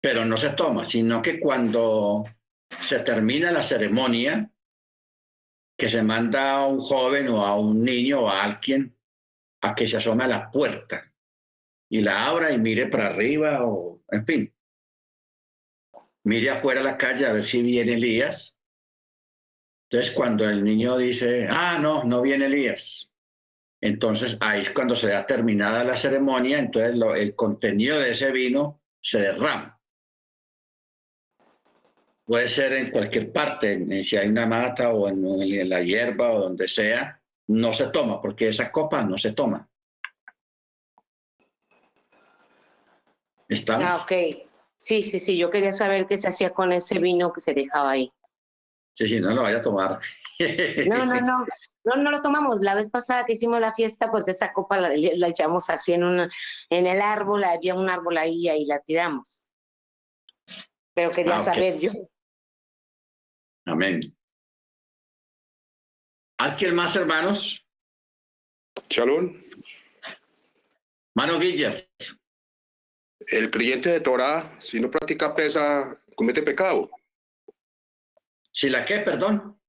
pero 0.00 0.24
no 0.24 0.36
se 0.36 0.50
toma, 0.50 0.84
sino 0.84 1.20
que 1.22 1.40
cuando 1.40 2.22
se 2.84 3.00
termina 3.00 3.50
la 3.50 3.64
ceremonia, 3.64 4.48
que 5.76 5.88
se 5.88 6.04
manda 6.04 6.52
a 6.52 6.66
un 6.68 6.80
joven 6.80 7.26
o 7.30 7.44
a 7.44 7.58
un 7.58 7.82
niño 7.82 8.20
o 8.20 8.28
a 8.28 8.44
alguien 8.44 8.96
a 9.62 9.74
que 9.74 9.88
se 9.88 9.96
asome 9.96 10.22
a 10.22 10.28
la 10.28 10.50
puerta 10.52 11.12
y 11.88 12.00
la 12.00 12.26
abra 12.26 12.52
y 12.52 12.58
mire 12.58 12.86
para 12.86 13.08
arriba 13.08 13.64
o, 13.64 14.02
en 14.10 14.24
fin, 14.24 14.54
mire 16.24 16.50
afuera 16.50 16.82
la 16.82 16.96
calle 16.96 17.26
a 17.26 17.32
ver 17.32 17.44
si 17.44 17.62
viene 17.62 17.94
Elías. 17.94 18.54
Entonces, 19.88 20.12
cuando 20.12 20.48
el 20.48 20.64
niño 20.64 20.96
dice, 20.98 21.46
ah, 21.48 21.78
no, 21.78 22.02
no 22.04 22.22
viene 22.22 22.46
Elías, 22.46 23.08
entonces 23.80 24.36
ahí 24.40 24.62
es 24.62 24.70
cuando 24.70 24.96
se 24.96 25.08
da 25.08 25.26
terminada 25.26 25.84
la 25.84 25.96
ceremonia, 25.96 26.58
entonces 26.58 27.00
el 27.16 27.34
contenido 27.36 28.00
de 28.00 28.10
ese 28.10 28.32
vino 28.32 28.80
se 29.00 29.20
derrama. 29.20 29.80
Puede 32.24 32.48
ser 32.48 32.72
en 32.72 32.90
cualquier 32.90 33.30
parte, 33.30 34.02
si 34.02 34.16
hay 34.16 34.26
una 34.26 34.46
mata 34.46 34.90
o 34.90 35.08
en 35.08 35.68
la 35.68 35.80
hierba 35.80 36.32
o 36.32 36.40
donde 36.40 36.66
sea, 36.66 37.20
no 37.46 37.72
se 37.72 37.86
toma, 37.88 38.20
porque 38.20 38.48
esa 38.48 38.72
copa 38.72 39.04
no 39.04 39.16
se 39.16 39.32
toma. 39.32 39.68
¿Estamos? 43.48 43.86
Ah, 43.86 44.02
ok. 44.02 44.12
Sí, 44.78 45.02
sí, 45.02 45.20
sí. 45.20 45.36
Yo 45.36 45.50
quería 45.50 45.72
saber 45.72 46.06
qué 46.06 46.16
se 46.18 46.28
hacía 46.28 46.50
con 46.50 46.72
ese 46.72 46.98
vino 46.98 47.32
que 47.32 47.40
se 47.40 47.54
dejaba 47.54 47.92
ahí. 47.92 48.12
Sí, 48.92 49.08
sí, 49.08 49.20
no 49.20 49.34
lo 49.34 49.42
vaya 49.42 49.58
a 49.58 49.62
tomar. 49.62 50.00
no, 50.86 51.06
no, 51.06 51.20
no. 51.20 51.46
No, 51.84 51.94
no 51.94 52.10
lo 52.10 52.20
tomamos. 52.20 52.60
La 52.62 52.74
vez 52.74 52.90
pasada 52.90 53.24
que 53.24 53.34
hicimos 53.34 53.60
la 53.60 53.72
fiesta, 53.72 54.10
pues 54.10 54.26
esa 54.26 54.52
copa 54.52 54.76
la, 54.80 54.90
la 54.96 55.28
echamos 55.28 55.70
así 55.70 55.92
en, 55.92 56.02
una, 56.02 56.28
en 56.68 56.86
el 56.88 57.00
árbol. 57.00 57.44
Había 57.44 57.76
un 57.76 57.88
árbol 57.88 58.18
ahí 58.18 58.40
y 58.40 58.48
ahí 58.48 58.66
la 58.66 58.80
tiramos. 58.80 59.48
Pero 60.94 61.12
quería 61.12 61.36
ah, 61.36 61.44
saber 61.44 61.78
yo. 61.78 61.92
Amén. 63.66 64.00
¿Alguien 66.38 66.74
más, 66.74 66.96
hermanos? 66.96 67.64
Shalom. 68.90 69.40
Mano 71.14 71.38
Guiller. 71.38 71.88
El 73.26 73.50
creyente 73.50 73.90
de 73.90 74.00
Torah, 74.00 74.56
si 74.60 74.80
no 74.80 74.90
practica 74.90 75.34
pesa, 75.34 76.00
comete 76.14 76.42
pecado. 76.42 76.90
¿Si 78.52 78.70
la 78.70 78.84
qué, 78.84 79.00
perdón? 79.00 79.60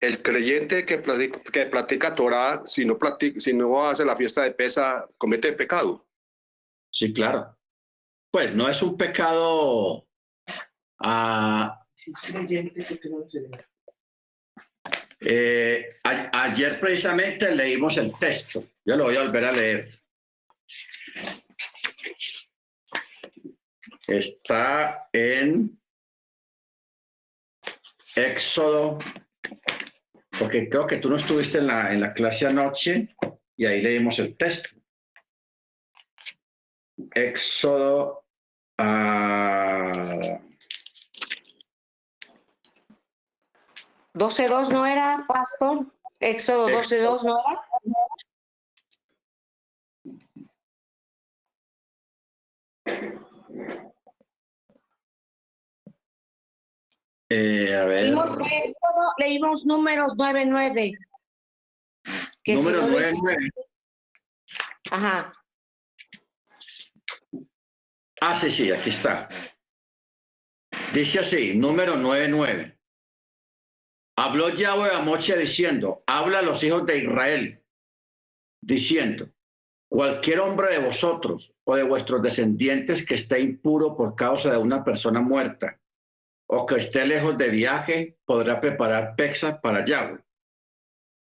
El 0.00 0.22
creyente 0.22 0.84
que 0.84 0.98
practica, 0.98 1.40
que 1.50 1.66
practica 1.66 2.14
Torah, 2.14 2.62
si 2.66 2.84
no, 2.84 2.98
practica, 2.98 3.40
si 3.40 3.52
no 3.52 3.86
hace 3.86 4.04
la 4.04 4.16
fiesta 4.16 4.42
de 4.42 4.52
pesa, 4.52 5.08
comete 5.18 5.52
pecado. 5.52 6.06
Sí, 6.90 7.12
claro. 7.12 7.56
Pues 8.30 8.54
no 8.54 8.68
es 8.68 8.80
un 8.82 8.96
pecado. 8.96 10.06
a 11.00 11.82
eh, 15.20 15.98
ayer 16.02 16.78
precisamente 16.78 17.54
leímos 17.54 17.96
el 17.96 18.12
texto. 18.18 18.64
Yo 18.84 18.96
lo 18.96 19.04
voy 19.04 19.16
a 19.16 19.22
volver 19.22 19.44
a 19.44 19.52
leer. 19.52 20.00
Está 24.06 25.08
en 25.12 25.80
Éxodo, 28.14 28.98
porque 30.38 30.68
creo 30.68 30.86
que 30.86 30.98
tú 30.98 31.10
no 31.10 31.16
estuviste 31.16 31.58
en 31.58 31.66
la, 31.66 31.92
en 31.92 32.00
la 32.00 32.14
clase 32.14 32.46
anoche 32.46 33.14
y 33.56 33.66
ahí 33.66 33.82
leímos 33.82 34.18
el 34.18 34.36
texto. 34.36 34.70
Éxodo. 37.14 38.24
Uh, 38.78 40.38
12.2 44.16 44.70
no 44.70 44.86
era, 44.86 45.24
pastor. 45.28 45.86
Éxodo 46.20 46.68
12.2 46.68 47.22
no 47.24 47.38
era. 47.38 47.60
Eh, 57.28 57.74
a 57.74 57.84
ver. 57.84 58.04
Leímos, 58.04 58.38
leímos 59.18 59.66
números 59.66 60.14
9.9. 60.16 60.96
Número 62.46 62.86
si 62.86 63.20
9.9. 63.20 63.50
Ajá. 64.90 65.32
Ah, 68.20 68.34
sí, 68.40 68.50
sí, 68.50 68.70
aquí 68.70 68.90
está. 68.90 69.28
Dice 70.94 71.18
así, 71.18 71.54
número 71.54 71.96
99. 71.96 72.78
Habló 74.18 74.48
Yahweh 74.50 74.94
a 74.94 75.00
Moche 75.00 75.36
diciendo, 75.36 76.02
habla 76.06 76.38
a 76.38 76.42
los 76.42 76.62
hijos 76.62 76.86
de 76.86 76.98
Israel, 76.98 77.62
diciendo, 78.62 79.28
cualquier 79.90 80.40
hombre 80.40 80.72
de 80.72 80.78
vosotros 80.86 81.54
o 81.64 81.76
de 81.76 81.82
vuestros 81.82 82.22
descendientes 82.22 83.04
que 83.04 83.16
esté 83.16 83.40
impuro 83.40 83.94
por 83.94 84.14
causa 84.14 84.50
de 84.50 84.56
una 84.56 84.82
persona 84.82 85.20
muerta 85.20 85.78
o 86.48 86.66
que 86.66 86.76
esté 86.76 87.06
lejos 87.06 87.36
de 87.36 87.48
viaje, 87.48 88.18
podrá 88.24 88.60
preparar 88.60 89.16
pexa 89.16 89.60
para 89.60 89.84
Yahweh. 89.84 90.20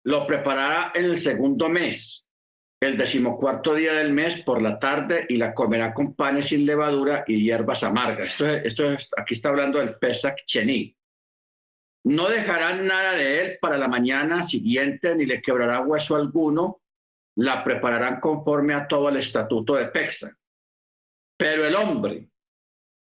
Lo 0.05 0.27
preparará 0.27 0.91
en 0.95 1.05
el 1.05 1.17
segundo 1.17 1.69
mes 1.69 2.23
el 2.83 2.97
decimocuarto 2.97 3.75
día 3.75 3.93
del 3.93 4.11
mes 4.11 4.41
por 4.43 4.61
la 4.61 4.77
tarde 4.77 5.25
y 5.29 5.37
la 5.37 5.53
comerá 5.53 5.93
con 5.93 6.15
panes 6.15 6.47
sin 6.47 6.65
levadura 6.65 7.23
y 7.25 7.41
hierbas 7.41 7.83
amargas. 7.83 8.31
Esto, 8.31 8.49
esto 8.49 8.91
es, 8.91 9.09
aquí 9.15 9.35
está 9.35 9.49
hablando 9.49 9.79
del 9.79 9.95
Pesach 9.95 10.43
Chení. 10.45 10.95
No 12.05 12.27
dejarán 12.27 12.85
nada 12.85 13.13
de 13.13 13.41
él 13.41 13.57
para 13.61 13.77
la 13.77 13.87
mañana 13.87 14.43
siguiente, 14.43 15.15
ni 15.15 15.25
le 15.25 15.41
quebrará 15.41 15.79
hueso 15.81 16.17
alguno. 16.17 16.81
La 17.37 17.63
prepararán 17.63 18.19
conforme 18.19 18.73
a 18.73 18.87
todo 18.87 19.07
el 19.07 19.17
estatuto 19.17 19.75
de 19.75 19.85
Pesach. 19.85 20.35
Pero 21.37 21.65
el 21.65 21.75
hombre 21.75 22.27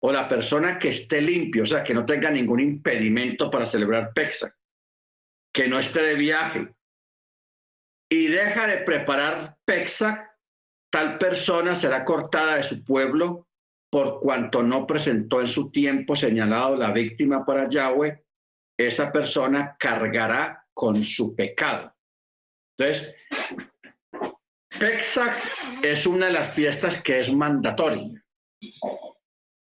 o 0.05 0.11
la 0.11 0.27
persona 0.27 0.77
que 0.77 0.89
esté 0.89 1.21
limpio, 1.21 1.63
o 1.63 1.65
sea, 1.65 1.81
que 1.81 1.93
no 1.93 2.05
tenga 2.05 2.29
ningún 2.29 2.59
impedimento 2.59 3.49
para 3.49 3.65
celebrar 3.65 4.11
Pesach, 4.13 4.53
que 5.53 5.67
no 5.69 5.79
esté 5.79 6.01
de 6.01 6.15
viaje, 6.15 6.67
y 8.11 8.27
deja 8.27 8.67
de 8.67 8.77
preparar 8.79 9.55
Pesach, 9.63 10.19
tal 10.91 11.17
persona 11.17 11.73
será 11.73 12.03
cortada 12.03 12.57
de 12.57 12.63
su 12.63 12.83
pueblo 12.83 13.47
por 13.89 14.19
cuanto 14.19 14.61
no 14.61 14.85
presentó 14.85 15.39
en 15.39 15.47
su 15.47 15.71
tiempo 15.71 16.17
señalado 16.17 16.75
la 16.75 16.91
víctima 16.91 17.45
para 17.45 17.69
Yahweh, 17.69 18.25
esa 18.77 19.09
persona 19.09 19.77
cargará 19.79 20.65
con 20.73 21.01
su 21.03 21.33
pecado. 21.33 21.93
Entonces, 22.77 23.15
Pesach 24.77 25.37
es 25.81 26.05
una 26.05 26.25
de 26.25 26.33
las 26.33 26.53
fiestas 26.53 27.01
que 27.01 27.21
es 27.21 27.31
mandatoria. 27.31 28.21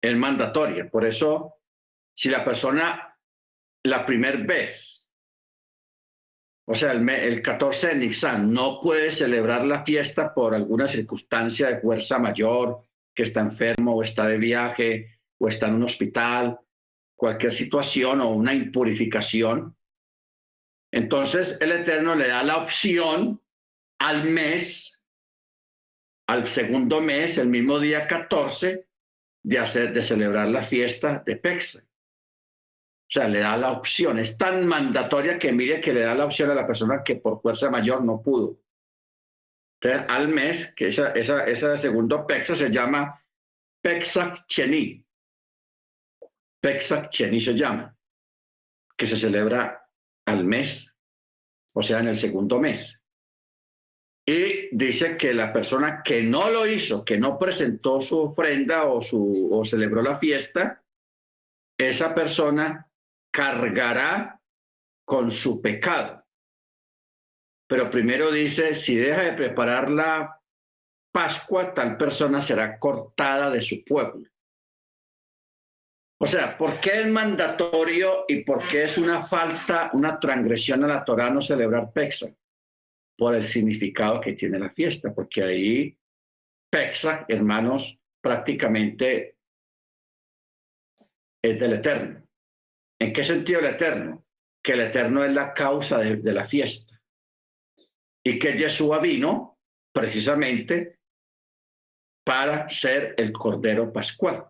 Es 0.00 0.16
mandatoria. 0.16 0.88
Por 0.88 1.04
eso, 1.04 1.54
si 2.14 2.28
la 2.28 2.44
persona 2.44 3.16
la 3.84 4.04
primera 4.04 4.38
vez 4.38 4.96
o 6.68 6.74
sea, 6.74 6.92
el, 6.92 7.42
14 7.42 7.88
de 7.88 7.94
Nixon 7.94 8.52
no 8.52 8.80
puede 8.80 9.12
celebrar 9.12 9.64
la 9.64 9.84
fiesta 9.84 10.34
por 10.34 10.52
alguna 10.52 10.88
circunstancia 10.88 11.68
de 11.68 11.80
fuerza 11.80 12.18
mayor, 12.18 12.82
que 13.14 13.22
está 13.22 13.40
enfermo 13.40 13.94
o 13.94 14.02
está 14.02 14.26
de 14.26 14.36
viaje 14.36 15.20
o 15.38 15.46
está 15.46 15.68
en 15.68 15.74
un 15.74 15.84
hospital, 15.84 16.58
cualquier 17.14 17.52
situación 17.52 18.20
o 18.20 18.30
una 18.30 18.52
impurificación. 18.52 19.76
Entonces 20.92 21.56
el 21.60 21.70
Eterno 21.70 22.16
le 22.16 22.28
da 22.28 22.42
la 22.42 22.56
opción 22.56 23.40
al 24.00 24.24
mes, 24.24 25.00
al 26.26 26.48
segundo 26.48 27.00
mes, 27.00 27.38
el 27.38 27.46
mismo 27.46 27.78
día 27.78 28.08
14, 28.08 28.85
de 29.46 29.60
hacer, 29.60 29.92
de 29.92 30.02
celebrar 30.02 30.48
la 30.48 30.62
fiesta 30.62 31.22
de 31.24 31.36
Pexa. 31.36 31.78
O 31.78 33.08
sea, 33.08 33.28
le 33.28 33.38
da 33.38 33.56
la 33.56 33.70
opción. 33.70 34.18
Es 34.18 34.36
tan 34.36 34.66
mandatoria 34.66 35.38
que 35.38 35.52
mire 35.52 35.80
que 35.80 35.92
le 35.92 36.00
da 36.00 36.16
la 36.16 36.24
opción 36.24 36.50
a 36.50 36.54
la 36.54 36.66
persona 36.66 37.04
que 37.04 37.14
por 37.14 37.40
fuerza 37.40 37.70
mayor 37.70 38.02
no 38.02 38.20
pudo. 38.20 38.58
Entonces, 39.80 40.06
al 40.08 40.28
mes, 40.28 40.74
que 40.74 40.88
esa, 40.88 41.12
esa, 41.12 41.44
ese 41.44 41.78
segundo 41.78 42.26
PEXA 42.26 42.56
se 42.56 42.70
llama 42.70 43.22
Pexac 43.80 44.46
Cheni. 44.48 45.06
Pexac 46.60 47.08
Cheni 47.10 47.40
se 47.40 47.54
llama, 47.54 47.96
que 48.96 49.06
se 49.06 49.16
celebra 49.16 49.88
al 50.26 50.42
mes, 50.44 50.92
o 51.72 51.82
sea, 51.82 52.00
en 52.00 52.08
el 52.08 52.16
segundo 52.16 52.58
mes. 52.58 52.95
Y 54.28 54.76
dice 54.76 55.16
que 55.16 55.32
la 55.32 55.52
persona 55.52 56.02
que 56.02 56.22
no 56.22 56.50
lo 56.50 56.66
hizo, 56.66 57.04
que 57.04 57.16
no 57.16 57.38
presentó 57.38 58.00
su 58.00 58.18
ofrenda 58.18 58.84
o, 58.86 59.00
su, 59.00 59.48
o 59.52 59.64
celebró 59.64 60.02
la 60.02 60.18
fiesta, 60.18 60.82
esa 61.78 62.12
persona 62.12 62.90
cargará 63.32 64.40
con 65.04 65.30
su 65.30 65.62
pecado. 65.62 66.24
Pero 67.68 67.88
primero 67.90 68.32
dice, 68.32 68.74
si 68.74 68.96
deja 68.96 69.22
de 69.22 69.32
preparar 69.32 69.90
la 69.90 70.40
Pascua, 71.12 71.72
tal 71.72 71.96
persona 71.96 72.40
será 72.40 72.78
cortada 72.78 73.48
de 73.50 73.60
su 73.60 73.82
pueblo. 73.84 74.28
O 76.18 76.26
sea, 76.26 76.58
¿por 76.58 76.80
qué 76.80 77.00
es 77.00 77.06
mandatorio 77.06 78.24
y 78.28 78.42
por 78.44 78.66
qué 78.68 78.84
es 78.84 78.98
una 78.98 79.26
falta, 79.26 79.90
una 79.92 80.18
transgresión 80.18 80.84
a 80.84 80.88
la 80.88 81.04
Torah 81.04 81.30
no 81.30 81.40
celebrar 81.40 81.92
Pesach? 81.92 82.34
Por 83.16 83.34
el 83.34 83.44
significado 83.44 84.20
que 84.20 84.34
tiene 84.34 84.58
la 84.58 84.70
fiesta, 84.70 85.14
porque 85.14 85.42
ahí 85.42 85.98
Pesach, 86.70 87.24
hermanos, 87.28 87.98
prácticamente 88.20 89.36
es 91.42 91.58
del 91.58 91.74
Eterno. 91.74 92.26
¿En 92.98 93.12
qué 93.12 93.22
sentido 93.24 93.60
el 93.60 93.66
eterno? 93.66 94.24
Que 94.62 94.72
el 94.72 94.80
eterno 94.80 95.24
es 95.24 95.32
la 95.32 95.52
causa 95.52 95.98
de, 95.98 96.32
la 96.32 96.46
fiesta. 96.46 97.00
Y 98.24 98.38
que 98.38 98.56
Yeshua 98.56 98.98
vino 99.00 99.58
precisamente 99.92 100.98
para 102.24 102.68
ser 102.68 103.14
el 103.18 103.32
Cordero 103.32 103.92
Pascual. 103.92 104.46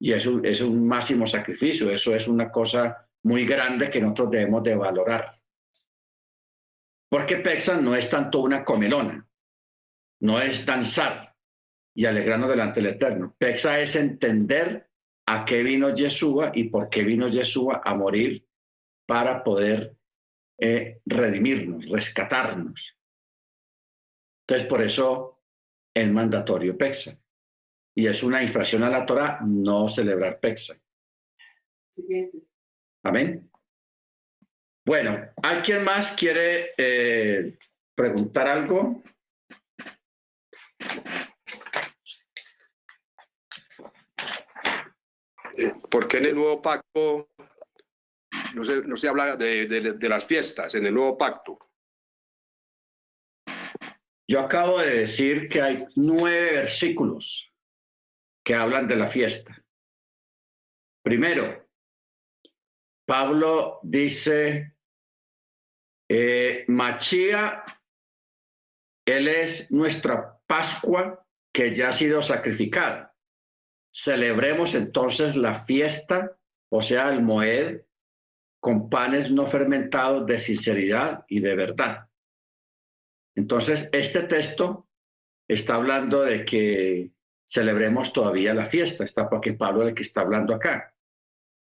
Y 0.00 0.12
eso 0.12 0.42
es 0.42 0.60
un 0.60 0.86
máximo 0.86 1.26
sacrificio, 1.26 1.90
eso 1.90 2.14
es 2.14 2.26
una 2.26 2.50
cosa 2.50 3.08
muy 3.22 3.46
grande 3.46 3.90
que 3.90 4.00
nosotros 4.00 4.30
debemos 4.30 4.62
de 4.62 4.74
valorar. 4.74 5.32
Porque 7.16 7.38
Pexa 7.38 7.80
no 7.80 7.94
es 7.94 8.10
tanto 8.10 8.40
una 8.40 8.62
comelona, 8.62 9.26
no 10.20 10.38
es 10.38 10.66
danzar 10.66 11.34
y 11.94 12.04
alegrarnos 12.04 12.50
delante 12.50 12.82
del 12.82 12.92
Eterno. 12.92 13.34
Pexa 13.38 13.80
es 13.80 13.96
entender 13.96 14.90
a 15.26 15.46
qué 15.46 15.62
vino 15.62 15.94
Yeshua 15.94 16.52
y 16.54 16.64
por 16.64 16.90
qué 16.90 17.04
vino 17.04 17.28
Yeshua 17.28 17.80
a 17.82 17.94
morir 17.94 18.46
para 19.06 19.42
poder 19.42 19.96
eh, 20.58 21.00
redimirnos, 21.06 21.88
rescatarnos. 21.88 22.98
Entonces, 24.46 24.68
por 24.68 24.82
eso 24.82 25.40
el 25.94 26.12
mandatorio 26.12 26.76
Pexa. 26.76 27.18
Y 27.94 28.08
es 28.08 28.22
una 28.22 28.42
infracción 28.42 28.82
a 28.82 28.90
la 28.90 29.06
Torah 29.06 29.40
no 29.42 29.88
celebrar 29.88 30.38
Pexa. 30.38 30.74
Amén. 33.04 33.50
Bueno, 34.86 35.32
¿alguien 35.42 35.82
más 35.82 36.12
quiere 36.12 36.72
eh, 36.78 37.58
preguntar 37.96 38.46
algo? 38.46 39.02
¿Por 45.90 46.06
qué 46.06 46.18
en 46.18 46.26
el 46.26 46.34
nuevo 46.36 46.62
pacto 46.62 47.28
no 48.54 48.62
se, 48.62 48.82
no 48.82 48.96
se 48.96 49.08
habla 49.08 49.36
de, 49.36 49.66
de, 49.66 50.08
las 50.08 50.24
fiestas, 50.24 50.72
en 50.76 50.86
el 50.86 50.94
nuevo 50.94 51.18
pacto? 51.18 51.58
Yo 54.28 54.38
acabo 54.38 54.78
de 54.78 54.98
decir 54.98 55.48
que 55.48 55.62
hay 55.62 55.84
nueve 55.96 56.52
versículos 56.52 57.52
que 58.44 58.54
hablan 58.54 58.86
de 58.86 58.94
la 58.94 59.08
fiesta. 59.08 59.60
Primero, 61.02 61.66
Pablo 63.06 63.78
dice, 63.82 64.75
eh, 66.08 66.64
Machía, 66.68 67.64
él 69.06 69.28
es 69.28 69.70
nuestra 69.70 70.38
Pascua 70.46 71.26
que 71.52 71.74
ya 71.74 71.88
ha 71.88 71.92
sido 71.92 72.22
sacrificada. 72.22 73.14
Celebremos 73.92 74.74
entonces 74.74 75.36
la 75.36 75.64
fiesta, 75.64 76.36
o 76.70 76.82
sea, 76.82 77.08
el 77.10 77.22
Moed, 77.22 77.82
con 78.60 78.90
panes 78.90 79.30
no 79.30 79.46
fermentados 79.46 80.26
de 80.26 80.38
sinceridad 80.38 81.24
y 81.28 81.40
de 81.40 81.54
verdad. 81.54 82.08
Entonces, 83.34 83.88
este 83.92 84.22
texto 84.24 84.88
está 85.48 85.76
hablando 85.76 86.22
de 86.22 86.44
que 86.44 87.12
celebremos 87.46 88.12
todavía 88.12 88.54
la 88.54 88.66
fiesta, 88.66 89.04
está 89.04 89.28
porque 89.28 89.52
Pablo 89.52 89.82
es 89.82 89.90
el 89.90 89.94
que 89.94 90.02
está 90.02 90.22
hablando 90.22 90.54
acá, 90.54 90.95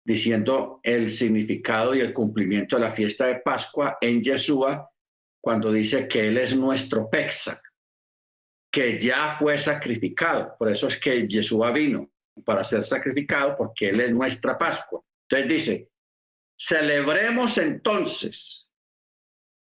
diciendo 0.03 0.79
el 0.83 1.11
significado 1.11 1.93
y 1.93 1.99
el 1.99 2.13
cumplimiento 2.13 2.75
de 2.75 2.83
la 2.83 2.93
fiesta 2.93 3.27
de 3.27 3.35
Pascua 3.39 3.97
en 4.01 4.21
Yeshua, 4.21 4.89
cuando 5.41 5.71
dice 5.71 6.07
que 6.07 6.27
Él 6.27 6.37
es 6.37 6.55
nuestro 6.55 7.09
Pexac, 7.09 7.61
que 8.71 8.97
ya 8.97 9.37
fue 9.37 9.57
sacrificado. 9.57 10.55
Por 10.57 10.69
eso 10.69 10.87
es 10.87 10.97
que 10.97 11.27
Yeshua 11.27 11.71
vino 11.71 12.09
para 12.45 12.63
ser 12.63 12.83
sacrificado 12.83 13.55
porque 13.57 13.89
Él 13.89 13.99
es 13.99 14.11
nuestra 14.11 14.57
Pascua. 14.57 15.01
Entonces 15.29 15.49
dice, 15.49 15.89
celebremos 16.57 17.57
entonces 17.57 18.69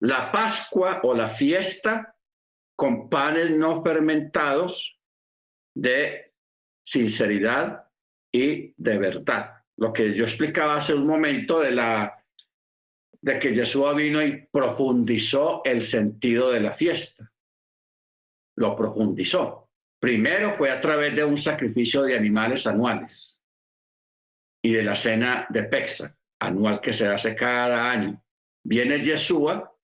la 0.01 0.33
Pascua 0.33 1.01
o 1.03 1.15
la 1.15 1.29
fiesta 1.29 2.15
con 2.77 3.11
panes 3.11 3.51
no 3.51 3.83
fermentados 3.83 4.99
de 5.75 6.33
sinceridad 6.83 7.85
y 8.33 8.73
de 8.77 8.99
verdad. 8.99 9.60
Lo 9.81 9.95
que 9.95 10.13
yo 10.13 10.25
explicaba 10.25 10.77
hace 10.77 10.93
un 10.93 11.07
momento 11.07 11.61
de 11.61 11.71
la 11.71 12.23
de 13.23 13.39
que 13.39 13.55
Jesús 13.55 13.95
vino 13.97 14.23
y 14.23 14.47
profundizó 14.51 15.63
el 15.65 15.83
sentido 15.83 16.51
de 16.51 16.61
la 16.61 16.75
fiesta. 16.75 17.31
Lo 18.57 18.77
profundizó. 18.77 19.69
Primero 19.99 20.57
fue 20.57 20.71
a 20.71 20.81
través 20.81 21.15
de 21.15 21.25
un 21.25 21.37
sacrificio 21.37 22.03
de 22.03 22.17
animales 22.17 22.67
anuales 22.67 23.41
y 24.63 24.73
de 24.73 24.83
la 24.83 24.97
cena 24.97 25.47
de 25.51 25.65
Pexa, 25.65 26.17
anual 26.41 26.81
que 26.81 26.93
se 26.93 27.07
hace 27.07 27.35
cada 27.35 27.91
año. 27.91 28.23
Viene 28.65 29.03
Yeshua 29.03 29.75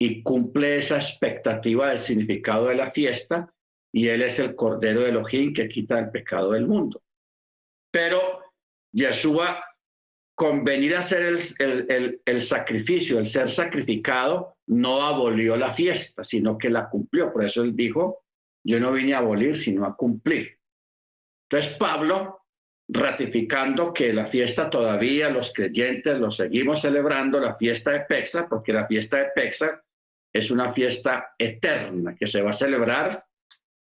y 0.00 0.22
cumple 0.22 0.76
esa 0.76 0.96
expectativa 0.96 1.90
del 1.90 1.98
significado 1.98 2.66
de 2.66 2.76
la 2.76 2.90
fiesta 2.90 3.52
y 3.92 4.08
él 4.08 4.22
es 4.22 4.38
el 4.38 4.54
Cordero 4.54 5.00
de 5.00 5.10
Elohim 5.10 5.52
que 5.52 5.68
quita 5.68 5.98
el 5.98 6.10
pecado 6.10 6.52
del 6.52 6.66
mundo. 6.66 7.02
Pero 7.92 8.49
Yeshua, 8.92 9.64
con 10.34 10.64
venir 10.64 10.96
a 10.96 11.00
hacer 11.00 11.22
el, 11.58 12.20
el, 12.24 12.40
sacrificio, 12.40 13.18
el 13.18 13.26
ser 13.26 13.50
sacrificado, 13.50 14.56
no 14.68 15.02
abolió 15.02 15.56
la 15.56 15.74
fiesta, 15.74 16.24
sino 16.24 16.56
que 16.56 16.70
la 16.70 16.88
cumplió. 16.88 17.32
Por 17.32 17.44
eso 17.44 17.62
él 17.62 17.76
dijo, 17.76 18.24
yo 18.64 18.80
no 18.80 18.92
vine 18.92 19.14
a 19.14 19.18
abolir, 19.18 19.58
sino 19.58 19.84
a 19.84 19.94
cumplir. 19.94 20.58
Entonces 21.50 21.76
Pablo, 21.76 22.40
ratificando 22.88 23.92
que 23.92 24.12
la 24.12 24.26
fiesta 24.26 24.70
todavía 24.70 25.28
los 25.28 25.52
creyentes 25.52 26.18
lo 26.18 26.30
seguimos 26.30 26.80
celebrando, 26.80 27.38
la 27.38 27.56
fiesta 27.56 27.90
de 27.90 28.00
Pexa, 28.00 28.48
porque 28.48 28.72
la 28.72 28.86
fiesta 28.86 29.18
de 29.18 29.28
Pexa 29.34 29.82
es 30.32 30.50
una 30.50 30.72
fiesta 30.72 31.34
eterna 31.38 32.14
que 32.14 32.26
se 32.26 32.42
va 32.42 32.50
a 32.50 32.54
celebrar 32.54 33.24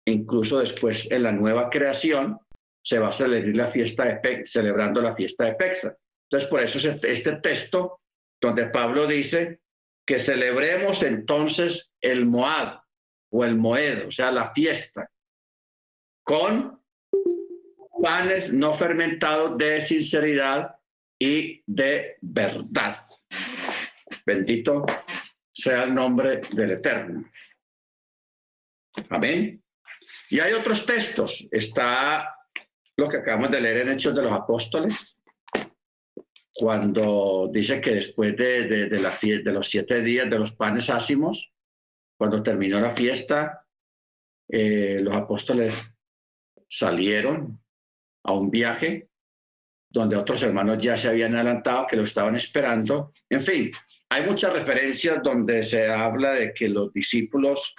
incluso 0.07 0.61
después 0.61 1.11
en 1.11 1.25
la 1.25 1.33
nueva 1.33 1.69
creación 1.71 2.39
se 2.87 3.01
va 3.01 3.09
a 3.09 3.13
celebrar 3.13 3.57
la 3.57 3.73
fiesta 3.73 4.05
de 4.05 4.47
celebrando 4.47 5.03
la 5.03 5.17
fiesta 5.17 5.45
de 5.45 5.55
Pexa. 5.55 5.97
Entonces, 6.31 6.49
por 6.49 6.63
eso 6.63 6.79
es 6.79 7.03
este 7.03 7.33
texto 7.41 8.01
donde 8.41 8.67
Pablo 8.67 9.09
dice 9.09 9.59
que 10.07 10.21
celebremos 10.21 11.03
entonces 11.03 11.91
el 12.01 12.27
Moab 12.27 12.81
o 13.33 13.45
el 13.45 13.57
Moed, 13.57 14.07
o 14.07 14.13
sea, 14.13 14.31
la 14.31 14.53
fiesta, 14.53 15.11
con 16.23 16.81
panes 18.01 18.53
no 18.53 18.79
fermentados 18.79 19.59
de 19.59 19.81
sinceridad 19.81 20.77
y 21.19 21.61
de 21.67 22.19
verdad. 22.21 23.05
Bendito 24.25 24.87
sea 25.53 25.83
el 25.83 25.93
nombre 25.93 26.41
del 26.53 26.71
Eterno. 26.71 27.29
Amén. 29.09 29.61
Y 30.31 30.39
hay 30.39 30.53
otros 30.53 30.87
textos. 30.87 31.49
Está 31.51 32.36
lo 32.97 33.09
que 33.09 33.19
acabamos 33.19 33.51
de 33.51 33.61
leer 33.61 33.79
en 33.79 33.91
Hechos 33.91 34.15
de 34.15 34.23
los 34.23 34.33
Apóstoles, 34.33 35.17
cuando 36.55 37.51
dice 37.53 37.81
que 37.81 37.97
después 37.97 38.35
de, 38.37 38.89
de, 38.89 38.99
la 38.99 39.19
de 39.21 39.53
los 39.53 39.69
siete 39.69 40.01
días 40.01 40.31
de 40.31 40.39
los 40.39 40.53
panes 40.53 40.89
ácimos, 40.89 41.53
cuando 42.17 42.43
terminó 42.43 42.81
la 42.81 42.95
fiesta, 42.95 43.67
eh, 44.49 45.01
los 45.03 45.15
apóstoles 45.15 45.75
salieron 46.69 47.61
a 48.25 48.33
un 48.33 48.51
viaje 48.51 49.11
donde 49.91 50.17
otros 50.17 50.43
hermanos 50.43 50.79
ya 50.79 50.97
se 50.97 51.09
habían 51.09 51.35
adelantado, 51.35 51.87
que 51.87 51.97
lo 51.97 52.05
estaban 52.05 52.37
esperando. 52.37 53.13
En 53.29 53.43
fin, 53.43 53.71
hay 54.09 54.27
muchas 54.27 54.53
referencias 54.53 55.23
donde 55.23 55.63
se 55.63 55.87
habla 55.89 56.33
de 56.33 56.55
que 56.55 56.69
los 56.69 56.93
discípulos 56.93 57.75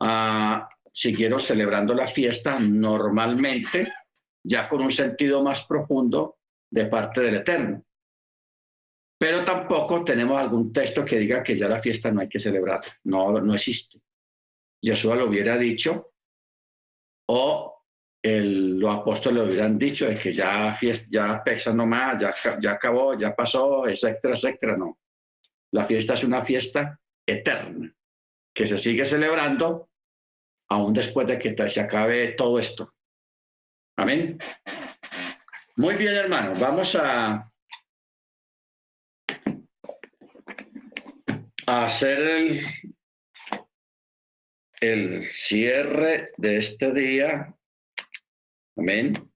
ah, 0.00 0.68
siguieron 0.92 1.40
celebrando 1.40 1.94
la 1.94 2.06
fiesta 2.06 2.58
normalmente, 2.58 3.92
ya 4.48 4.66
con 4.66 4.80
un 4.80 4.90
sentido 4.90 5.42
más 5.42 5.64
profundo 5.64 6.38
de 6.70 6.86
parte 6.86 7.20
del 7.20 7.36
Eterno. 7.36 7.84
Pero 9.18 9.44
tampoco 9.44 10.04
tenemos 10.04 10.38
algún 10.38 10.72
texto 10.72 11.04
que 11.04 11.18
diga 11.18 11.42
que 11.42 11.54
ya 11.54 11.68
la 11.68 11.82
fiesta 11.82 12.10
no 12.10 12.20
hay 12.20 12.28
que 12.28 12.38
celebrar. 12.38 12.80
No, 13.04 13.40
no 13.40 13.54
existe. 13.54 14.00
Jesús 14.80 15.14
lo 15.14 15.26
hubiera 15.26 15.58
dicho 15.58 16.12
o 17.28 17.84
el, 18.22 18.78
los 18.78 18.96
apóstoles 18.96 19.38
lo 19.38 19.48
hubieran 19.50 19.78
dicho 19.78 20.08
es 20.08 20.20
que 20.20 20.32
ya 20.32 20.74
fiesta, 20.76 21.06
ya 21.10 21.42
pesa 21.44 21.74
nomás, 21.74 22.20
ya, 22.20 22.34
ya 22.58 22.72
acabó, 22.72 23.18
ya 23.18 23.34
pasó, 23.34 23.86
etcétera, 23.86 24.34
etcétera. 24.34 24.76
No. 24.76 24.98
La 25.72 25.84
fiesta 25.84 26.14
es 26.14 26.24
una 26.24 26.42
fiesta 26.42 26.98
eterna 27.26 27.92
que 28.54 28.66
se 28.66 28.78
sigue 28.78 29.04
celebrando 29.04 29.90
aún 30.68 30.94
después 30.94 31.26
de 31.26 31.38
que 31.38 31.68
se 31.68 31.80
acabe 31.80 32.28
todo 32.32 32.58
esto. 32.58 32.94
Amén. 33.98 34.38
Muy 35.74 35.96
bien, 35.96 36.14
hermanos, 36.14 36.60
vamos 36.60 36.94
a, 36.94 37.50
hacer 41.66 42.20
el, 42.20 42.60
el 44.80 45.26
cierre 45.26 46.30
de 46.36 46.58
este 46.58 46.92
día. 46.92 47.52
Amén. 48.76 49.28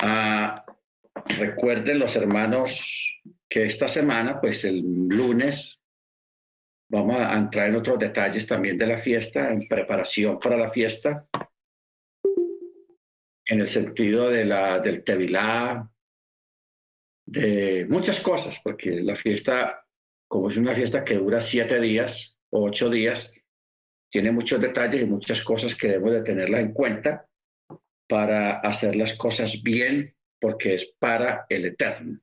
Ah, 0.00 0.66
recuerden 1.38 1.98
los 1.98 2.14
hermanos 2.14 3.22
que 3.48 3.64
esta 3.64 3.88
semana, 3.88 4.38
pues 4.38 4.66
el 4.66 4.82
lunes, 5.08 5.81
vamos 6.92 7.16
a 7.16 7.34
entrar 7.38 7.70
en 7.70 7.76
otros 7.76 7.98
detalles 7.98 8.46
también 8.46 8.76
de 8.76 8.86
la 8.86 8.98
fiesta, 8.98 9.50
en 9.50 9.66
preparación 9.66 10.38
para 10.38 10.58
la 10.58 10.70
fiesta, 10.70 11.26
en 13.46 13.60
el 13.60 13.66
sentido 13.66 14.28
de 14.28 14.44
la, 14.44 14.78
del 14.78 15.02
tevilá, 15.02 15.90
de 17.24 17.86
muchas 17.88 18.20
cosas, 18.20 18.60
porque 18.62 19.00
la 19.00 19.16
fiesta, 19.16 19.86
como 20.28 20.50
es 20.50 20.58
una 20.58 20.74
fiesta 20.74 21.02
que 21.02 21.14
dura 21.14 21.40
siete 21.40 21.80
días 21.80 22.36
o 22.50 22.66
ocho 22.66 22.90
días, 22.90 23.32
tiene 24.10 24.30
muchos 24.30 24.60
detalles 24.60 25.02
y 25.02 25.06
muchas 25.06 25.42
cosas 25.42 25.74
que 25.74 25.88
debemos 25.88 26.12
de 26.12 26.22
tenerla 26.22 26.60
en 26.60 26.74
cuenta 26.74 27.26
para 28.06 28.60
hacer 28.60 28.96
las 28.96 29.14
cosas 29.14 29.62
bien, 29.62 30.14
porque 30.38 30.74
es 30.74 30.94
para 30.98 31.46
el 31.48 31.64
eterno. 31.64 32.20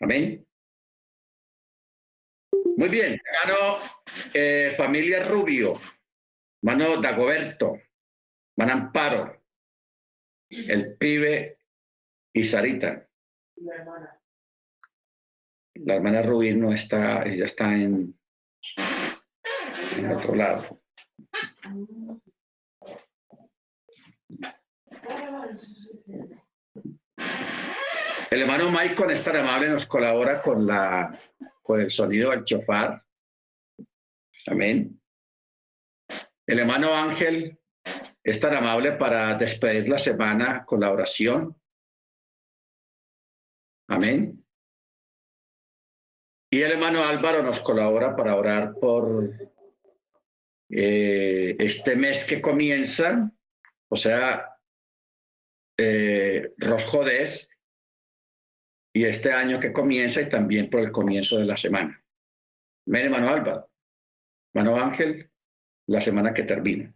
Amén. 0.00 0.44
Muy 2.76 2.88
bien, 2.88 3.20
hermano 3.24 3.78
eh, 4.32 4.74
familia 4.76 5.24
Rubio, 5.24 5.78
mano 6.62 7.00
Dagoberto, 7.00 7.80
mano 8.56 8.72
Amparo, 8.72 9.42
el 10.50 10.96
pibe 10.96 11.58
y 12.32 12.42
Sarita. 12.42 13.08
La 13.56 13.74
hermana. 13.76 14.20
La 15.74 15.94
hermana 15.94 16.22
Rubí 16.22 16.54
no 16.54 16.72
está, 16.72 17.22
ella 17.22 17.44
está 17.44 17.72
en, 17.72 18.18
en 19.96 20.12
otro 20.12 20.34
lado. 20.34 20.80
El 28.30 28.42
hermano 28.42 28.70
Michael 28.70 29.10
es 29.12 29.22
tan 29.22 29.36
amable, 29.36 29.68
nos 29.68 29.86
colabora 29.86 30.42
con, 30.42 30.66
la, 30.66 31.16
con 31.64 31.80
el 31.80 31.90
sonido 31.90 32.30
del 32.30 32.44
chofar. 32.44 33.02
Amén. 34.46 35.00
El 36.46 36.58
hermano 36.58 36.94
Ángel 36.94 37.58
es 38.22 38.38
tan 38.38 38.54
amable 38.54 38.92
para 38.92 39.34
despedir 39.34 39.88
la 39.88 39.98
semana 39.98 40.64
con 40.66 40.80
la 40.80 40.92
oración. 40.92 41.58
Amén. 43.88 44.44
Y 46.50 46.60
el 46.60 46.72
hermano 46.72 47.02
Álvaro 47.02 47.42
nos 47.42 47.60
colabora 47.60 48.14
para 48.14 48.36
orar 48.36 48.74
por 48.78 49.32
eh, 50.68 51.56
este 51.58 51.96
mes 51.96 52.24
que 52.24 52.42
comienza, 52.42 53.32
o 53.88 53.96
sea, 53.96 54.54
eh, 55.78 56.52
Rosjodés, 56.58 57.48
y 58.96 59.04
este 59.04 59.32
año 59.32 59.58
que 59.58 59.72
comienza 59.72 60.20
y 60.20 60.28
también 60.28 60.70
por 60.70 60.80
el 60.80 60.92
comienzo 60.92 61.38
de 61.38 61.46
la 61.46 61.56
semana. 61.56 62.00
Mene 62.86 63.06
hermano 63.06 63.28
Alba, 63.28 63.68
hermano 64.54 64.80
Ángel, 64.80 65.28
la 65.88 66.00
semana 66.00 66.32
que 66.32 66.44
termina. 66.44 66.94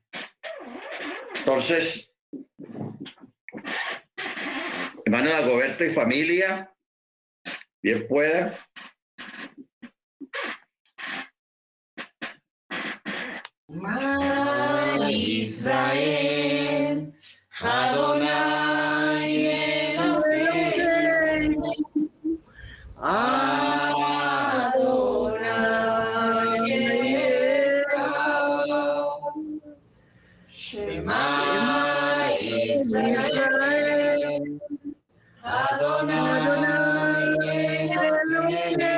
Entonces, 1.40 2.14
hermano 5.04 5.30
Dagoberto 5.30 5.84
y 5.84 5.90
familia, 5.90 6.72
bien 7.82 8.06
pueda. 8.06 8.56
Israel, 15.08 17.12
Adonai. 17.60 18.67